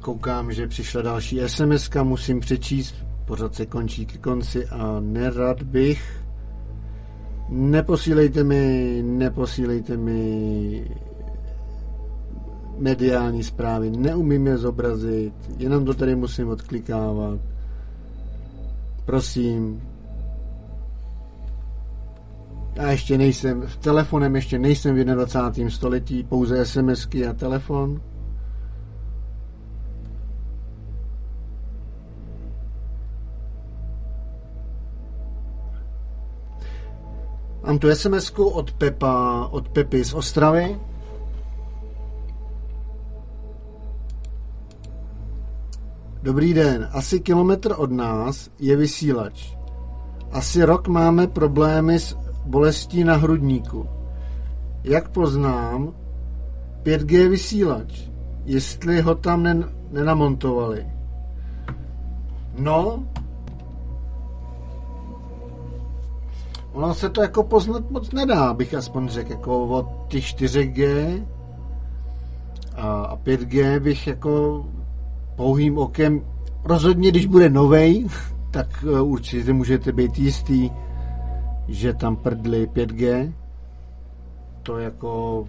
Koukám, 0.00 0.52
že 0.52 0.68
přišla 0.68 1.02
další 1.02 1.40
SMS, 1.46 1.90
musím 2.02 2.40
přečíst, 2.40 2.94
pořád 3.24 3.54
se 3.54 3.66
končí 3.66 4.06
ke 4.06 4.18
konci 4.18 4.66
a 4.66 5.00
nerad 5.00 5.62
bych. 5.62 6.24
Neposílejte 7.48 8.44
mi, 8.44 9.02
neposílejte 9.02 9.96
mi 9.96 10.90
mediální 12.78 13.42
zprávy, 13.42 13.90
neumím 13.90 14.46
je 14.46 14.58
zobrazit, 14.58 15.34
jenom 15.58 15.84
to 15.84 15.94
tady 15.94 16.16
musím 16.16 16.48
odklikávat. 16.48 17.40
Prosím. 19.04 19.82
Já 22.74 22.90
ještě 22.90 23.18
nejsem, 23.18 23.62
v 23.62 23.76
telefonem 23.76 24.36
ještě 24.36 24.58
nejsem 24.58 24.94
v 24.94 25.04
21. 25.04 25.70
století, 25.70 26.22
pouze 26.22 26.66
SMSky 26.66 27.26
a 27.26 27.32
telefon. 27.32 28.00
Mám 37.66 37.78
tu 37.78 37.94
sms 37.94 38.32
od 38.36 38.72
Pepa, 38.72 39.48
od 39.50 39.68
Pepy 39.68 40.04
z 40.04 40.14
Ostravy. 40.14 40.76
Dobrý 46.24 46.54
den, 46.54 46.88
asi 46.92 47.20
kilometr 47.20 47.74
od 47.76 47.92
nás 47.92 48.50
je 48.58 48.76
vysílač. 48.76 49.56
Asi 50.32 50.64
rok 50.64 50.88
máme 50.88 51.26
problémy 51.26 51.98
s 51.98 52.16
bolestí 52.46 53.04
na 53.04 53.16
hrudníku. 53.16 53.88
Jak 54.84 55.08
poznám, 55.08 55.92
5G 56.82 57.28
vysílač, 57.28 58.08
jestli 58.44 59.00
ho 59.00 59.14
tam 59.14 59.42
nen- 59.42 59.68
nenamontovali. 59.90 60.86
No, 62.58 63.04
ono 66.72 66.94
se 66.94 67.08
to 67.08 67.22
jako 67.22 67.42
poznat 67.42 67.90
moc 67.90 68.12
nedá, 68.12 68.54
bych 68.54 68.74
aspoň 68.74 69.08
řekl, 69.08 69.32
jako 69.32 69.66
od 69.66 69.86
těch 70.08 70.24
4G 70.24 71.22
a 72.76 73.16
5G 73.16 73.80
bych 73.80 74.06
jako 74.06 74.64
pouhým 75.36 75.78
okem, 75.78 76.20
rozhodně 76.64 77.10
když 77.10 77.26
bude 77.26 77.48
novej, 77.48 78.06
tak 78.50 78.84
eh, 78.88 79.00
určitě 79.00 79.52
můžete 79.52 79.92
být 79.92 80.18
jistý, 80.18 80.70
že 81.68 81.94
tam 81.94 82.16
prdli 82.16 82.66
5G, 82.66 83.32
to 84.62 84.78
jako 84.78 85.44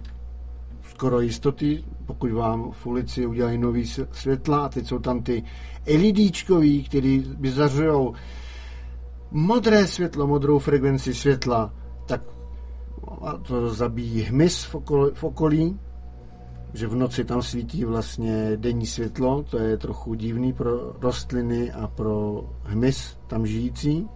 skoro 0.90 1.20
jistoty, 1.20 1.84
pokud 2.06 2.32
vám 2.32 2.70
v 2.70 2.86
ulici 2.86 3.26
udělají 3.26 3.58
nový 3.58 3.86
světla 4.12 4.64
a 4.64 4.68
teď 4.68 4.86
jsou 4.86 4.98
tam 4.98 5.22
ty 5.22 5.42
LEDčkový, 5.86 6.84
který 6.84 7.24
vyzařují 7.38 8.12
modré 9.30 9.86
světlo, 9.86 10.26
modrou 10.26 10.58
frekvenci 10.58 11.14
světla, 11.14 11.74
tak 12.06 12.22
to 13.42 13.74
zabíjí 13.74 14.22
hmyz 14.22 14.64
v 14.64 14.74
okolí, 14.74 15.10
v 15.14 15.24
okolí, 15.24 15.80
že 16.74 16.86
v 16.86 16.94
noci 16.94 17.24
tam 17.24 17.42
svítí 17.42 17.84
vlastně 17.84 18.56
denní 18.56 18.86
světlo, 18.86 19.42
to 19.42 19.58
je 19.58 19.76
trochu 19.76 20.14
divný 20.14 20.52
pro 20.52 20.92
rostliny 21.00 21.72
a 21.72 21.86
pro 21.86 22.44
hmyz 22.64 23.18
tam 23.26 23.46
žijící. 23.46 24.08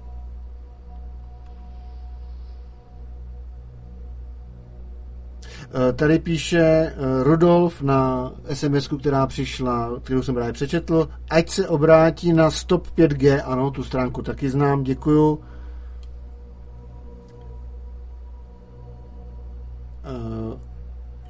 Tady 5.96 6.18
píše 6.18 6.94
Rudolf 7.22 7.82
na 7.82 8.32
sms 8.52 8.88
která 8.88 9.26
přišla, 9.26 9.90
kterou 10.02 10.22
jsem 10.22 10.34
právě 10.34 10.52
přečetl, 10.52 11.08
ať 11.30 11.48
se 11.48 11.68
obrátí 11.68 12.32
na 12.32 12.50
Stop 12.50 12.86
5G, 12.96 13.42
ano, 13.44 13.70
tu 13.70 13.84
stránku 13.84 14.22
taky 14.22 14.50
znám, 14.50 14.82
děkuju. 14.82 15.40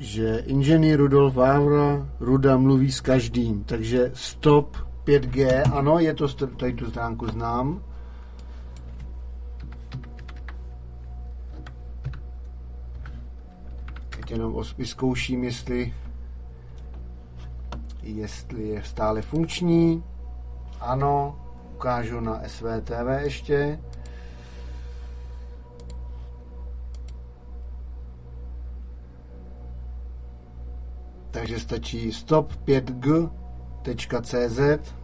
Že 0.00 0.42
inženýr 0.46 0.98
Rudolf 0.98 1.34
Vávra 1.34 2.08
Ruda 2.20 2.56
mluví 2.56 2.92
s 2.92 3.00
každým, 3.00 3.64
takže 3.64 4.10
Stop 4.14 4.76
5G, 5.04 5.62
ano, 5.72 5.98
je 5.98 6.14
to, 6.14 6.28
tady 6.28 6.72
tu 6.72 6.90
stránku 6.90 7.26
znám. 7.26 7.82
Teď 14.10 14.30
jenom 14.30 14.62
vyzkouším, 14.78 15.44
jestli 15.44 15.94
jestli 18.02 18.68
je 18.68 18.82
stále 18.82 19.22
funkční. 19.22 20.04
Ano, 20.80 21.38
ukážu 21.74 22.20
na 22.20 22.40
SVTV 22.46 23.22
ještě. 23.22 23.78
Takže 31.30 31.60
stačí 31.60 32.10
stop5g.cz 32.10 34.94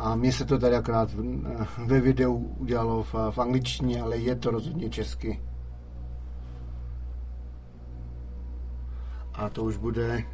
A 0.00 0.16
mně 0.16 0.32
se 0.32 0.44
to 0.44 0.58
tady 0.58 0.76
akorát 0.76 1.10
ve 1.86 2.00
videu 2.00 2.36
udělalo 2.36 3.02
v, 3.02 3.14
v 3.30 3.38
angličtině, 3.38 4.02
ale 4.02 4.16
je 4.16 4.34
to 4.34 4.50
rozhodně 4.50 4.90
česky. 4.90 5.42
A 9.34 9.48
to 9.48 9.64
už 9.64 9.76
bude 9.76 10.24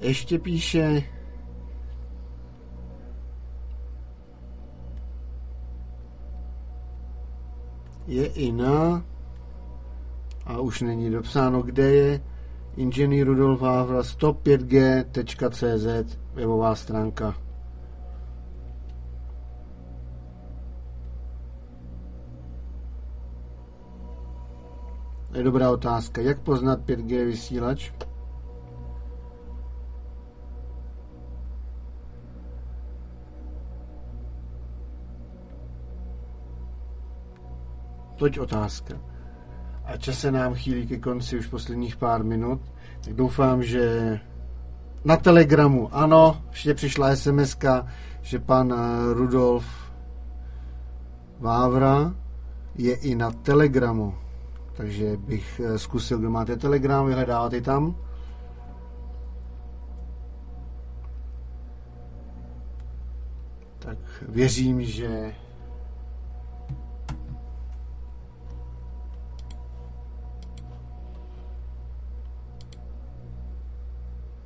ještě 0.00 0.38
píše 0.38 1.02
je 8.06 8.26
i 8.26 8.52
na 8.52 9.04
a 10.46 10.60
už 10.60 10.80
není 10.80 11.10
dopsáno, 11.10 11.62
kde 11.62 11.94
je 11.94 12.20
inženýr 12.76 13.26
Rudolf 13.26 13.60
Vávra 13.60 14.00
105g.cz 14.00 16.18
webová 16.34 16.74
stránka. 16.74 17.34
Je 25.34 25.42
dobrá 25.42 25.70
otázka. 25.70 26.20
Jak 26.20 26.40
poznat 26.40 26.80
5G 26.80 27.24
vysílač? 27.24 27.92
Toť 38.22 38.38
otázka. 38.38 38.94
A 39.84 39.96
čas 39.96 40.18
se 40.18 40.30
nám 40.30 40.54
chýlí 40.54 40.86
ke 40.86 40.98
konci 40.98 41.38
už 41.38 41.46
posledních 41.46 41.96
pár 41.96 42.24
minut, 42.24 42.60
tak 43.04 43.14
doufám, 43.14 43.62
že 43.62 44.20
na 45.04 45.16
Telegramu, 45.16 45.94
ano, 45.94 46.42
ještě 46.50 46.74
přišla 46.74 47.16
sms 47.16 47.58
že 48.22 48.38
pan 48.38 48.72
eh, 48.72 49.14
Rudolf 49.14 49.66
Vávra 51.40 52.14
je 52.74 52.94
i 52.94 53.14
na 53.14 53.30
Telegramu. 53.30 54.14
Takže 54.72 55.16
bych 55.16 55.60
eh, 55.64 55.78
zkusil, 55.78 56.18
kdo 56.18 56.30
máte 56.30 56.56
Telegram, 56.56 57.06
vyhledávat 57.06 57.52
i 57.52 57.60
tam. 57.60 57.96
Tak 63.78 63.98
věřím, 64.28 64.82
že 64.82 65.34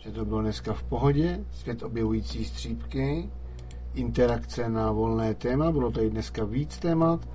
že 0.07 0.13
to 0.13 0.25
bylo 0.25 0.41
dneska 0.41 0.73
v 0.73 0.83
pohodě, 0.83 1.45
svět 1.51 1.83
objevující 1.83 2.45
střípky, 2.45 3.31
interakce 3.95 4.69
na 4.69 4.93
volné 4.93 5.35
téma, 5.35 5.73
bylo 5.73 5.91
tady 5.91 6.11
dneska 6.11 6.45
víc 6.45 6.79
témat. 6.79 7.29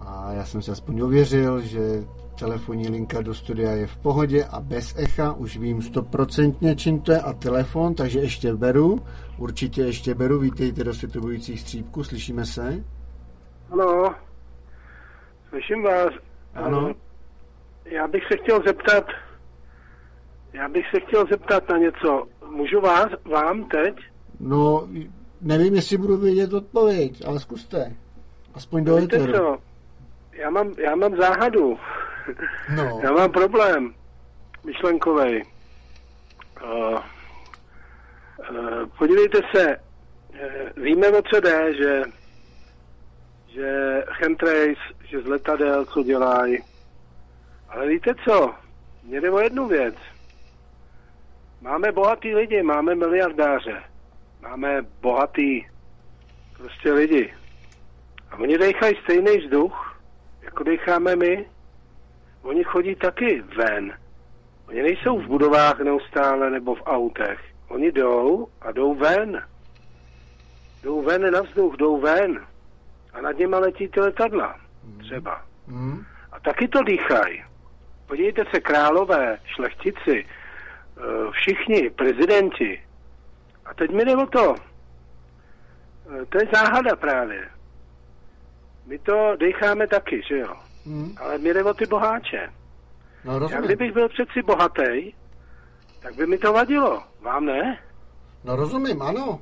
A 0.00 0.32
já 0.32 0.44
jsem 0.44 0.62
si 0.62 0.70
aspoň 0.70 1.00
ověřil, 1.00 1.60
že 1.60 2.04
telefonní 2.38 2.88
linka 2.88 3.22
do 3.22 3.34
studia 3.34 3.70
je 3.70 3.86
v 3.86 3.96
pohodě 3.96 4.44
a 4.44 4.60
bez 4.60 4.94
echa, 4.98 5.32
už 5.32 5.56
vím 5.56 5.82
stoprocentně, 5.82 6.76
čím 6.76 7.00
to 7.00 7.12
je 7.12 7.20
a 7.20 7.32
telefon, 7.32 7.94
takže 7.94 8.20
ještě 8.20 8.54
beru, 8.54 9.02
určitě 9.38 9.82
ještě 9.82 10.14
beru, 10.14 10.38
vítejte 10.38 10.84
do 10.84 10.94
světobujících 10.94 11.60
střípků, 11.60 12.04
slyšíme 12.04 12.46
se? 12.46 12.84
Ano, 13.70 14.14
slyším 15.48 15.82
vás. 15.82 16.12
Ano. 16.54 16.94
Já 17.90 18.08
bych 18.08 18.22
se 18.32 18.36
chtěl 18.36 18.62
zeptat, 18.66 19.04
já 20.52 20.68
bych 20.68 20.84
se 20.90 21.00
chtěl 21.00 21.26
zeptat 21.30 21.68
na 21.68 21.78
něco. 21.78 22.26
Můžu 22.50 22.80
vás, 22.80 23.06
vám 23.24 23.68
teď? 23.68 23.94
No, 24.40 24.88
nevím, 25.40 25.74
jestli 25.74 25.96
budu 25.96 26.16
vědět 26.16 26.52
odpověď, 26.52 27.22
ale 27.26 27.40
zkuste. 27.40 27.96
Aspoň 28.54 28.84
do 28.84 28.96
Víte 28.96 29.32
co? 29.32 29.58
Já 30.32 30.50
mám, 30.50 30.74
já 30.78 30.96
mám 30.96 31.16
záhadu. 31.16 31.78
No. 32.76 33.00
Já 33.04 33.12
mám 33.12 33.32
problém 33.32 33.94
myšlenkový. 34.64 35.42
Uh, 36.62 36.98
uh, 38.50 38.86
podívejte 38.98 39.38
se, 39.54 39.76
uh, 39.76 40.84
víme 40.84 41.08
o 41.08 41.22
co 41.22 41.40
jde, 41.40 41.74
že, 41.74 42.02
že 43.48 44.02
chemtrace, 44.12 44.74
že 45.04 45.22
z 45.22 45.26
letadel, 45.26 45.84
co 45.84 46.02
dělají. 46.02 46.58
Ale 47.68 47.88
víte 47.88 48.14
co? 48.24 48.54
Mně 49.02 49.20
jde 49.20 49.30
o 49.30 49.38
jednu 49.38 49.68
věc. 49.68 49.94
Máme 51.60 51.92
bohatý 51.92 52.34
lidi, 52.34 52.62
máme 52.62 52.94
miliardáře. 52.94 53.82
Máme 54.40 54.82
bohatý 55.00 55.66
prostě 56.56 56.92
lidi. 56.92 57.34
A 58.30 58.36
oni 58.36 58.58
dechají 58.58 58.94
stejný 59.02 59.38
vzduch, 59.38 60.00
jako 60.42 60.64
decháme 60.64 61.16
my. 61.16 61.46
Oni 62.42 62.64
chodí 62.64 62.94
taky 62.94 63.42
ven. 63.56 63.98
Oni 64.68 64.82
nejsou 64.82 65.18
v 65.18 65.26
budovách 65.26 65.80
neustále 65.80 66.50
nebo 66.50 66.74
v 66.74 66.82
autech. 66.86 67.40
Oni 67.68 67.92
jdou 67.92 68.48
a 68.60 68.72
jdou 68.72 68.94
ven. 68.94 69.42
Jdou 70.82 71.02
ven 71.02 71.32
na 71.32 71.40
vzduch, 71.40 71.76
jdou 71.76 72.00
ven. 72.00 72.46
A 73.12 73.20
nad 73.20 73.38
něma 73.38 73.58
letí 73.58 73.88
ty 73.88 74.00
letadla. 74.00 74.60
Třeba. 74.98 75.42
Hmm? 75.66 76.04
A 76.32 76.40
taky 76.40 76.68
to 76.68 76.82
dýchají. 76.82 77.44
Podívejte 78.08 78.44
se, 78.54 78.60
králové, 78.60 79.38
šlechtici, 79.46 80.26
eh, 80.26 81.02
všichni, 81.30 81.90
prezidenti. 81.90 82.82
A 83.64 83.74
teď 83.74 83.90
mi 83.90 84.04
jde 84.04 84.16
o 84.16 84.26
to. 84.26 84.54
Eh, 86.22 86.26
To 86.26 86.38
je 86.38 86.48
záhada 86.52 86.96
právě. 86.96 87.48
My 88.86 88.98
to 88.98 89.36
decháme 89.40 89.86
taky, 89.86 90.22
že 90.28 90.38
jo? 90.38 90.54
Hmm? 90.86 91.14
Ale 91.20 91.38
mi 91.38 91.54
jde 91.54 91.64
o 91.64 91.74
ty 91.74 91.86
boháče. 91.86 92.52
No, 93.24 93.32
Já 93.32 93.38
rozumím. 93.38 93.64
kdybych 93.64 93.92
byl 93.92 94.08
přeci 94.08 94.42
bohatý, 94.42 95.14
tak 96.00 96.14
by 96.14 96.26
mi 96.26 96.38
to 96.38 96.52
vadilo. 96.52 97.02
Vám 97.20 97.44
ne? 97.46 97.78
No, 98.44 98.56
rozumím, 98.56 99.02
ano. 99.02 99.40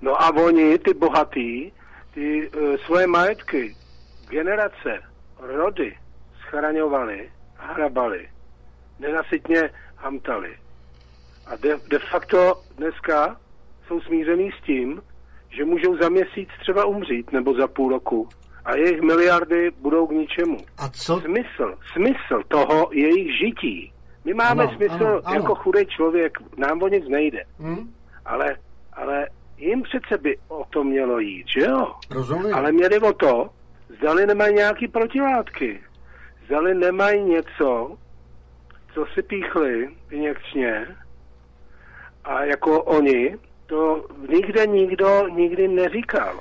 No 0.00 0.22
a 0.22 0.30
oni, 0.36 0.78
ty 0.78 0.94
bohatý, 0.94 1.72
ty 2.14 2.50
uh, 2.50 2.76
svoje 2.76 3.06
majetky, 3.06 3.76
generace, 4.28 5.02
rody 5.38 5.96
schraňovali, 6.54 7.30
hrabali, 7.56 8.28
nenasytně 8.98 9.70
hamtali. 9.96 10.56
A 11.46 11.56
de, 11.56 11.76
de 11.90 11.98
facto 11.98 12.54
dneska 12.76 13.36
jsou 13.86 14.00
smířený 14.00 14.50
s 14.60 14.64
tím, 14.66 15.02
že 15.56 15.64
můžou 15.64 15.96
za 15.96 16.08
měsíc 16.08 16.48
třeba 16.60 16.84
umřít, 16.84 17.32
nebo 17.32 17.54
za 17.54 17.68
půl 17.68 17.90
roku. 17.90 18.28
A 18.64 18.76
jejich 18.76 19.00
miliardy 19.00 19.70
budou 19.80 20.06
k 20.06 20.10
ničemu. 20.12 20.56
A 20.78 20.88
co? 20.88 21.20
Smysl, 21.20 21.78
smysl 21.92 22.42
toho 22.48 22.88
jejich 22.92 23.38
žití. 23.38 23.92
My 24.24 24.34
máme 24.34 24.62
Ano, 24.64 24.72
smysl 24.76 24.94
ano, 25.06 25.20
ano. 25.24 25.34
jako 25.34 25.54
chudý 25.54 25.86
člověk, 25.86 26.38
nám 26.56 26.82
o 26.82 26.88
nic 26.88 27.08
nejde. 27.08 27.44
Hmm? 27.60 27.92
Ale, 28.24 28.56
ale 28.92 29.28
jim 29.58 29.82
přece 29.82 30.18
by 30.22 30.38
o 30.48 30.64
to 30.70 30.84
mělo 30.84 31.18
jít, 31.18 31.44
že 31.58 31.60
jo? 31.60 31.94
Rozumím. 32.10 32.54
Ale 32.54 32.72
mě 32.72 32.88
jde 32.88 33.00
o 33.00 33.12
to, 33.12 33.50
zdali 33.98 34.26
nemají 34.26 34.54
nějaký 34.54 34.88
protilátky. 34.88 35.80
Zdali 36.46 36.74
nemají 36.74 37.22
něco, 37.22 37.96
co 38.94 39.06
si 39.14 39.22
píchli 39.22 39.88
injekčně 40.10 40.86
a 42.24 42.44
jako 42.44 42.82
oni, 42.82 43.36
to 43.66 44.06
nikde 44.30 44.66
nikdo 44.66 45.28
nikdy 45.28 45.68
neříkal. 45.68 46.40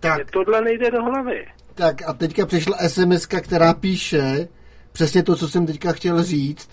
Tak, 0.00 0.16
Mně 0.16 0.24
tohle 0.24 0.60
nejde 0.60 0.90
do 0.90 1.02
hlavy. 1.02 1.46
tak 1.74 2.02
a 2.08 2.12
teďka 2.12 2.46
přišla 2.46 2.78
sms 2.88 3.26
která 3.26 3.74
píše 3.74 4.48
přesně 4.92 5.22
to, 5.22 5.36
co 5.36 5.48
jsem 5.48 5.66
teďka 5.66 5.92
chtěl 5.92 6.22
říct, 6.22 6.70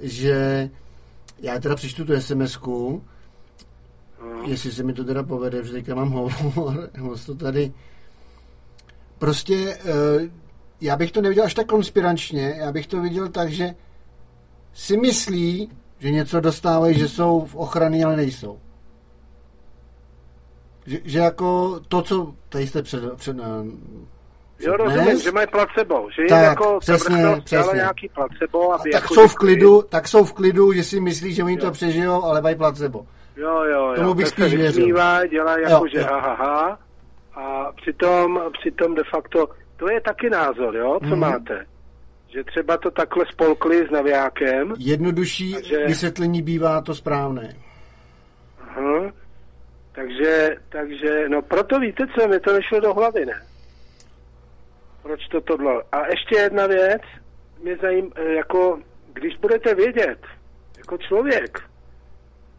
že 0.00 0.70
já 1.38 1.58
teda 1.58 1.74
přečtu 1.74 2.04
tu 2.04 2.20
sms 2.20 2.58
jestli 4.46 4.72
se 4.72 4.82
mi 4.82 4.92
to 4.92 5.04
teda 5.04 5.22
povede, 5.22 5.64
že 5.64 5.72
teďka 5.72 5.94
mám 5.94 6.08
hovor, 6.08 6.90
moc 6.98 7.26
to 7.26 7.34
tady. 7.34 7.72
Prostě 9.18 9.78
eh, 9.84 10.30
já 10.80 10.96
bych 10.96 11.12
to 11.12 11.20
neviděl 11.20 11.44
až 11.44 11.54
tak 11.54 11.66
konspirančně, 11.66 12.54
já 12.58 12.72
bych 12.72 12.86
to 12.86 13.00
viděl 13.00 13.28
tak, 13.28 13.50
že 13.50 13.74
si 14.74 14.96
myslí, 14.96 15.70
že 15.98 16.10
něco 16.10 16.40
dostávají, 16.40 16.98
že 16.98 17.08
jsou 17.08 17.44
v 17.44 17.56
ochrany, 17.56 18.04
ale 18.04 18.16
nejsou. 18.16 18.58
Že, 20.86 20.98
že 21.04 21.18
jako 21.18 21.80
to, 21.88 22.02
co 22.02 22.34
tady 22.48 22.66
jste 22.66 22.82
před, 22.82 23.14
před, 23.16 23.36
eh, 23.38 23.44
Jo, 24.62 24.76
rozumím, 24.76 25.04
Dnes? 25.04 25.22
že 25.22 25.32
mají 25.32 25.46
placebo, 25.46 26.08
že 26.10 26.22
Tak, 26.28 26.42
jako 26.42 26.78
přesně, 26.80 27.24
přesně. 27.44 27.74
nějaký 27.76 28.08
placebo, 28.08 28.72
aby 28.74 28.90
Tak 28.90 29.02
jako 29.02 29.14
jsou 29.14 29.28
v 29.28 29.34
klidu, 29.34 29.82
tak 29.88 30.08
jsou 30.08 30.24
v 30.24 30.32
klidu, 30.32 30.72
že 30.72 30.84
si 30.84 31.00
myslí, 31.00 31.34
že 31.34 31.44
oni 31.44 31.56
to 31.56 31.70
přežijou, 31.70 32.24
ale 32.24 32.40
mají 32.42 32.56
placebo. 32.56 33.06
Jo, 33.36 33.62
jo, 33.64 33.86
jo. 33.88 33.94
Tomu 33.96 34.14
bych 34.14 34.28
spíš 34.28 34.54
věřil. 34.54 34.66
vysmívají, 34.66 35.30
dělají 35.30 35.62
Jo, 35.64 35.70
jako, 35.70 35.86
že 35.88 35.98
jo. 35.98 36.06
ha, 36.10 36.20
ha, 36.20 36.34
ha. 36.34 36.78
A 37.34 37.72
přitom, 37.72 38.40
přitom 38.60 38.94
de 38.94 39.02
facto, 39.10 39.48
to 39.80 39.90
je 39.90 40.00
taky 40.00 40.30
názor, 40.30 40.76
jo, 40.76 40.98
co 41.00 41.06
Mhm. 41.06 41.18
máte? 41.18 41.66
Že 42.28 42.44
třeba 42.44 42.76
to 42.76 42.90
takhle 42.90 43.24
spolkli 43.32 43.86
s 43.86 43.90
navijákem. 43.90 44.74
Jednodušší 44.78 45.54
že- 45.64 45.86
vysvětlení 45.86 46.42
bývá 46.42 46.80
to 46.80 46.94
správné. 46.94 47.56
Aha. 48.60 49.12
Takže, 49.92 50.56
takže, 50.68 51.28
no 51.28 51.42
proto 51.42 51.78
víte 51.80 52.04
co, 52.18 52.28
mi 52.28 52.40
to 52.40 52.52
nešlo 52.52 52.80
do 52.80 52.94
hlavy, 52.94 53.26
ne? 53.26 53.42
Proč 55.02 55.28
to 55.28 55.40
tohle? 55.40 55.82
A 55.92 56.06
ještě 56.06 56.36
jedna 56.38 56.66
věc, 56.66 57.02
mě 57.62 57.76
zajím, 57.76 58.12
eh, 58.16 58.32
jako, 58.34 58.78
když 59.12 59.36
budete 59.36 59.74
vědět, 59.74 60.18
jako 60.78 60.98
člověk, 60.98 61.58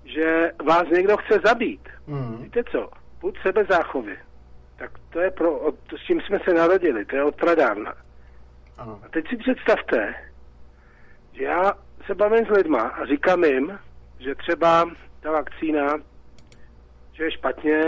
že 0.05 0.51
vás 0.65 0.83
někdo 0.93 1.17
chce 1.17 1.39
zabít, 1.45 1.89
Mm. 2.07 2.43
víte 2.43 2.63
co, 2.71 2.89
buď 3.21 3.37
sebezáchovy, 3.41 4.17
tak 4.81 4.91
to 5.09 5.19
je 5.19 5.31
pro, 5.31 5.59
od, 5.59 5.75
s 6.03 6.07
tím 6.07 6.21
jsme 6.21 6.39
se 6.39 6.53
narodili, 6.53 7.05
to 7.05 7.15
je 7.15 7.23
od 7.23 7.35
pradávna. 7.35 7.93
Ano. 8.77 8.99
A 9.05 9.09
teď 9.09 9.29
si 9.29 9.37
představte, 9.37 10.15
že 11.33 11.43
já 11.43 11.73
se 12.05 12.15
bavím 12.15 12.45
s 12.45 12.49
lidma 12.49 12.81
a 12.81 13.05
říkám 13.05 13.43
jim, 13.43 13.79
že 14.19 14.35
třeba 14.35 14.89
ta 15.19 15.31
vakcína, 15.31 15.97
že 17.13 17.23
je 17.23 17.31
špatně, 17.31 17.81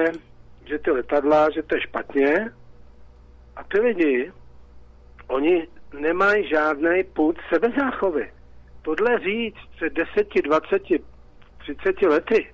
že 0.65 0.79
ty 0.79 0.91
letadla, 0.91 1.49
že 1.49 1.63
to 1.63 1.75
je 1.75 1.81
špatně. 1.81 2.51
A 3.55 3.63
ty 3.63 3.79
lidi, 3.79 4.31
oni 5.27 5.67
nemají 5.99 6.47
žádný 6.47 7.03
put 7.03 7.37
sebezáchovy. 7.53 8.33
Tohle 8.81 9.19
říct 9.19 9.69
před 9.75 9.93
10, 9.93 10.27
20, 10.43 10.81
30 11.57 12.01
lety, 12.01 12.53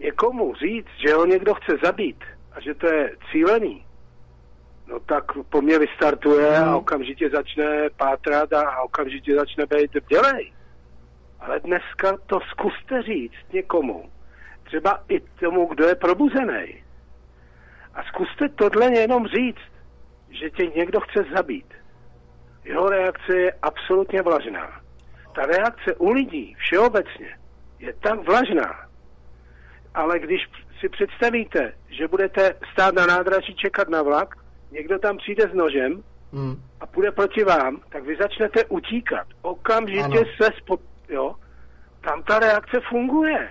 někomu 0.00 0.54
říct, 0.54 0.90
že 1.06 1.14
ho 1.14 1.26
někdo 1.26 1.54
chce 1.54 1.76
zabít 1.84 2.24
a 2.58 2.60
že 2.60 2.74
to 2.74 2.86
je 2.86 3.10
cílený, 3.30 3.84
no 4.86 5.00
tak 5.00 5.24
po 5.50 5.62
mně 5.62 5.78
vystartuje 5.78 6.58
a 6.58 6.76
okamžitě 6.76 7.30
začne 7.30 7.90
pátrat 7.96 8.52
a 8.52 8.82
okamžitě 8.82 9.34
začne 9.34 9.66
být 9.66 9.90
dělej. 10.08 10.52
Ale 11.40 11.60
dneska 11.60 12.16
to 12.26 12.40
zkuste 12.50 13.02
říct 13.02 13.52
někomu, 13.52 14.10
třeba 14.64 15.04
i 15.08 15.20
tomu, 15.20 15.66
kdo 15.66 15.86
je 15.86 15.94
probuzený. 15.94 16.84
A 17.94 18.02
zkuste 18.02 18.48
tohle 18.48 18.98
jenom 18.98 19.26
říct, 19.26 19.72
že 20.30 20.50
tě 20.50 20.66
někdo 20.66 21.00
chce 21.00 21.24
zabít. 21.34 21.74
Jeho 22.64 22.88
reakce 22.88 23.36
je 23.36 23.52
absolutně 23.62 24.22
vlažná. 24.22 24.80
Ta 25.34 25.46
reakce 25.46 25.94
u 25.94 26.10
lidí 26.10 26.56
všeobecně 26.58 27.38
je 27.78 27.92
tak 27.92 28.26
vlažná, 28.26 28.88
ale 29.94 30.18
když 30.18 30.46
si 30.80 30.88
představíte, 30.88 31.72
že 31.88 32.08
budete 32.08 32.54
stát 32.72 32.94
na 32.94 33.06
nádraží 33.06 33.54
čekat 33.54 33.88
na 33.88 34.02
vlak, 34.02 34.34
někdo 34.70 34.98
tam 34.98 35.16
přijde 35.16 35.44
s 35.50 35.54
nožem 35.54 36.02
Mm. 36.32 36.62
a 36.80 36.86
půjde 36.86 37.12
proti 37.12 37.44
vám, 37.44 37.80
tak 37.88 38.04
vy 38.04 38.16
začnete 38.16 38.64
utíkat. 38.64 39.26
Okamžitě 39.42 40.02
Ano. 40.04 40.24
se 40.42 40.50
spod... 40.56 40.80
Jo? 41.08 41.34
Tam 42.00 42.22
ta 42.22 42.38
reakce 42.38 42.80
funguje. 42.90 43.50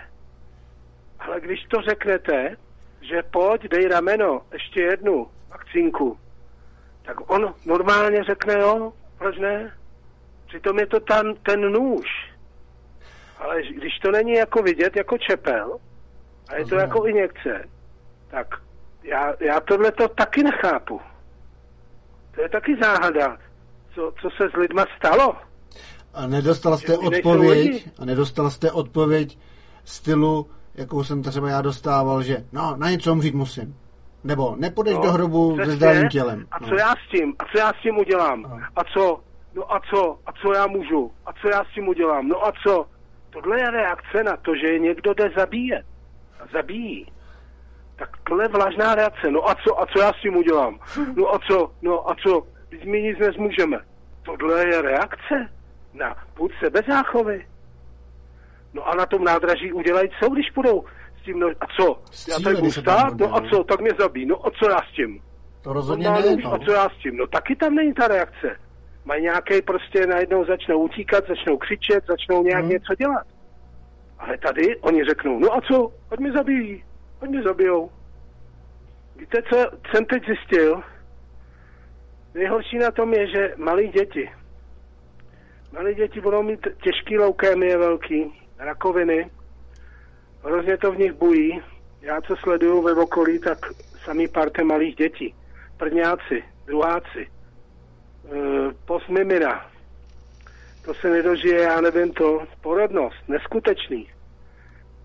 Ale 1.19 1.41
když 1.41 1.59
to 1.63 1.81
řeknete, 1.81 2.55
že 3.01 3.23
pojď, 3.23 3.61
dej 3.71 3.87
rameno, 3.87 4.41
ještě 4.53 4.81
jednu 4.81 5.27
vakcínku, 5.49 6.17
tak 7.05 7.31
on 7.31 7.53
normálně 7.65 8.23
řekne, 8.23 8.53
jo, 8.53 8.93
proč 9.17 9.37
ne? 9.37 9.73
Přitom 10.47 10.79
je 10.79 10.85
to 10.87 10.99
tam 10.99 11.35
ten 11.35 11.61
nůž. 11.71 12.07
Ale 13.37 13.61
když 13.63 13.99
to 13.99 14.11
není 14.11 14.33
jako 14.33 14.61
vidět, 14.61 14.95
jako 14.95 15.17
čepel, 15.17 15.77
a 16.49 16.55
je 16.55 16.65
to 16.65 16.69
Rozumím. 16.75 16.79
jako 16.81 17.05
injekce, 17.05 17.69
tak 18.27 18.47
já, 19.03 19.33
já 19.39 19.59
tohle 19.59 19.91
to 19.91 20.07
taky 20.07 20.43
nechápu. 20.43 21.01
To 22.35 22.41
je 22.41 22.49
taky 22.49 22.77
záhada, 22.81 23.37
co, 23.95 24.13
co 24.21 24.29
se 24.29 24.49
s 24.49 24.53
lidma 24.57 24.85
stalo. 24.97 25.35
A 26.13 26.27
nedostal 26.27 26.77
jste 26.77 26.97
odpověď, 26.97 27.87
a 27.99 28.05
nedostal 28.05 28.49
jste 28.49 28.71
odpověď 28.71 29.37
stylu, 29.85 30.49
jakou 30.75 31.03
jsem 31.03 31.23
třeba 31.23 31.49
já 31.49 31.61
dostával, 31.61 32.23
že 32.23 32.45
no, 32.51 32.75
na 32.77 32.89
něco 32.89 33.11
umřít 33.11 33.35
musím. 33.35 33.75
Nebo 34.23 34.55
nepůjdeš 34.59 34.93
No, 34.95 35.01
do 35.01 35.11
hrobu 35.11 35.57
se 35.65 35.71
zdravým 35.71 36.09
tělem. 36.09 36.45
A 36.51 36.59
No. 36.61 36.67
co 36.67 36.75
já 36.75 36.91
s 36.91 37.09
tím? 37.11 37.35
A 37.39 37.45
co 37.45 37.57
já 37.57 37.69
s 37.73 37.81
tím 37.81 37.97
udělám? 37.97 38.61
A 38.75 38.83
co? 38.83 39.19
No 39.55 39.73
a 39.73 39.79
co? 39.89 40.19
A 40.25 40.31
co 40.41 40.53
já 40.53 40.67
můžu? 40.67 41.11
A 41.25 41.33
co 41.33 41.49
já 41.49 41.63
s 41.63 41.67
tím 41.73 41.87
udělám? 41.87 42.27
No 42.27 42.45
a 42.47 42.51
co? 42.63 42.85
Tohle 43.29 43.59
je 43.59 43.71
reakce 43.71 44.23
na 44.23 44.37
to, 44.37 44.55
že 44.55 44.67
je 44.67 44.79
někdo 44.79 45.13
jde 45.13 45.29
zabíjet. 45.37 45.85
Zabíjí. 46.53 47.11
Tak 47.95 48.09
tohle 48.29 48.43
je 48.43 48.47
vlažná 48.47 48.95
reakce. 48.95 49.31
No 49.31 49.49
a 49.49 49.55
co? 49.55 49.81
A 49.81 49.85
co 49.85 49.99
já 49.99 50.13
s 50.13 50.21
tím 50.21 50.35
udělám? 50.37 50.79
No 51.15 51.33
a 51.35 51.39
co? 51.47 51.71
No 51.81 52.09
a 52.09 52.15
co? 52.15 52.41
Teď 52.69 52.85
my 52.85 53.01
nic 53.01 53.17
nezmůžeme. 53.19 53.77
Tohle 54.23 54.67
je 54.67 54.81
reakce 54.81 55.49
na 55.93 56.15
půd 56.33 56.51
sebezáchovy. 56.63 57.47
No 58.73 58.87
a 58.87 58.95
na 58.95 59.05
tom 59.05 59.23
nádraží 59.23 59.73
udělají 59.73 60.09
co, 60.19 60.29
když 60.29 60.51
budou 60.55 60.83
s 61.21 61.23
tím, 61.25 61.39
no 61.39 61.47
a 61.61 61.65
co? 61.79 61.99
Já 62.31 62.39
tady 62.43 62.55
budu 62.55 62.71
stát, 62.71 63.13
no 63.19 63.35
a 63.35 63.39
no. 63.39 63.49
co? 63.49 63.63
Tak 63.63 63.81
mě 63.81 63.91
zabí. 63.99 64.25
No 64.25 64.47
a 64.47 64.51
co 64.51 64.69
já 64.69 64.77
s 64.91 64.95
tím? 64.95 65.21
To 65.61 65.73
rozhodně 65.73 66.07
On 66.07 66.13
má 66.13 66.19
ne, 66.19 66.31
nůž, 66.31 66.43
no. 66.43 66.53
A 66.53 66.59
co 66.59 66.71
já 66.71 66.89
s 66.89 66.93
tím? 67.03 67.17
No 67.17 67.27
taky 67.27 67.55
tam 67.55 67.75
není 67.75 67.93
ta 67.93 68.07
reakce. 68.07 68.59
Mají 69.05 69.21
nějaký 69.23 69.61
prostě 69.61 70.07
najednou 70.07 70.45
začnou 70.45 70.79
utíkat, 70.79 71.23
začnou 71.27 71.57
křičet, 71.57 72.03
začnou 72.07 72.43
nějak 72.43 72.61
Hmm. 72.63 72.71
něco 72.71 72.95
dělat. 72.95 73.27
Ale 74.19 74.37
tady 74.37 74.77
oni 74.77 75.03
řeknou, 75.03 75.39
no 75.39 75.53
a 75.53 75.61
co? 75.61 75.93
Ať 76.11 76.19
mě 76.19 76.31
zabijí. 76.31 76.83
Ať 77.21 77.29
mě 77.29 77.43
zabijou. 77.43 77.91
Víte, 79.17 79.41
co 79.41 79.57
jsem 79.91 80.05
teď 80.05 80.25
zjistil? 80.25 80.83
Nejhorší 82.33 82.77
na 82.77 82.91
tom 82.91 83.13
je, 83.13 83.27
že 83.27 83.53
malí 83.57 83.87
děti. 83.87 84.31
Malí 85.73 85.95
děti 85.95 86.21
budou 86.21 86.43
mít 86.43 86.67
těžký 86.83 87.17
leukémie 87.17 87.77
velký, 87.77 88.41
rakoviny. 88.59 89.29
Hrozně 90.43 90.77
to 90.77 90.91
v 90.91 90.97
nich 90.97 91.13
bují. 91.13 91.61
Já, 92.01 92.21
co 92.21 92.35
sleduju 92.35 92.81
ve 92.81 92.93
okolí, 92.93 93.39
tak 93.39 93.57
samý 94.05 94.27
parte 94.27 94.63
malých 94.63 94.95
dětí. 94.95 95.35
Prvňáci, 95.77 96.43
druháci, 96.65 97.27
e, 97.27 97.29
postmimina. 98.85 99.76
To 100.87 100.93
se 100.93 101.09
nedožije, 101.09 101.61
já 101.61 101.81
nevím 101.81 102.11
to, 102.11 102.47
porodnost, 102.61 103.15
neskutečný. 103.27 104.09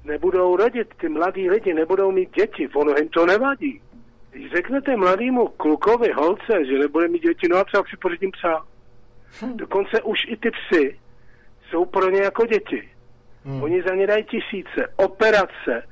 Nebudou 0.04 0.56
rodit, 0.56 0.88
ty 1.00 1.08
mladí 1.08 1.50
lidi 1.50 1.74
nebudou 1.74 2.12
mít 2.12 2.34
děti, 2.34 2.68
ono 2.74 2.94
jim 2.96 3.08
to 3.08 3.26
nevadí. 3.26 3.80
Když 4.30 4.52
řeknete 4.52 4.96
mladému 4.96 5.48
klukovi, 5.48 6.12
holce, 6.12 6.64
že 6.66 6.78
nebude 6.78 7.08
mít 7.08 7.22
děti, 7.22 7.48
no 7.48 7.56
a 7.56 7.64
třeba 7.64 7.82
si 7.90 7.96
pořídím 7.96 8.30
psa. 8.30 8.66
Dokonce 9.54 10.02
už 10.02 10.18
i 10.28 10.36
ty 10.36 10.50
psy 10.50 10.98
jsou 11.70 11.84
pro 11.84 12.10
ně 12.10 12.20
jako 12.20 12.46
děti. 12.46 12.88
Hmm. 13.44 13.62
Oni 13.62 13.82
za 13.82 13.94
ně 13.94 14.06
dají 14.06 14.24
tisíce, 14.24 14.88
operace. 14.96 15.88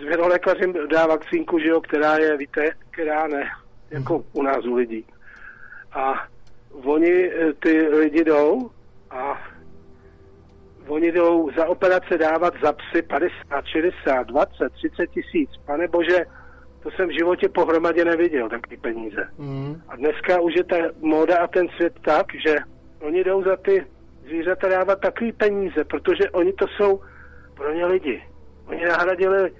Zvěrolékař 0.00 0.60
jim 0.60 0.74
dá 0.88 1.06
vakcínku, 1.06 1.58
že 1.58 1.68
jo, 1.68 1.80
která 1.80 2.16
je, 2.16 2.36
víte, 2.36 2.70
která 2.90 3.26
ne, 3.26 3.50
jako 3.90 4.24
u 4.32 4.42
nás 4.42 4.64
u 4.64 4.74
lidí. 4.74 5.04
A 5.92 6.26
oni, 6.84 7.30
eh, 7.32 7.52
ty 7.52 7.88
lidi 7.88 8.24
jdou 8.24 8.70
a 9.10 9.38
oni 10.88 11.12
jdou 11.12 11.50
za 11.56 11.66
operace 11.66 12.18
dávat 12.18 12.54
za 12.62 12.72
psy 12.72 13.02
50, 13.02 13.66
60, 13.66 14.26
20, 14.26 14.72
30 14.72 15.06
tisíc. 15.06 15.50
Pane 15.66 15.88
bože, 15.88 16.24
to 16.82 16.90
jsem 16.90 17.08
v 17.08 17.18
životě 17.18 17.48
pohromadě 17.48 18.04
neviděl, 18.04 18.48
taky 18.48 18.76
peníze. 18.76 19.28
Mm. 19.38 19.82
A 19.88 19.96
dneska 19.96 20.40
už 20.40 20.54
je 20.56 20.64
ta 20.64 20.76
móda 21.00 21.38
a 21.38 21.46
ten 21.46 21.68
svět 21.68 21.92
tak, 22.04 22.26
že 22.46 22.56
oni 23.00 23.24
jdou 23.24 23.42
za 23.42 23.56
ty 23.56 23.86
zvířata 24.26 24.68
dávat 24.68 25.00
takový 25.00 25.32
peníze, 25.32 25.84
protože 25.84 26.30
oni 26.30 26.52
to 26.52 26.66
jsou 26.68 27.00
pro 27.54 27.72
ně 27.72 27.86
lidi. 27.86 28.22
Oni 28.66 28.84
nahradili 28.84 29.52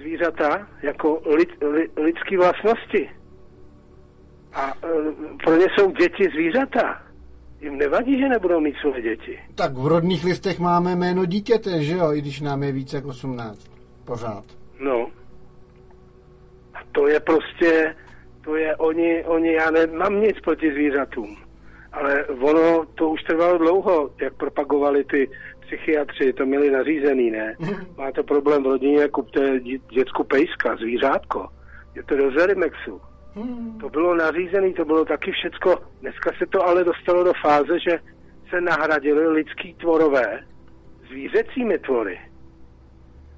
zvířata 0.00 0.68
jako 0.82 1.22
lid, 1.36 1.48
li, 1.62 1.88
lidský 1.96 2.36
vlastnosti. 2.36 3.10
A 4.54 4.68
e, 4.68 4.88
pro 5.44 5.56
ně 5.56 5.66
jsou 5.74 5.90
děti 5.90 6.28
zvířata. 6.34 7.07
Jim 7.60 7.76
nevadí, 7.78 8.18
že 8.18 8.28
nebudou 8.28 8.60
mít 8.60 8.76
svoje 8.76 9.02
děti. 9.02 9.38
Tak 9.54 9.72
v 9.72 9.86
rodných 9.86 10.24
listech 10.24 10.58
máme 10.58 10.96
jméno 10.96 11.24
dítěte, 11.24 11.82
že 11.82 11.96
jo, 11.96 12.12
i 12.12 12.20
když 12.20 12.40
nám 12.40 12.62
je 12.62 12.72
více 12.72 12.96
jak 12.96 13.06
18. 13.06 13.70
Pořád. 14.04 14.44
No. 14.80 15.06
A 16.74 16.78
to 16.92 17.08
je 17.08 17.20
prostě, 17.20 17.94
to 18.44 18.56
je 18.56 18.76
oni, 18.76 19.24
oni, 19.24 19.52
já 19.52 19.70
nemám 19.70 20.20
nic 20.20 20.40
proti 20.40 20.72
zvířatům. 20.72 21.36
Ale 21.92 22.26
ono, 22.26 22.84
to 22.94 23.08
už 23.08 23.22
trvalo 23.22 23.58
dlouho, 23.58 24.10
jak 24.20 24.34
propagovali 24.34 25.04
ty 25.04 25.30
psychiatři, 25.60 26.32
to 26.32 26.46
měli 26.46 26.70
nařízený, 26.70 27.30
ne? 27.30 27.56
Máte 27.96 28.22
problém 28.22 28.62
v 28.62 28.66
rodině, 28.66 29.08
kupte 29.08 29.40
dě- 29.40 29.80
dětskou 29.90 30.24
pejska, 30.24 30.76
zvířátko. 30.76 31.48
Je 31.94 32.02
to 32.02 32.16
do 32.16 32.30
Zerimexu. 32.30 33.00
To 33.80 33.88
bylo 33.88 34.14
nařízené, 34.14 34.72
to 34.72 34.84
bylo 34.84 35.04
taky 35.04 35.32
všecko. 35.32 35.76
Dneska 36.00 36.30
se 36.38 36.46
to 36.46 36.66
ale 36.66 36.84
dostalo 36.84 37.24
do 37.24 37.32
fáze, 37.42 37.80
že 37.80 37.98
se 38.50 38.60
nahradili 38.60 39.28
lidský 39.28 39.74
tvorové 39.74 40.40
zvířecími 41.08 41.78
tvory. 41.78 42.20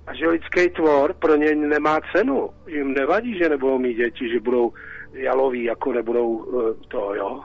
A 0.06 0.14
že 0.14 0.28
lidský 0.28 0.68
tvor 0.68 1.14
pro 1.14 1.36
ně 1.36 1.54
nemá 1.54 2.00
cenu. 2.12 2.50
Jim 2.66 2.92
nevadí, 2.92 3.38
že 3.38 3.48
nebudou 3.48 3.78
mít 3.78 3.94
děti, 3.94 4.28
že 4.32 4.40
budou 4.40 4.72
jaloví, 5.12 5.64
jako 5.64 5.92
nebudou 5.92 6.46
eh, 6.46 6.86
to, 6.88 7.14
jo. 7.14 7.42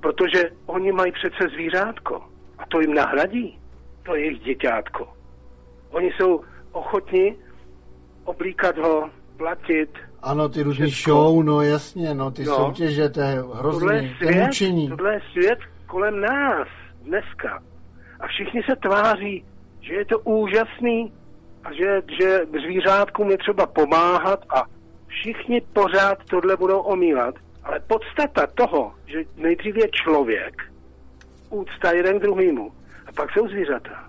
Protože 0.00 0.50
oni 0.66 0.92
mají 0.92 1.12
přece 1.12 1.48
zvířátko. 1.54 2.22
A 2.58 2.66
to 2.66 2.80
jim 2.80 2.94
nahradí. 2.94 3.58
To 4.02 4.14
je 4.14 4.24
jejich 4.24 4.40
děťátko. 4.40 5.08
Oni 5.90 6.12
jsou 6.12 6.40
ochotni 6.72 7.36
oblíkat 8.24 8.78
ho, 8.78 9.10
platit. 9.36 10.07
Ano, 10.22 10.48
ty 10.48 10.62
různý 10.62 10.90
show, 10.90 11.42
no 11.44 11.62
jasně, 11.62 12.14
no 12.14 12.30
ty 12.30 12.44
No. 12.44 12.56
soutěže, 12.56 13.08
to 13.08 13.20
je 13.20 13.36
Tohle 13.42 13.58
hrozný, 13.58 13.88
je 13.88 14.00
to 14.18 14.24
je 14.24 14.32
svět, 14.32 14.46
mučení. 14.46 14.88
tohle 14.88 15.14
je 15.14 15.20
svět 15.32 15.58
kolem 15.86 16.20
nás 16.20 16.68
dneska. 17.02 17.62
A 18.20 18.26
všichni 18.26 18.62
se 18.62 18.76
tváří, 18.76 19.44
že 19.80 19.94
je 19.94 20.04
to 20.04 20.18
úžasný 20.18 21.12
a 21.64 21.72
že, 21.72 22.02
že 22.20 22.40
zvířátkům 22.64 23.30
je 23.30 23.38
třeba 23.38 23.66
pomáhat 23.66 24.40
a 24.50 24.62
všichni 25.06 25.60
pořád 25.72 26.18
tohle 26.30 26.56
budou 26.56 26.78
omílat. 26.80 27.34
Ale 27.64 27.80
podstata 27.80 28.46
toho, 28.54 28.92
že 29.06 29.18
nejdřív 29.36 29.76
je 29.76 29.88
člověk, 30.04 30.62
úcta 31.50 31.92
jeden 31.92 32.18
k 32.18 32.22
druhému, 32.22 32.72
a 33.06 33.12
pak 33.12 33.30
jsou 33.32 33.48
zvířata. 33.48 34.04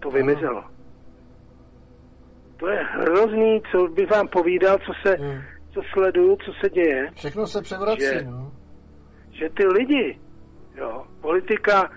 To 0.00 0.10
vymizelo. 0.10 0.64
To 2.56 2.68
je 2.68 2.78
hrozný, 2.84 3.62
co 3.70 3.86
bych 3.88 4.10
vám 4.10 4.28
povídal, 4.28 4.78
co 4.78 4.92
se, 5.06 5.16
co 5.74 5.80
sleduju, 5.92 6.36
co 6.36 6.52
se 6.52 6.70
děje 6.70 7.10
Všechno 7.14 7.46
se 7.46 7.62
převrací, 7.62 8.00
že- 8.02 8.22
no. 8.30 8.52
že 9.32 9.50
ty 9.50 9.66
lidi, 9.66 10.18
jo, 10.76 11.04
politika, 11.20 11.90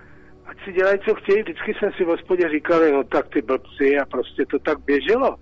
ať 0.45 0.57
si 0.65 0.73
dělají, 0.73 0.99
co 0.99 1.15
chtějí, 1.15 1.41
vždycky 1.41 1.73
jsem 1.73 1.91
si 1.91 2.03
v 2.03 2.07
hospodě 2.07 2.49
říkal, 2.49 2.79
no 2.91 3.03
tak 3.03 3.29
ty 3.29 3.41
blbci 3.41 3.97
a 3.99 4.05
prostě 4.05 4.45
to 4.45 4.59
tak 4.59 4.79
běželo. 4.79 5.35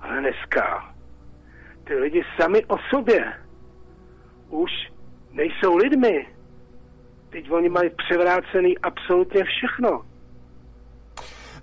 Ale 0.00 0.20
dneska 0.20 0.94
ty 1.84 1.94
lidi 1.94 2.22
sami 2.40 2.64
o 2.64 2.76
sobě 2.90 3.32
už 4.48 4.70
nejsou 5.32 5.76
lidmi. 5.76 6.26
Teď 7.30 7.50
oni 7.50 7.68
mají 7.68 7.90
převrácený 7.90 8.78
absolutně 8.78 9.44
všechno. 9.44 10.02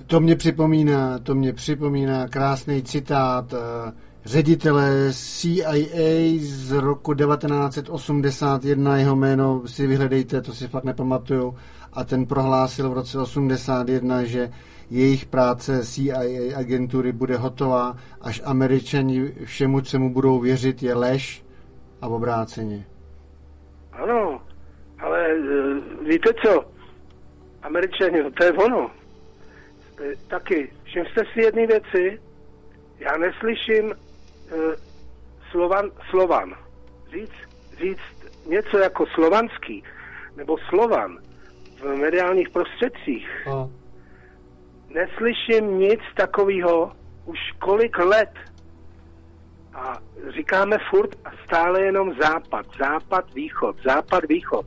To 0.08 0.20
mě 0.20 0.36
připomíná, 0.36 1.20
to 1.20 1.36
mě 1.36 1.54
připomíná 1.54 2.28
krásný 2.28 2.84
citát 2.84 3.54
eh, 3.54 3.92
ředitele 4.26 5.10
CIA 5.12 6.40
z 6.40 6.72
roku 6.72 7.14
1981, 7.14 8.98
jeho 8.98 9.16
jméno 9.16 9.62
si 9.68 9.88
vyhledejte, 9.88 10.42
to 10.42 10.54
si 10.54 10.68
fakt 10.68 10.84
nepamatuju, 10.84 11.56
a 11.94 12.04
ten 12.04 12.26
prohlásil 12.26 12.90
v 12.90 12.94
roce 12.94 13.20
81, 13.20 14.24
že 14.24 14.50
jejich 14.90 15.26
práce 15.26 15.86
CIA 15.86 16.58
agentury 16.58 17.12
bude 17.12 17.38
hotová, 17.38 17.96
až 18.22 18.42
američani 18.46 19.32
všemu, 19.46 19.82
co 19.82 20.00
mu 20.00 20.14
budou 20.14 20.40
věřit, 20.40 20.84
je 20.84 20.94
lež 20.94 21.46
a 22.02 22.08
obráceně. 22.08 22.86
Ano, 23.92 24.42
ale 25.00 25.26
e, 25.26 25.40
víte 26.10 26.30
co? 26.46 26.66
Američani, 27.64 28.32
to 28.32 28.44
je 28.44 28.52
ono. 28.52 29.03
E, 30.04 30.16
taky, 30.28 30.72
všimste 30.84 31.22
si 31.34 31.42
jedné 31.42 31.68
věci, 31.68 32.22
já 33.00 33.18
neslyším 33.18 33.92
e, 33.92 33.96
slovan, 35.52 35.92
slovan. 36.10 36.56
Říct, 37.12 37.78
říct 37.78 38.46
něco 38.48 38.78
jako 38.78 39.06
slovanský 39.06 39.84
nebo 40.36 40.58
slovan 40.70 41.18
v 41.80 41.96
mediálních 41.96 42.50
prostředcích. 42.50 43.28
No. 43.48 43.72
Neslyším 44.90 45.78
nic 45.78 46.00
takového 46.16 46.92
už 47.26 47.40
kolik 47.60 47.98
let. 47.98 48.32
A 49.74 49.98
říkáme 50.36 50.78
furt 50.90 51.10
a 51.26 51.32
stále 51.46 51.82
jenom 51.82 52.14
západ, 52.22 52.66
západ, 52.80 53.34
východ, 53.34 53.76
západ, 53.86 54.24
východ. 54.30 54.66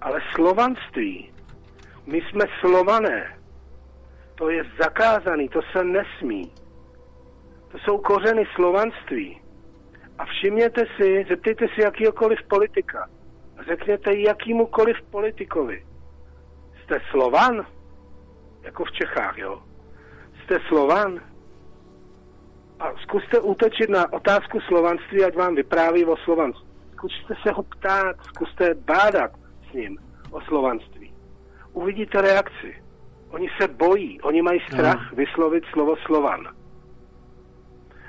Ale 0.00 0.20
slovanství, 0.34 1.32
my 2.06 2.20
jsme 2.20 2.44
slované. 2.60 3.41
To 4.34 4.50
je 4.50 4.64
zakázaný, 4.82 5.48
to 5.48 5.60
se 5.72 5.84
nesmí. 5.84 6.52
To 7.72 7.78
jsou 7.78 7.98
kořeny 7.98 8.44
slovanství. 8.54 9.42
A 10.18 10.24
všimněte 10.24 10.84
si, 10.96 11.26
zeptejte 11.28 11.66
si 11.74 11.80
jakýkoliv 11.82 12.38
politika. 12.48 13.08
A 13.58 13.62
řekněte 13.62 14.18
jakýmukoliv 14.18 14.96
politikovi. 15.10 15.86
Jste 16.82 17.00
Slovan? 17.10 17.66
Jako 18.62 18.84
v 18.84 18.92
Čechách, 18.92 19.38
jo. 19.38 19.62
Jste 20.44 20.58
Slovan? 20.68 21.20
A 22.80 22.92
zkuste 23.02 23.40
útočit 23.40 23.90
na 23.90 24.12
otázku 24.12 24.60
slovanství, 24.60 25.24
ať 25.24 25.36
vám 25.36 25.54
vypráví 25.54 26.04
o 26.04 26.16
slovanství. 26.16 26.68
Zkuste 26.92 27.34
se 27.42 27.50
ho 27.50 27.62
ptát, 27.62 28.16
zkuste 28.24 28.74
bádat 28.74 29.30
s 29.70 29.72
ním 29.72 29.98
o 30.30 30.40
slovanství. 30.40 31.14
Uvidíte 31.72 32.20
reakci. 32.20 32.81
Oni 33.32 33.48
se 33.60 33.68
bojí, 33.68 34.20
oni 34.20 34.42
mají 34.42 34.60
strach 34.60 35.12
vyslovit 35.12 35.64
slovo 35.72 35.96
slovan. 36.06 36.48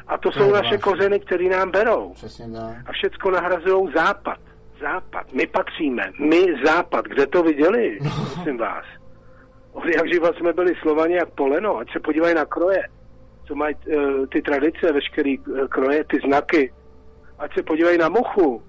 A 0.08 0.18
to, 0.18 0.32
To 0.32 0.40
jsou 0.40 0.52
naše 0.52 0.58
zvláštní. 0.58 0.78
kořeny, 0.80 1.20
které 1.20 1.50
nám 1.50 1.72
berou. 1.72 2.14
Přesně 2.14 2.52
tak. 2.52 2.90
A 2.90 2.92
všecko 2.92 3.32
nahrazují 3.32 3.94
západ. 3.96 4.40
Západ. 4.82 5.34
My 5.34 5.48
patříme. 5.48 6.12
My 6.20 6.46
západ. 6.66 7.06
Kde 7.06 7.28
to 7.28 7.44
viděli? 7.44 8.00
Prosím 8.34 8.58
vás. 8.58 8.86
Od 9.72 9.86
jak 9.86 10.14
živa 10.14 10.34
jsme 10.34 10.54
byli 10.54 10.76
Slovani 10.82 11.16
jak 11.16 11.30
poleno. 11.30 11.78
Ať 11.78 11.92
se 11.94 12.00
podívají 12.00 12.36
na 12.36 12.46
kroje. 12.46 12.84
Co 13.48 13.56
mají 13.56 13.76
uh, 13.76 14.26
ty 14.28 14.42
tradice, 14.42 14.92
veškerý 14.92 15.40
uh, 15.40 15.68
kroje, 15.68 16.04
ty 16.04 16.20
znaky. 16.28 16.74
Ať 17.40 17.54
se 17.54 17.64
podívají 17.64 17.98
na 17.98 18.10
Mochu. 18.10 18.64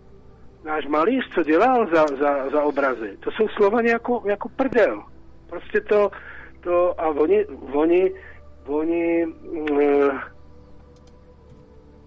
Náš 0.64 0.86
malíř, 0.86 1.24
co 1.34 1.42
dělal 1.42 1.86
za, 1.94 2.06
za, 2.20 2.50
za 2.50 2.62
obrazy. 2.62 3.16
To 3.20 3.30
jsou 3.30 3.48
Slovani 3.48 3.88
jako, 3.90 4.22
jako 4.26 4.48
prdel. 4.48 5.02
Prostě 5.50 5.80
to, 5.80 6.10
to 6.64 7.00
a 7.00 7.08
oni, 7.08 7.46
oni, 7.72 8.12
oni 8.66 9.26
uh, 9.26 10.20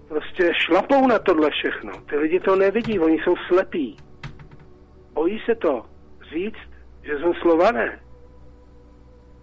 prostě 0.08 0.52
šlapou 0.66 1.08
na 1.08 1.20
tohle 1.20 1.50
všechno. 1.50 1.92
Ty 2.10 2.18
lidi 2.18 2.40
to 2.40 2.56
nevidí, 2.56 3.00
oni 3.00 3.18
jsou 3.18 3.36
slepí. 3.48 3.98
Bojí 5.14 5.40
se 5.46 5.56
to 5.56 5.86
říct, 6.34 6.70
že 7.04 7.20
jsou 7.20 7.34
slované. 7.34 8.00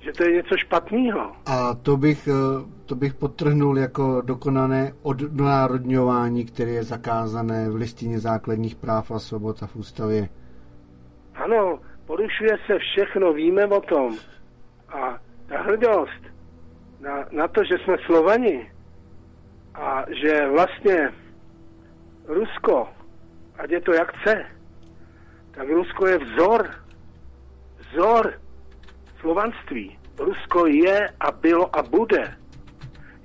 Že 0.01 0.13
to 0.13 0.25
je 0.25 0.33
něco 0.33 0.57
špatného. 0.57 1.33
A 1.47 1.75
to 1.75 1.97
bych, 1.97 2.29
eh, 2.29 2.65
to 2.87 2.95
bych 2.95 3.15
podtrhnul 3.15 3.79
jako 3.79 4.23
dokonané 4.25 4.93
odnárodňování, 5.03 6.45
které 6.45 6.71
je 6.71 6.83
zakázané 6.83 7.71
v 7.71 7.75
listině 7.75 8.19
základních 8.19 8.77
práv 8.77 9.11
a 9.11 9.19
svobod 9.19 9.63
a 9.63 9.67
v 9.67 9.77
ústavě. 9.77 10.29
Ano, 11.35 11.79
porušuje 12.07 12.59
se 12.67 12.79
všechno, 12.79 13.33
víme 13.33 13.67
o 13.67 13.81
tom. 13.81 14.17
A 14.95 15.19
ta 15.49 15.63
hrdost 15.63 16.23
na, 17.01 17.27
na 17.31 17.49
to, 17.49 17.65
že 17.65 17.75
jsme 17.79 17.97
Slovani 18.07 18.73
a 19.75 20.05
že 20.23 20.49
vlastně 20.49 21.13
Rusko, 22.27 22.89
ať 23.59 23.71
je 23.71 23.81
to 23.81 23.93
jak 23.93 24.17
chce, 24.17 24.47
tak 25.51 25.69
Rusko 25.69 26.07
je 26.07 26.19
vzor. 26.19 26.71
Vzor 27.79 28.33
slovanství. 29.21 29.99
Rusko 30.19 30.67
je 30.67 31.09
a 31.21 31.33
bylo 31.33 31.77
a 31.77 31.83
bude. 31.83 32.37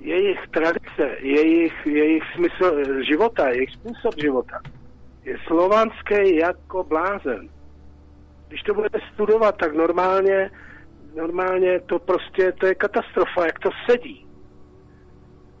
Jejich 0.00 0.48
tradice, 0.50 1.16
jejich, 1.20 1.86
jejich 1.86 2.22
smysl 2.34 3.02
života, 3.02 3.48
jejich 3.48 3.70
způsob 3.70 4.14
života 4.18 4.60
je 5.24 5.36
slovanský 5.46 6.36
jako 6.36 6.84
blázen 6.84 7.48
když 8.50 8.62
to 8.62 8.74
budete 8.74 8.98
studovat, 9.14 9.56
tak 9.56 9.74
normálně, 9.74 10.50
normálně 11.16 11.80
to 11.80 11.98
prostě, 11.98 12.52
to 12.52 12.66
je 12.66 12.74
katastrofa, 12.74 13.46
jak 13.46 13.58
to 13.58 13.70
sedí. 13.90 14.26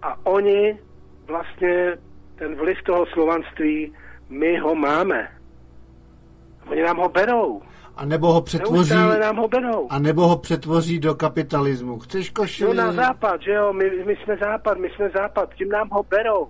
A 0.02 0.26
oni 0.26 0.78
vlastně, 1.26 1.96
ten 2.36 2.54
vliv 2.54 2.78
toho 2.86 3.06
slovanství, 3.06 3.92
my 4.28 4.58
ho 4.58 4.74
máme. 4.74 5.28
Oni 6.70 6.82
nám 6.82 6.96
ho 6.96 7.08
berou. 7.08 7.62
A 7.96 8.04
nebo 8.04 8.32
ho 8.32 8.40
přetvoří, 8.42 8.94
nám 9.20 9.36
ho 9.36 9.48
berou. 9.48 9.86
a 9.90 9.98
nebo 9.98 10.28
ho 10.28 10.38
přetvoří 10.38 10.98
do 10.98 11.14
kapitalismu. 11.14 11.98
Chceš 11.98 12.28
No 12.30 12.34
košili? 12.34 12.76
na 12.76 12.92
západ, 12.92 13.42
že 13.42 13.50
jo, 13.52 13.72
my, 13.72 13.90
my 14.06 14.16
jsme 14.16 14.36
západ, 14.36 14.78
my 14.78 14.90
jsme 14.90 15.10
západ, 15.10 15.54
tím 15.54 15.68
nám 15.68 15.88
ho 15.90 16.02
berou. 16.02 16.48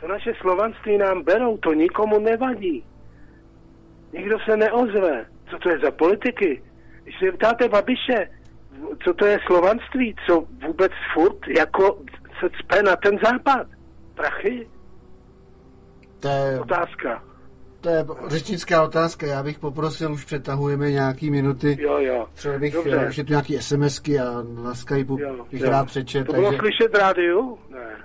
To 0.00 0.08
naše 0.08 0.32
slovanství 0.40 0.98
nám 0.98 1.22
berou, 1.22 1.56
to 1.56 1.72
nikomu 1.72 2.18
nevadí. 2.20 2.84
Nikdo 4.12 4.38
se 4.50 4.56
neozve. 4.56 5.26
Co 5.50 5.58
to 5.58 5.68
je 5.68 5.78
za 5.78 5.90
politiky? 5.90 6.62
Když 7.02 7.14
se 7.18 7.32
ptáte 7.32 7.68
Babiše, 7.68 8.28
co 9.04 9.14
to 9.14 9.26
je 9.26 9.38
slovanství, 9.46 10.14
co 10.26 10.44
vůbec 10.66 10.92
furt 11.14 11.38
jako 11.58 11.98
se 12.40 12.48
cpe 12.50 12.82
na 12.82 12.96
ten 12.96 13.18
západ? 13.24 13.66
Prachy? 14.14 14.68
To 16.20 16.28
je, 16.28 16.60
Otázka. 16.60 17.22
to 17.80 17.88
je 17.88 18.04
řečnická 18.26 18.82
otázka, 18.82 19.26
já 19.26 19.42
bych 19.42 19.58
poprosil, 19.58 20.12
už 20.12 20.24
přetahujeme 20.24 20.90
nějaký 20.90 21.30
minuty. 21.30 21.76
Jo, 21.80 21.98
jo. 21.98 22.26
Třeba 22.34 22.58
bych, 22.58 22.72
Dobře. 22.74 23.02
ještě 23.06 23.24
tu 23.24 23.30
nějaký 23.32 23.58
SMSky 23.58 24.18
a 24.20 24.42
na 24.62 24.74
Skypeu 24.74 25.18
Jo, 25.18 25.46
bych 25.50 25.60
jo. 25.60 25.70
rád 25.70 25.86
přečet. 25.86 26.24
To 26.26 26.32
bylo 26.32 26.44
takže... 26.44 26.58
slyšet 26.58 26.94
rádiu? 26.94 27.58
Ne. 27.70 27.96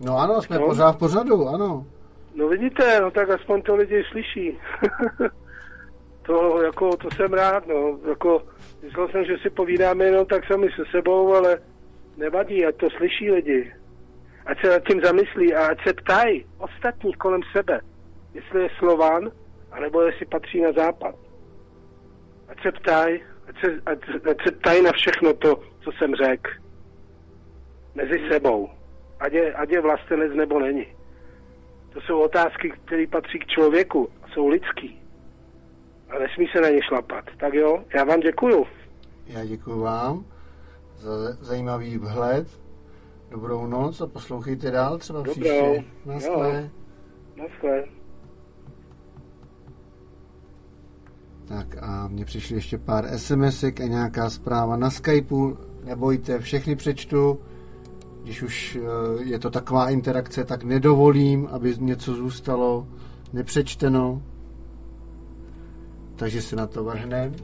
No 0.00 0.18
ano, 0.18 0.42
jsme 0.42 0.58
No. 0.58 0.66
pořád 0.66 0.92
v 0.92 0.96
pořadu, 0.98 1.48
ano. 1.48 1.86
No 2.34 2.48
vidíte, 2.48 3.00
no 3.00 3.10
tak 3.10 3.30
aspoň 3.30 3.62
to 3.62 3.76
lidi 3.76 4.04
slyší. 4.10 4.58
to, 6.26 6.62
jako, 6.62 6.96
to 6.96 7.08
jsem 7.10 7.32
rád, 7.32 7.66
no, 7.66 7.98
jako, 8.08 8.42
myslel 8.82 9.08
jsem, 9.08 9.24
že 9.24 9.38
si 9.42 9.50
povídáme 9.50 10.04
jenom 10.04 10.26
tak 10.26 10.46
sami 10.46 10.68
se 10.70 10.82
sebou, 10.90 11.34
ale 11.34 11.58
nevadí, 12.16 12.66
ať 12.66 12.76
to 12.76 12.90
slyší 12.90 13.30
lidi. 13.30 13.72
Ať 14.46 14.60
se 14.60 14.70
nad 14.70 14.82
tím 14.88 15.00
zamyslí 15.04 15.54
a 15.54 15.66
ať 15.66 15.78
se 15.86 15.94
ptají 15.94 16.46
ostatních 16.58 17.16
kolem 17.16 17.40
sebe, 17.56 17.80
jestli 18.34 18.62
je 18.62 18.68
Slován, 18.78 19.30
anebo 19.72 20.02
jestli 20.02 20.26
patří 20.26 20.60
na 20.60 20.72
západ. 20.72 21.14
Ať 22.48 22.62
se 22.62 22.72
ptají, 22.72 23.20
ať 23.48 23.60
se, 23.64 23.80
ať, 23.86 23.98
ať 24.30 24.36
se 24.46 24.52
ptají 24.52 24.82
na 24.82 24.92
všechno 24.92 25.34
to, 25.34 25.56
co 25.84 25.92
jsem 25.92 26.14
řekl. 26.14 26.50
Mezi 27.94 28.28
sebou. 28.30 28.70
Ať 29.20 29.32
je, 29.32 29.54
ať 29.54 29.70
je 29.70 29.80
vlastenec 29.80 30.32
nebo 30.34 30.60
není. 30.60 30.86
To 31.92 32.00
jsou 32.00 32.20
otázky, 32.20 32.72
které 32.84 33.06
patří 33.06 33.38
k 33.38 33.46
člověku 33.46 34.08
a 34.22 34.28
jsou 34.28 34.48
lidský. 34.48 35.05
A 36.10 36.18
nesmí 36.18 36.46
se 36.52 36.60
na 36.60 36.68
ně 36.68 36.82
šlapat. 36.82 37.24
Tak 37.40 37.54
jo, 37.54 37.84
já 37.94 38.04
vám 38.04 38.20
děkuju. 38.20 38.64
Já 39.26 39.44
děkuji 39.44 39.80
vám 39.80 40.24
za 40.96 41.32
zajímavý 41.32 41.98
vhled. 41.98 42.48
Dobrou 43.30 43.66
noc 43.66 44.00
a 44.00 44.06
poslouchejte 44.06 44.70
dál 44.70 44.98
třeba 44.98 45.18
Dobrou. 45.18 45.32
příště. 45.32 45.84
Naschle. 46.06 46.70
Naschle. 47.36 47.84
Tak 51.48 51.76
a 51.82 52.08
mně 52.08 52.24
přišly 52.24 52.56
ještě 52.56 52.78
pár 52.78 53.18
SMSek 53.18 53.80
a 53.80 53.84
nějaká 53.84 54.30
zpráva 54.30 54.76
na 54.76 54.90
Skypeu. 54.90 55.56
Nebojte, 55.84 56.38
všechny 56.38 56.76
přečtu. 56.76 57.38
Když 58.22 58.42
už 58.42 58.78
eh, 58.80 59.22
je 59.22 59.38
to 59.38 59.50
taková 59.50 59.90
interakce, 59.90 60.44
tak 60.44 60.64
nedovolím, 60.64 61.48
aby 61.52 61.74
něco 61.78 62.14
zůstalo 62.14 62.86
nepřečteno. 63.32 64.22
Takže 66.16 66.42
se 66.42 66.56
na 66.56 66.66
to 66.66 66.84
vrhnem. 66.84 67.34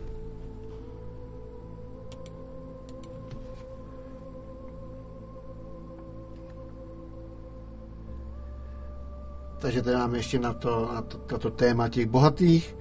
Takže 9.58 9.82
tady 9.82 9.96
máme 9.96 10.18
ještě 10.18 10.38
na 10.38 10.52
to, 10.52 10.90
na 10.94 11.02
to, 11.02 11.20
na 11.32 11.38
to 11.38 11.50
téma 11.50 11.88
těch 11.88 12.06
bohatých. 12.06 12.76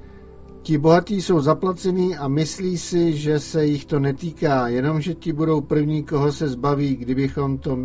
Ti 0.61 0.77
bohatí 0.77 1.22
jsou 1.22 1.41
zaplacení 1.41 2.18
a 2.18 2.27
myslí 2.27 2.77
si, 2.77 3.13
že 3.13 3.39
se 3.39 3.65
jich 3.65 3.85
to 3.85 3.99
netýká, 3.99 4.68
jenomže 4.68 5.13
ti 5.13 5.34
budou 5.34 5.61
první, 5.61 6.03
koho 6.03 6.31
se 6.31 6.47
zbaví, 6.47 6.95
kdybychom 6.95 7.57
to 7.57 7.77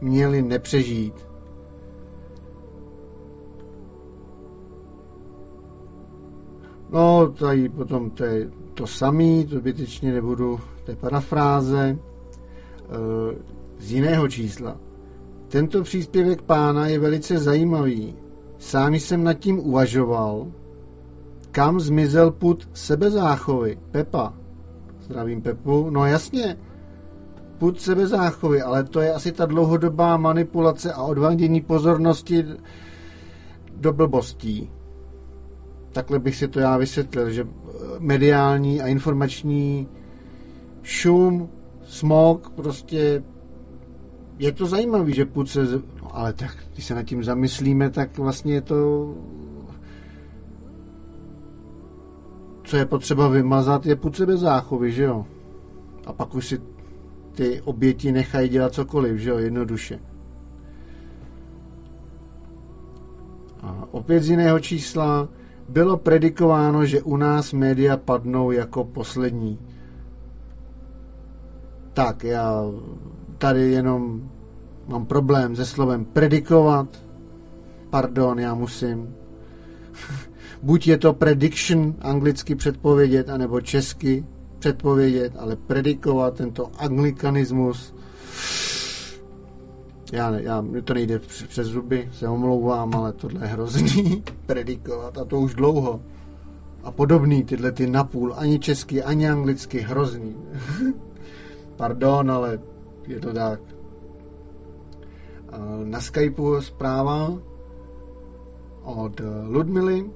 měli 0.00 0.42
nepřežít. 0.42 1.27
No, 6.90 7.32
tady 7.38 7.68
potom 7.68 8.10
to 8.10 8.24
je 8.24 8.50
to 8.74 8.86
samý, 8.86 9.46
to 9.46 9.56
zbytečně 9.56 10.12
nebudu, 10.12 10.60
to 10.84 10.90
je 10.90 10.96
parafráze 10.96 11.78
e, 11.88 11.98
z 13.78 13.92
jiného 13.92 14.28
čísla. 14.28 14.76
Tento 15.48 15.82
příspěvek 15.82 16.42
pána 16.42 16.86
je 16.86 16.98
velice 16.98 17.38
zajímavý. 17.38 18.14
Sám 18.58 18.94
jsem 18.94 19.24
nad 19.24 19.34
tím 19.34 19.58
uvažoval, 19.58 20.46
kam 21.50 21.80
zmizel 21.80 22.30
put 22.30 22.68
sebezáchovy. 22.72 23.78
Pepa. 23.90 24.34
Zdravím 25.00 25.42
Pepu. 25.42 25.90
No 25.90 26.06
jasně, 26.06 26.56
put 27.58 27.80
sebezáchovy, 27.80 28.62
ale 28.62 28.84
to 28.84 29.00
je 29.00 29.12
asi 29.12 29.32
ta 29.32 29.46
dlouhodobá 29.46 30.16
manipulace 30.16 30.92
a 30.92 31.02
odvádění 31.02 31.60
pozornosti 31.60 32.44
do 33.76 33.92
blbostí. 33.92 34.70
Takhle 35.98 36.18
bych 36.18 36.36
si 36.36 36.48
to 36.48 36.60
já 36.60 36.76
vysvětlil, 36.76 37.30
že 37.30 37.48
mediální 37.98 38.80
a 38.80 38.86
informační 38.86 39.88
šum, 40.82 41.48
smog, 41.84 42.50
prostě 42.50 43.22
je 44.38 44.52
to 44.52 44.66
zajímavý, 44.66 45.14
že 45.14 45.24
put 45.24 45.48
se... 45.48 45.64
No, 46.02 46.16
ale 46.16 46.32
tak, 46.32 46.56
když 46.72 46.84
se 46.84 46.94
nad 46.94 47.02
tím 47.02 47.24
zamyslíme, 47.24 47.90
tak 47.90 48.18
vlastně 48.18 48.54
je 48.54 48.60
to 48.60 49.14
co 52.64 52.76
je 52.76 52.86
potřeba 52.86 53.28
vymazat, 53.28 53.86
je 53.86 53.96
put 53.96 54.16
sebe 54.16 54.36
záchovy, 54.36 54.92
že 54.92 55.02
jo? 55.02 55.26
A 56.06 56.12
pak 56.12 56.34
už 56.34 56.46
si 56.46 56.60
ty 57.32 57.62
oběti 57.62 58.12
nechají 58.12 58.48
dělat 58.48 58.74
cokoliv, 58.74 59.18
že 59.18 59.30
jo? 59.30 59.38
Jednoduše. 59.38 60.00
A 63.62 63.88
opět 63.90 64.22
z 64.22 64.30
jiného 64.30 64.60
čísla 64.60 65.28
bylo 65.68 65.96
predikováno, 65.96 66.86
že 66.86 67.02
u 67.02 67.16
nás 67.16 67.52
média 67.52 67.96
padnou 67.96 68.50
jako 68.50 68.84
poslední. 68.84 69.58
Tak, 71.92 72.24
já 72.24 72.62
tady 73.38 73.70
jenom 73.70 74.30
mám 74.86 75.06
problém 75.06 75.56
se 75.56 75.66
slovem 75.66 76.04
predikovat. 76.04 77.02
Pardon, 77.90 78.38
já 78.38 78.54
musím 78.54 79.14
buď 80.62 80.86
je 80.86 80.98
to 80.98 81.12
prediction, 81.12 81.94
anglicky 82.00 82.54
předpovědět, 82.54 83.28
anebo 83.28 83.60
česky 83.60 84.24
předpovědět, 84.58 85.32
ale 85.38 85.56
predikovat 85.56 86.34
tento 86.34 86.70
anglikanismus. 86.78 87.94
Já, 90.12 90.38
já 90.38 90.64
to 90.84 90.94
nejde 90.94 91.18
přes 91.18 91.66
zuby, 91.66 92.08
se 92.12 92.28
omlouvám, 92.28 92.94
ale 92.94 93.12
tohle 93.12 93.40
je 93.40 93.46
hrozný. 93.46 94.22
predikovat 94.46 95.18
a 95.18 95.24
to 95.24 95.40
už 95.40 95.54
dlouho. 95.54 96.02
A 96.82 96.90
podobný 96.90 97.44
tyhle 97.44 97.72
ty 97.72 97.86
napůl, 97.86 98.34
ani 98.36 98.58
česky, 98.58 99.02
ani 99.02 99.30
anglicky, 99.30 99.80
hrozný. 99.80 100.36
Pardon, 101.76 102.30
ale 102.30 102.60
je 103.06 103.20
to 103.20 103.32
tak. 103.32 103.60
Na 105.84 106.00
Skypeu 106.00 106.60
zpráva 106.60 107.38
od 108.82 109.20
Ludmily, 109.48 110.10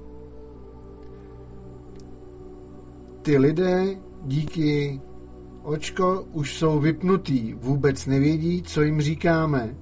ty 3.21 3.37
lidé 3.37 3.97
díky 4.23 5.01
očko 5.63 6.25
už 6.31 6.57
jsou 6.57 6.79
vypnutí, 6.79 7.53
vůbec 7.53 8.05
nevědí, 8.05 8.63
co 8.63 8.81
jim 8.81 9.01
říkáme 9.01 9.75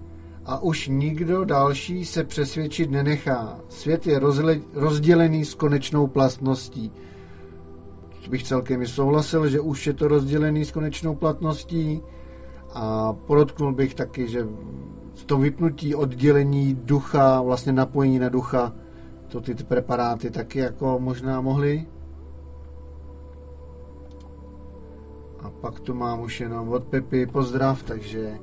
a 0.52 0.60
už 0.60 0.88
nikdo 0.88 1.45
další 1.45 2.06
se 2.06 2.23
přesvědčit 2.23 2.91
nenechá. 2.91 3.60
Svět 3.69 4.07
je 4.07 4.19
rozle- 4.19 4.61
rozdělený 4.73 5.45
s 5.45 5.53
konečnou 5.53 6.07
platností. 6.07 6.91
Bych 8.30 8.44
celkem 8.44 8.82
i 8.82 8.88
souhlasil, 8.88 9.49
že 9.49 9.60
už 9.60 9.88
je 9.88 9.94
to 9.94 10.07
rozdělený 10.07 10.65
s 10.65 10.72
konečnou 10.72 11.15
platností 11.15 12.02
a 12.73 13.14
podotknul 13.14 13.73
bych 13.73 13.95
taky, 13.95 14.28
že 14.28 14.48
to 15.26 15.38
vypnutí 15.38 15.95
oddělení 15.95 16.80
ducha, 16.84 17.41
vlastně 17.41 17.72
napojení 17.72 18.19
na 18.19 18.30
ducha, 18.30 18.73
to 19.28 19.41
ty 19.41 19.53
preparáty 19.56 20.32
taky 20.32 20.60
jako 20.60 20.99
možná 20.99 21.41
mohly 21.41 21.88
A 25.44 25.49
pak 25.49 25.80
tu 25.80 25.94
mám 25.94 26.22
už 26.22 26.41
jenom 26.41 26.69
od 26.69 26.84
Pepy 26.84 27.26
pozdrav, 27.26 27.84
takže 27.84 28.38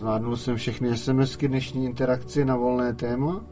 zvládnul 0.00 0.36
jsem 0.36 0.56
všechny 0.56 0.96
SMSky 0.96 1.48
dnešní 1.48 1.84
interakci 1.84 2.44
na 2.44 2.56
volné 2.56 2.94
téma. 2.94 3.44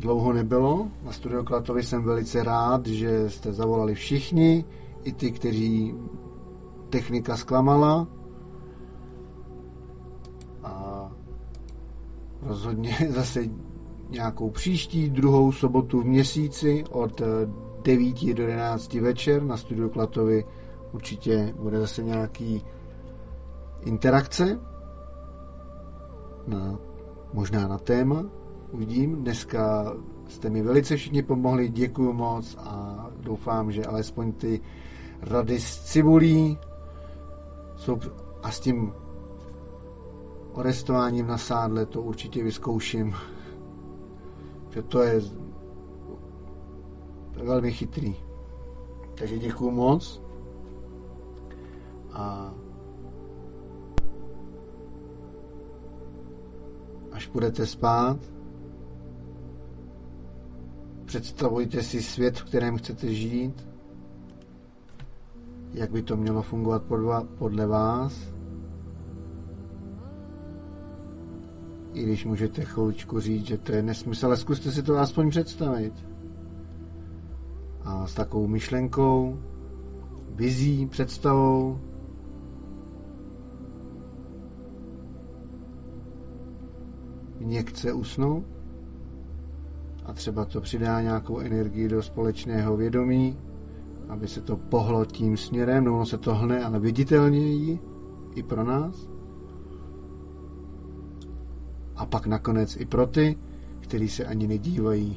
Dlouho 0.00 0.32
nebylo. 0.32 0.88
Na 1.02 1.12
Studio 1.12 1.44
Klatovi 1.44 1.82
jsem 1.82 2.02
velice 2.02 2.42
rád, 2.42 2.86
že 2.86 3.30
jste 3.30 3.52
zavolali 3.52 3.94
všichni, 3.94 4.64
i 5.02 5.12
ty, 5.12 5.30
kteří 5.30 5.94
technika 6.90 7.36
zklamala. 7.36 8.06
A 10.64 11.10
rozhodně 12.42 12.96
zase 13.10 13.40
nějakou 14.10 14.50
příští 14.50 15.10
druhou 15.10 15.52
sobotu 15.52 16.00
v 16.00 16.04
měsíci 16.04 16.84
od 16.90 17.22
9 17.82 18.34
do 18.34 18.42
11 18.42 18.94
večer 18.94 19.42
na 19.42 19.56
Studiu 19.56 19.88
Klatovi 19.88 20.44
určitě 20.92 21.54
bude 21.58 21.80
zase 21.80 22.02
nějaký 22.02 22.62
interakce 23.84 24.73
na, 26.46 26.78
možná 27.32 27.68
na 27.68 27.78
téma 27.78 28.24
uvidím. 28.72 29.16
Dneska 29.16 29.92
jste 30.28 30.50
mi 30.50 30.62
velice 30.62 30.96
všichni 30.96 31.22
pomohli, 31.22 31.68
děkuji 31.68 32.12
moc 32.12 32.56
a 32.58 33.06
doufám, 33.20 33.72
že 33.72 33.84
alespoň 33.84 34.32
ty 34.32 34.60
rady 35.20 35.60
s 35.60 35.84
cibulí 35.84 36.58
jsou 37.76 37.98
a 38.42 38.50
s 38.50 38.60
tím 38.60 38.92
orestováním 40.52 41.26
na 41.26 41.38
sádle 41.38 41.86
to 41.86 42.02
určitě 42.02 42.44
vyzkouším 42.44 43.14
Že 44.70 44.82
to 44.82 45.02
je, 45.02 45.20
velmi 47.44 47.72
chytrý. 47.72 48.16
Takže 49.14 49.38
děkuju 49.38 49.70
moc. 49.70 50.22
A 52.12 52.54
až 57.14 57.26
budete 57.26 57.66
spát, 57.66 58.18
představujte 61.04 61.82
si 61.82 62.02
svět, 62.02 62.38
v 62.38 62.44
kterém 62.44 62.76
chcete 62.76 63.14
žít, 63.14 63.68
jak 65.72 65.90
by 65.90 66.02
to 66.02 66.16
mělo 66.16 66.42
fungovat 66.42 66.82
podle 67.38 67.66
vás. 67.66 68.34
I 71.92 72.02
když 72.02 72.24
můžete 72.24 72.64
chviličku 72.64 73.20
říct, 73.20 73.46
že 73.46 73.58
to 73.58 73.72
je 73.72 73.82
nesmysl, 73.82 74.26
ale 74.26 74.36
zkuste 74.36 74.72
si 74.72 74.82
to 74.82 74.98
aspoň 74.98 75.30
představit. 75.30 75.92
A 77.84 78.06
s 78.06 78.14
takovou 78.14 78.46
myšlenkou, 78.46 79.38
vizí, 80.34 80.86
představou, 80.86 81.80
někce 87.44 87.92
usnout 87.92 88.44
a 90.04 90.12
třeba 90.12 90.44
to 90.44 90.60
přidá 90.60 91.02
nějakou 91.02 91.38
energii 91.38 91.88
do 91.88 92.02
společného 92.02 92.76
vědomí, 92.76 93.38
aby 94.08 94.28
se 94.28 94.40
to 94.40 94.56
pohlo 94.56 95.04
tím 95.04 95.36
směrem, 95.36 95.84
no 95.84 95.94
ono 95.94 96.06
se 96.06 96.18
to 96.18 96.34
hne, 96.34 96.64
ale 96.64 96.78
viditelněji 96.78 97.78
i 98.34 98.42
pro 98.42 98.64
nás. 98.64 99.08
A 101.96 102.06
pak 102.06 102.26
nakonec 102.26 102.76
i 102.76 102.84
pro 102.84 103.06
ty, 103.06 103.38
kteří 103.80 104.08
se 104.08 104.24
ani 104.24 104.46
nedívají, 104.46 105.16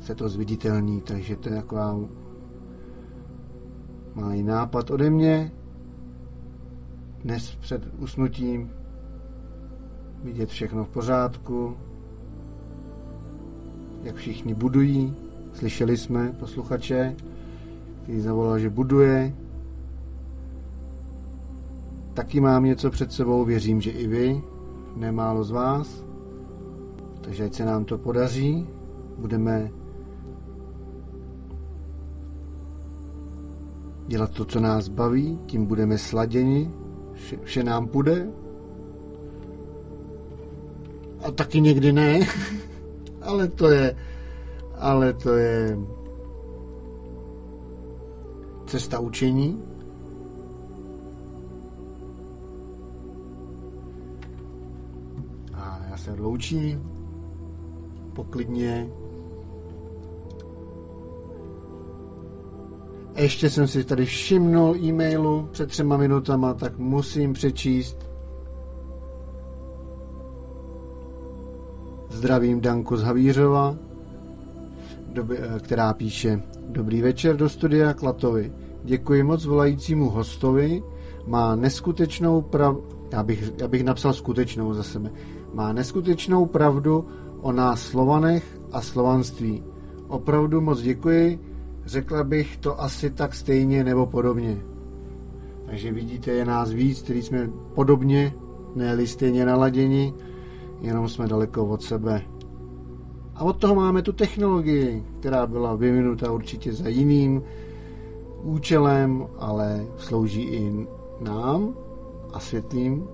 se 0.00 0.14
to 0.14 0.28
zviditelní, 0.28 1.00
takže 1.00 1.36
to 1.36 1.48
je 1.48 1.54
taková 1.54 1.98
malý 4.14 4.42
nápad 4.42 4.90
ode 4.90 5.10
mě. 5.10 5.52
Dnes 7.24 7.56
před 7.60 7.88
usnutím 7.98 8.70
vidět 10.26 10.48
všechno 10.48 10.84
v 10.84 10.88
pořádku, 10.88 11.76
jak 14.02 14.14
všichni 14.14 14.54
budují. 14.54 15.14
Slyšeli 15.52 15.96
jsme 15.96 16.32
posluchače, 16.32 17.16
který 18.02 18.20
zavolal, 18.20 18.58
že 18.58 18.70
buduje. 18.70 19.34
Taky 22.14 22.40
mám 22.40 22.64
něco 22.64 22.90
před 22.90 23.12
sebou, 23.12 23.44
věřím, 23.44 23.80
že 23.80 23.90
i 23.90 24.06
vy, 24.06 24.42
nemálo 24.96 25.44
z 25.44 25.50
vás. 25.50 26.04
Takže 27.20 27.44
ať 27.44 27.54
se 27.54 27.64
nám 27.64 27.84
to 27.84 27.98
podaří, 27.98 28.66
budeme 29.18 29.70
dělat 34.06 34.30
to, 34.30 34.44
co 34.44 34.60
nás 34.60 34.88
baví, 34.88 35.38
tím 35.46 35.66
budeme 35.66 35.98
sladěni, 35.98 36.70
vše, 37.12 37.36
vše 37.42 37.64
nám 37.64 37.86
půjde. 37.86 38.45
A 41.22 41.30
taky 41.30 41.60
někdy 41.60 41.92
ne, 41.92 42.20
ale 43.22 43.48
to 43.48 43.68
je, 43.68 43.96
ale 44.78 45.12
to 45.12 45.36
je 45.36 45.78
cesta 48.66 48.98
učení. 48.98 49.62
A 55.54 55.80
já 55.90 55.96
se 55.96 56.12
loučím 56.18 56.96
poklidně. 58.12 58.88
Ještě 63.16 63.50
jsem 63.50 63.68
si 63.68 63.84
tady 63.84 64.04
všimnul 64.06 64.76
e-mailu 64.76 65.48
před 65.52 65.68
třema 65.68 65.96
minutama, 65.96 66.54
tak 66.54 66.78
musím 66.78 67.32
přečíst. 67.32 68.15
Zdravím 72.16 72.60
Danku 72.60 72.96
z 72.96 73.02
Havířova, 73.02 73.76
která 75.60 75.92
píše 75.92 76.42
Dobrý 76.68 77.02
večer 77.02 77.36
do 77.36 77.48
studia 77.48 77.94
Klatovi. 77.94 78.52
Děkuji 78.84 79.22
moc 79.22 79.44
volajícímu 79.44 80.10
hostovi. 80.10 80.82
Má 81.26 81.56
neskutečnou 81.56 82.42
prav... 82.42 82.76
Já 83.12 83.22
bych, 83.22 83.52
já 83.60 83.68
bych 83.68 83.84
napsal 83.84 84.12
skutečnou 84.12 84.74
za 84.74 84.82
sebe. 84.82 85.10
Má 85.54 85.72
neskutečnou 85.72 86.46
pravdu 86.46 87.06
o 87.40 87.52
nás 87.52 87.82
Slovanech 87.82 88.60
a 88.72 88.80
slovanství. 88.80 89.64
Opravdu 90.08 90.60
moc 90.60 90.80
děkuji. 90.80 91.38
Řekla 91.86 92.24
bych 92.24 92.56
to 92.56 92.80
asi 92.80 93.10
tak 93.10 93.34
stejně 93.34 93.84
nebo 93.84 94.06
podobně. 94.06 94.58
Takže 95.66 95.92
vidíte, 95.92 96.30
je 96.30 96.44
nás 96.44 96.70
víc, 96.70 97.02
který 97.02 97.22
jsme 97.22 97.50
podobně, 97.74 98.34
ne 98.74 99.06
stejně 99.06 99.46
naladěni, 99.46 100.14
jenom 100.80 101.08
jsme 101.08 101.28
daleko 101.28 101.66
od 101.66 101.82
sebe. 101.82 102.22
A 103.34 103.44
od 103.44 103.56
toho 103.56 103.74
máme 103.74 104.02
tu 104.02 104.12
technologii, 104.12 105.04
která 105.20 105.46
byla 105.46 105.74
vyvinuta 105.74 106.32
určitě 106.32 106.72
za 106.72 106.88
jiným 106.88 107.42
účelem, 108.42 109.26
ale 109.38 109.86
slouží 109.96 110.42
i 110.42 110.86
nám 111.20 111.74
a 112.32 112.40
světlým 112.40 113.08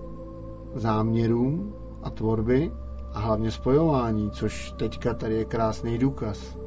záměrům 0.75 1.73
a 2.03 2.09
tvorby 2.09 2.71
a 3.13 3.19
hlavně 3.19 3.51
spojování, 3.51 4.31
což 4.31 4.71
teďka 4.71 5.13
tady 5.13 5.35
je 5.35 5.45
krásný 5.45 5.97
důkaz. 5.97 6.57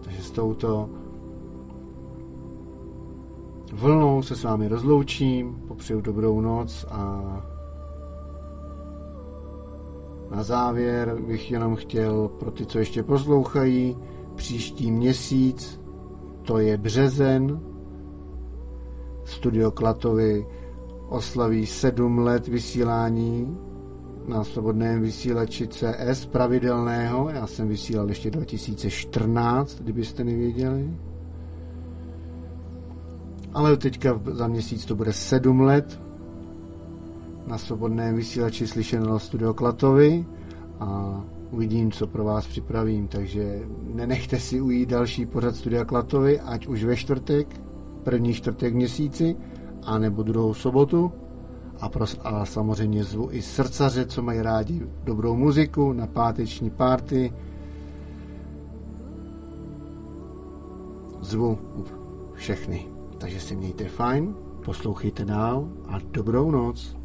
Takže 0.00 0.22
s 0.22 0.30
touto 0.30 0.90
vlnou 3.72 4.22
se 4.22 4.36
s 4.36 4.44
vámi 4.44 4.68
rozloučím, 4.68 5.62
popřeju 5.68 6.00
dobrou 6.00 6.40
noc 6.40 6.86
a 6.90 7.22
na 10.30 10.42
závěr 10.42 11.16
bych 11.26 11.50
jenom 11.50 11.76
chtěl 11.76 12.28
pro 12.28 12.50
ty, 12.50 12.66
co 12.66 12.78
ještě 12.78 13.02
poslouchají, 13.02 13.96
příští 14.34 14.90
měsíc, 14.90 15.80
to 16.42 16.58
je 16.58 16.76
březen, 16.76 17.60
Studio 19.24 19.70
Klatovi 19.70 20.46
oslaví 21.08 21.66
sedm 21.66 22.18
let 22.18 22.48
vysílání 22.48 23.58
na 24.28 24.44
svobodném 24.44 25.02
vysílači 25.02 25.68
CS 25.68 26.26
pravidelného. 26.26 27.28
Já 27.28 27.46
jsem 27.46 27.68
vysílal 27.68 28.08
ještě 28.08 28.30
2014, 28.30 29.80
kdybyste 29.80 30.24
nevěděli. 30.24 30.90
Ale 33.54 33.76
teďka 33.76 34.20
za 34.32 34.48
měsíc 34.48 34.84
to 34.84 34.94
bude 34.94 35.12
sedm 35.12 35.60
let 35.60 36.00
na 37.48 37.58
svobodném 37.58 38.16
vysílači 38.16 38.66
slyšeno 38.66 39.18
Studio 39.18 39.54
Klatovi 39.54 40.26
a 40.80 41.20
uvidím, 41.50 41.92
co 41.92 42.06
pro 42.06 42.24
vás 42.24 42.46
připravím. 42.46 43.08
Takže 43.08 43.60
nenechte 43.94 44.40
si 44.40 44.60
ujít 44.60 44.88
další 44.88 45.26
pořad 45.26 45.56
Studia 45.56 45.84
Klatovi, 45.84 46.40
ať 46.40 46.66
už 46.66 46.84
ve 46.84 46.96
čtvrtek, 46.96 47.60
první 48.02 48.34
čtvrtek 48.34 48.74
měsíci, 48.74 49.36
anebo 49.82 50.22
druhou 50.22 50.54
sobotu. 50.54 51.12
A, 51.80 51.88
pros, 51.88 52.20
a 52.24 52.44
samozřejmě 52.44 53.04
zvu 53.04 53.28
i 53.30 53.42
srdcaře, 53.42 54.06
co 54.06 54.22
mají 54.22 54.42
rádi 54.42 54.86
dobrou 55.04 55.36
muziku 55.36 55.92
na 55.92 56.06
páteční 56.06 56.70
párty. 56.70 57.32
Zvu 61.20 61.58
všechny. 62.34 62.86
Takže 63.18 63.40
si 63.40 63.56
mějte 63.56 63.84
fajn, 63.84 64.34
poslouchejte 64.64 65.24
dál 65.24 65.68
a 65.88 65.98
dobrou 66.10 66.50
noc. 66.50 66.98